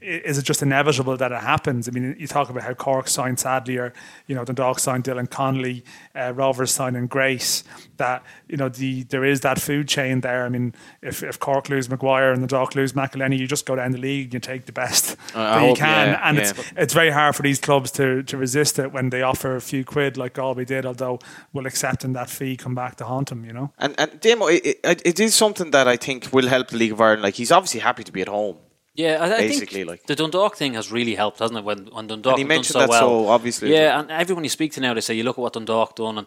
is 0.03 0.39
it 0.39 0.43
just 0.43 0.63
inevitable 0.63 1.17
that 1.17 1.33
it 1.33 1.41
happens? 1.41 1.89
I 1.89 1.93
mean, 1.93 2.17
you 2.19 2.27
talk 2.27 2.51
about 2.51 2.63
how 2.63 2.75
Cork 2.75 3.09
signed 3.09 3.39
Sadlier, 3.39 3.83
or 3.83 3.93
you 4.27 4.35
know, 4.35 4.45
the 4.45 4.53
Dundalk 4.53 4.79
signed 4.79 5.05
Dylan 5.05 5.31
Connolly, 5.31 5.85
uh, 6.15 6.33
Rovers 6.35 6.71
signing 6.71 7.07
Grace. 7.07 7.65
That 7.97 8.25
you 8.49 8.57
know, 8.57 8.69
the 8.69 9.05
there 9.05 9.25
is 9.25 9.41
that 9.41 9.61
food 9.61 9.89
chain 9.89 10.21
there. 10.21 10.45
I 10.45 10.49
mean, 10.49 10.75
if, 11.03 11.23
if 11.23 11.39
Cork 11.39 11.69
lose 11.69 11.89
Maguire 11.89 12.33
and 12.33 12.43
the 12.43 12.47
Dundalk 12.47 12.75
lose 12.75 12.93
McEleney, 12.93 13.39
you 13.39 13.47
just 13.47 13.67
go 13.67 13.77
down 13.77 13.93
the 13.93 13.99
league 13.99 14.27
and 14.27 14.35
you 14.35 14.41
take 14.41 14.67
the 14.67 14.73
best 14.73 15.17
uh, 15.35 15.61
that 15.61 15.69
you 15.69 15.75
can, 15.75 16.09
yeah, 16.09 16.29
and 16.29 16.37
yeah. 16.37 16.43
it's 16.43 16.73
it's 16.77 16.95
very 16.95 17.11
hard 17.11 17.37
for 17.37 17.43
these 17.43 17.61
clubs 17.61 17.91
to 17.93 18.23
to 18.25 18.37
resist 18.37 18.79
it 18.79 18.93
when 18.93 19.11
they 19.11 19.23
offer 19.23 19.57
a 19.57 19.61
few 19.61 19.85
quid 19.85 20.17
like 20.17 20.35
Galway 20.35 20.65
did. 20.65 20.87
Although, 20.87 21.19
will 21.53 21.67
accepting 21.67 22.13
that 22.15 22.31
fee 22.31 22.57
come 22.57 22.75
back 22.75 22.97
to 22.97 23.05
haunt 23.05 23.29
them, 23.29 23.45
you 23.45 23.53
know. 23.53 23.73
And 23.79 23.95
and 23.99 24.21
Demo, 24.21 24.47
it, 24.47 24.81
it, 24.85 25.03
it 25.05 25.21
is 25.21 25.35
something 25.35 25.71
that 25.71 25.89
I 25.89 25.97
think 25.97 26.33
will 26.33 26.49
help 26.49 26.69
the 26.69 26.77
League 26.77 26.93
of 26.93 27.01
Ireland. 27.01 27.23
Like 27.23 27.35
he's 27.35 27.53
obviously 27.53 27.81
happy 27.81 28.05
to 28.05 28.13
be 28.13 28.23
at 28.23 28.29
home. 28.29 28.57
Yeah, 28.95 29.19
I, 29.21 29.25
I 29.25 29.39
basically, 29.39 29.79
think 29.79 29.89
like 29.89 30.07
the 30.07 30.15
Dundalk 30.15 30.57
thing 30.57 30.75
has 30.75 30.93
really 30.93 31.15
helped, 31.15 31.39
hasn't 31.39 31.59
it? 31.59 31.65
When 31.65 31.87
when 31.87 32.07
Dundalk 32.09 32.33
And 32.33 32.39
he 32.39 32.45
mentioned 32.45 32.75
done 32.75 32.83
so 32.83 32.87
that 32.87 32.89
well, 32.89 33.25
so 33.25 33.29
obviously. 33.29 33.73
Yeah, 33.73 33.99
and 33.99 34.11
everyone 34.11 34.45
you 34.45 34.51
speak 34.51 34.73
to 34.73 34.81
now, 34.81 34.93
they 34.93 35.01
say 35.01 35.15
you 35.15 35.25
look 35.25 35.39
at 35.39 35.43
what 35.43 35.55
Dundalk 35.55 35.97
done, 35.97 36.19
and 36.19 36.27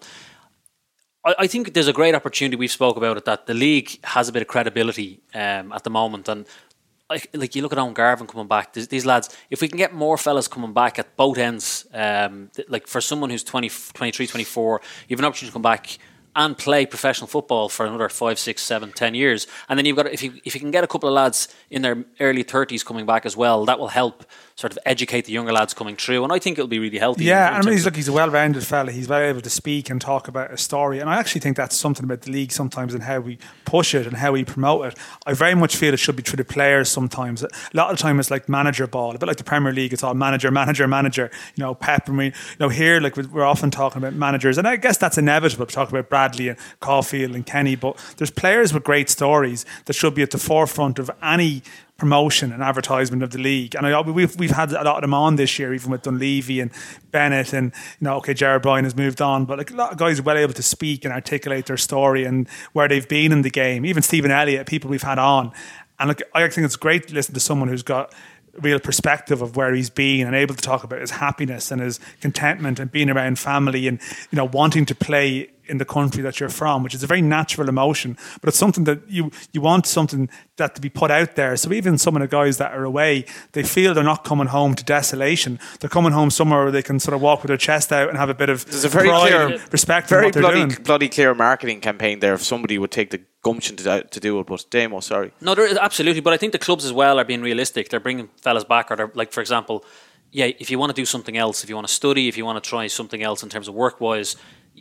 I, 1.23 1.35
I 1.39 1.47
think 1.47 1.73
there's 1.73 1.87
a 1.87 1.93
great 1.93 2.15
opportunity. 2.15 2.55
We've 2.55 2.71
spoke 2.71 2.97
about 2.97 3.17
it 3.17 3.25
that 3.25 3.45
the 3.45 3.53
league 3.53 4.03
has 4.03 4.29
a 4.29 4.31
bit 4.31 4.41
of 4.41 4.47
credibility 4.47 5.21
um, 5.35 5.71
at 5.73 5.83
the 5.83 5.91
moment, 5.91 6.27
and 6.27 6.47
like, 7.09 7.29
like 7.33 7.55
you 7.55 7.61
look 7.61 7.71
at 7.71 7.77
Owen 7.77 7.93
Garvan 7.93 8.25
coming 8.25 8.47
back, 8.47 8.73
these, 8.73 8.87
these, 8.87 9.05
lads, 9.05 9.35
if 9.51 9.61
we 9.61 9.67
can 9.67 9.77
get 9.77 9.93
more 9.93 10.17
fellas 10.17 10.47
coming 10.47 10.73
back 10.73 10.97
at 10.97 11.15
both 11.15 11.37
ends, 11.37 11.85
um, 11.93 12.49
th- 12.55 12.67
like 12.67 12.87
for 12.87 12.99
someone 12.99 13.29
who's 13.29 13.43
20, 13.43 13.69
23, 13.69 14.25
24, 14.25 14.81
you 15.07 15.13
have 15.13 15.19
an 15.19 15.25
opportunity 15.25 15.51
to 15.51 15.53
come 15.53 15.61
back 15.61 15.99
and 16.35 16.57
play 16.57 16.85
professional 16.85 17.27
football 17.27 17.69
for 17.69 17.85
another 17.85 18.09
five, 18.09 18.37
six, 18.37 18.61
seven, 18.61 18.91
ten 18.91 19.15
years. 19.15 19.47
And 19.69 19.77
then 19.77 19.85
you've 19.85 19.95
got 19.95 20.07
if 20.07 20.21
you 20.21 20.33
if 20.43 20.53
you 20.53 20.59
can 20.59 20.71
get 20.71 20.83
a 20.83 20.87
couple 20.87 21.07
of 21.09 21.13
lads 21.13 21.47
in 21.69 21.81
their 21.81 22.03
early 22.19 22.43
thirties 22.43 22.83
coming 22.83 23.05
back 23.05 23.25
as 23.25 23.37
well, 23.37 23.65
that 23.65 23.79
will 23.79 23.87
help 23.87 24.25
sort 24.57 24.71
of 24.71 24.79
educate 24.85 25.25
the 25.25 25.33
younger 25.33 25.51
lads 25.51 25.73
coming 25.73 25.97
through. 25.97 26.23
And 26.23 26.31
I 26.31 26.39
think 26.39 26.57
it'll 26.57 26.69
be 26.69 26.79
really 26.79 26.97
healthy. 26.97 27.25
Yeah, 27.25 27.49
I 27.49 27.61
mean, 27.61 27.73
he's 27.73 27.83
look, 27.83 27.97
he's 27.97 28.07
a 28.07 28.13
well-rounded 28.13 28.63
fella. 28.63 28.91
He's 28.91 29.07
very 29.07 29.27
able 29.27 29.41
to 29.41 29.49
speak 29.49 29.89
and 29.89 29.99
talk 29.99 30.29
about 30.29 30.51
a 30.51 30.57
story. 30.57 30.99
And 30.99 31.09
I 31.09 31.17
actually 31.17 31.41
think 31.41 31.57
that's 31.57 31.75
something 31.75 32.05
about 32.05 32.21
the 32.21 32.31
league 32.31 32.53
sometimes 32.53 32.93
and 32.93 33.03
how 33.03 33.19
we 33.19 33.37
push 33.65 33.93
it 33.93 34.07
and 34.07 34.15
how 34.15 34.31
we 34.31 34.45
promote 34.45 34.85
it. 34.85 34.97
I 35.25 35.33
very 35.33 35.55
much 35.55 35.75
feel 35.75 35.93
it 35.93 35.97
should 35.97 36.15
be 36.15 36.23
through 36.23 36.37
the 36.37 36.45
players 36.45 36.87
sometimes. 36.87 37.43
A 37.43 37.49
lot 37.73 37.91
of 37.91 37.97
the 37.97 38.01
time 38.01 38.17
it's 38.17 38.31
like 38.31 38.47
manager 38.47 38.87
ball, 38.87 39.13
a 39.13 39.19
bit 39.19 39.27
like 39.27 39.37
the 39.37 39.43
Premier 39.43 39.73
League. 39.73 39.91
It's 39.91 40.03
all 40.03 40.13
manager, 40.13 40.49
manager, 40.51 40.87
manager. 40.87 41.29
You 41.55 41.63
know, 41.65 41.75
Pep 41.75 42.07
and 42.07 42.17
we, 42.17 42.27
you 42.27 42.31
know, 42.59 42.69
here 42.69 43.01
like 43.01 43.17
we're 43.17 43.43
often 43.43 43.71
talking 43.71 44.01
about 44.01 44.13
managers, 44.13 44.57
and 44.57 44.65
I 44.67 44.77
guess 44.77 44.97
that's 44.97 45.17
inevitable. 45.17 45.65
to 45.65 45.75
talk 45.75 45.89
about 45.89 46.09
Bradley 46.09 46.49
and 46.49 46.57
Caulfield 46.79 47.35
and 47.35 47.45
Kenny, 47.45 47.75
but 47.75 47.97
there's 48.17 48.31
players 48.31 48.73
with 48.73 48.83
great 48.83 49.09
stories 49.09 49.65
that 49.85 49.93
should 49.93 50.15
be 50.15 50.21
at 50.21 50.31
the 50.31 50.37
forefront 50.37 50.99
of 50.99 51.11
any 51.21 51.61
promotion 51.97 52.51
and 52.51 52.61
advertisement 52.61 53.23
of 53.23 53.31
the 53.31 53.37
league. 53.37 53.75
And 53.75 53.87
I, 53.87 54.01
we've 54.01 54.35
we've 54.37 54.51
had 54.51 54.71
a 54.71 54.83
lot 54.83 54.97
of 54.97 55.01
them 55.01 55.13
on 55.13 55.37
this 55.37 55.57
year, 55.57 55.73
even 55.73 55.91
with 55.91 56.01
Dunleavy 56.01 56.59
and 56.59 56.71
Bennett, 57.11 57.53
and 57.53 57.71
you 57.99 58.05
know, 58.05 58.17
okay, 58.17 58.33
Jared 58.33 58.61
Bryan 58.61 58.83
has 58.83 58.95
moved 58.95 59.21
on, 59.21 59.45
but 59.45 59.57
like 59.57 59.71
a 59.71 59.75
lot 59.75 59.91
of 59.91 59.97
guys 59.97 60.19
are 60.19 60.23
well 60.23 60.37
able 60.37 60.53
to 60.53 60.63
speak 60.63 61.05
and 61.05 61.13
articulate 61.13 61.67
their 61.67 61.77
story 61.77 62.25
and 62.25 62.49
where 62.73 62.87
they've 62.87 63.07
been 63.07 63.31
in 63.31 63.43
the 63.43 63.49
game. 63.49 63.85
Even 63.85 64.03
Stephen 64.03 64.31
Elliott, 64.31 64.67
people 64.67 64.89
we've 64.89 65.03
had 65.03 65.19
on, 65.19 65.51
and 65.99 66.09
like 66.09 66.21
I 66.33 66.47
think 66.49 66.65
it's 66.65 66.75
great 66.75 67.07
to 67.07 67.13
listen 67.13 67.33
to 67.33 67.39
someone 67.39 67.69
who's 67.69 67.83
got 67.83 68.13
real 68.61 68.79
perspective 68.79 69.41
of 69.41 69.55
where 69.55 69.73
he's 69.73 69.89
been 69.89 70.25
and 70.25 70.35
able 70.35 70.55
to 70.55 70.61
talk 70.61 70.83
about 70.83 71.01
his 71.01 71.11
happiness 71.11 71.71
and 71.71 71.81
his 71.81 71.99
contentment 72.21 72.79
and 72.79 72.91
being 72.91 73.09
around 73.09 73.37
family 73.37 73.87
and 73.87 73.99
you 74.31 74.37
know 74.37 74.45
wanting 74.45 74.85
to 74.85 74.95
play 74.95 75.49
in 75.67 75.77
the 75.77 75.85
country 75.85 76.21
that 76.23 76.39
you're 76.39 76.49
from, 76.49 76.83
which 76.83 76.93
is 76.93 77.03
a 77.03 77.07
very 77.07 77.21
natural 77.21 77.69
emotion, 77.69 78.17
but 78.41 78.47
it's 78.49 78.57
something 78.57 78.83
that 78.85 78.99
you 79.09 79.31
you 79.51 79.61
want 79.61 79.85
something 79.85 80.29
that 80.57 80.75
to 80.75 80.81
be 80.81 80.89
put 80.89 81.11
out 81.11 81.35
there. 81.35 81.55
So 81.57 81.73
even 81.73 81.97
some 81.97 82.15
of 82.15 82.21
the 82.21 82.27
guys 82.27 82.57
that 82.57 82.71
are 82.73 82.83
away, 82.83 83.25
they 83.51 83.63
feel 83.63 83.93
they're 83.93 84.03
not 84.03 84.23
coming 84.23 84.47
home 84.47 84.75
to 84.75 84.83
desolation. 84.83 85.59
They're 85.79 85.89
coming 85.89 86.13
home 86.13 86.29
somewhere 86.29 86.63
where 86.63 86.71
they 86.71 86.83
can 86.83 86.99
sort 86.99 87.13
of 87.15 87.21
walk 87.21 87.41
with 87.41 87.49
their 87.49 87.57
chest 87.57 87.91
out 87.91 88.09
and 88.09 88.17
have 88.17 88.29
a 88.29 88.33
bit 88.33 88.49
of 88.49 88.65
There's 88.65 88.85
a 88.85 88.89
very 88.89 89.09
pride 89.09 89.31
clear, 89.31 89.61
respect 89.71 90.09
very 90.09 90.21
for 90.21 90.25
what 90.27 90.33
they're 90.33 90.41
bloody, 90.41 90.65
doing. 90.65 90.83
bloody 90.83 91.09
clear 91.09 91.33
marketing 91.33 91.81
campaign 91.81 92.19
there. 92.19 92.33
If 92.33 92.43
somebody 92.43 92.77
would 92.77 92.91
take 92.91 93.09
the 93.09 93.21
gumption 93.43 93.75
to, 93.75 93.91
uh, 93.91 94.01
to 94.01 94.19
do 94.19 94.39
it, 94.39 94.47
but 94.47 94.65
Damo, 94.69 94.99
sorry. 95.01 95.31
No, 95.41 95.53
there 95.55 95.67
is 95.67 95.77
absolutely, 95.77 96.21
but 96.21 96.33
I 96.33 96.37
think 96.37 96.51
the 96.51 96.59
clubs 96.59 96.85
as 96.85 96.93
well 96.93 97.19
are 97.19 97.25
being 97.25 97.41
realistic. 97.41 97.89
They're 97.89 97.99
bringing 97.99 98.29
fellas 98.41 98.63
back, 98.63 98.91
or 98.91 98.95
they're 98.95 99.11
like, 99.13 99.31
for 99.31 99.41
example, 99.41 99.85
yeah, 100.31 100.51
if 100.59 100.69
you 100.69 100.79
want 100.79 100.89
to 100.89 101.01
do 101.01 101.05
something 101.05 101.37
else, 101.37 101.63
if 101.63 101.69
you 101.69 101.75
want 101.75 101.87
to 101.87 101.93
study, 101.93 102.27
if 102.27 102.37
you 102.37 102.43
want 102.43 102.61
to 102.61 102.69
try 102.69 102.87
something 102.87 103.21
else 103.23 103.43
in 103.43 103.49
terms 103.49 103.67
of 103.67 103.73
work 103.73 104.01
wise, 104.01 104.35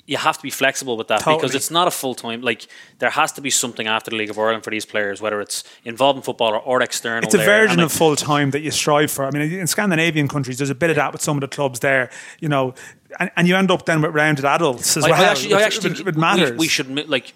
you 0.06 0.18
have 0.18 0.36
to 0.36 0.42
be 0.42 0.50
flexible 0.50 0.96
with 0.96 1.08
that 1.08 1.20
Totally. 1.20 1.36
because 1.36 1.54
it's 1.54 1.70
not 1.70 1.88
a 1.88 1.90
full 1.90 2.14
time. 2.14 2.42
Like 2.42 2.66
there 2.98 3.10
has 3.10 3.32
to 3.32 3.40
be 3.40 3.50
something 3.50 3.86
after 3.86 4.10
the 4.10 4.16
League 4.16 4.30
of 4.30 4.38
Ireland 4.38 4.62
for 4.62 4.70
these 4.70 4.84
players, 4.84 5.20
whether 5.22 5.40
it's 5.40 5.64
involved 5.84 6.18
in 6.18 6.22
football 6.22 6.52
or, 6.54 6.58
or 6.58 6.82
external. 6.82 7.24
It's 7.24 7.34
a 7.34 7.38
there. 7.38 7.46
version 7.46 7.78
like, 7.78 7.86
of 7.86 7.92
full 7.92 8.14
time 8.16 8.50
that 8.50 8.60
you 8.60 8.70
strive 8.70 9.10
for. 9.10 9.24
I 9.24 9.30
mean, 9.30 9.42
in 9.50 9.66
Scandinavian 9.66 10.28
countries, 10.28 10.58
there's 10.58 10.70
a 10.70 10.74
bit 10.74 10.90
of 10.90 10.96
that 10.96 11.12
with 11.12 11.22
some 11.22 11.36
of 11.38 11.40
the 11.40 11.48
clubs 11.48 11.80
there, 11.80 12.10
you 12.40 12.48
know, 12.48 12.74
and, 13.18 13.30
and 13.36 13.48
you 13.48 13.56
end 13.56 13.70
up 13.70 13.86
then 13.86 14.02
with 14.02 14.14
rounded 14.14 14.44
adults 14.44 14.96
as 14.96 15.04
I, 15.04 15.10
well. 15.10 15.22
I 15.22 15.24
actually, 15.24 15.54
I 15.54 15.62
actually 15.62 15.90
which- 15.90 15.98
think 15.98 16.06
which 16.06 16.14
we- 16.16 16.20
matters. 16.20 16.58
We, 16.58 16.68
should 16.68 17.08
like. 17.08 17.32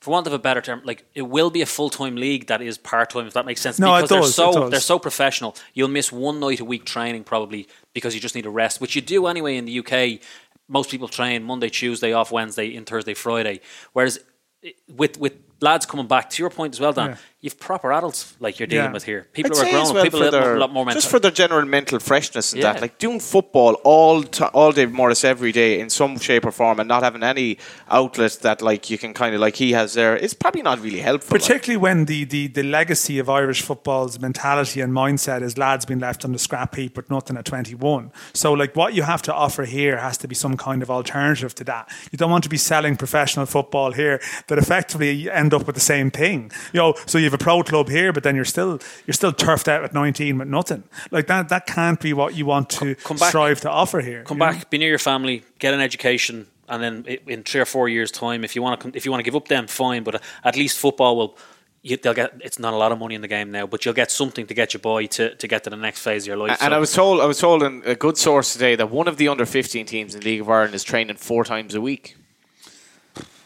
For 0.00 0.10
want 0.12 0.26
of 0.26 0.32
a 0.32 0.38
better 0.38 0.62
term, 0.62 0.80
like 0.86 1.04
it 1.14 1.20
will 1.20 1.50
be 1.50 1.60
a 1.60 1.66
full 1.66 1.90
time 1.90 2.16
league 2.16 2.46
that 2.46 2.62
is 2.62 2.78
part 2.78 3.10
time, 3.10 3.26
if 3.26 3.34
that 3.34 3.44
makes 3.44 3.60
sense. 3.60 3.78
No, 3.78 3.94
it 3.94 4.02
because 4.02 4.08
they're 4.08 4.20
does, 4.20 4.56
it 4.56 4.60
does. 4.60 4.70
they're 4.70 4.80
so 4.80 4.98
professional. 4.98 5.54
You'll 5.74 5.88
miss 5.88 6.10
one 6.10 6.40
night 6.40 6.58
a 6.58 6.64
week 6.64 6.86
training 6.86 7.24
probably 7.24 7.68
because 7.92 8.14
you 8.14 8.20
just 8.20 8.34
need 8.34 8.46
a 8.46 8.50
rest, 8.50 8.80
which 8.80 8.96
you 8.96 9.02
do 9.02 9.26
anyway 9.26 9.58
in 9.58 9.66
the 9.66 9.78
UK. 9.78 10.22
Most 10.70 10.90
people 10.90 11.08
train 11.08 11.42
Monday, 11.42 11.68
Tuesday, 11.68 12.12
off 12.12 12.30
Wednesday, 12.30 12.74
in 12.74 12.84
Thursday, 12.84 13.14
Friday. 13.14 13.60
Whereas 13.92 14.20
eh, 14.62 14.70
with 14.88 15.18
with 15.18 15.34
lads 15.60 15.84
coming 15.84 16.06
back, 16.06 16.30
to 16.30 16.42
your 16.42 16.50
point 16.50 16.74
as 16.74 16.80
well, 16.80 16.92
Dan, 16.92 17.10
Yeah. 17.10 17.16
You've 17.42 17.58
proper 17.58 17.90
adults 17.92 18.34
like 18.38 18.58
you're 18.58 18.66
dealing 18.66 18.86
Yeah. 18.90 18.92
with 18.92 19.04
here. 19.04 19.26
People 19.32 19.52
I'd 19.52 19.56
who 19.56 19.62
are 19.68 19.70
grown, 19.70 19.86
up, 19.86 19.94
well 19.94 20.04
people 20.04 20.20
for 20.30 20.54
a 20.56 20.60
lot 20.60 20.72
more 20.72 20.84
mental. 20.84 21.00
just 21.00 21.10
for 21.10 21.18
their 21.18 21.30
general 21.30 21.64
mental 21.66 21.98
freshness 21.98 22.52
and 22.52 22.62
Yeah. 22.62 22.72
that, 22.74 22.82
like 22.82 22.98
doing 22.98 23.18
football 23.18 23.74
all 23.82 24.22
t- 24.22 24.44
all 24.52 24.72
day 24.72 24.84
Morris 24.86 25.24
every 25.24 25.50
day 25.50 25.80
in 25.80 25.88
some 25.88 26.18
shape 26.18 26.44
or 26.44 26.52
form, 26.52 26.78
and 26.80 26.86
not 26.88 27.02
having 27.02 27.22
any 27.22 27.56
outlet 27.90 28.38
that 28.42 28.60
like 28.60 28.90
you 28.90 28.98
can 28.98 29.14
kind 29.14 29.34
of 29.34 29.40
like 29.40 29.56
he 29.56 29.72
has 29.72 29.94
there, 29.94 30.14
it's 30.16 30.34
probably 30.34 30.60
not 30.62 30.80
really 30.82 31.00
helpful. 31.00 31.34
like. 31.34 31.42
Particularly 31.42 31.78
when 31.78 32.04
the, 32.04 32.24
the, 32.24 32.46
the 32.48 32.62
legacy 32.62 33.18
of 33.18 33.30
Irish 33.30 33.62
football's 33.62 34.20
mentality 34.20 34.82
and 34.82 34.92
mindset 34.92 35.42
is 35.42 35.56
lads 35.56 35.86
being 35.86 36.00
left 36.00 36.24
on 36.24 36.32
the 36.32 36.38
scrap 36.38 36.74
heap 36.74 36.96
with 36.96 37.10
nothing 37.10 37.36
at 37.38 37.44
21. 37.46 38.12
So, 38.34 38.52
like, 38.52 38.76
what 38.76 38.92
you 38.94 39.02
have 39.04 39.22
to 39.22 39.32
offer 39.34 39.64
here 39.64 39.96
has 39.96 40.18
to 40.18 40.28
be 40.28 40.34
some 40.34 40.56
kind 40.58 40.82
of 40.82 40.90
alternative 40.90 41.54
to 41.54 41.64
that. 41.64 41.88
You 42.12 42.18
don't 42.18 42.30
want 42.30 42.44
to 42.44 42.50
be 42.50 42.58
selling 42.58 42.96
professional 42.96 43.46
football 43.46 43.92
here 43.92 44.20
that 44.48 44.58
effectively 44.58 45.10
you 45.12 45.30
end 45.30 45.54
up 45.54 45.66
with 45.66 45.74
the 45.74 45.80
same 45.80 46.10
thing. 46.10 46.52
You 46.74 46.78
know, 46.80 46.94
so 47.06 47.16
you 47.16 47.29
have 47.30 47.40
a 47.40 47.42
pro 47.42 47.62
club 47.62 47.88
here, 47.88 48.12
but 48.12 48.22
then 48.22 48.34
you're 48.36 48.44
still 48.44 48.78
you're 49.06 49.14
still 49.14 49.32
turfed 49.32 49.68
out 49.68 49.84
at 49.84 49.94
19 49.94 50.38
with 50.38 50.48
nothing. 50.48 50.82
Like 51.10 51.26
that 51.28 51.48
that 51.48 51.66
can't 51.66 52.00
be 52.00 52.12
what 52.12 52.34
you 52.36 52.46
want 52.46 52.68
to 52.70 52.94
Come 52.96 53.16
back- 53.16 53.28
strive 53.30 53.60
to 53.62 53.70
offer 53.70 54.00
here. 54.00 54.24
come 54.24 54.38
you 54.38 54.44
know? 54.46 54.52
back, 54.52 54.70
be 54.70 54.78
near 54.78 54.88
your 54.90 54.98
family, 54.98 55.42
get 55.58 55.74
an 55.74 55.80
education, 55.80 56.46
and 56.68 56.82
then 56.82 57.04
in 57.26 57.42
three 57.42 57.60
or 57.60 57.64
four 57.66 57.88
years' 57.88 58.10
time, 58.10 58.44
if 58.44 58.54
you 58.56 58.62
want 58.62 58.80
to, 58.80 58.92
if 58.94 59.04
you 59.04 59.10
want 59.10 59.20
to 59.20 59.24
give 59.24 59.36
up 59.36 59.48
them, 59.48 59.66
fine. 59.66 60.02
But 60.04 60.14
uh, 60.16 60.18
at 60.44 60.56
least 60.56 60.78
football 60.78 61.16
will. 61.16 61.38
You, 61.82 61.96
they'll 61.96 62.12
get. 62.12 62.34
It's 62.44 62.58
not 62.58 62.74
a 62.74 62.76
lot 62.76 62.92
of 62.92 62.98
money 62.98 63.14
in 63.14 63.22
the 63.22 63.28
game 63.28 63.50
now, 63.50 63.66
but 63.66 63.84
you'll 63.86 63.94
get 63.94 64.10
something 64.10 64.46
to 64.46 64.52
get 64.52 64.74
your 64.74 64.82
boy 64.82 65.06
to, 65.06 65.34
to 65.34 65.48
get 65.48 65.64
to 65.64 65.70
the 65.70 65.76
next 65.76 66.00
phase 66.02 66.24
of 66.24 66.26
your 66.26 66.36
life. 66.36 66.50
And 66.60 66.70
So- 66.72 66.76
I 66.76 66.78
was 66.78 66.92
told, 66.92 67.20
I 67.22 67.24
was 67.24 67.38
told 67.38 67.62
in 67.62 67.82
a 67.86 67.94
good 67.94 68.18
source 68.18 68.52
today 68.52 68.76
that 68.76 68.90
one 68.90 69.08
of 69.08 69.16
the 69.16 69.28
under 69.28 69.46
15 69.46 69.86
teams 69.86 70.14
in 70.14 70.20
the 70.20 70.26
League 70.26 70.42
of 70.42 70.50
Ireland 70.50 70.74
is 70.74 70.84
training 70.84 71.16
four 71.16 71.42
times 71.42 71.74
a 71.74 71.80
week. 71.80 72.16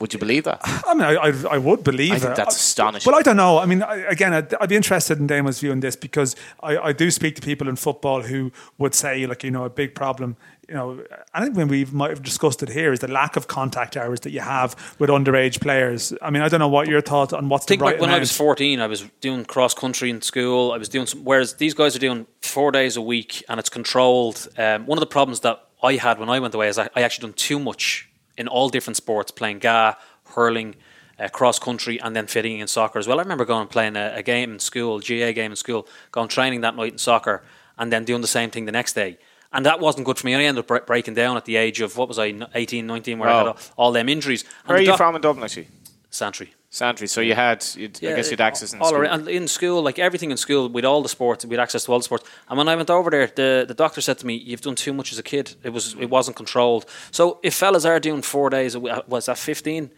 Would 0.01 0.13
you 0.13 0.19
believe 0.19 0.45
that? 0.45 0.61
I 0.65 0.95
mean, 0.95 1.05
I, 1.05 1.15
I, 1.15 1.55
I 1.55 1.59
would 1.59 1.85
believe 1.85 2.13
I 2.13 2.19
think 2.19 2.33
it. 2.33 2.37
that's 2.37 2.57
astonishing. 2.57 3.11
Well, 3.11 3.19
I 3.19 3.23
don't 3.23 3.37
know. 3.37 3.59
I 3.59 3.67
mean, 3.67 3.83
I, 3.83 3.97
again, 4.07 4.33
I'd, 4.33 4.53
I'd 4.55 4.69
be 4.69 4.77
interested 4.77 5.19
in 5.19 5.27
Damon's 5.27 5.61
view 5.61 5.71
on 5.71 5.81
this 5.81 5.97
because 5.97 6.35
I, 6.63 6.77
I 6.77 6.93
do 6.93 7.11
speak 7.11 7.37
to 7.37 7.43
people 7.43 7.69
in 7.69 7.77
football 7.77 8.23
who 8.23 8.51
would 8.79 8.95
say, 8.95 9.27
like, 9.27 9.45
you 9.45 9.51
know, 9.51 9.65
a 9.65 9.71
big 9.71 9.95
problem. 9.95 10.37
You 10.69 10.75
know, 10.75 11.05
I 11.33 11.43
think 11.43 11.57
when 11.57 11.69
we 11.69 11.85
might 11.87 12.11
have 12.11 12.23
discussed 12.23 12.63
it 12.63 12.71
here 12.71 12.93
is 12.93 13.01
the 13.01 13.09
lack 13.09 13.37
of 13.37 13.49
contact 13.49 13.97
hours 13.97 14.21
that 14.21 14.31
you 14.31 14.41
have 14.41 14.97
with 14.99 15.11
underage 15.11 15.61
players. 15.61 16.13
I 16.23 16.31
mean, 16.31 16.43
I 16.43 16.49
don't 16.49 16.61
know 16.61 16.69
what 16.69 16.89
your 16.89 17.03
thought 17.03 17.33
on 17.33 17.49
what's 17.49 17.67
I 17.67 17.69
think 17.69 17.81
the 17.81 17.85
right 17.85 17.95
like 17.95 18.01
when 18.01 18.11
I 18.11 18.19
was 18.19 18.35
14, 18.35 18.81
I 18.81 18.87
was 18.87 19.03
doing 19.21 19.45
cross 19.45 19.75
country 19.75 20.11
in 20.11 20.23
school. 20.23 20.73
I 20.73 20.79
was 20.79 20.89
doing 20.89 21.07
some, 21.07 21.23
whereas 21.23 21.55
these 21.55 21.75
guys 21.75 21.95
are 21.95 21.99
doing 21.99 22.27
four 22.41 22.73
days 22.73 22.97
a 22.97 23.03
week 23.03 23.45
and 23.49 23.61
it's 23.61 23.69
controlled. 23.69 24.49
Um, 24.57 24.87
one 24.87 24.99
of 24.99 25.01
the 25.01 25.07
problems 25.07 25.41
that 25.41 25.63
I 25.83 25.97
had 25.97 26.19
when 26.19 26.31
I 26.31 26.41
went 26.41 26.55
away 26.55 26.69
is 26.69 26.79
I, 26.79 26.89
I 26.97 27.03
actually 27.03 27.29
done 27.29 27.35
too 27.35 27.59
much 27.59 28.09
in 28.37 28.49
all 28.49 28.69
different 28.69 28.97
sports, 28.97 29.31
playing 29.31 29.59
GAA, 29.61 29.95
hurling, 30.35 30.75
uh, 31.19 31.29
cross 31.29 31.59
country, 31.59 32.01
and 32.01 32.15
then 32.17 32.27
fitting 32.27 32.59
in 32.59 32.67
soccer 32.67 32.99
as 32.99 33.07
well. 33.07 33.19
I 33.19 33.23
remember 33.23 33.45
going 33.45 33.63
and 33.63 33.71
playing 33.71 33.97
a, 33.97 34.15
a 34.17 34.23
game 34.23 34.53
in 34.53 34.59
school, 34.59 34.99
GAA 35.01 35.33
game 35.33 35.53
in 35.53 35.57
school, 35.57 35.87
going 36.13 36.29
training 36.29 36.63
that 36.63 36.75
night 36.77 36.93
in 36.93 36.99
soccer, 36.99 37.43
and 37.79 37.93
then 37.93 38.05
doing 38.05 38.21
the 38.21 38.27
same 38.29 38.51
thing 38.51 38.65
the 38.65 38.73
next 38.73 38.95
day. 38.95 39.19
And 39.53 39.65
that 39.67 39.79
wasn't 39.79 40.05
good 40.05 40.19
for 40.19 40.27
me. 40.27 40.35
I 40.35 40.43
ended 40.43 40.63
up 40.65 40.67
bre- 40.67 40.79
breaking 40.79 41.15
down 41.15 41.37
at 41.37 41.45
the 41.45 41.55
age 41.57 41.81
of, 41.81 41.97
what 41.97 42.09
was 42.09 42.19
I, 42.19 42.35
18, 42.55 42.87
19, 42.87 43.19
where 43.21 43.29
I 43.29 43.39
had 43.39 43.47
all, 43.47 43.57
all 43.77 43.93
them 43.93 44.09
injuries. 44.09 44.43
And 44.43 44.71
Where 44.71 44.79
are 44.79 44.81
you 44.81 44.89
doc- 44.89 44.97
from 44.97 45.15
in 45.15 45.23
Dublin, 45.23 45.45
actually? 45.45 45.69
Santry. 46.11 46.53
Santry. 46.75 47.07
So 47.07 47.21
you 47.21 47.35
had, 47.37 47.65
you'd, 47.77 47.99
I 47.99 48.17
guess 48.17 48.33
you'd 48.33 48.41
access 48.41 48.73
in 48.73 48.81
all 48.81 48.89
school. 48.89 49.03
around, 49.03 49.21
and 49.21 49.29
in 49.29 49.47
school, 49.47 49.81
like 49.81 50.01
everything 50.01 50.33
in 50.33 50.37
school, 50.37 50.69
with 50.69 50.85
all 50.85 51.03
the 51.03 51.09
sports, 51.09 51.45
we 51.47 51.55
had 51.55 51.63
access 51.63 51.85
to 51.85 51.93
all 51.93 51.99
the 52.01 52.05
sports. 52.05 52.29
And 52.49 52.59
when 52.59 52.69
I 52.69 52.75
went 52.75 52.91
over 52.91 53.11
there, 53.11 53.29
the, 53.29 53.65
the 53.69 53.75
doctor 53.75 54.01
said 54.01 54.19
to 54.19 54.27
me, 54.27 54.35
"You've 54.35 54.61
done 54.61 54.75
too 54.75 54.93
much 54.93 55.13
as 55.13 55.19
a 55.21 55.23
kid. 55.23 55.55
It 55.63 55.71
was 55.71 55.95
it 56.01 56.11
wasn't 56.11 56.37
controlled. 56.37 56.85
So 57.13 57.39
if 57.45 57.55
fellas 57.55 57.85
are 57.85 58.01
doing 58.01 58.23
four 58.23 58.51
days, 58.51 58.75
uh, 58.75 59.03
was 59.07 59.27
that 59.27 59.39
fifteen? 59.39 59.93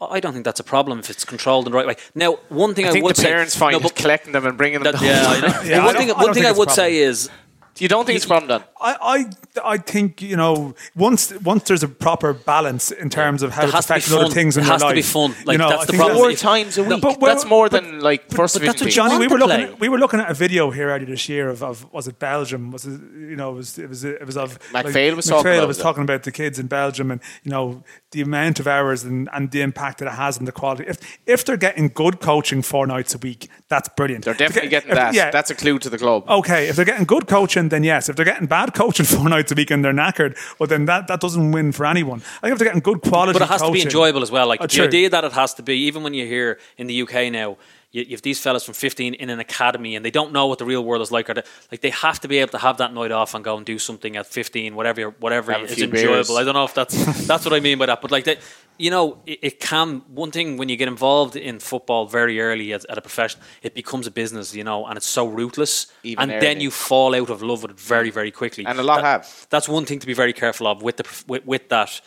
I 0.00 0.18
don't 0.18 0.32
think 0.32 0.44
that's 0.44 0.58
a 0.58 0.64
problem 0.64 0.98
if 0.98 1.10
it's 1.10 1.24
controlled 1.24 1.66
in 1.66 1.72
the 1.72 1.78
right 1.78 1.86
way. 1.86 1.96
Now, 2.14 2.38
one 2.48 2.74
thing 2.74 2.86
I 2.86 2.88
I, 2.88 2.92
think 2.92 3.04
would 3.04 3.16
the 3.16 3.22
say, 3.22 3.28
parents 3.28 3.56
find 3.56 3.80
no, 3.80 3.88
collecting 3.88 4.32
them 4.32 4.46
and 4.46 4.58
bringing 4.58 4.82
them. 4.82 4.92
that, 4.92 5.00
yeah, 5.00 5.62
Yeah, 5.64 5.82
I 5.82 5.84
one 5.86 5.96
thing, 5.96 6.08
one 6.08 6.34
thing 6.34 6.44
I 6.44 6.52
would 6.52 6.70
say 6.72 6.96
is 6.96 7.30
you 7.78 7.88
don't 7.88 8.04
think 8.04 8.16
it's 8.16 8.24
a 8.24 8.28
problem 8.28 8.48
then? 8.48 8.64
I, 8.78 8.96
I, 9.64 9.70
I 9.74 9.78
think 9.78 10.20
you 10.20 10.36
know 10.36 10.74
once 10.94 11.32
once 11.40 11.64
there's 11.64 11.82
a 11.82 11.88
proper 11.88 12.34
balance 12.34 12.90
in 12.90 13.08
terms 13.08 13.42
of 13.42 13.52
how 13.52 13.62
There 13.62 13.68
it's 13.70 13.74
has 13.74 13.86
to 13.86 13.92
be 13.92 13.96
affecting 13.96 14.14
other 14.18 14.24
fun. 14.26 14.34
things 14.34 14.56
in 14.58 14.62
It 14.62 14.66
your 14.66 14.72
has 14.74 14.80
to 14.82 14.86
life. 14.88 14.94
be 14.96 15.02
fun. 15.02 15.34
Like, 15.46 15.54
you 15.54 15.58
know, 15.58 15.68
that's 15.70 15.82
I 15.84 15.86
the 15.86 15.92
problem. 15.96 16.16
Four 16.18 16.26
Four 16.30 16.36
times 16.36 16.78
a 16.78 16.84
week. 16.84 17.00
but 17.00 17.20
we're- 17.20 17.32
that's 17.32 17.44
more 17.46 17.68
but- 17.70 17.82
than 17.82 18.00
like 18.00 18.30
first 18.30 18.54
but 18.54 18.62
that's 18.66 18.78
division 18.78 19.04
what 19.04 19.10
Johnny, 19.12 19.26
we 19.26 19.32
were 19.32 19.38
looking. 19.38 19.60
At, 19.64 19.80
we 19.80 19.88
were 19.88 19.98
looking 19.98 20.20
at 20.20 20.30
a 20.30 20.34
video 20.34 20.70
here 20.70 20.88
earlier 20.90 21.06
this 21.06 21.26
year 21.28 21.48
of, 21.48 21.62
of 21.62 21.90
was 21.92 22.06
it 22.06 22.18
Belgium? 22.18 22.70
Was 22.70 22.84
it 22.84 23.00
you 23.18 23.36
know 23.36 23.52
it 23.52 23.56
was 23.56 23.78
it 23.78 23.88
was 23.88 24.04
it 24.04 24.26
was 24.26 24.36
of 24.36 24.58
McPhail 24.72 25.16
was 25.16 25.26
talking 25.26 25.50
McPhail 25.52 25.56
about 25.58 25.68
was 25.68 25.78
it. 25.78 25.82
talking 25.82 26.02
about 26.02 26.22
the 26.24 26.32
kids 26.32 26.58
in 26.58 26.66
Belgium 26.66 27.10
and 27.10 27.20
you 27.44 27.50
know 27.50 27.82
the 28.10 28.20
amount 28.20 28.60
of 28.60 28.66
hours 28.66 29.04
and, 29.04 29.28
and 29.32 29.50
the 29.52 29.62
impact 29.62 29.98
that 29.98 30.06
it 30.08 30.14
has 30.14 30.36
on 30.38 30.44
the 30.44 30.52
quality. 30.52 30.84
If 30.86 30.98
if 31.26 31.44
they're 31.46 31.56
getting 31.56 31.88
good 31.88 32.20
coaching 32.20 32.60
four 32.60 32.86
nights 32.86 33.14
a 33.14 33.18
week, 33.18 33.48
that's 33.68 33.88
brilliant. 33.88 34.24
They're 34.26 34.34
definitely 34.34 34.66
If- 34.66 34.70
getting 34.70 34.90
if- 34.90 34.96
that. 34.96 35.14
Yeah, 35.14 35.30
That's 35.30 35.50
a 35.50 35.54
clue 35.54 35.78
to 35.78 35.88
the 35.88 35.98
club. 35.98 36.28
Okay, 36.28 36.68
if 36.68 36.76
they're 36.76 36.84
getting 36.84 37.06
good 37.06 37.26
coaching, 37.26 37.70
then 37.70 37.82
yes. 37.82 38.08
If 38.10 38.16
they're 38.16 38.24
getting 38.24 38.46
bad 38.46 38.74
coaching 38.76 39.06
four 39.14 39.28
nights 39.28 39.50
a 39.52 39.54
week 39.54 39.70
and 39.70 39.84
they're 39.84 39.92
knackered, 39.92 40.36
well, 40.58 40.66
then 40.68 40.84
that, 40.86 41.08
that 41.08 41.20
doesn't 41.20 41.50
win 41.52 41.72
for 41.72 41.86
anyone. 41.86 42.20
I 42.38 42.40
think 42.42 42.52
if 42.52 42.58
they're 42.58 42.68
getting 42.68 42.80
good 42.80 43.00
quality, 43.00 43.32
But 43.38 43.42
it 43.42 43.48
has 43.48 43.62
to 43.62 43.72
be 43.72 43.82
enjoyable 43.82 44.22
as 44.22 44.30
well. 44.30 44.46
Like 44.46 44.60
Oh, 44.60 44.64
the 44.66 44.76
true. 44.76 44.84
idea 44.86 45.10
that 45.10 45.24
it 45.24 45.32
has 45.32 45.54
to 45.54 45.62
be, 45.62 45.74
even 45.88 46.02
when 46.02 46.14
you 46.14 46.26
hear 46.26 46.58
in 46.78 46.86
the 46.86 47.02
UK 47.02 47.32
now, 47.32 47.56
you, 47.96 48.02
you 48.02 48.10
have 48.16 48.22
these 48.22 48.38
fellas 48.40 48.64
from 48.64 48.74
15 48.74 49.14
in 49.14 49.30
an 49.30 49.40
academy 49.40 49.96
and 49.96 50.04
they 50.04 50.10
don't 50.10 50.32
know 50.32 50.46
what 50.46 50.58
the 50.58 50.64
real 50.64 50.84
world 50.84 51.02
is 51.02 51.10
like. 51.10 51.30
Or 51.30 51.34
they, 51.34 51.42
like 51.72 51.80
they 51.80 51.90
have 51.90 52.20
to 52.20 52.28
be 52.28 52.38
able 52.38 52.50
to 52.52 52.58
have 52.58 52.76
that 52.78 52.92
night 52.92 53.10
off 53.10 53.34
and 53.34 53.42
go 53.44 53.56
and 53.56 53.64
do 53.64 53.78
something 53.78 54.16
at 54.16 54.26
15, 54.26 54.74
whatever 54.74 55.10
whatever 55.20 55.52
Have 55.52 55.62
is 55.70 55.80
enjoyable. 55.80 56.12
beers. 56.14 56.30
I 56.30 56.44
don't 56.44 56.54
know 56.54 56.64
if 56.64 56.74
that's 56.74 57.26
that's 57.30 57.44
what 57.44 57.54
I 57.54 57.60
mean 57.60 57.78
by 57.78 57.86
that. 57.86 58.02
But 58.02 58.10
like 58.10 58.24
that, 58.24 58.38
you 58.78 58.90
know, 58.90 59.18
it, 59.26 59.38
it 59.42 59.60
can. 59.60 60.02
One 60.08 60.30
thing 60.30 60.58
when 60.58 60.68
you 60.68 60.76
get 60.76 60.88
involved 60.88 61.36
in 61.36 61.58
football 61.58 62.06
very 62.06 62.40
early 62.40 62.72
at, 62.74 62.84
at 62.90 62.98
a 62.98 63.00
profession, 63.00 63.40
it 63.62 63.72
becomes 63.74 64.06
a 64.06 64.10
business, 64.10 64.54
you 64.54 64.64
know, 64.64 64.84
and 64.86 64.96
it's 64.98 65.06
so 65.08 65.26
ruthless. 65.26 65.86
Even 66.02 66.30
and 66.30 66.42
then 66.42 66.60
you 66.60 66.70
fall 66.70 67.14
out 67.14 67.30
of 67.30 67.42
love 67.42 67.62
with 67.62 67.70
it 67.72 67.80
very 67.80 68.10
very 68.10 68.30
quickly. 68.30 68.66
And 68.66 68.78
a 68.78 68.82
lot 68.82 68.96
That- 68.96 69.04
have. 69.24 69.46
That's 69.48 69.68
one 69.68 69.86
thing 69.86 69.98
to 70.00 70.06
be 70.06 70.14
very 70.14 70.32
careful 70.34 70.66
of 70.66 70.82
with 70.82 70.98
the 70.98 71.24
with, 71.26 71.46
with 71.46 71.68
that 71.70 72.00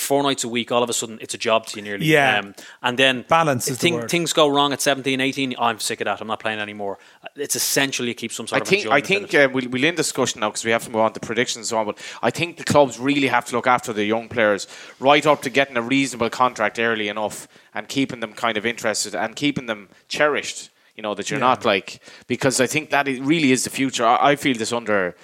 four 0.00 0.22
nights 0.22 0.44
a 0.44 0.48
week, 0.48 0.72
all 0.72 0.82
of 0.82 0.90
a 0.90 0.92
sudden 0.92 1.18
it's 1.20 1.34
a 1.34 1.38
job 1.38 1.66
to 1.66 1.76
you 1.76 1.82
nearly. 1.82 2.06
Yeah. 2.06 2.38
Um, 2.38 2.54
and 2.82 2.98
then 2.98 3.24
Balance 3.28 3.66
if 3.68 3.72
is 3.72 3.78
the 3.78 3.92
word. 3.92 4.10
things 4.10 4.32
go 4.32 4.48
wrong 4.48 4.72
at 4.72 4.80
17, 4.80 5.20
18, 5.20 5.54
I'm 5.58 5.78
sick 5.78 6.00
of 6.00 6.06
that. 6.06 6.20
I'm 6.20 6.26
not 6.26 6.40
playing 6.40 6.58
anymore. 6.58 6.98
It's 7.36 7.54
essential 7.54 8.06
you 8.06 8.14
keep 8.14 8.32
some 8.32 8.46
sort 8.46 8.60
I 8.60 8.62
of 8.62 8.68
think 8.68 8.86
I 8.86 9.00
think 9.00 9.34
uh, 9.34 9.48
we'll, 9.52 9.68
we'll 9.68 9.84
end 9.84 9.96
discussion 9.96 10.40
now 10.40 10.48
because 10.48 10.64
we 10.64 10.70
have 10.70 10.84
to 10.84 10.90
move 10.90 11.02
on 11.02 11.12
to 11.12 11.20
predictions 11.20 11.56
and 11.56 11.66
so 11.66 11.78
on. 11.78 11.86
But 11.86 11.98
I 12.22 12.30
think 12.30 12.56
the 12.56 12.64
clubs 12.64 12.98
really 12.98 13.28
have 13.28 13.44
to 13.46 13.56
look 13.56 13.66
after 13.66 13.92
the 13.92 14.04
young 14.04 14.28
players 14.28 14.66
right 14.98 15.24
up 15.26 15.42
to 15.42 15.50
getting 15.50 15.76
a 15.76 15.82
reasonable 15.82 16.30
contract 16.30 16.78
early 16.78 17.08
enough 17.08 17.48
and 17.74 17.88
keeping 17.88 18.20
them 18.20 18.32
kind 18.32 18.56
of 18.56 18.66
interested 18.66 19.14
and 19.14 19.36
keeping 19.36 19.66
them 19.66 19.88
cherished. 20.08 20.70
You 20.96 21.02
know 21.02 21.14
that 21.14 21.30
you're 21.30 21.40
not 21.40 21.64
like 21.64 22.02
because 22.26 22.60
I 22.60 22.66
think 22.66 22.90
that 22.90 23.08
it 23.08 23.22
really 23.22 23.52
is 23.52 23.64
the 23.64 23.70
future. 23.70 24.04
I, 24.04 24.32
I 24.32 24.36
feel 24.36 24.56
this 24.56 24.72
under. 24.72 25.16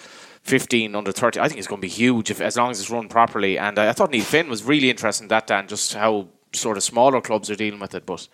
15 0.46 0.94
under 0.94 1.12
30 1.12 1.40
I 1.40 1.48
think 1.48 1.58
it's 1.58 1.66
going 1.68 1.80
to 1.80 1.86
be 1.86 1.92
huge 1.92 2.30
if 2.30 2.40
as 2.40 2.56
long 2.56 2.70
as 2.70 2.80
it's 2.80 2.90
run 2.90 3.08
properly 3.08 3.58
and 3.58 3.78
I, 3.78 3.88
I 3.88 3.92
thought 3.92 4.10
Neale 4.10 4.24
Fenn 4.24 4.48
was 4.48 4.62
really 4.62 4.90
interesting 4.90 5.24
in 5.24 5.28
that 5.28 5.46
Dan 5.46 5.66
just 5.68 5.94
how 5.94 6.28
sort 6.52 6.76
of 6.76 6.82
smaller 6.84 7.20
clubs 7.20 7.50
are 7.50 7.56
dealing 7.56 7.80
with 7.80 7.94
it 7.94 8.06
but 8.06 8.28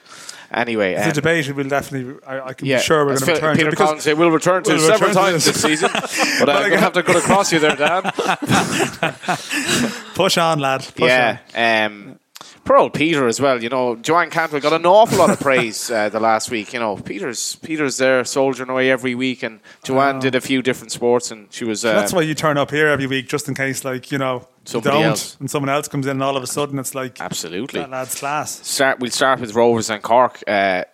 anyway 0.53 0.95
the 0.95 1.07
um, 1.07 1.13
debate. 1.13 1.51
We'll 1.57 1.69
definitely. 1.69 2.19
I, 2.27 2.41
I 2.49 2.53
can 2.53 2.69
yeah, 2.69 2.77
be 2.77 2.83
sure 2.83 3.07
we're 3.07 3.19
going 3.19 3.27
to 3.27 3.33
return 3.33 3.55
to 3.55 3.57
Peter 3.57 3.69
it 3.69 3.71
because- 3.71 3.87
Collins 3.87 4.03
said 4.05 4.19
we'll 4.19 4.31
return 4.31 4.63
to 4.65 4.71
We'll 4.73 4.81
several 4.81 5.09
return 5.09 5.25
to 5.25 5.31
times 5.31 5.45
this. 5.47 5.63
this 5.63 5.81
season, 5.81 5.91
but 6.39 6.51
I'm 6.51 6.69
going 6.69 6.73
to 6.73 6.81
have 6.81 6.93
to 6.93 7.03
cut 7.03 7.17
across 7.17 7.51
you 7.53 7.59
there, 7.59 7.75
Dan. 7.75 8.03
Push 10.15 10.39
on, 10.39 10.59
lad. 10.61 10.87
Push 10.95 11.09
yeah, 11.09 11.39
on. 11.57 11.93
um, 11.93 12.19
poor 12.64 12.76
old 12.76 12.95
Peter 12.95 13.26
as 13.26 13.40
well. 13.40 13.62
You 13.62 13.68
know, 13.68 13.97
Joanne 13.97 14.30
Cantwell 14.30 14.61
got 14.61 14.72
an 14.72 14.86
awful 14.86 15.18
lot 15.18 15.30
of 15.30 15.40
praise 15.40 15.90
uh, 15.90 16.09
the 16.09 16.20
last 16.20 16.51
week. 16.51 16.72
You 16.72 16.80
know, 16.80 16.97
Peter's 16.97 17.57
Peter's 17.57 17.99
there 17.99 18.24
soldiering 18.24 18.70
away 18.70 18.90
every 18.90 19.14
week, 19.14 19.43
and 19.43 19.61
Joanne 19.84 20.18
did 20.18 20.34
a 20.34 20.40
few 20.40 20.62
different 20.62 20.93
sports, 20.93 21.30
and 21.30 21.53
she 21.53 21.64
was. 21.64 21.84
Uh, 21.84 21.93
That's 21.95 22.12
why 22.12 22.22
you 22.22 22.34
turn 22.34 22.59
up 22.59 22.70
here 22.70 22.88
every 22.88 23.07
week, 23.07 23.28
just 23.28 23.49
in 23.49 23.55
case, 23.55 23.84
like 23.84 24.11
you 24.12 24.18
know, 24.18 24.49
Somebody 24.64 24.97
you 24.97 25.03
don't, 25.03 25.11
else. 25.11 25.36
and 25.40 25.51
someone 25.51 25.68
else 25.70 25.88
comes 25.88 26.07
in, 26.07 26.12
and 26.12 26.22
all 26.22 26.36
of 26.36 26.43
a 26.43 26.47
sudden 26.47 26.78
it's 26.78 26.95
like 26.95 27.20
absolutely. 27.20 27.80
that 27.80 27.90
lad's 27.90 28.14
class. 28.14 28.66
Start. 28.66 29.01
We'll 29.01 29.11
start 29.11 29.40
with 29.40 29.55
Rovers 29.55 29.90
and 29.90 30.03
Cork. 30.03 30.43
Uh, 30.47 30.84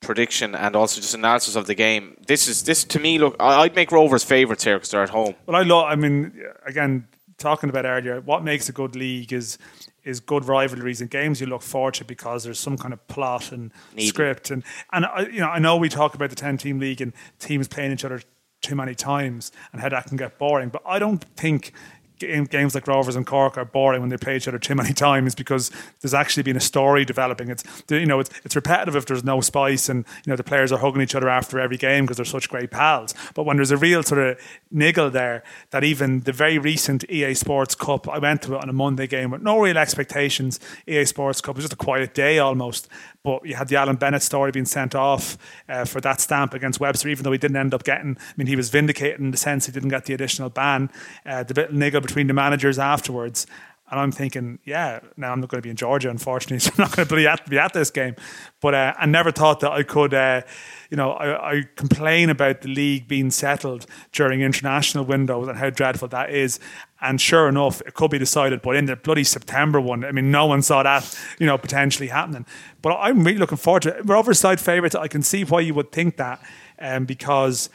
prediction 0.00 0.54
and 0.54 0.74
also 0.74 0.98
just 1.00 1.14
analysis 1.14 1.56
of 1.56 1.66
the 1.66 1.74
game. 1.74 2.16
This 2.26 2.48
is 2.48 2.62
this 2.62 2.84
to 2.84 2.98
me. 2.98 3.18
Look, 3.18 3.36
I'd 3.38 3.74
make 3.74 3.92
Rovers 3.92 4.24
favourites 4.24 4.64
here 4.64 4.76
because 4.76 4.90
they're 4.90 5.02
at 5.02 5.10
home. 5.10 5.34
Well, 5.46 5.56
I 5.56 5.62
love. 5.62 5.86
I 5.88 5.94
mean, 5.94 6.32
again, 6.66 7.06
talking 7.36 7.68
about 7.68 7.84
earlier, 7.84 8.20
what 8.20 8.44
makes 8.44 8.68
a 8.68 8.72
good 8.72 8.96
league 8.96 9.32
is 9.32 9.58
is 10.04 10.20
good 10.20 10.44
rivalries 10.46 11.00
and 11.00 11.10
games 11.10 11.40
you 11.40 11.46
look 11.46 11.62
forward 11.62 11.94
to 11.94 12.04
because 12.04 12.44
there's 12.44 12.58
some 12.58 12.76
kind 12.76 12.92
of 12.92 13.06
plot 13.08 13.52
and 13.52 13.72
Needle. 13.94 14.08
script 14.08 14.50
and 14.50 14.62
and 14.92 15.06
I, 15.06 15.26
you 15.26 15.40
know 15.40 15.48
I 15.48 15.58
know 15.58 15.76
we 15.76 15.88
talk 15.88 16.14
about 16.14 16.30
the 16.30 16.36
ten 16.36 16.56
team 16.56 16.78
league 16.78 17.00
and 17.00 17.12
teams 17.38 17.68
playing 17.68 17.92
each 17.92 18.04
other 18.04 18.22
too 18.62 18.74
many 18.74 18.94
times 18.94 19.52
and 19.72 19.80
how 19.80 19.88
that 19.88 20.06
can 20.06 20.16
get 20.16 20.38
boring, 20.38 20.68
but 20.68 20.82
I 20.84 20.98
don't 20.98 21.24
think. 21.36 21.72
Game- 22.20 22.44
Games 22.44 22.74
like 22.74 22.86
Rovers 22.86 23.16
and 23.16 23.26
Cork 23.26 23.58
are 23.58 23.64
boring 23.64 24.00
when 24.00 24.10
they 24.10 24.16
play 24.16 24.36
each 24.36 24.46
other 24.46 24.58
too 24.58 24.76
many 24.76 24.92
times 25.08 25.34
because 25.34 25.70
there's 26.00 26.14
actually 26.14 26.44
been 26.44 26.56
a 26.56 26.60
story 26.60 27.04
developing. 27.04 27.50
It's 27.50 27.64
you 27.90 28.06
know 28.06 28.20
it's, 28.20 28.30
it's 28.44 28.54
repetitive 28.54 28.94
if 28.94 29.06
there's 29.06 29.24
no 29.24 29.40
spice 29.40 29.88
and 29.88 30.04
you 30.24 30.30
know 30.30 30.36
the 30.36 30.44
players 30.44 30.70
are 30.70 30.78
hugging 30.78 31.02
each 31.02 31.14
other 31.16 31.28
after 31.28 31.58
every 31.58 31.76
game 31.76 32.04
because 32.04 32.18
they're 32.18 32.24
such 32.24 32.48
great 32.48 32.70
pals. 32.70 33.14
But 33.34 33.44
when 33.44 33.56
there's 33.56 33.72
a 33.72 33.76
real 33.76 34.02
sort 34.02 34.20
of 34.20 34.38
niggle 34.70 35.10
there, 35.10 35.42
that 35.70 35.82
even 35.82 36.20
the 36.20 36.32
very 36.32 36.58
recent 36.58 37.04
EA 37.10 37.34
Sports 37.34 37.74
Cup, 37.74 38.08
I 38.08 38.18
went 38.18 38.42
to 38.42 38.54
it 38.54 38.62
on 38.62 38.68
a 38.68 38.72
Monday 38.72 39.06
game 39.06 39.30
with 39.30 39.42
no 39.42 39.58
real 39.58 39.78
expectations. 39.78 40.60
EA 40.86 41.04
Sports 41.04 41.40
Cup 41.40 41.56
was 41.56 41.64
just 41.64 41.72
a 41.72 41.76
quiet 41.76 42.14
day 42.14 42.38
almost. 42.38 42.88
But 43.22 43.44
you 43.44 43.54
had 43.54 43.68
the 43.68 43.76
Alan 43.76 43.96
Bennett 43.96 44.22
story 44.22 44.50
being 44.50 44.64
sent 44.64 44.94
off 44.94 45.36
uh, 45.68 45.84
for 45.84 46.00
that 46.00 46.20
stamp 46.22 46.54
against 46.54 46.80
Webster, 46.80 47.08
even 47.08 47.22
though 47.22 47.32
he 47.32 47.38
didn't 47.38 47.58
end 47.58 47.74
up 47.74 47.84
getting. 47.84 48.16
I 48.18 48.32
mean, 48.38 48.46
he 48.46 48.56
was 48.56 48.70
vindicated 48.70 49.20
in 49.20 49.30
the 49.30 49.36
sense 49.36 49.66
he 49.66 49.72
didn't 49.72 49.90
get 49.90 50.06
the 50.06 50.14
additional 50.14 50.48
ban. 50.48 50.90
Uh, 51.26 51.42
the 51.42 51.52
bit 51.52 51.72
niggle 51.72 52.00
between 52.00 52.28
the 52.28 52.32
managers 52.32 52.78
afterwards. 52.78 53.46
And 53.90 53.98
I'm 53.98 54.12
thinking, 54.12 54.60
yeah, 54.64 55.00
now 55.16 55.32
I'm 55.32 55.40
not 55.40 55.48
going 55.48 55.60
to 55.60 55.66
be 55.66 55.70
in 55.70 55.76
Georgia, 55.76 56.10
unfortunately, 56.10 56.58
so 56.60 56.70
I'm 56.78 56.82
not 56.84 56.94
going 56.94 57.08
to 57.08 57.16
be 57.16 57.26
at, 57.26 57.50
be 57.50 57.58
at 57.58 57.72
this 57.72 57.90
game. 57.90 58.14
But 58.60 58.74
uh, 58.74 58.94
I 58.96 59.06
never 59.06 59.32
thought 59.32 59.60
that 59.60 59.72
I 59.72 59.82
could, 59.82 60.14
uh, 60.14 60.42
you 60.90 60.96
know, 60.96 61.12
I, 61.12 61.56
I 61.56 61.62
complain 61.74 62.30
about 62.30 62.60
the 62.60 62.68
league 62.68 63.08
being 63.08 63.30
settled 63.32 63.86
during 64.12 64.42
international 64.42 65.04
windows 65.04 65.48
and 65.48 65.58
how 65.58 65.70
dreadful 65.70 66.08
that 66.08 66.30
is. 66.30 66.60
And 67.00 67.20
sure 67.20 67.48
enough, 67.48 67.80
it 67.86 67.94
could 67.94 68.10
be 68.10 68.18
decided, 68.18 68.60
but 68.60 68.76
in 68.76 68.84
the 68.84 68.94
bloody 68.94 69.24
September 69.24 69.80
one, 69.80 70.04
I 70.04 70.12
mean, 70.12 70.30
no 70.30 70.46
one 70.46 70.60
saw 70.60 70.82
that, 70.82 71.18
you 71.38 71.46
know, 71.46 71.56
potentially 71.56 72.08
happening. 72.08 72.44
But 72.82 72.96
I'm 72.96 73.24
really 73.24 73.38
looking 73.38 73.56
forward 73.56 73.82
to 73.84 73.96
it. 73.96 74.06
We're 74.06 74.16
overside 74.16 74.60
favourites. 74.60 74.94
I 74.94 75.08
can 75.08 75.22
see 75.22 75.44
why 75.44 75.60
you 75.60 75.72
would 75.74 75.92
think 75.92 76.18
that, 76.18 76.42
um, 76.78 77.06
because 77.06 77.70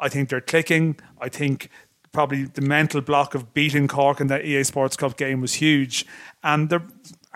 I 0.00 0.08
think 0.08 0.30
they're 0.30 0.40
clicking. 0.40 0.96
I 1.20 1.28
think 1.28 1.68
probably 2.12 2.44
the 2.44 2.62
mental 2.62 3.00
block 3.02 3.34
of 3.34 3.52
beating 3.52 3.88
Cork 3.88 4.20
in 4.20 4.28
that 4.28 4.44
EA 4.44 4.64
Sports 4.64 4.96
Cup 4.96 5.16
game 5.16 5.40
was 5.40 5.54
huge, 5.54 6.06
and 6.42 6.70
they're 6.70 6.86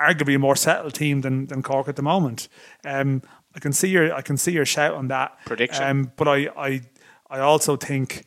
arguably 0.01 0.36
a 0.36 0.39
more 0.39 0.57
settled 0.57 0.95
team 0.95 1.20
than, 1.20 1.47
than 1.47 1.62
Cork 1.62 1.89
at 1.89 1.97
the 1.97 2.03
moment. 2.03 2.49
Um, 2.84 3.22
I 3.55 3.59
can 3.59 3.72
see 3.72 3.89
your 3.89 4.14
I 4.14 4.22
can 4.22 4.36
see 4.36 4.53
your 4.53 4.64
shout 4.64 4.95
on 4.95 5.09
that 5.09 5.36
Prediction. 5.45 5.84
um, 5.84 6.12
but 6.16 6.28
I, 6.28 6.49
I 6.57 6.80
I 7.28 7.41
also 7.41 7.76
think 7.76 8.24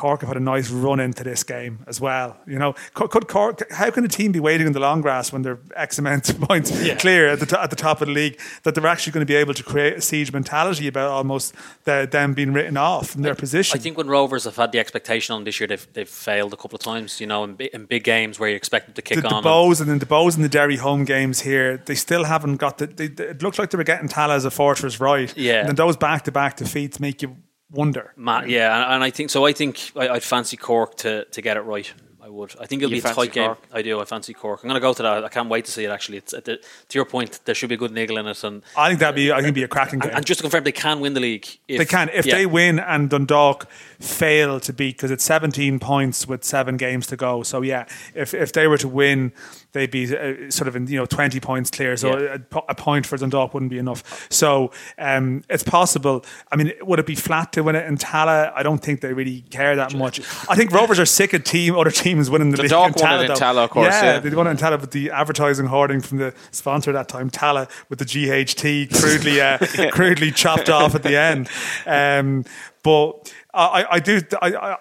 Cork 0.00 0.20
have 0.22 0.28
had 0.28 0.36
a 0.38 0.40
nice 0.54 0.70
run 0.70 0.98
into 0.98 1.22
this 1.24 1.42
game 1.44 1.84
as 1.86 2.00
well. 2.00 2.36
You 2.46 2.58
know, 2.58 2.74
could, 2.94 3.10
could 3.10 3.28
Cork? 3.28 3.70
How 3.70 3.90
can 3.90 4.02
a 4.04 4.08
team 4.08 4.32
be 4.32 4.40
waiting 4.40 4.66
in 4.66 4.72
the 4.72 4.80
long 4.80 5.02
grass 5.02 5.30
when 5.32 5.42
they're 5.42 5.58
X 5.76 5.98
amount 5.98 6.30
of 6.30 6.40
points 6.48 6.70
clear 6.96 7.28
at 7.28 7.38
the 7.40 7.46
t- 7.46 7.56
at 7.56 7.68
the 7.68 7.76
top 7.76 8.00
of 8.00 8.08
the 8.08 8.14
league? 8.14 8.40
That 8.62 8.74
they're 8.74 8.86
actually 8.86 9.12
going 9.12 9.26
to 9.26 9.30
be 9.30 9.36
able 9.36 9.52
to 9.52 9.62
create 9.62 9.94
a 9.98 10.00
siege 10.00 10.32
mentality 10.32 10.86
about 10.88 11.10
almost 11.10 11.54
the, 11.84 12.08
them 12.10 12.32
being 12.32 12.54
written 12.54 12.78
off 12.78 13.10
from 13.10 13.20
their 13.22 13.34
position. 13.34 13.78
I 13.78 13.82
think 13.82 13.98
when 13.98 14.08
Rovers 14.08 14.44
have 14.44 14.56
had 14.56 14.72
the 14.72 14.78
expectation 14.78 15.34
on 15.34 15.44
this 15.44 15.60
year, 15.60 15.66
they've, 15.66 15.86
they've 15.92 16.08
failed 16.08 16.54
a 16.54 16.56
couple 16.56 16.76
of 16.76 16.82
times. 16.82 17.20
You 17.20 17.26
know, 17.26 17.44
in, 17.44 17.56
in 17.74 17.84
big 17.84 18.02
games 18.04 18.40
where 18.40 18.48
you 18.48 18.56
expect 18.56 18.86
them 18.86 18.94
to 18.94 19.02
kick 19.02 19.16
the, 19.16 19.22
the 19.22 19.28
on. 19.28 19.34
and- 19.36 19.44
Bohs 19.44 19.80
and 19.82 19.90
then 19.90 19.98
the 19.98 20.06
Bohs 20.06 20.34
and 20.34 20.42
the 20.44 20.48
Derry 20.48 20.76
home 20.78 21.04
games 21.04 21.40
here, 21.40 21.76
they 21.76 21.94
still 21.94 22.24
haven't 22.24 22.56
got 22.56 22.78
the. 22.78 22.86
They, 22.86 23.08
they- 23.08 23.24
it 23.34 23.42
looks 23.42 23.58
like 23.58 23.68
they 23.70 23.76
were 23.78 23.84
getting 23.84 24.08
Tallaght 24.08 24.36
as 24.36 24.44
a 24.46 24.50
fortress 24.50 24.98
right. 24.98 25.30
Yeah. 25.36 25.60
And 25.60 25.68
then 25.68 25.76
those 25.76 25.98
back 25.98 26.24
to 26.24 26.32
back 26.32 26.56
defeats 26.56 26.98
make 26.98 27.20
you 27.20 27.36
wonder. 27.70 28.12
Ma- 28.16 28.42
yeah, 28.42 28.74
and, 28.74 28.94
and 28.94 29.04
I 29.04 29.10
think 29.10 29.30
so. 29.30 29.46
I 29.46 29.52
think 29.52 29.92
I, 29.96 30.08
I'd 30.08 30.22
fancy 30.22 30.56
Cork 30.56 30.96
to, 30.98 31.24
to 31.26 31.42
get 31.42 31.56
it 31.56 31.62
right. 31.62 31.92
I 32.22 32.28
would. 32.28 32.54
I 32.60 32.66
think 32.66 32.82
it'll 32.82 32.90
You 32.90 32.96
be 32.96 32.98
a 33.00 33.02
fancy 33.02 33.20
tight 33.22 33.32
game. 33.32 33.46
Cork? 33.46 33.66
I 33.72 33.82
do. 33.82 34.00
I 34.00 34.04
fancy 34.04 34.34
Cork. 34.34 34.60
I'm 34.62 34.68
going 34.68 34.80
to 34.80 34.80
go 34.80 34.92
to 34.92 35.02
that. 35.02 35.24
I 35.24 35.28
can't 35.28 35.48
wait 35.48 35.64
to 35.64 35.70
see 35.70 35.84
it. 35.84 35.90
Actually, 35.90 36.18
it's 36.18 36.34
at 36.34 36.44
the, 36.44 36.56
to 36.56 36.98
your 36.98 37.04
point. 37.04 37.40
There 37.44 37.54
should 37.54 37.68
be 37.68 37.74
a 37.74 37.78
good 37.78 37.92
niggle 37.92 38.18
in 38.18 38.26
it, 38.26 38.44
and 38.44 38.62
I 38.76 38.88
think 38.88 39.00
that'd 39.00 39.16
be. 39.16 39.32
I 39.32 39.36
think 39.36 39.44
it'd 39.44 39.54
be 39.54 39.62
a 39.62 39.68
cracking 39.68 40.00
game. 40.00 40.10
and, 40.10 40.18
and 40.18 40.26
just 40.26 40.38
to 40.38 40.42
confirm, 40.42 40.64
they 40.64 40.72
can 40.72 41.00
win 41.00 41.14
the 41.14 41.20
league. 41.20 41.46
If, 41.66 41.78
they 41.78 41.86
can 41.86 42.10
if 42.10 42.26
yeah. 42.26 42.36
they 42.36 42.46
win 42.46 42.78
and 42.78 43.08
Dundalk 43.08 43.68
fail 43.98 44.60
to 44.60 44.72
beat 44.72 44.96
because 44.96 45.10
it's 45.10 45.24
17 45.24 45.80
points 45.80 46.26
with 46.26 46.44
seven 46.44 46.76
games 46.76 47.06
to 47.08 47.16
go. 47.16 47.42
So 47.42 47.62
yeah, 47.62 47.86
if 48.14 48.34
if 48.34 48.52
they 48.52 48.66
were 48.66 48.78
to 48.78 48.88
win, 48.88 49.32
they'd 49.72 49.90
be 49.90 50.04
uh, 50.16 50.50
sort 50.50 50.68
of 50.68 50.76
in 50.76 50.86
you 50.86 50.96
know 50.98 51.06
20 51.06 51.40
points 51.40 51.70
clear. 51.70 51.96
So 51.96 52.18
Yeah. 52.18 52.36
a, 52.52 52.58
a 52.70 52.74
point 52.74 53.06
for 53.06 53.16
Dundalk 53.16 53.54
wouldn't 53.54 53.70
be 53.70 53.78
enough. 53.78 54.26
So 54.30 54.72
um, 54.98 55.42
it's 55.48 55.62
possible. 55.62 56.24
I 56.50 56.56
mean, 56.56 56.72
would 56.82 56.98
it 56.98 57.06
be 57.06 57.14
flat 57.14 57.52
to 57.52 57.62
win 57.62 57.76
it 57.76 57.86
in 57.86 57.96
Tallaght? 57.96 58.52
I 58.54 58.62
don't 58.62 58.78
think 58.78 59.00
they 59.00 59.12
really 59.12 59.42
care 59.50 59.76
that 59.76 59.94
much. 59.94 60.20
I 60.48 60.56
think 60.56 60.72
Rovers 60.72 60.98
are 60.98 61.06
sick 61.06 61.32
of 61.32 61.44
team 61.44 61.76
other 61.76 61.90
teams 61.90 62.30
winning 62.30 62.50
the 62.50 62.56
Dundalk 62.58 62.96
league. 62.96 63.02
won 63.02 63.20
it 63.24 63.30
in. 63.30 63.36
Tallaght, 63.36 63.64
of 63.64 63.70
course, 63.70 63.94
yeah. 63.94 64.18
they 64.18 64.30
won 64.34 64.46
it 64.46 64.50
in 64.50 64.56
Tallaght 64.56 64.80
with 64.80 64.90
the 64.92 65.10
advertising 65.10 65.66
hoarding 65.66 66.00
from 66.00 66.18
the 66.18 66.34
sponsor 66.50 66.90
at 66.90 66.94
that 66.94 67.08
time, 67.08 67.30
Tala, 67.30 67.68
with 67.88 67.98
the 67.98 68.04
GHT 68.04 68.98
crudely 69.00 69.40
uh, 69.40 69.58
crudely 69.92 70.30
chopped 70.32 70.68
off 70.68 70.94
at 70.94 71.02
the 71.02 71.16
end. 71.16 71.48
Um, 71.86 72.44
but 72.82 73.32
I, 73.52 73.86
I 73.90 74.00
do. 74.00 74.20
I, 74.40 74.54
I, 74.54 74.76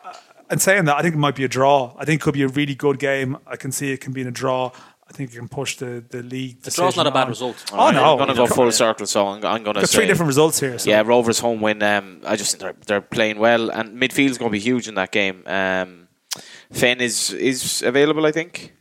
and 0.50 0.62
saying 0.62 0.86
that, 0.86 0.98
I 0.98 1.02
think 1.02 1.16
it 1.16 1.20
might 1.20 1.36
be 1.36 1.44
a 1.44 1.48
draw. 1.48 1.96
I 1.98 2.06
think 2.06 2.22
it 2.22 2.24
could 2.24 2.34
be 2.34 2.44
a 2.44 2.48
really 2.48 2.76
good 2.76 3.00
game. 3.00 3.38
I 3.46 3.56
can 3.56 3.72
see 3.72 3.92
it 3.92 4.02
can 4.02 4.14
be 4.14 4.22
in 4.22 4.28
a 4.28 4.32
draw. 4.32 4.72
I 5.08 5.12
think 5.12 5.32
it 5.34 5.38
can 5.38 5.50
push 5.50 5.78
the, 5.78 6.04
the 6.10 6.22
league. 6.22 6.62
The 6.62 6.70
draw's 6.70 6.96
not 6.96 7.08
a 7.08 7.12
bad 7.12 7.24
on. 7.24 7.30
result. 7.30 7.66
Oh 7.74 7.90
no, 7.90 8.12
I'm 8.12 8.18
going 8.18 8.30
to 8.30 8.36
go 8.36 8.46
full 8.46 8.66
on. 8.66 8.72
circle, 8.72 9.08
so 9.08 9.28
I'm, 9.28 9.44
I'm 9.44 9.64
going 9.64 9.74
to 9.74 9.80
There's 9.80 9.90
say 9.90 9.98
three 9.98 10.08
different 10.08 10.28
results 10.28 10.60
here. 10.60 10.78
So. 10.78 10.90
Yeah, 10.90 11.02
Rovers 11.02 11.40
home 11.40 11.62
win. 11.62 11.82
Um, 11.82 12.22
I 12.26 12.36
just 12.36 12.52
think 12.52 12.62
they're 12.62 12.76
they're 12.86 13.02
playing 13.02 13.40
well, 13.40 13.72
and 13.72 14.00
midfield's 14.00 14.38
going 14.38 14.52
to 14.52 14.54
be 14.54 14.60
huge 14.60 14.88
in 14.88 14.96
that 14.96 15.12
game. 15.12 15.44
Um, 15.48 16.08
Fenn 16.72 17.02
is 17.02 17.34
is 17.34 17.82
available, 17.82 18.26
I 18.26 18.32
think. 18.32 18.74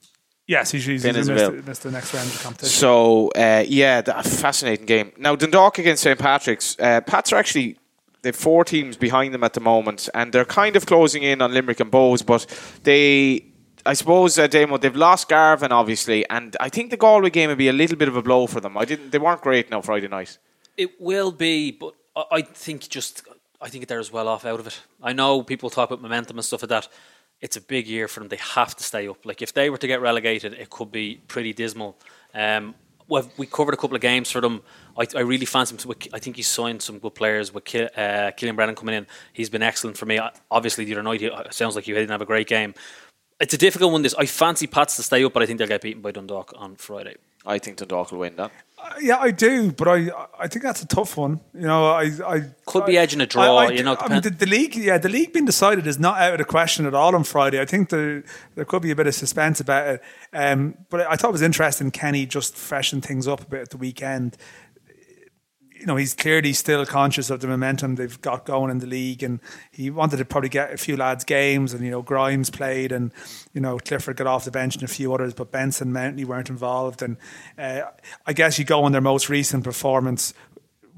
Yes, 0.46 0.70
he's, 0.70 0.84
he's, 0.84 1.02
Finn 1.02 1.14
he's 1.14 1.24
is 1.24 1.30
missed, 1.30 1.44
available. 1.44 1.68
missed 1.68 1.82
the 1.82 1.90
next 1.90 2.14
round 2.14 2.26
of 2.26 2.36
the 2.36 2.42
competition. 2.42 2.70
So 2.78 3.28
uh, 3.30 3.64
yeah, 3.66 4.02
that, 4.02 4.24
fascinating 4.26 4.86
game. 4.86 5.12
Now 5.16 5.34
Dundalk 5.34 5.78
against 5.78 6.02
St 6.02 6.18
Patrick's. 6.18 6.76
Uh, 6.78 7.00
Pats 7.02 7.32
are 7.32 7.36
actually 7.36 7.78
they've 8.22 8.36
four 8.36 8.64
teams 8.64 8.96
behind 8.96 9.34
them 9.34 9.44
at 9.44 9.54
the 9.54 9.60
moment, 9.60 10.08
and 10.14 10.32
they're 10.32 10.44
kind 10.44 10.76
of 10.76 10.86
closing 10.86 11.22
in 11.22 11.42
on 11.42 11.52
Limerick 11.52 11.80
and 11.80 11.90
Bohs, 11.90 12.24
but 12.24 12.46
they. 12.84 13.44
I 13.86 13.94
suppose, 13.94 14.38
uh, 14.38 14.48
they've 14.48 14.96
lost 14.96 15.30
Garvan, 15.30 15.72
obviously, 15.72 16.28
and 16.28 16.54
I 16.60 16.68
think 16.68 16.90
the 16.90 16.98
Galway 16.98 17.30
game 17.30 17.48
would 17.48 17.56
be 17.56 17.68
a 17.68 17.72
little 17.72 17.96
bit 17.96 18.08
of 18.08 18.16
a 18.16 18.22
blow 18.22 18.46
for 18.46 18.60
them. 18.60 18.76
I 18.76 18.84
didn't; 18.84 19.12
they 19.12 19.18
weren't 19.18 19.40
great 19.40 19.70
now 19.70 19.80
Friday 19.80 20.08
night. 20.08 20.36
It 20.76 21.00
will 21.00 21.32
be, 21.32 21.70
but 21.70 21.94
I, 22.30 22.42
think 22.42 22.88
just 22.88 23.22
I 23.60 23.68
think 23.68 23.86
they're 23.86 23.98
as 23.98 24.12
well 24.12 24.28
off 24.28 24.44
out 24.44 24.60
of 24.60 24.66
it. 24.66 24.80
I 25.02 25.12
know 25.12 25.42
people 25.42 25.70
talk 25.70 25.90
about 25.90 26.02
momentum 26.02 26.36
and 26.36 26.44
stuff 26.44 26.62
like 26.62 26.68
that. 26.68 26.88
It's 27.40 27.56
a 27.56 27.60
big 27.60 27.86
year 27.86 28.08
for 28.08 28.20
them. 28.20 28.28
They 28.28 28.36
have 28.36 28.76
to 28.76 28.84
stay 28.84 29.08
up. 29.08 29.24
Like 29.24 29.42
if 29.42 29.54
they 29.54 29.70
were 29.70 29.78
to 29.78 29.86
get 29.86 30.00
relegated, 30.00 30.54
it 30.54 30.70
could 30.70 30.90
be 30.90 31.20
pretty 31.28 31.52
dismal. 31.52 31.96
Um, 32.34 32.74
we 33.36 33.46
covered 33.46 33.74
a 33.74 33.76
couple 33.76 33.96
of 33.96 34.02
games 34.02 34.30
for 34.30 34.40
them. 34.40 34.62
I, 34.98 35.06
I 35.16 35.20
really 35.20 35.46
fancy 35.46 35.76
him. 35.76 35.94
I 36.12 36.18
think 36.18 36.36
he's 36.36 36.48
signed 36.48 36.82
some 36.82 36.98
good 36.98 37.14
players 37.14 37.54
with 37.54 37.64
Ki- 37.64 37.88
uh, 37.96 38.32
Killian 38.32 38.56
Brennan 38.56 38.74
coming 38.74 38.94
in. 38.94 39.06
He's 39.32 39.48
been 39.48 39.62
excellent 39.62 39.96
for 39.96 40.06
me. 40.06 40.18
Obviously, 40.50 40.84
the 40.84 40.92
other 40.94 41.02
night, 41.02 41.20
he- 41.20 41.26
it 41.26 41.54
sounds 41.54 41.76
like 41.76 41.84
he 41.84 41.92
didn't 41.92 42.10
have 42.10 42.22
a 42.22 42.26
great 42.26 42.48
game. 42.48 42.74
It's 43.40 43.54
a 43.54 43.58
difficult 43.58 43.92
one. 43.92 44.02
This 44.02 44.14
I 44.18 44.26
fancy 44.26 44.66
Pats 44.66 44.96
to 44.96 45.02
stay 45.02 45.22
up, 45.24 45.32
but 45.32 45.42
I 45.42 45.46
think 45.46 45.58
they'll 45.60 45.68
get 45.68 45.80
beaten 45.80 46.02
by 46.02 46.10
Dundalk 46.10 46.52
on 46.56 46.74
Friday. 46.74 47.14
I 47.46 47.58
think 47.58 47.76
Dundalk 47.76 48.10
will 48.10 48.18
win 48.18 48.34
that. 48.36 48.50
Yeah, 49.00 49.18
I 49.18 49.30
do, 49.30 49.70
but 49.72 49.86
I 49.86 50.10
I 50.38 50.48
think 50.48 50.64
that's 50.64 50.82
a 50.82 50.86
tough 50.86 51.16
one. 51.16 51.40
You 51.54 51.62
know, 51.66 51.86
I, 51.86 52.10
I 52.26 52.40
Could 52.66 52.84
be 52.86 52.98
edging 52.98 53.20
a 53.20 53.26
draw, 53.26 53.68
you 53.68 53.82
know, 53.82 53.96
I 53.98 54.08
mean, 54.08 54.22
the, 54.22 54.30
the 54.30 54.46
league, 54.46 54.74
yeah, 54.76 54.98
the 54.98 55.08
league 55.08 55.32
being 55.32 55.44
decided 55.44 55.86
is 55.86 55.98
not 55.98 56.18
out 56.18 56.32
of 56.32 56.38
the 56.38 56.44
question 56.44 56.84
at 56.86 56.94
all 56.94 57.14
on 57.14 57.22
Friday. 57.24 57.60
I 57.60 57.64
think 57.64 57.90
there 57.90 58.24
there 58.56 58.64
could 58.64 58.82
be 58.82 58.90
a 58.90 58.96
bit 58.96 59.06
of 59.06 59.14
suspense 59.14 59.60
about 59.60 59.86
it. 59.86 60.02
Um, 60.32 60.74
but 60.90 61.00
I 61.02 61.14
thought 61.16 61.28
it 61.28 61.32
was 61.32 61.42
interesting. 61.42 61.90
Kenny 61.92 62.26
just 62.26 62.56
freshened 62.56 63.04
things 63.04 63.28
up 63.28 63.40
a 63.42 63.46
bit 63.46 63.60
at 63.62 63.70
the 63.70 63.76
weekend. 63.78 64.36
You 65.78 65.86
know, 65.86 65.96
he's 65.96 66.14
clearly 66.14 66.52
still 66.52 66.84
conscious 66.84 67.30
of 67.30 67.40
the 67.40 67.46
momentum 67.46 67.94
they've 67.94 68.20
got 68.20 68.44
going 68.44 68.70
in 68.70 68.78
the 68.78 68.86
league, 68.86 69.22
and 69.22 69.40
he 69.70 69.90
wanted 69.90 70.16
to 70.16 70.24
probably 70.24 70.48
get 70.48 70.72
a 70.72 70.76
few 70.76 70.96
lads 70.96 71.24
games. 71.24 71.72
And 71.72 71.84
you 71.84 71.90
know, 71.90 72.02
Grimes 72.02 72.50
played, 72.50 72.90
and 72.90 73.12
you 73.52 73.60
know, 73.60 73.78
Clifford 73.78 74.16
got 74.16 74.26
off 74.26 74.44
the 74.44 74.50
bench, 74.50 74.74
and 74.74 74.82
a 74.82 74.88
few 74.88 75.14
others, 75.14 75.34
but 75.34 75.52
Benson, 75.52 75.96
and 75.96 75.96
Mountney 75.96 76.24
weren't 76.24 76.50
involved. 76.50 77.02
And 77.02 77.16
uh, 77.56 77.82
I 78.26 78.32
guess 78.32 78.58
you 78.58 78.64
go 78.64 78.82
on 78.82 78.92
their 78.92 79.00
most 79.00 79.28
recent 79.28 79.64
performance 79.64 80.34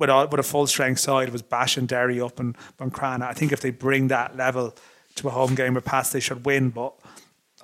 with 0.01 0.09
a, 0.09 0.29
with 0.31 0.41
a 0.41 0.43
full 0.43 0.67
strength 0.67 0.99
side 0.99 1.29
was 1.29 1.43
bashing 1.43 1.87
Derry 1.87 2.21
up 2.21 2.41
and 2.41 2.57
Buncrana. 2.79 3.23
I 3.23 3.35
think 3.35 3.53
if 3.53 3.61
they 3.61 3.71
bring 3.71 4.09
that 4.09 4.37
level 4.37 4.75
to 5.17 5.29
a 5.29 5.31
home 5.31 5.55
game 5.55 5.75
with 5.75 5.85
Pats, 5.85 6.11
they 6.11 6.21
should 6.21 6.47
win. 6.47 6.71
But 6.71 6.95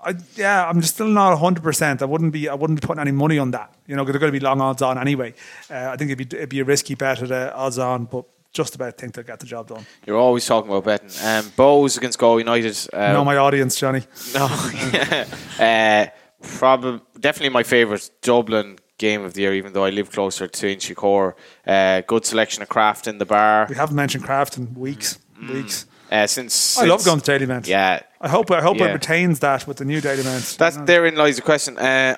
I, 0.06 0.14
yeah, 0.36 0.68
I'm 0.68 0.80
still 0.82 1.08
not 1.08 1.30
100. 1.30 1.62
percent 1.62 2.00
I 2.02 2.04
wouldn't 2.04 2.32
be 2.32 2.48
I 2.48 2.54
wouldn't 2.54 2.80
be 2.80 2.86
putting 2.86 3.00
any 3.00 3.12
money 3.12 3.38
on 3.38 3.50
that. 3.50 3.74
You 3.86 3.96
know, 3.96 4.04
they're 4.04 4.18
going 4.18 4.32
to 4.32 4.38
be 4.38 4.44
long 4.44 4.60
odds 4.60 4.82
on 4.82 4.98
anyway. 4.98 5.34
Uh, 5.70 5.90
I 5.92 5.96
think 5.96 6.10
it'd 6.10 6.28
be 6.28 6.36
it'd 6.36 6.48
be 6.48 6.60
a 6.60 6.64
risky 6.64 6.94
bet 6.94 7.22
at 7.22 7.32
uh, 7.32 7.52
odds 7.54 7.78
on, 7.78 8.04
but 8.04 8.24
just 8.52 8.74
about 8.74 8.96
think 8.96 9.14
they'll 9.14 9.24
get 9.24 9.40
the 9.40 9.46
job 9.46 9.68
done. 9.68 9.84
You're 10.06 10.16
always 10.16 10.46
talking 10.46 10.70
about 10.70 10.84
betting. 10.84 11.10
Um, 11.22 11.44
Bohs 11.56 11.98
against 11.98 12.18
Go 12.18 12.38
United. 12.38 12.76
Uh, 12.92 13.12
know 13.12 13.24
my 13.24 13.36
audience, 13.36 13.76
Johnny. 13.76 14.02
No, 14.34 14.46
uh, 15.60 16.06
probably 16.42 17.00
definitely 17.20 17.50
my 17.50 17.62
favourite 17.62 18.08
Dublin 18.22 18.78
game 18.98 19.22
of 19.22 19.34
the 19.34 19.42
year. 19.42 19.54
Even 19.54 19.72
though 19.72 19.84
I 19.84 19.90
live 19.90 20.10
closer 20.10 20.46
to 20.46 20.66
Inchicore, 20.66 21.34
uh, 21.66 22.00
good 22.02 22.24
selection 22.24 22.62
of 22.62 22.68
craft 22.68 23.06
in 23.06 23.18
the 23.18 23.26
bar. 23.26 23.66
We 23.68 23.76
haven't 23.76 23.96
mentioned 23.96 24.24
Craft 24.24 24.56
in 24.56 24.74
weeks, 24.74 25.18
weeks. 25.48 25.86
Uh, 26.10 26.26
since 26.26 26.78
I 26.78 26.86
love 26.86 27.04
going 27.04 27.20
to 27.20 27.30
Dalymount. 27.30 27.66
Yeah, 27.66 28.00
I 28.26 28.28
hope 28.28 28.50
I 28.50 28.62
hope 28.68 28.78
Yeah. 28.78 28.86
it 28.90 28.92
retains 29.00 29.38
that 29.40 29.66
with 29.68 29.76
the 29.78 29.84
new 29.92 30.00
Dalymount. 30.00 30.56
that's 30.56 30.76
You 30.76 30.80
know? 30.80 30.86
therein 30.86 31.14
lies 31.16 31.36
the 31.36 31.42
question. 31.42 31.78
Uh, 31.78 32.16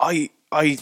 I. 0.00 0.30
I, 0.64 0.76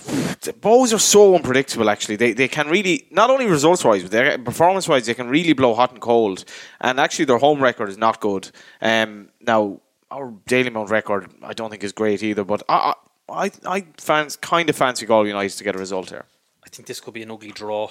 the 0.46 0.52
Bohs 0.60 0.92
are 0.92 0.98
so 0.98 1.34
unpredictable. 1.34 1.88
Actually, 1.88 2.16
they 2.16 2.32
they 2.34 2.48
can 2.56 2.66
really 2.68 2.96
not 3.10 3.30
only 3.30 3.46
results 3.46 3.82
wise, 3.84 4.02
but 4.06 4.44
performance 4.44 4.86
wise, 4.86 5.06
they 5.06 5.14
can 5.14 5.28
really 5.30 5.54
blow 5.54 5.72
hot 5.74 5.92
and 5.92 6.00
cold. 6.00 6.44
And 6.86 7.00
actually, 7.00 7.24
their 7.24 7.38
home 7.38 7.62
record 7.62 7.88
is 7.88 7.96
not 7.96 8.20
good. 8.20 8.50
Um, 8.82 9.10
now 9.40 9.80
our 10.10 10.28
Dalymount 10.50 10.90
record, 10.90 11.22
I 11.42 11.54
don't 11.54 11.70
think 11.70 11.82
is 11.84 11.92
great 11.92 12.22
either. 12.22 12.44
But 12.44 12.60
I 12.68 12.92
I 13.30 13.34
I, 13.44 13.50
I 13.76 13.86
fans 13.96 14.36
kind 14.36 14.68
of 14.68 14.76
fancy 14.76 15.06
Galway 15.06 15.28
United 15.28 15.56
to 15.56 15.64
get 15.64 15.74
a 15.74 15.78
result 15.78 16.10
here. 16.10 16.26
I 16.66 16.68
think 16.68 16.86
this 16.86 17.00
could 17.00 17.14
be 17.14 17.22
an 17.22 17.30
ugly 17.30 17.52
draw. 17.52 17.88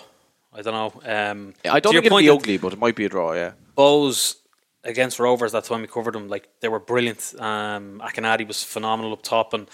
I 0.53 0.61
don't 0.61 0.75
know. 0.81 0.91
Um, 1.15 1.53
I 1.65 1.79
don't 1.79 1.93
to 1.93 2.01
think 2.01 2.05
it'll 2.05 2.19
be 2.19 2.29
ugly, 2.29 2.57
but 2.57 2.73
it 2.73 2.79
might 2.79 2.95
be 2.95 3.05
a 3.05 3.09
draw. 3.09 3.33
Yeah. 3.33 3.53
Bohs 3.75 4.35
against 4.83 5.19
Rovers 5.19 5.51
that 5.51 5.65
time 5.65 5.81
we 5.81 5.87
covered 5.87 6.15
them, 6.15 6.27
like 6.27 6.49
they 6.59 6.67
were 6.67 6.79
brilliant. 6.79 7.33
Um, 7.39 8.01
Akinade 8.03 8.47
was 8.47 8.63
phenomenal 8.63 9.13
up 9.13 9.21
top, 9.21 9.53
and 9.53 9.67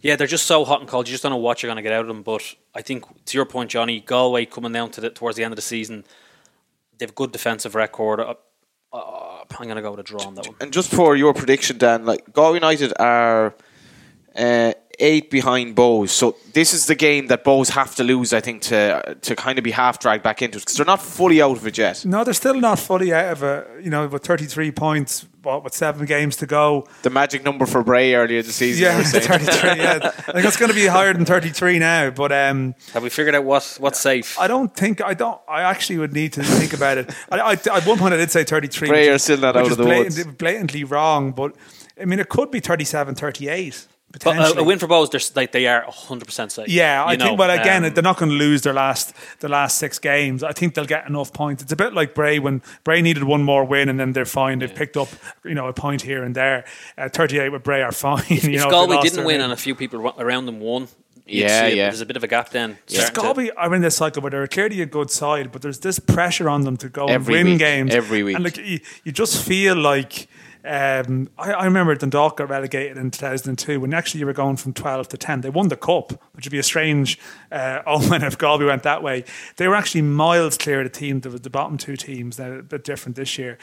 yeah, 0.00 0.16
they're 0.16 0.26
just 0.26 0.46
so 0.46 0.64
hot 0.64 0.80
and 0.80 0.88
cold. 0.88 1.08
You 1.08 1.12
just 1.12 1.22
don't 1.22 1.32
know 1.32 1.36
what 1.36 1.62
you're 1.62 1.68
going 1.68 1.76
to 1.76 1.82
get 1.82 1.92
out 1.92 2.02
of 2.02 2.08
them. 2.08 2.22
But 2.22 2.54
I 2.74 2.82
think 2.82 3.04
to 3.26 3.38
your 3.38 3.46
point, 3.46 3.70
Johnny, 3.70 4.00
Galway 4.00 4.46
coming 4.46 4.72
down 4.72 4.90
to 4.92 5.00
the 5.00 5.10
towards 5.10 5.36
the 5.36 5.44
end 5.44 5.52
of 5.52 5.56
the 5.56 5.62
season, 5.62 6.04
they 6.98 7.04
have 7.04 7.10
a 7.10 7.14
good 7.14 7.32
defensive 7.32 7.74
record. 7.74 8.20
Uh, 8.20 8.34
uh, 8.92 9.44
I'm 9.58 9.64
going 9.64 9.76
to 9.76 9.82
go 9.82 9.90
with 9.90 10.00
a 10.00 10.04
draw 10.04 10.22
on 10.22 10.34
that 10.36 10.46
one. 10.46 10.56
And 10.60 10.72
just 10.72 10.90
for 10.90 11.16
your 11.16 11.34
prediction, 11.34 11.78
Dan, 11.78 12.04
like 12.04 12.32
Galway 12.32 12.56
United 12.56 12.92
are 12.98 13.54
uh, 14.36 14.72
eight 14.98 15.30
behind 15.30 15.76
Bohs, 15.76 16.10
so 16.10 16.36
this 16.52 16.72
is 16.72 16.86
the 16.86 16.94
game 16.94 17.26
that 17.28 17.44
Bohs 17.44 17.70
have 17.70 17.94
to 17.96 18.04
lose, 18.04 18.32
I 18.32 18.40
think, 18.40 18.62
to 18.62 19.16
to 19.20 19.36
kind 19.36 19.58
of 19.58 19.64
be 19.64 19.70
half 19.70 19.98
dragged 19.98 20.22
back 20.22 20.42
into 20.42 20.58
it 20.58 20.60
because 20.60 20.76
they're 20.76 20.86
not 20.86 21.02
fully 21.02 21.40
out 21.42 21.56
of 21.56 21.66
it 21.66 21.78
yet. 21.78 22.04
No, 22.04 22.24
they're 22.24 22.34
still 22.34 22.60
not 22.60 22.78
fully 22.78 23.12
out 23.12 23.32
of 23.32 23.42
it. 23.42 23.84
You 23.84 23.90
know, 23.90 24.06
with 24.06 24.24
33 24.24 24.70
points, 24.72 25.26
what, 25.42 25.64
with 25.64 25.74
seven 25.74 26.06
games 26.06 26.36
to 26.36 26.46
go. 26.46 26.86
The 27.02 27.10
magic 27.10 27.44
number 27.44 27.66
for 27.66 27.82
Bray 27.82 28.14
earlier 28.14 28.42
this 28.42 28.56
season. 28.56 28.84
Yeah, 28.84 28.92
you 28.92 28.98
were 28.98 29.04
saying. 29.04 29.24
33. 29.44 29.82
Yeah, 29.82 29.98
I 30.28 30.32
think 30.32 30.44
it's 30.46 30.56
going 30.56 30.70
to 30.70 30.74
be 30.74 30.86
higher 30.86 31.12
than 31.12 31.24
33 31.24 31.78
now. 31.78 32.10
But 32.10 32.32
um, 32.32 32.74
Have 32.92 33.02
we 33.02 33.10
figured 33.10 33.34
out 33.34 33.44
what 33.44 33.76
what's 33.80 34.00
safe? 34.00 34.38
I 34.38 34.46
don't 34.48 34.74
think 34.74 35.02
I 35.02 35.14
don't. 35.14 35.40
I 35.48 35.62
actually 35.62 35.98
would 35.98 36.12
need 36.12 36.32
to 36.34 36.42
think 36.42 36.72
about 36.72 36.98
it. 36.98 37.14
I, 37.30 37.38
I, 37.40 37.52
at 37.52 37.86
one 37.86 37.98
point, 37.98 38.14
I 38.14 38.16
did 38.16 38.30
say 38.30 38.44
33. 38.44 38.88
Bray 38.88 39.08
which 39.08 39.14
are 39.16 39.18
still 39.18 39.38
not 39.38 39.56
out 39.56 39.70
of 39.70 39.76
the 39.76 39.84
blatant- 39.84 40.16
woods. 40.16 40.36
Blatantly 40.36 40.84
wrong, 40.84 41.32
but 41.32 41.54
I 42.00 42.04
mean, 42.06 42.18
it 42.18 42.28
could 42.28 42.50
be 42.50 42.60
37, 42.60 43.14
38. 43.14 43.86
But 44.14 44.26
uh, 44.28 44.32
potentially. 44.32 44.62
a 44.62 44.64
win 44.64 44.78
for 44.78 44.86
Bohs, 44.86 45.10
they're 45.10 45.18
s- 45.18 45.34
like 45.34 45.52
they 45.52 45.66
are 45.66 45.82
100 45.84 46.24
percent 46.24 46.52
safe. 46.52 46.68
Yeah, 46.68 47.04
I 47.04 47.12
You 47.12 47.18
think. 47.18 47.30
know, 47.30 47.34
Well, 47.34 47.50
again, 47.50 47.84
um, 47.84 47.92
they're 47.94 48.02
not 48.02 48.16
going 48.16 48.30
to 48.30 48.36
lose 48.36 48.62
their 48.62 48.72
last 48.72 49.12
the 49.40 49.48
last 49.48 49.78
six 49.78 49.98
games. 49.98 50.42
I 50.44 50.52
think 50.52 50.74
they'll 50.74 50.84
get 50.86 51.08
enough 51.08 51.32
points. 51.32 51.62
It's 51.62 51.72
a 51.72 51.76
bit 51.76 51.92
like 51.94 52.14
Bray 52.14 52.38
when 52.38 52.62
Bray 52.84 53.02
needed 53.02 53.24
one 53.24 53.42
more 53.42 53.64
win, 53.64 53.88
and 53.88 53.98
then 53.98 54.12
they're 54.12 54.24
fine. 54.24 54.60
They've 54.60 54.74
picked 54.74 54.96
up 54.96 55.08
you 55.44 55.54
know 55.54 55.66
a 55.66 55.72
point 55.72 56.02
here 56.02 56.22
and 56.22 56.34
there. 56.34 56.64
Uh, 56.96 57.08
Thirty 57.08 57.38
eight 57.38 57.48
with 57.50 57.62
Bray 57.64 57.82
are 57.82 57.92
fine. 58.08 58.22
you 58.28 58.36
if 58.36 58.44
know, 58.44 58.50
they 58.50 58.70
Galway 58.70 58.96
lost 58.96 59.08
didn't 59.10 59.24
win 59.26 59.36
game. 59.36 59.44
and 59.44 59.52
a 59.52 59.56
few 59.56 59.74
people 59.74 60.14
around 60.18 60.46
them 60.46 60.60
won, 60.60 60.88
you'd 61.26 61.42
Yeah, 61.48 61.60
see 61.60 61.72
it, 61.72 61.76
yeah. 61.76 61.84
There's 61.90 62.00
a 62.00 62.06
bit 62.06 62.16
of 62.16 62.22
a 62.24 62.28
gap 62.28 62.50
then. 62.50 62.78
Just 62.86 63.08
starting 63.08 63.14
to- 63.14 63.20
Galway 63.20 63.50
are 63.56 63.74
in 63.74 63.82
this 63.82 63.96
cycle 63.96 64.22
where 64.22 64.30
they're 64.30 64.46
clearly 64.46 64.80
a 64.80 64.86
good 64.86 65.10
side, 65.10 65.50
but 65.52 65.62
there's 65.62 65.80
this 65.80 65.98
pressure 65.98 66.48
on 66.48 66.62
them 66.62 66.76
to 66.78 66.88
go 66.88 67.06
Every 67.06 67.34
and 67.40 67.44
win 67.46 67.52
week, 67.54 67.58
games 67.58 67.94
every 67.94 68.22
week. 68.22 68.36
and 68.36 68.44
like 68.44 68.56
you, 68.58 68.78
you 69.04 69.10
just 69.12 69.44
feel 69.44 69.74
like. 69.76 70.28
Um, 70.64 71.28
I, 71.36 71.52
I 71.52 71.64
remember 71.66 71.94
Dundalk 71.94 72.38
got 72.38 72.48
relegated 72.48 72.96
in 72.96 73.10
2002 73.10 73.80
when 73.80 73.92
actually 73.92 74.20
you 74.20 74.26
were 74.26 74.32
going 74.32 74.56
from 74.56 74.72
12 74.72 75.08
to 75.08 75.16
10. 75.18 75.42
They 75.42 75.50
won 75.50 75.68
the 75.68 75.76
cup, 75.76 76.12
which 76.32 76.46
would 76.46 76.52
be 76.52 76.58
a 76.58 76.62
strange 76.62 77.18
uh, 77.52 77.82
omen 77.86 78.22
if 78.24 78.38
Galway 78.38 78.64
went 78.64 78.82
that 78.84 79.02
way. 79.02 79.24
They 79.56 79.68
were 79.68 79.74
actually 79.74 80.02
miles 80.02 80.56
clear 80.56 80.80
of 80.80 80.90
the 80.90 80.98
team, 80.98 81.20
the, 81.20 81.30
the 81.30 81.50
bottom 81.50 81.76
two 81.76 81.96
teams. 81.96 82.38
They're 82.38 82.60
a 82.60 82.62
bit 82.62 82.84
different 82.84 83.16
this 83.16 83.36
year. 83.36 83.58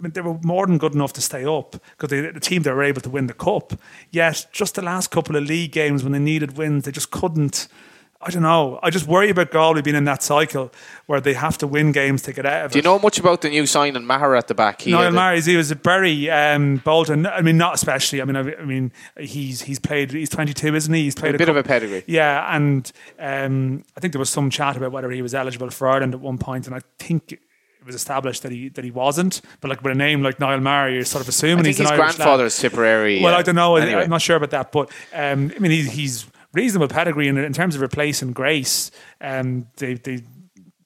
But 0.00 0.12
they 0.12 0.20
were 0.20 0.38
more 0.42 0.66
than 0.66 0.78
good 0.78 0.94
enough 0.94 1.14
to 1.14 1.22
stay 1.22 1.44
up 1.44 1.76
because 1.96 2.10
the 2.10 2.40
team 2.40 2.62
that 2.62 2.74
were 2.74 2.84
able 2.84 3.00
to 3.00 3.10
win 3.10 3.28
the 3.28 3.34
cup. 3.34 3.72
Yet, 4.10 4.46
just 4.52 4.74
the 4.74 4.82
last 4.82 5.10
couple 5.10 5.36
of 5.36 5.44
league 5.44 5.72
games 5.72 6.02
when 6.02 6.12
they 6.12 6.18
needed 6.18 6.58
wins, 6.58 6.84
they 6.84 6.92
just 6.92 7.10
couldn't. 7.10 7.68
I 8.24 8.30
don't 8.30 8.42
know. 8.42 8.78
I 8.82 8.90
just 8.90 9.06
worry 9.06 9.30
about 9.30 9.50
Galway 9.50 9.82
being 9.82 9.96
in 9.96 10.04
that 10.04 10.22
cycle 10.22 10.70
where 11.06 11.20
they 11.20 11.34
have 11.34 11.58
to 11.58 11.66
win 11.66 11.90
games 11.92 12.22
to 12.22 12.32
get 12.32 12.46
out 12.46 12.66
of 12.66 12.70
it. 12.70 12.72
Do 12.74 12.78
you 12.78 12.82
know 12.82 12.98
much 12.98 13.18
about 13.18 13.40
the 13.40 13.48
new 13.50 13.66
signing 13.66 14.04
Maher 14.06 14.36
at 14.36 14.46
the 14.48 14.54
back? 14.54 14.82
He 14.82 14.92
Niall 14.92 15.16
a- 15.18 15.40
he 15.40 15.56
was 15.56 15.70
a 15.70 15.74
very 15.74 16.30
um, 16.30 16.76
Bolton. 16.84 17.26
I 17.26 17.40
mean, 17.42 17.56
not 17.58 17.74
especially. 17.74 18.22
I 18.22 18.24
mean, 18.24 18.36
I, 18.36 18.54
I 18.54 18.64
mean, 18.64 18.92
he's 19.18 19.62
he's 19.62 19.78
played. 19.78 20.12
He's 20.12 20.28
twenty 20.28 20.52
two, 20.54 20.74
isn't 20.74 20.94
he? 20.94 21.02
He's 21.02 21.14
played 21.14 21.34
a 21.34 21.38
bit 21.38 21.48
of 21.48 21.56
a 21.56 21.62
pedigree. 21.62 22.04
Yeah, 22.06 22.54
and 22.54 22.90
um, 23.18 23.84
I 23.96 24.00
think 24.00 24.12
there 24.12 24.20
was 24.20 24.30
some 24.30 24.50
chat 24.50 24.76
about 24.76 24.92
whether 24.92 25.10
he 25.10 25.22
was 25.22 25.34
eligible 25.34 25.70
for 25.70 25.88
Ireland 25.88 26.14
at 26.14 26.20
one 26.20 26.38
point, 26.38 26.66
and 26.66 26.74
I 26.76 26.80
think. 26.98 27.32
It 27.32 27.86
was 27.86 27.96
established 27.96 28.44
that 28.44 28.52
he 28.52 28.68
that 28.68 28.84
he 28.84 28.92
wasn't, 28.92 29.40
but 29.60 29.68
like 29.68 29.82
with 29.82 29.90
a 29.90 29.96
name 29.96 30.22
like 30.22 30.38
Niall 30.38 30.60
Murray, 30.60 30.94
you're 30.94 31.04
sort 31.04 31.20
of 31.20 31.28
assuming 31.28 31.58
I 31.58 31.62
think 31.64 31.78
he's 31.78 31.80
an 31.80 31.86
his 31.86 31.90
Irish 31.90 31.98
lad. 32.00 32.16
grandfather's 32.16 32.56
Tipperary. 32.56 33.20
Well, 33.20 33.34
I 33.34 33.42
don't 33.42 33.56
know. 33.56 33.74
I- 33.74 33.80
Anyway. 33.80 34.02
I'm 34.04 34.08
not 34.08 34.22
sure 34.22 34.36
about 34.36 34.50
that, 34.50 34.70
but 34.70 34.88
um, 35.12 35.50
I 35.56 35.58
mean, 35.58 35.72
he's, 35.72 35.90
he's 35.90 36.26
reasonable 36.52 36.88
pedigree 36.88 37.28
in, 37.28 37.36
in 37.38 37.52
terms 37.52 37.74
of 37.74 37.80
replacing 37.80 38.32
Grace. 38.32 38.90
Um, 39.20 39.66
they, 39.76 39.94
they 39.94 40.22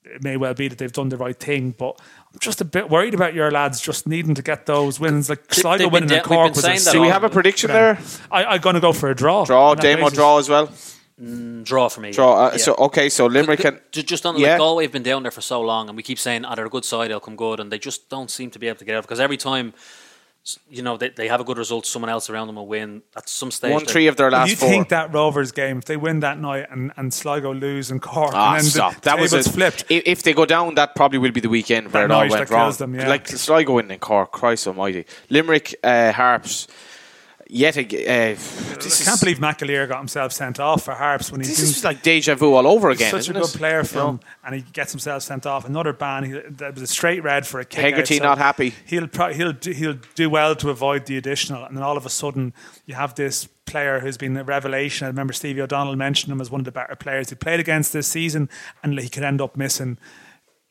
it 0.05 0.23
may 0.23 0.37
well 0.37 0.53
be 0.53 0.67
that 0.69 0.77
they've 0.77 0.91
done 0.91 1.09
the 1.09 1.17
right 1.17 1.37
thing, 1.37 1.71
but 1.77 1.99
I'm 2.33 2.39
just 2.39 2.61
a 2.61 2.65
bit 2.65 2.89
worried 2.89 3.13
about 3.13 3.33
your 3.33 3.51
lads 3.51 3.81
just 3.81 4.07
needing 4.07 4.35
to 4.35 4.41
get 4.41 4.65
those 4.65 4.99
wins. 4.99 5.29
Like 5.29 5.53
Sligo 5.53 5.77
they've 5.83 5.91
winning 5.91 6.07
been 6.09 6.17
in 6.19 6.23
de- 6.23 6.29
we've 6.29 6.37
Cork 6.37 6.47
been 6.53 6.55
was 6.55 6.63
a 6.81 6.85
that 6.85 6.91
Do 6.93 7.01
we 7.01 7.09
have 7.09 7.23
a 7.25 7.29
prediction 7.29 7.69
there? 7.69 7.99
I, 8.31 8.45
I'm 8.45 8.61
going 8.61 8.75
to 8.75 8.79
go 8.79 8.93
for 8.93 9.09
a 9.09 9.15
draw. 9.15 9.43
Draw, 9.45 9.71
on 9.71 9.75
that 9.77 9.83
Damo 9.83 10.03
basis. 10.03 10.13
draw 10.17 10.37
as 10.37 10.47
well. 10.49 10.71
draw 11.63 11.89
for 11.89 11.99
me. 12.01 12.11
Draw. 12.11 12.45
Uh, 12.45 12.49
yeah. 12.51 12.57
So 12.57 12.75
okay, 12.75 13.09
so 13.09 13.25
Limerick 13.25 13.65
and 13.65 13.81
Ju- 13.91 14.03
just 14.03 14.25
on 14.25 14.37
Yeah. 14.37 14.51
like 14.51 14.59
Galway 14.59 14.83
have 14.85 14.91
been 14.93 15.03
down 15.03 15.23
there 15.23 15.31
for 15.31 15.41
so 15.41 15.59
long, 15.61 15.89
and 15.89 15.97
we 15.97 16.03
keep 16.03 16.19
saying, 16.19 16.45
"Ah, 16.45 16.55
they're 16.55 16.65
a 16.65 16.69
good 16.69 16.85
side, 16.85 17.09
they'll 17.11 17.19
come 17.19 17.35
good," 17.35 17.59
and 17.59 17.71
they 17.71 17.79
just 17.79 18.07
don't 18.09 18.29
seem 18.31 18.49
to 18.51 18.59
be 18.59 18.67
able 18.67 18.79
to 18.79 18.85
get 18.85 18.95
out 18.95 19.03
because 19.03 19.19
every 19.19 19.37
time, 19.37 19.73
s- 19.75 19.97
you 20.69 20.81
know, 20.81 20.97
they, 20.97 21.09
they 21.09 21.27
have 21.27 21.41
a 21.41 21.43
good 21.43 21.57
result, 21.57 21.85
someone 21.85 22.09
else 22.09 22.29
around 22.29 22.47
them 22.47 22.55
will 22.55 22.67
win. 22.67 23.01
At 23.15 23.27
some 23.29 23.51
stage, 23.51 23.73
one 23.73 23.85
three 23.85 24.07
of 24.07 24.15
their 24.15 24.27
If 24.27 24.33
last 24.33 24.49
you 24.49 24.55
four. 24.55 24.69
think 24.69 24.89
that 24.89 25.13
Rovers 25.13 25.51
game, 25.51 25.79
if 25.79 25.85
they 25.85 25.97
win 25.97 26.19
that 26.21 26.39
night 26.39 26.67
and, 26.71 26.91
and 26.97 27.13
Sligo 27.13 27.53
lose 27.53 27.91
in 27.91 27.99
Cork, 27.99 28.31
Ah, 28.33 28.55
and 28.55 28.63
then 28.63 28.69
stop. 28.69 28.93
the 28.95 29.01
that 29.01 29.19
was 29.19 29.33
a, 29.33 29.43
flipped, 29.43 29.83
If, 29.89 30.03
if 30.05 30.23
they 30.23 30.33
go 30.33 30.45
down, 30.45 30.75
that 30.75 30.95
probably 30.95 31.19
will 31.19 31.31
be 31.31 31.41
the 31.41 31.49
weekend 31.49 31.91
where 31.91 32.07
That 32.07 32.13
it 32.13 32.15
all 32.15 32.21
night 32.21 32.31
went 32.31 32.49
wrong. 32.49 32.71
them, 32.73 32.95
yeah. 32.95 33.07
Like 33.09 33.27
Sligo 33.27 33.73
winning 33.73 33.91
in 33.91 33.99
Cork, 33.99 34.31
Christ 34.31 34.67
Almighty. 34.67 35.05
Limerick, 35.29 35.75
uh, 35.83 36.11
Harps. 36.11 36.67
Yet 37.49 37.77
again, 37.77 38.35
uh, 38.35 38.39
I 38.39 39.03
can't 39.03 39.19
believe 39.19 39.39
McAleer 39.39 39.87
got 39.87 39.99
himself 39.99 40.33
sent 40.33 40.59
off 40.59 40.83
for 40.83 40.93
Harps 40.93 41.31
when 41.31 41.41
he's 41.41 41.49
this 41.49 41.77
is 41.77 41.83
like 41.83 42.01
deja 42.01 42.35
vu 42.35 42.53
all 42.53 42.67
over 42.67 42.89
again. 42.89 43.11
such 43.11 43.29
a 43.29 43.33
good 43.33 43.43
it? 43.43 43.53
player 43.53 43.83
for 43.83 43.97
know? 43.97 44.09
him, 44.09 44.19
and 44.43 44.55
he 44.55 44.61
gets 44.61 44.91
himself 44.91 45.23
sent 45.23 45.45
off. 45.45 45.65
Another 45.65 45.93
ban. 45.93 46.23
He, 46.25 46.31
that 46.31 46.73
was 46.73 46.83
a 46.83 46.87
straight 46.87 47.23
red 47.23 47.47
for 47.47 47.59
a 47.59 47.65
kick. 47.65 47.79
Hegarty 47.79 48.19
not 48.19 48.37
happy. 48.37 48.73
He'll 48.85 49.07
pro- 49.07 49.33
he'll 49.33 49.53
do, 49.53 49.71
he'll 49.71 49.99
do 50.15 50.29
well 50.29 50.55
to 50.55 50.69
avoid 50.69 51.05
the 51.05 51.17
additional, 51.17 51.63
and 51.63 51.77
then 51.77 51.83
all 51.83 51.95
of 51.95 52.05
a 52.05 52.09
sudden 52.09 52.53
you 52.85 52.95
have 52.95 53.15
this 53.15 53.47
player 53.65 53.99
who's 53.99 54.17
been 54.17 54.35
a 54.35 54.43
revelation. 54.43 55.05
I 55.05 55.09
remember 55.09 55.33
Stevie 55.33 55.61
O'Donnell 55.61 55.95
mentioned 55.95 56.31
him 56.31 56.41
as 56.41 56.49
one 56.49 56.61
of 56.61 56.65
the 56.65 56.71
better 56.71 56.95
players 56.95 57.29
he 57.29 57.35
played 57.35 57.59
against 57.59 57.93
this 57.93 58.07
season, 58.07 58.49
and 58.83 58.99
he 58.99 59.09
could 59.09 59.23
end 59.23 59.41
up 59.41 59.55
missing. 59.55 59.97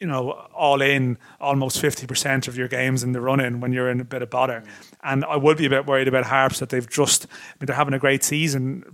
You 0.01 0.07
know, 0.07 0.31
all 0.55 0.83
in 0.83 1.17
almost 1.41 1.81
fifty 1.81 2.07
percent 2.07 2.49
of 2.49 2.57
your 2.57 2.69
games 2.69 3.03
in 3.03 3.13
the 3.13 3.21
run 3.21 3.41
in 3.41 3.61
when 3.61 3.73
you're 3.73 3.91
in 3.91 4.01
a 4.01 4.05
bit 4.05 4.21
of 4.23 4.29
bother, 4.29 4.61
mm. 4.61 4.69
and 5.03 5.25
I 5.25 5.37
would 5.37 5.57
be 5.57 5.67
a 5.67 5.71
bit 5.71 5.87
worried 5.87 6.07
about 6.07 6.25
Harps 6.25 6.59
that 6.59 6.69
they've 6.69 6.89
just. 6.89 7.27
I 7.27 7.55
mean, 7.61 7.67
they're 7.67 7.77
having 7.77 7.95
a 7.95 7.99
great 7.99 8.23
season, 8.23 8.85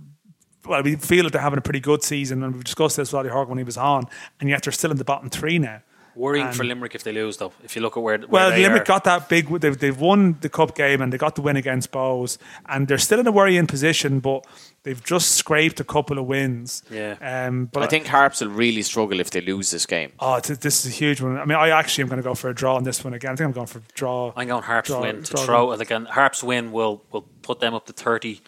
well, 0.65 0.81
we 0.81 0.95
feel 0.95 1.25
that 1.25 1.33
they're 1.33 1.41
having 1.41 1.59
a 1.59 1.61
pretty 1.61 1.79
good 1.79 2.03
season, 2.03 2.43
and 2.43 2.53
we've 2.53 2.63
discussed 2.63 2.97
this 2.97 3.11
with 3.11 3.19
Ollie 3.19 3.29
Horgan 3.29 3.51
when 3.51 3.57
he 3.57 3.63
was 3.63 3.77
on, 3.77 4.05
and 4.39 4.49
yet 4.49 4.63
they're 4.63 4.71
still 4.71 4.91
in 4.91 4.97
the 4.97 5.03
bottom 5.03 5.29
three 5.29 5.59
now. 5.59 5.81
Worrying 6.15 6.47
Um, 6.47 6.53
for 6.53 6.63
Limerick 6.63 6.93
if 6.95 7.03
they 7.03 7.11
lose, 7.11 7.37
though. 7.37 7.51
If 7.63 7.75
you 7.75 7.81
look 7.81 7.97
at 7.97 8.03
where, 8.03 8.17
where 8.19 8.27
Well, 8.29 8.49
they 8.51 8.61
Limerick 8.61 8.83
are. 8.83 8.85
got 8.85 9.03
that 9.05 9.29
big. 9.29 9.47
They've, 9.49 9.77
they've 9.77 9.99
won 9.99 10.37
the 10.41 10.49
cup 10.49 10.75
game 10.75 11.01
and 11.01 11.11
they 11.11 11.17
got 11.17 11.35
the 11.35 11.41
win 11.41 11.55
against 11.55 11.91
Bohs, 11.91 12.37
and 12.67 12.87
they're 12.87 12.97
still 12.97 13.19
in 13.19 13.27
a 13.27 13.31
worrying 13.31 13.65
position, 13.67 14.19
but 14.19 14.45
they've 14.83 15.03
just 15.03 15.31
scraped 15.31 15.79
a 15.79 15.83
couple 15.83 16.19
of 16.19 16.25
wins. 16.25 16.83
Yeah. 16.91 17.15
Um, 17.21 17.65
but 17.65 17.83
I 17.83 17.87
think 17.87 18.05
Harps 18.07 18.41
will 18.41 18.49
really 18.49 18.81
struggle 18.83 19.19
if 19.19 19.31
they 19.31 19.41
lose 19.41 19.71
this 19.71 19.85
game. 19.85 20.11
Oh, 20.19 20.35
it's, 20.35 20.49
this 20.49 20.85
is 20.85 20.91
a 20.91 20.95
huge 20.95 21.21
one. 21.21 21.37
I 21.37 21.45
mean, 21.45 21.57
I 21.57 21.69
actually 21.69 22.03
am 22.03 22.09
going 22.09 22.21
to 22.21 22.23
go 22.23 22.35
for 22.35 22.49
a 22.49 22.53
draw 22.53 22.75
on 22.75 22.83
this 22.83 23.03
one 23.03 23.13
again. 23.13 23.31
I 23.31 23.35
think 23.35 23.47
I'm 23.47 23.53
going 23.53 23.67
for 23.67 23.81
draw. 23.95 24.33
I'm 24.35 24.47
going 24.47 24.63
Harps 24.63 24.89
draw- 24.89 25.01
win 25.01 25.23
to 25.23 25.33
draw 25.33 25.45
throw. 25.45 25.65
Like 25.67 25.91
an 25.91 26.05
Harps 26.05 26.43
win 26.43 26.71
will 26.71 27.01
will 27.11 27.25
put 27.41 27.59
them 27.59 27.73
up 27.73 27.85
to 27.87 27.93
thirty. 27.93 28.41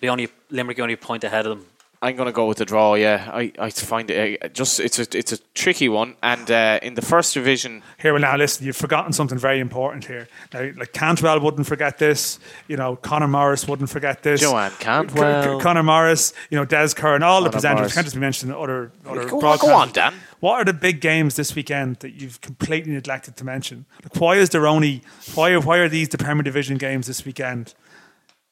Be 0.00 0.08
only 0.08 0.28
Limerick 0.50 0.80
only 0.80 0.96
point 0.96 1.24
ahead 1.24 1.44
of 1.46 1.58
them. 1.58 1.66
I'm 2.02 2.16
going 2.16 2.26
to 2.28 2.32
go 2.32 2.46
with 2.46 2.56
the 2.56 2.64
draw. 2.64 2.94
Yeah, 2.94 3.28
I, 3.30 3.52
I 3.58 3.68
find 3.68 4.10
it 4.10 4.54
just 4.54 4.80
it's 4.80 4.98
a 4.98 5.06
it's 5.18 5.32
a 5.32 5.38
tricky 5.52 5.86
one. 5.90 6.16
And 6.22 6.50
uh, 6.50 6.78
in 6.82 6.94
the 6.94 7.02
first 7.02 7.34
division, 7.34 7.82
Here, 7.98 8.12
well, 8.14 8.22
now 8.22 8.36
listen, 8.38 8.64
you've 8.64 8.76
forgotten 8.76 9.12
something 9.12 9.36
very 9.36 9.60
important 9.60 10.06
here. 10.06 10.26
Now, 10.54 10.60
like 10.78 10.94
Cantwell 10.94 11.40
wouldn't 11.40 11.66
forget 11.66 11.98
this. 11.98 12.38
You 12.68 12.78
know, 12.78 12.96
Connor 12.96 13.28
Morris 13.28 13.68
wouldn't 13.68 13.90
forget 13.90 14.22
this. 14.22 14.40
Joanne 14.40 14.70
C- 14.70 14.76
Cantwell. 14.84 15.58
C- 15.58 15.62
Conor 15.62 15.82
Morris, 15.82 16.32
you 16.48 16.56
know, 16.56 16.64
Des 16.64 16.94
Curran, 16.96 17.22
all 17.22 17.42
the 17.42 17.50
presenters. 17.50 17.74
Morris. 17.76 17.94
Can't 17.94 18.06
just 18.06 18.16
be 18.16 18.20
mentioning 18.20 18.56
other 18.56 18.92
other 19.04 19.26
Go 19.26 19.40
on- 19.46 19.58
go 19.58 19.74
on, 19.74 19.92
Dan. 19.92 20.14
What 20.40 20.54
are 20.54 20.64
the 20.64 20.72
big 20.72 21.02
games 21.02 21.36
this 21.36 21.54
weekend 21.54 21.96
that 21.96 22.12
you've 22.14 22.40
completely 22.40 22.92
neglected 22.92 23.36
to 23.36 23.44
mention? 23.44 23.84
Like, 24.02 24.16
why 24.18 24.36
is 24.36 24.48
there 24.48 24.66
only 24.66 25.02
why 25.34 25.54
why 25.58 25.76
are 25.76 25.88
these 25.88 26.08
the 26.08 26.16
Premier 26.18 26.42
Division 26.42 26.78
games 26.78 27.08
this 27.08 27.26
weekend? 27.26 27.74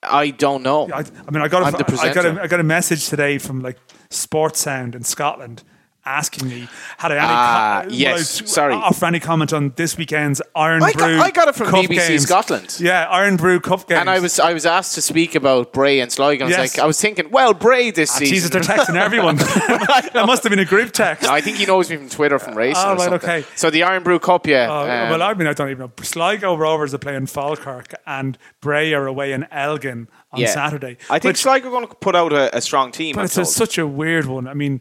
I 0.03 0.31
don't 0.31 0.63
know. 0.63 0.89
I, 0.93 1.01
I 1.01 1.31
mean, 1.31 1.43
I 1.43 1.49
got 1.49 1.63
a, 1.63 2.01
I 2.01 2.13
got 2.13 2.25
a, 2.25 2.43
I 2.43 2.47
got 2.47 2.61
a 2.61 2.65
message 2.65 3.09
today 3.09 3.39
from 3.39 3.61
like 3.61 3.79
Sportsound 4.11 4.95
in 4.95 5.03
Scotland 5.03 5.65
asking 6.09 6.49
me 6.49 6.69
had 6.97 7.13
I 7.13 7.17
any 7.17 7.25
Ah, 7.29 7.81
co- 7.85 7.95
yes, 7.95 8.41
I 8.43 8.45
sorry. 8.47 8.75
offer 8.75 9.07
any 9.07 9.21
comment 9.21 9.53
on 9.53 9.73
this 9.77 9.97
weekend's 9.97 10.41
Iron 10.57 10.83
I 10.83 10.93
got- 10.93 10.99
Brew. 11.09 11.21
I 11.21 11.31
got 11.31 11.49
it 11.49 11.55
from 11.55 11.69
Cup 11.69 11.85
BBC 11.85 12.09
games. 12.09 12.23
Scotland. 12.23 12.77
Yeah, 12.81 13.09
Irn-Bru 13.21 13.61
Cup 13.61 13.87
games. 13.89 14.01
and 14.01 14.11
I 14.11 14.19
was 14.21 14.41
I 14.41 14.53
was 14.53 14.65
asked 14.67 14.95
to 14.95 15.03
speak 15.03 15.35
about 15.35 15.73
Bray 15.73 16.01
and 16.01 16.11
Sligo. 16.11 16.47
and 16.47 16.55
I 16.55 16.61
was 16.63 16.77
like, 16.77 16.83
I 16.83 16.87
was 16.87 17.01
thinking, 17.01 17.31
well, 17.31 17.55
Bray 17.55 17.91
this 17.91 18.11
Ah, 18.11 18.19
season. 18.19 18.35
Jesus, 18.35 18.51
they're 18.51 18.63
texting 18.63 18.97
everyone. 18.97 19.37
that 20.15 20.25
must 20.27 20.43
have 20.43 20.51
been 20.51 20.59
a 20.59 20.65
group 20.65 20.93
text. 20.93 21.29
I 21.29 21.41
think 21.41 21.59
he 21.59 21.67
knows 21.67 21.91
me 21.91 21.97
from 21.97 22.09
Twitter 22.09 22.39
from 22.39 22.57
racing. 22.57 22.83
Oh, 22.85 22.97
right, 22.97 23.13
okay. 23.13 23.45
So 23.57 23.71
the 23.71 23.83
Irn-Bru 23.85 24.19
Cup, 24.21 24.47
yeah. 24.47 24.69
Oh, 24.71 24.81
um, 24.83 25.11
well, 25.11 25.23
I 25.23 25.35
mean, 25.35 25.47
I 25.47 25.53
don't 25.53 25.69
even 25.71 25.87
know. 25.87 25.93
Sligo 26.03 26.57
Rovers 26.57 26.95
are 26.95 26.99
playing 26.99 27.27
Falkirk, 27.27 27.95
and 28.07 28.39
Bray 28.61 28.95
are 28.95 29.07
away 29.07 29.33
in 29.33 29.47
Elgin 29.51 30.09
on 30.33 30.41
yeah. 30.41 30.49
Saturday. 30.49 30.97
I 31.11 31.19
think 31.19 31.37
Sligo 31.37 31.69
are 31.69 31.71
going 31.71 31.87
to 31.87 31.95
put 31.95 32.15
out 32.15 32.33
a, 32.33 32.57
a 32.57 32.61
strong 32.61 32.93
team. 32.93 33.15
But 33.15 33.21
I'm 33.21 33.25
it's 33.27 33.37
a, 33.39 33.45
such 33.45 33.79
a 33.79 33.87
weird 33.87 34.27
one. 34.27 34.47
I 34.47 34.55
mean, 34.55 34.81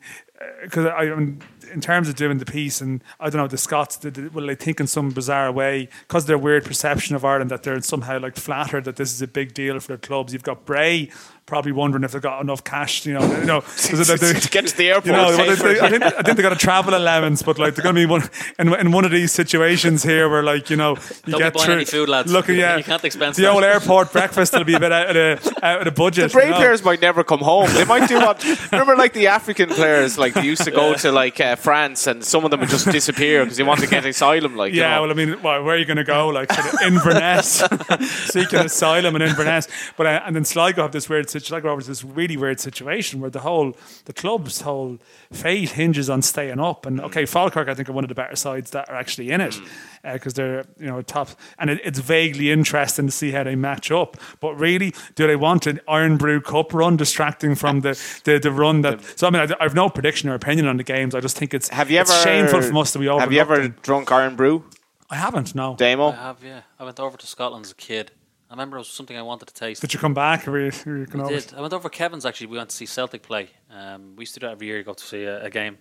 because 0.62 0.86
I, 0.86 1.04
in 1.04 1.82
terms 1.82 2.10
of 2.10 2.16
doing 2.16 2.38
the 2.38 2.46
piece, 2.46 2.82
and 2.82 3.04
I 3.20 3.30
don't 3.30 3.42
know, 3.42 3.48
the 3.48 3.58
Scots, 3.58 4.00
will 4.04 4.48
they 4.48 4.56
think 4.56 4.80
in 4.80 4.88
some 4.88 5.10
bizarre 5.12 5.52
way, 5.52 5.90
because 6.08 6.26
their 6.26 6.38
weird 6.38 6.66
perception 6.66 7.16
of 7.16 7.26
Ireland, 7.26 7.52
that 7.52 7.64
they're 7.64 7.82
somehow 7.82 8.20
like 8.20 8.36
flattered 8.36 8.86
that 8.86 8.98
this 8.98 9.14
is 9.14 9.22
a 9.22 9.28
big 9.28 9.54
deal 9.54 9.80
for 9.80 9.90
their 9.90 9.98
clubs. 9.98 10.34
You've 10.34 10.44
got 10.44 10.66
Bray 10.66 11.10
probably 11.48 11.72
wondering 11.72 12.04
if 12.04 12.12
they've 12.12 12.22
got 12.22 12.42
enough 12.42 12.64
cash, 12.64 13.06
you 13.06 13.14
know, 13.14 13.22
you 13.40 13.46
know, 13.46 13.62
'cause 13.88 14.06
they- 14.08 14.16
they- 14.18 14.40
to 14.40 14.50
get 14.50 14.68
to 14.68 14.78
the 14.78 14.90
airport. 14.90 15.06
you 15.06 15.12
know, 15.14 15.24
well, 15.30 15.56
for 15.56 15.64
they. 15.74 15.80
I, 15.80 15.90
think, 15.90 16.04
I 16.04 16.10
think 16.22 16.36
they 16.38 16.44
got 16.44 16.52
a 16.52 16.58
travel 16.58 16.94
allowance, 16.96 17.42
but 17.42 17.58
like 17.58 17.74
they're 17.74 17.84
going 17.84 17.96
to 17.96 18.02
be 18.02 18.06
one 18.06 18.30
in, 18.60 18.74
in 18.76 18.92
one 18.92 19.06
of 19.06 19.12
these 19.12 19.32
situations 19.32 20.04
here 20.04 20.30
where 20.30 20.44
like 20.44 20.70
you 20.70 20.76
know 20.76 20.96
you 21.26 21.32
Don't 21.32 21.40
be 21.40 21.44
get 21.46 21.54
buying 21.54 21.66
through. 21.66 21.74
any 21.76 21.86
food, 21.86 22.10
lads. 22.10 22.32
Look, 22.32 22.50
yeah, 22.50 22.76
You 22.78 22.84
can't 22.84 23.04
expense 23.04 23.38
the 23.38 23.44
that. 23.44 23.52
old 23.54 23.64
airport 23.64 24.12
breakfast 24.12 24.54
will 24.54 24.66
be 24.66 24.74
a 24.76 24.80
bit 24.80 24.92
out 24.92 25.08
of 25.08 25.14
the 25.16 25.66
out 25.66 25.80
of 25.80 25.86
the 25.86 25.92
budget. 25.92 26.34
Bray 26.34 26.46
you 26.46 26.52
know. 26.52 26.58
players 26.58 26.84
might 26.84 27.02
never 27.02 27.24
come 27.24 27.40
home. 27.40 27.70
They 27.74 27.86
might 27.86 28.08
do 28.10 28.18
what. 28.20 28.44
remember, 28.72 28.96
like 28.98 29.14
the 29.14 29.28
African 29.28 29.70
players, 29.70 30.18
like 30.18 30.34
they 30.34 30.44
used 30.44 30.64
to 30.66 30.72
go 30.72 30.94
to 30.96 31.12
like 31.14 31.40
uh, 31.40 31.56
France, 31.56 32.08
and 32.08 32.24
some 32.26 32.44
of 32.44 32.52
them 32.52 32.60
would 32.60 32.70
just 32.70 32.86
disappear 32.92 33.44
because 33.46 33.58
they 33.58 33.64
want 33.64 33.80
to 33.80 33.88
get 33.88 34.06
asylum. 34.06 34.58
Like, 34.58 34.74
you 34.74 34.82
Yeah, 34.82 34.96
know. 34.96 35.02
well, 35.04 35.12
I 35.12 35.14
mean, 35.14 35.42
well, 35.42 35.64
where 35.64 35.76
are 35.76 35.80
you 35.80 35.86
going 35.86 35.98
to 35.98 36.04
go? 36.04 36.28
Like 36.28 36.52
sort 36.52 36.74
of 36.74 36.82
Inverness, 36.82 37.64
seeking 38.32 38.60
asylum 38.60 39.16
in 39.16 39.22
Inverness. 39.22 39.68
But 39.96 40.08
uh, 40.08 40.22
and 40.26 40.36
then 40.36 40.44
Sligo 40.46 40.82
have 40.82 40.92
this 40.92 41.08
weird 41.10 41.30
situation. 41.40 41.56
Like 41.56 41.64
Robert's 41.64 41.88
this 41.88 42.04
really 42.04 42.38
weird 42.38 42.60
situation 42.60 43.20
where 43.20 43.30
the 43.30 43.40
whole 43.40 43.76
the 44.06 44.14
club's 44.14 44.62
whole 44.62 45.00
fate 45.32 45.72
hinges 45.72 46.10
on 46.10 46.22
staying 46.22 46.60
up. 46.60 46.86
And 46.86 47.02
okay, 47.02 47.24
mm. 47.24 47.30
Falkirk 47.30 47.68
I 47.68 47.74
think 47.74 47.90
are 47.90 47.94
one 47.94 48.04
of 48.04 48.10
the 48.10 48.16
better 48.16 48.36
sides 48.36 48.72
that 48.72 48.90
are 48.90 48.96
actually 48.96 49.32
in 49.32 49.42
it 49.42 49.54
mm. 49.54 49.68
uh, 50.04 50.14
because 50.14 50.34
they're 50.34 50.66
you 50.80 50.88
know 50.88 51.02
top, 51.02 51.30
and 51.60 51.70
it, 51.70 51.82
it's 51.84 52.00
vaguely 52.00 52.52
interesting 52.52 53.08
to 53.08 53.12
see 53.12 53.32
how 53.32 53.44
they 53.44 53.56
match 53.56 53.92
up. 53.92 54.18
But 54.40 54.56
really, 54.56 54.94
do 55.16 55.28
they 55.28 55.36
want 55.36 55.68
an 55.68 55.80
Irn-Bru 55.90 56.42
Cup 56.42 56.74
run 56.74 56.98
distracting 56.98 57.56
from 57.56 57.82
the 57.82 57.92
the, 58.24 58.40
the 58.40 58.52
run 58.52 58.82
that? 58.82 59.02
So 59.18 59.28
I 59.28 59.30
mean, 59.30 59.42
I, 59.42 59.64
I've 59.64 59.76
no 59.76 59.90
prediction 59.90 60.30
or 60.30 60.34
opinion 60.34 60.68
on 60.68 60.78
the 60.78 60.84
games. 60.84 61.16
I 61.16 61.20
just 61.20 61.38
think 61.38 61.54
it's 61.54 61.70
Have 61.70 61.92
you 61.92 62.00
it's 62.00 62.12
ever 62.12 62.24
shameful 62.24 62.62
from 62.62 62.78
us 62.78 62.94
that 62.94 63.00
we 63.00 63.08
overlooked 63.08 63.24
Have 63.24 63.34
you 63.34 63.42
ever 63.42 63.64
them. 63.64 63.76
drunk 63.82 64.12
Irn-Bru, 64.12 64.64
I 65.10 65.16
haven't. 65.16 65.56
No. 65.56 65.76
Damo? 65.76 66.10
I 66.10 66.16
have, 66.16 66.44
yeah. 66.44 66.62
I 66.80 66.84
went 66.84 67.00
over 67.00 67.18
to 67.18 67.28
Scotland 67.28 67.66
as 67.66 67.72
a 67.72 67.76
kid. 67.76 68.12
I 68.50 68.54
remember 68.54 68.78
it 68.78 68.82
was 68.82 68.90
something 68.90 69.18
I 69.18 69.22
wanted 69.22 69.48
to 69.48 69.54
taste. 69.54 69.82
Did 69.82 69.94
you 69.94 70.00
come 70.00 70.14
back? 70.14 70.48
Or 70.48 70.52
were 70.52 70.66
you, 70.66 70.72
were 70.86 70.98
you 71.00 71.06
going 71.06 71.26
I 71.26 71.30
did. 71.30 71.54
I 71.56 71.62
went 71.62 71.74
over 71.74 71.90
Kevin's 71.90 72.26
actually. 72.26 72.48
We 72.48 72.58
went 72.58 72.70
to 72.70 72.76
see 72.76 72.86
Celtic 72.86 73.22
play. 73.22 73.50
Um, 73.70 74.16
we 74.16 74.22
used 74.22 74.34
to 74.36 74.40
do 74.40 74.46
that 74.46 74.54
every 74.54 74.68
year. 74.68 74.84
Go 74.84 74.94
to 74.94 75.04
see 75.04 75.24
a, 75.24 75.46
a 75.46 75.50
game 75.50 75.78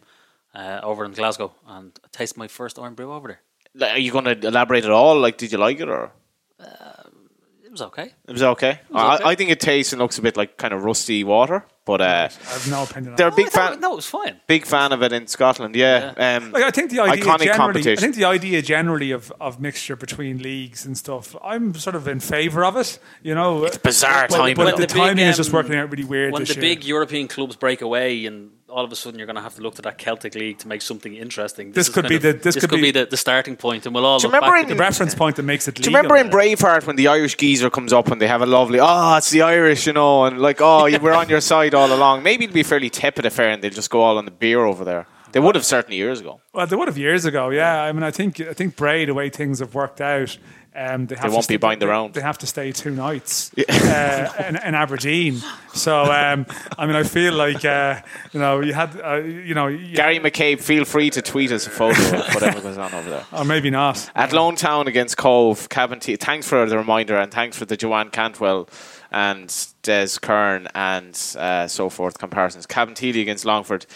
uh, 0.54 0.80
over 0.82 1.04
in 1.04 1.12
Glasgow, 1.12 1.52
and 1.66 1.92
I 2.04 2.08
tasted 2.10 2.38
my 2.38 2.48
first 2.48 2.78
Irn-Bru 2.78 3.12
over 3.12 3.28
there. 3.28 3.40
Like, 3.74 3.92
Are 3.92 3.98
you 3.98 4.10
going 4.10 4.24
to 4.24 4.46
elaborate 4.46 4.84
at 4.84 4.90
all? 4.90 5.18
Like, 5.20 5.36
did 5.36 5.52
you 5.52 5.58
like 5.58 5.80
it 5.80 5.88
or? 5.88 6.12
It 6.58 7.70
was 7.70 7.82
okay. 7.82 8.14
It 8.26 8.32
was 8.32 8.42
okay. 8.42 8.80
was 8.90 9.02
okay. 9.18 9.24
I, 9.24 9.30
I 9.32 9.34
think 9.34 9.50
it 9.50 9.60
tastes 9.60 9.92
and 9.92 10.00
looks 10.00 10.18
a 10.18 10.22
bit 10.22 10.36
like 10.36 10.56
kind 10.56 10.72
of 10.72 10.84
rusty 10.84 11.24
water, 11.24 11.64
but 11.86 12.00
uh, 12.02 12.04
I 12.04 12.52
have 12.52 12.68
no 12.68 12.82
opinion. 12.82 13.12
on 13.12 13.16
they're 13.16 13.28
a 13.28 13.34
big 13.34 13.46
I 13.46 13.48
thought- 13.48 13.70
fan. 13.72 13.80
No, 13.80 13.92
it 13.92 13.96
was 13.96 14.06
fine. 14.06 14.38
Big 14.46 14.66
fan 14.66 14.92
of 14.92 15.02
it 15.02 15.12
in 15.12 15.26
Scotland. 15.28 15.74
Yeah. 15.74 16.12
Um, 16.18 16.52
Like 16.52 16.64
I 16.64 16.70
think 16.70 16.90
the 16.90 17.00
idea 17.00 17.24
Iconic 17.24 17.38
generally, 17.38 17.56
competition. 17.56 17.98
I 17.98 18.00
think 18.00 18.16
the 18.16 18.24
idea 18.26 18.60
generally 18.60 19.12
of, 19.12 19.32
of 19.40 19.60
mixture 19.60 19.96
between 19.96 20.42
leagues 20.42 20.84
and 20.84 20.98
stuff. 20.98 21.34
I'm 21.42 21.74
sort 21.74 21.96
of 21.96 22.06
in 22.08 22.20
favour 22.20 22.64
of 22.64 22.76
it. 22.76 22.98
You 23.22 23.34
know, 23.34 23.64
it's 23.64 23.78
bizarre 23.78 24.26
but, 24.28 24.36
timing. 24.36 24.56
But 24.56 24.66
When 24.66 24.74
the, 24.74 24.80
the 24.82 24.94
big, 24.94 24.96
timing 24.96 25.26
is 25.26 25.36
just 25.36 25.50
um, 25.50 25.54
working 25.56 25.76
out 25.76 25.90
really 25.90 26.04
weird. 26.04 26.32
When 26.32 26.42
this 26.42 26.54
the 26.54 26.60
year. 26.60 26.74
big 26.74 26.84
European 26.84 27.28
clubs 27.28 27.56
break 27.56 27.80
away, 27.80 28.26
and 28.26 28.50
all 28.76 28.84
of 28.84 28.92
a 28.92 28.96
sudden 28.96 29.18
you're 29.18 29.26
going 29.26 29.36
to 29.36 29.42
have 29.42 29.54
to 29.54 29.62
look 29.62 29.74
to 29.74 29.80
that 29.82 29.96
Celtic 29.96 30.34
league 30.34 30.58
to 30.58 30.68
make 30.68 30.82
something 30.82 31.14
interesting. 31.14 31.72
This 31.72 31.88
is 31.88 31.94
could 31.94 32.08
be 32.08 32.16
of- 32.16 32.22
the- 32.22 32.32
this 32.34 32.56
could 32.56 32.68
be, 32.70 32.82
be- 32.82 32.90
the, 32.90 33.06
the 33.06 33.16
starting 33.16 33.56
point, 33.56 33.86
and 33.86 33.94
we'll 33.94 34.04
all 34.04 34.18
Do 34.18 34.24
you 34.26 34.32
look 34.32 34.34
remember 34.42 34.54
back 34.54 34.64
in- 34.66 34.70
at 34.70 34.76
the 34.76 34.80
reference 34.88 35.14
point 35.14 35.36
that 35.36 35.44
makes 35.44 35.66
it. 35.66 35.76
do 35.76 35.82
you 35.82 35.96
remember 35.96 36.14
in. 36.18 36.28
Braveheart 36.28 36.86
when 36.86 36.96
the 36.96 37.08
Irish 37.08 37.36
geezer 37.38 37.70
comes 37.70 37.92
up 37.94 38.08
and 38.12 38.20
they 38.20 38.28
have 38.28 38.42
a 38.42 38.46
lovely, 38.46 38.78
oh, 38.80 39.16
it's 39.16 39.30
the 39.30 39.40
Irish, 39.40 39.86
you 39.86 39.94
know, 39.94 40.26
and 40.26 40.38
like, 40.38 40.60
oh, 40.60 40.84
you 40.84 40.98
we're 41.00 41.14
on 41.14 41.28
your 41.30 41.40
side 41.52 41.72
all 41.74 41.90
along. 41.90 42.22
Maybe 42.22 42.44
it'd 42.44 42.52
be 42.54 42.60
a 42.60 42.64
fairly 42.64 42.90
tepid 42.90 43.24
affair 43.24 43.48
and 43.48 43.62
they'll 43.62 43.70
just 43.70 43.88
go 43.90 44.02
all 44.02 44.18
on 44.18 44.26
the 44.26 44.30
beer 44.30 44.62
over 44.66 44.84
there. 44.84 45.06
They 45.32 45.40
would 45.40 45.54
have 45.54 45.64
certainly 45.64 45.96
years 45.96 46.20
ago. 46.20 46.40
Well, 46.52 46.66
they 46.66 46.76
would 46.76 46.88
have 46.88 46.98
years 46.98 47.24
ago. 47.24 47.48
Yeah, 47.50 47.82
I 47.82 47.92
mean, 47.92 48.02
I 48.02 48.10
think 48.10 48.40
I 48.40 48.52
think 48.54 48.76
Bray, 48.76 49.04
the 49.06 49.14
way 49.14 49.28
things 49.30 49.58
have 49.60 49.74
worked 49.74 50.00
out, 50.00 50.36
um, 50.76 51.06
they, 51.06 51.16
have 51.16 51.32
won't 51.32 51.44
to 51.44 51.48
be 51.48 51.56
buying 51.56 51.78
their 51.78 51.92
own. 51.92 52.12
They 52.12 52.20
have 52.20 52.38
to 52.38 52.46
stay 52.46 52.70
two 52.72 52.90
nights 52.90 53.50
uh, 53.58 54.44
in, 54.48 54.56
in 54.56 54.74
Aberdeen. 54.74 55.40
So, 55.72 56.04
um, 56.04 56.46
I 56.78 56.86
mean, 56.86 56.96
I 56.96 57.02
feel 57.02 57.34
like 57.34 57.64
uh, 57.64 58.00
you 58.32 58.40
know 58.40 58.60
you 58.60 58.74
had 58.74 59.00
uh, 59.00 59.16
you 59.16 59.54
know 59.54 59.68
you, 59.68 59.94
Gary 59.94 60.18
McCabe, 60.18 60.60
feel 60.60 60.84
free 60.84 61.10
to 61.10 61.22
tweet 61.22 61.52
us 61.52 61.66
a 61.66 61.70
photo 61.70 62.18
of 62.18 62.34
whatever 62.34 62.60
goes 62.60 62.78
on 62.78 62.92
over 62.92 63.08
there. 63.08 63.24
or 63.32 63.44
maybe 63.44 63.70
not. 63.70 64.10
Athlone 64.14 64.56
Town 64.56 64.86
against 64.86 65.16
Cobh, 65.16 65.68
Cabin 65.68 66.00
T- 66.00 66.16
thanks 66.16 66.46
for 66.46 66.66
the 66.66 66.76
reminder 66.76 67.16
and 67.16 67.32
thanks 67.32 67.56
for 67.56 67.64
the 67.64 67.76
Joanne 67.76 68.10
Cantwell 68.10 68.68
and 69.10 69.66
Des 69.82 70.18
Curran 70.20 70.68
and 70.74 71.18
uh, 71.38 71.66
so 71.66 71.88
forth 71.88 72.18
comparisons. 72.18 72.66
Cabinteely 72.66 73.22
against 73.22 73.44
Longford, 73.44 73.86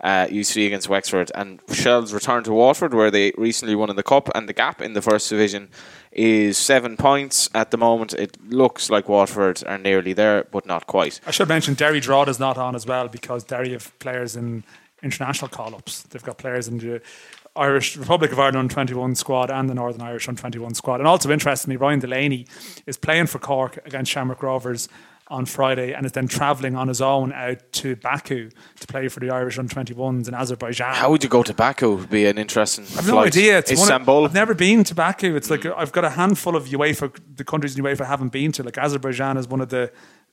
uh, 0.00 0.26
UC 0.26 0.66
against 0.66 0.88
Wexford, 0.88 1.30
and 1.34 1.60
Shels 1.72 2.12
return 2.12 2.44
to 2.44 2.52
Waterford 2.52 2.94
where 2.94 3.10
they 3.10 3.32
recently 3.36 3.74
won 3.74 3.90
in 3.90 3.96
the 3.96 4.02
Cup, 4.02 4.30
and 4.34 4.48
the 4.48 4.52
gap 4.52 4.80
in 4.80 4.94
the 4.94 5.02
first 5.02 5.28
division 5.28 5.68
is 6.12 6.58
seven 6.58 6.96
points 6.96 7.48
at 7.54 7.70
the 7.70 7.76
moment. 7.76 8.14
It 8.14 8.36
looks 8.50 8.90
like 8.90 9.08
Waterford 9.08 9.62
are 9.66 9.78
nearly 9.78 10.12
there, 10.12 10.44
but 10.50 10.66
not 10.66 10.86
quite. 10.86 11.20
I 11.26 11.30
should 11.30 11.48
mention 11.48 11.74
Derry 11.74 12.00
Drod 12.00 12.28
is 12.28 12.40
not 12.40 12.58
on 12.58 12.74
as 12.74 12.86
well 12.86 13.08
because 13.08 13.44
Derry 13.44 13.70
have 13.72 13.96
players 13.98 14.36
in 14.36 14.64
international 15.02 15.48
call-ups. 15.48 16.02
They've 16.02 16.22
got 16.22 16.38
players 16.38 16.68
in 16.68 16.78
the 16.78 17.00
Irish 17.56 17.96
Republic 17.96 18.32
of 18.32 18.38
Ireland 18.38 18.70
21 18.70 19.14
squad 19.14 19.50
and 19.50 19.68
the 19.68 19.74
Northern 19.74 20.02
Irish 20.02 20.28
under 20.28 20.40
21 20.40 20.74
squad. 20.74 21.00
And 21.00 21.06
also 21.06 21.30
interestingly, 21.30 21.76
Ryan 21.76 22.00
Delaney 22.00 22.46
is 22.86 22.96
playing 22.96 23.26
for 23.26 23.38
Cork 23.38 23.78
against 23.84 24.10
Shamrock 24.10 24.42
Rovers 24.42 24.88
on 25.30 25.46
Friday 25.46 25.92
and 25.94 26.04
is 26.04 26.12
then 26.12 26.26
travelling 26.28 26.76
on 26.76 26.88
his 26.88 27.00
own 27.00 27.32
out 27.32 27.58
to 27.72 27.96
Baku 27.96 28.50
to 28.80 28.86
play 28.86 29.08
for 29.08 29.20
the 29.20 29.30
Irish 29.30 29.58
under 29.58 29.72
21s 29.74 30.28
in 30.28 30.34
Azerbaijan. 30.34 30.94
How 30.94 31.10
would 31.10 31.22
you 31.22 31.28
go 31.30 31.42
to 31.42 31.54
Baku? 31.54 31.94
Would 31.96 32.10
be 32.10 32.26
an 32.26 32.36
interesting. 32.38 32.84
I've 32.98 33.06
no 33.06 33.18
idea. 33.18 33.58
It's 33.58 33.70
one 33.70 33.78
of- 33.78 33.84
Istanbul. 33.84 34.24
I've 34.24 34.34
never 34.34 34.54
been 34.54 34.84
to 34.84 34.94
Baku. 34.94 35.36
It's 35.36 35.50
like 35.50 35.64
I've 35.64 35.92
got 35.92 36.04
a 36.04 36.10
handful 36.10 36.56
of 36.56 36.66
UEFA, 36.66 37.16
the 37.36 37.44
countries 37.44 37.78
in 37.78 37.84
UEFA 37.84 38.02
I 38.02 38.06
haven't 38.06 38.32
been 38.32 38.52
to. 38.52 38.62
Like 38.62 38.76
Azerbaijan 38.78 39.36
is 39.36 39.46
one 39.48 39.60
of 39.60 39.68
the 39.68 39.90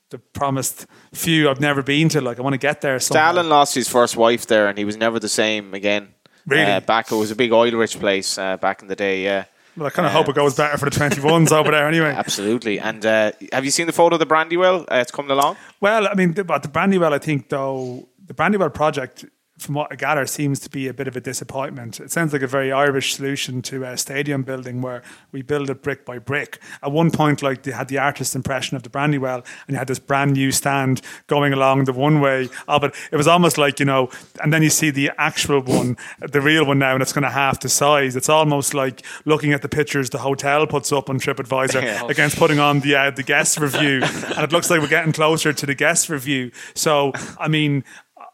the 0.10 0.18
promised 0.19 0.86
few 1.14 1.49
I've 1.49 1.60
never 1.60 1.84
been 1.84 2.07
to. 2.10 2.22
Like 2.22 2.40
I 2.40 2.41
want 2.41 2.53
to 2.53 2.57
get 2.57 2.82
there. 2.82 2.99
somehow. 2.99 3.32
Stalin 3.32 3.49
lost 3.49 3.76
his 3.76 3.90
first 3.90 4.15
wife 4.15 4.48
there, 4.48 4.68
and 4.68 4.78
he 4.78 4.86
was 4.86 4.95
never 4.98 5.19
the 5.19 5.30
same 5.30 5.74
again. 5.74 6.10
Really? 6.45 6.72
Uh, 6.72 6.80
Baku 6.80 7.18
was 7.19 7.30
a 7.30 7.36
big 7.36 7.52
oil-rich 7.52 7.99
place 7.99 8.38
uh, 8.38 8.56
back 8.56 8.82
in 8.82 8.88
the 8.88 8.95
day. 8.95 9.24
Yeah, 9.24 9.44
Well, 9.78 9.86
I 9.86 9.91
kind 9.91 10.08
of 10.08 10.12
hope 10.12 10.28
it 10.28 10.34
goes 10.36 10.56
better 10.56 10.76
for 10.78 10.90
the 10.90 10.95
21s 10.95 11.52
over 11.52 11.70
there 11.70 11.88
anyway. 11.88 12.10
absolutely. 12.18 12.80
And 12.80 13.06
uh, 13.06 13.32
have 13.54 13.64
you 13.64 13.70
seen 13.70 13.86
the 13.86 13.94
photo 13.94 14.16
of 14.16 14.20
the 14.20 14.26
Brandywell? 14.26 14.82
Uh, 14.91 14.95
it's 14.95 15.12
coming 15.12 15.30
along. 15.30 15.56
Well, 15.80 16.08
I 16.08 16.16
mean, 16.16 16.34
the, 16.34 16.44
but 16.44 16.64
the 16.64 16.68
Brandywell, 16.68 17.14
I 17.14 17.20
think, 17.20 17.49
though, 17.49 18.10
the 18.26 18.34
Brandywell 18.34 18.74
project, 18.74 19.26
from 19.58 19.76
what 19.76 19.92
I 19.92 19.96
gather, 19.96 20.26
seems 20.26 20.60
to 20.62 20.70
be 20.70 20.88
a 20.88 20.94
bit 20.94 21.08
of 21.08 21.16
a 21.16 21.22
disappointment. 21.22 22.00
It 22.00 22.12
sounds 22.12 22.32
like 22.34 22.42
a 22.42 22.48
very 22.48 22.72
Irish 22.72 23.16
solution 23.16 23.62
to 23.64 23.84
a 23.84 23.98
stadium 23.98 24.44
building 24.44 24.82
where 24.82 25.02
we 25.32 25.42
build 25.42 25.70
it 25.70 25.82
brick 25.82 26.06
by 26.06 26.20
brick. 26.20 26.60
At 26.84 26.92
one 26.92 27.12
point, 27.12 27.42
like 27.42 27.64
they 27.64 27.72
had 27.72 27.88
the 27.88 27.98
artist's 27.98 28.36
impression 28.36 28.78
of 28.78 28.84
the 28.84 28.90
Brandywell, 28.90 29.44
and 29.68 29.74
you 29.74 29.78
had 29.78 29.88
this 29.88 30.00
brand 30.00 30.34
new 30.34 30.52
stand 30.52 31.02
going 31.26 31.54
along 31.54 31.86
the 31.86 31.94
one 31.94 32.22
way 32.22 32.50
of 32.68 32.84
it. 32.84 32.94
It 33.12 33.18
was 33.18 33.28
almost 33.28 33.58
like 33.58 33.80
you 33.80 33.86
know, 33.86 34.10
and 34.42 34.54
then 34.54 34.62
you 34.62 34.70
see 34.70 34.92
the 34.92 35.12
actual 35.18 35.62
one, 35.62 35.98
the 36.20 36.42
real 36.42 36.66
one 36.66 36.80
now, 36.80 36.94
and 36.94 37.02
it's 37.02 37.14
going 37.14 37.24
to 37.24 37.30
half 37.30 37.60
the 37.60 37.70
size. 37.70 38.16
It's 38.16 38.30
almost 38.30 38.74
like 38.74 39.04
looking 39.26 39.54
at 39.54 39.62
the 39.62 39.70
pictures 39.70 40.10
the 40.10 40.20
hotel 40.20 40.68
puts 40.68 40.92
up 40.92 41.10
on 41.10 41.20
TripAdvisor 41.20 42.10
against 42.10 42.38
putting 42.38 42.60
on 42.60 42.82
the 42.82 42.96
uh, 42.96 43.12
the 43.12 43.24
guest 43.24 43.60
review, 43.60 44.02
and 44.04 44.44
it 44.44 44.52
looks 44.52 44.70
like 44.70 44.82
we're 44.82 44.88
getting 44.88 45.14
closer 45.14 45.52
to 45.52 45.66
the 45.66 45.76
guest 45.76 46.10
review. 46.10 46.52
So, 46.76 47.12
I 47.40 47.48
mean. 47.48 47.84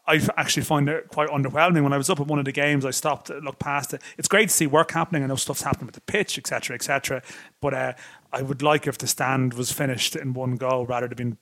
I 0.06 0.22
actually 0.36 0.64
find 0.64 0.90
it 0.90 1.08
quite 1.08 1.30
underwhelming. 1.30 1.84
When 1.84 1.94
I 1.94 1.98
was 1.98 2.10
up 2.10 2.20
at 2.20 2.28
one 2.28 2.40
of 2.40 2.46
the 2.46 2.52
games, 2.52 2.86
I 2.86 2.92
stopped, 2.92 3.28
to 3.28 3.38
look 3.40 3.58
past 3.58 3.94
it. 3.94 4.02
It's 4.18 4.28
great 4.28 4.50
to 4.50 4.54
see 4.54 4.68
work 4.68 4.92
happening. 4.92 5.24
I 5.24 5.28
know 5.28 5.36
stuff's 5.36 5.62
happening 5.62 5.86
with 5.86 5.96
the 5.96 6.02
pitch, 6.02 6.38
etc., 6.38 6.76
etc. 6.76 7.22
But 7.62 7.74
uh, 7.74 7.94
I 8.34 8.42
would 8.42 8.62
like 8.62 8.86
if 8.86 8.98
the 8.98 9.08
stand 9.08 9.54
was 9.54 9.72
finished 9.72 10.16
in 10.16 10.34
one 10.34 10.58
go 10.58 10.84
rather 10.84 11.08
than 11.08 11.16
being, 11.16 11.38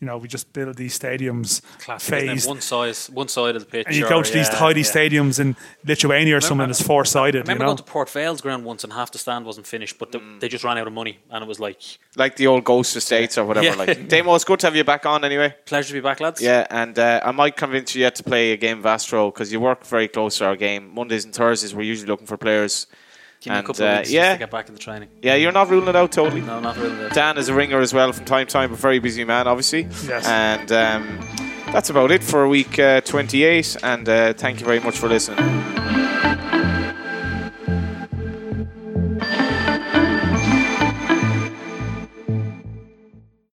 you 0.00 0.06
know, 0.06 0.18
we 0.18 0.28
just 0.28 0.52
build 0.52 0.76
these 0.76 0.98
stadiums 0.98 1.62
Classic, 1.78 2.14
phased. 2.14 2.48
One 2.48 2.60
size, 2.60 3.10
one 3.10 3.28
side 3.28 3.56
of 3.56 3.62
the 3.64 3.70
pitch. 3.70 3.86
And 3.86 3.96
you 3.96 4.06
or- 4.06 4.08
go 4.08 4.22
to 4.22 4.32
these 4.32 4.48
yeah, 4.48 4.58
tidy 4.58 4.80
yeah. 4.80 4.86
stadiums 4.86 5.40
in 5.40 5.56
Lithuania 5.84 6.36
or 6.36 6.40
something 6.40 6.66
that's 6.66 6.82
four 6.82 7.02
I 7.02 7.04
sided. 7.04 7.48
You 7.48 7.54
know, 7.54 7.64
going 7.64 7.76
to 7.76 7.82
Port 7.82 8.10
Vale's 8.10 8.40
ground 8.40 8.64
once 8.64 8.84
and 8.84 8.92
half 8.92 9.10
the 9.10 9.18
stand 9.18 9.44
wasn't 9.44 9.66
finished, 9.66 9.98
but 9.98 10.12
the, 10.12 10.20
they 10.40 10.48
just 10.48 10.64
ran 10.64 10.78
out 10.78 10.86
of 10.86 10.92
money, 10.92 11.18
and 11.30 11.42
it 11.42 11.48
was 11.48 11.60
like 11.60 11.80
Like 12.16 12.36
the 12.36 12.46
old 12.46 12.64
Ghost 12.64 12.96
Estates 12.96 13.38
or 13.38 13.44
whatever. 13.44 13.66
Yeah. 13.66 13.74
Like 13.74 14.08
Damo, 14.08 14.34
it's 14.34 14.44
good 14.44 14.60
to 14.60 14.66
have 14.66 14.76
you 14.76 14.84
back 14.84 15.06
on 15.06 15.24
anyway. 15.24 15.54
pleasure 15.64 15.88
to 15.88 15.94
be 15.94 16.00
back, 16.00 16.20
lads. 16.20 16.40
Yeah, 16.40 16.66
and 16.70 16.98
uh, 16.98 17.20
I 17.24 17.32
might 17.32 17.56
convince 17.56 17.94
you 17.94 18.02
yet 18.02 18.14
to 18.16 18.22
play 18.22 18.52
a 18.52 18.56
game 18.56 18.78
of 18.78 18.86
Astro 18.86 19.30
because 19.30 19.52
you 19.52 19.60
work 19.60 19.84
very 19.86 20.08
close 20.08 20.38
to 20.38 20.46
our 20.46 20.56
game. 20.56 20.94
Mondays 20.94 21.24
and 21.24 21.34
Thursdays, 21.34 21.74
we're 21.74 21.82
usually 21.82 22.08
looking 22.08 22.26
for 22.26 22.36
players. 22.36 22.86
Give 23.40 23.50
me 23.50 23.56
and, 23.56 23.64
a 23.64 23.66
couple 23.66 23.84
of 23.84 23.92
uh, 23.92 23.98
weeks 23.98 24.10
yeah. 24.10 24.22
just 24.22 24.34
to 24.34 24.38
get 24.38 24.50
back 24.50 24.68
into 24.68 24.80
training. 24.80 25.08
Yeah, 25.22 25.34
you're 25.34 25.52
not 25.52 25.68
ruling 25.68 25.88
it 25.88 25.96
out 25.96 26.12
totally. 26.12 26.40
No, 26.40 26.60
not 26.60 26.76
really. 26.76 27.08
Dan 27.10 27.38
is 27.38 27.48
a 27.48 27.54
ringer 27.54 27.80
as 27.80 27.92
well 27.92 28.12
from 28.12 28.24
time 28.24 28.46
to 28.46 28.52
time, 28.52 28.72
a 28.72 28.76
very 28.76 28.98
busy 28.98 29.24
man, 29.24 29.46
obviously. 29.46 29.82
Yes. 30.06 30.26
And 30.26 30.72
um, 30.72 31.20
that's 31.72 31.90
about 31.90 32.10
it 32.10 32.24
for 32.24 32.48
week 32.48 32.78
uh, 32.78 33.00
28. 33.02 33.76
And 33.82 34.08
uh, 34.08 34.32
thank 34.32 34.60
you 34.60 34.66
very 34.66 34.80
much 34.80 34.98
for 34.98 35.08
listening. 35.08 35.97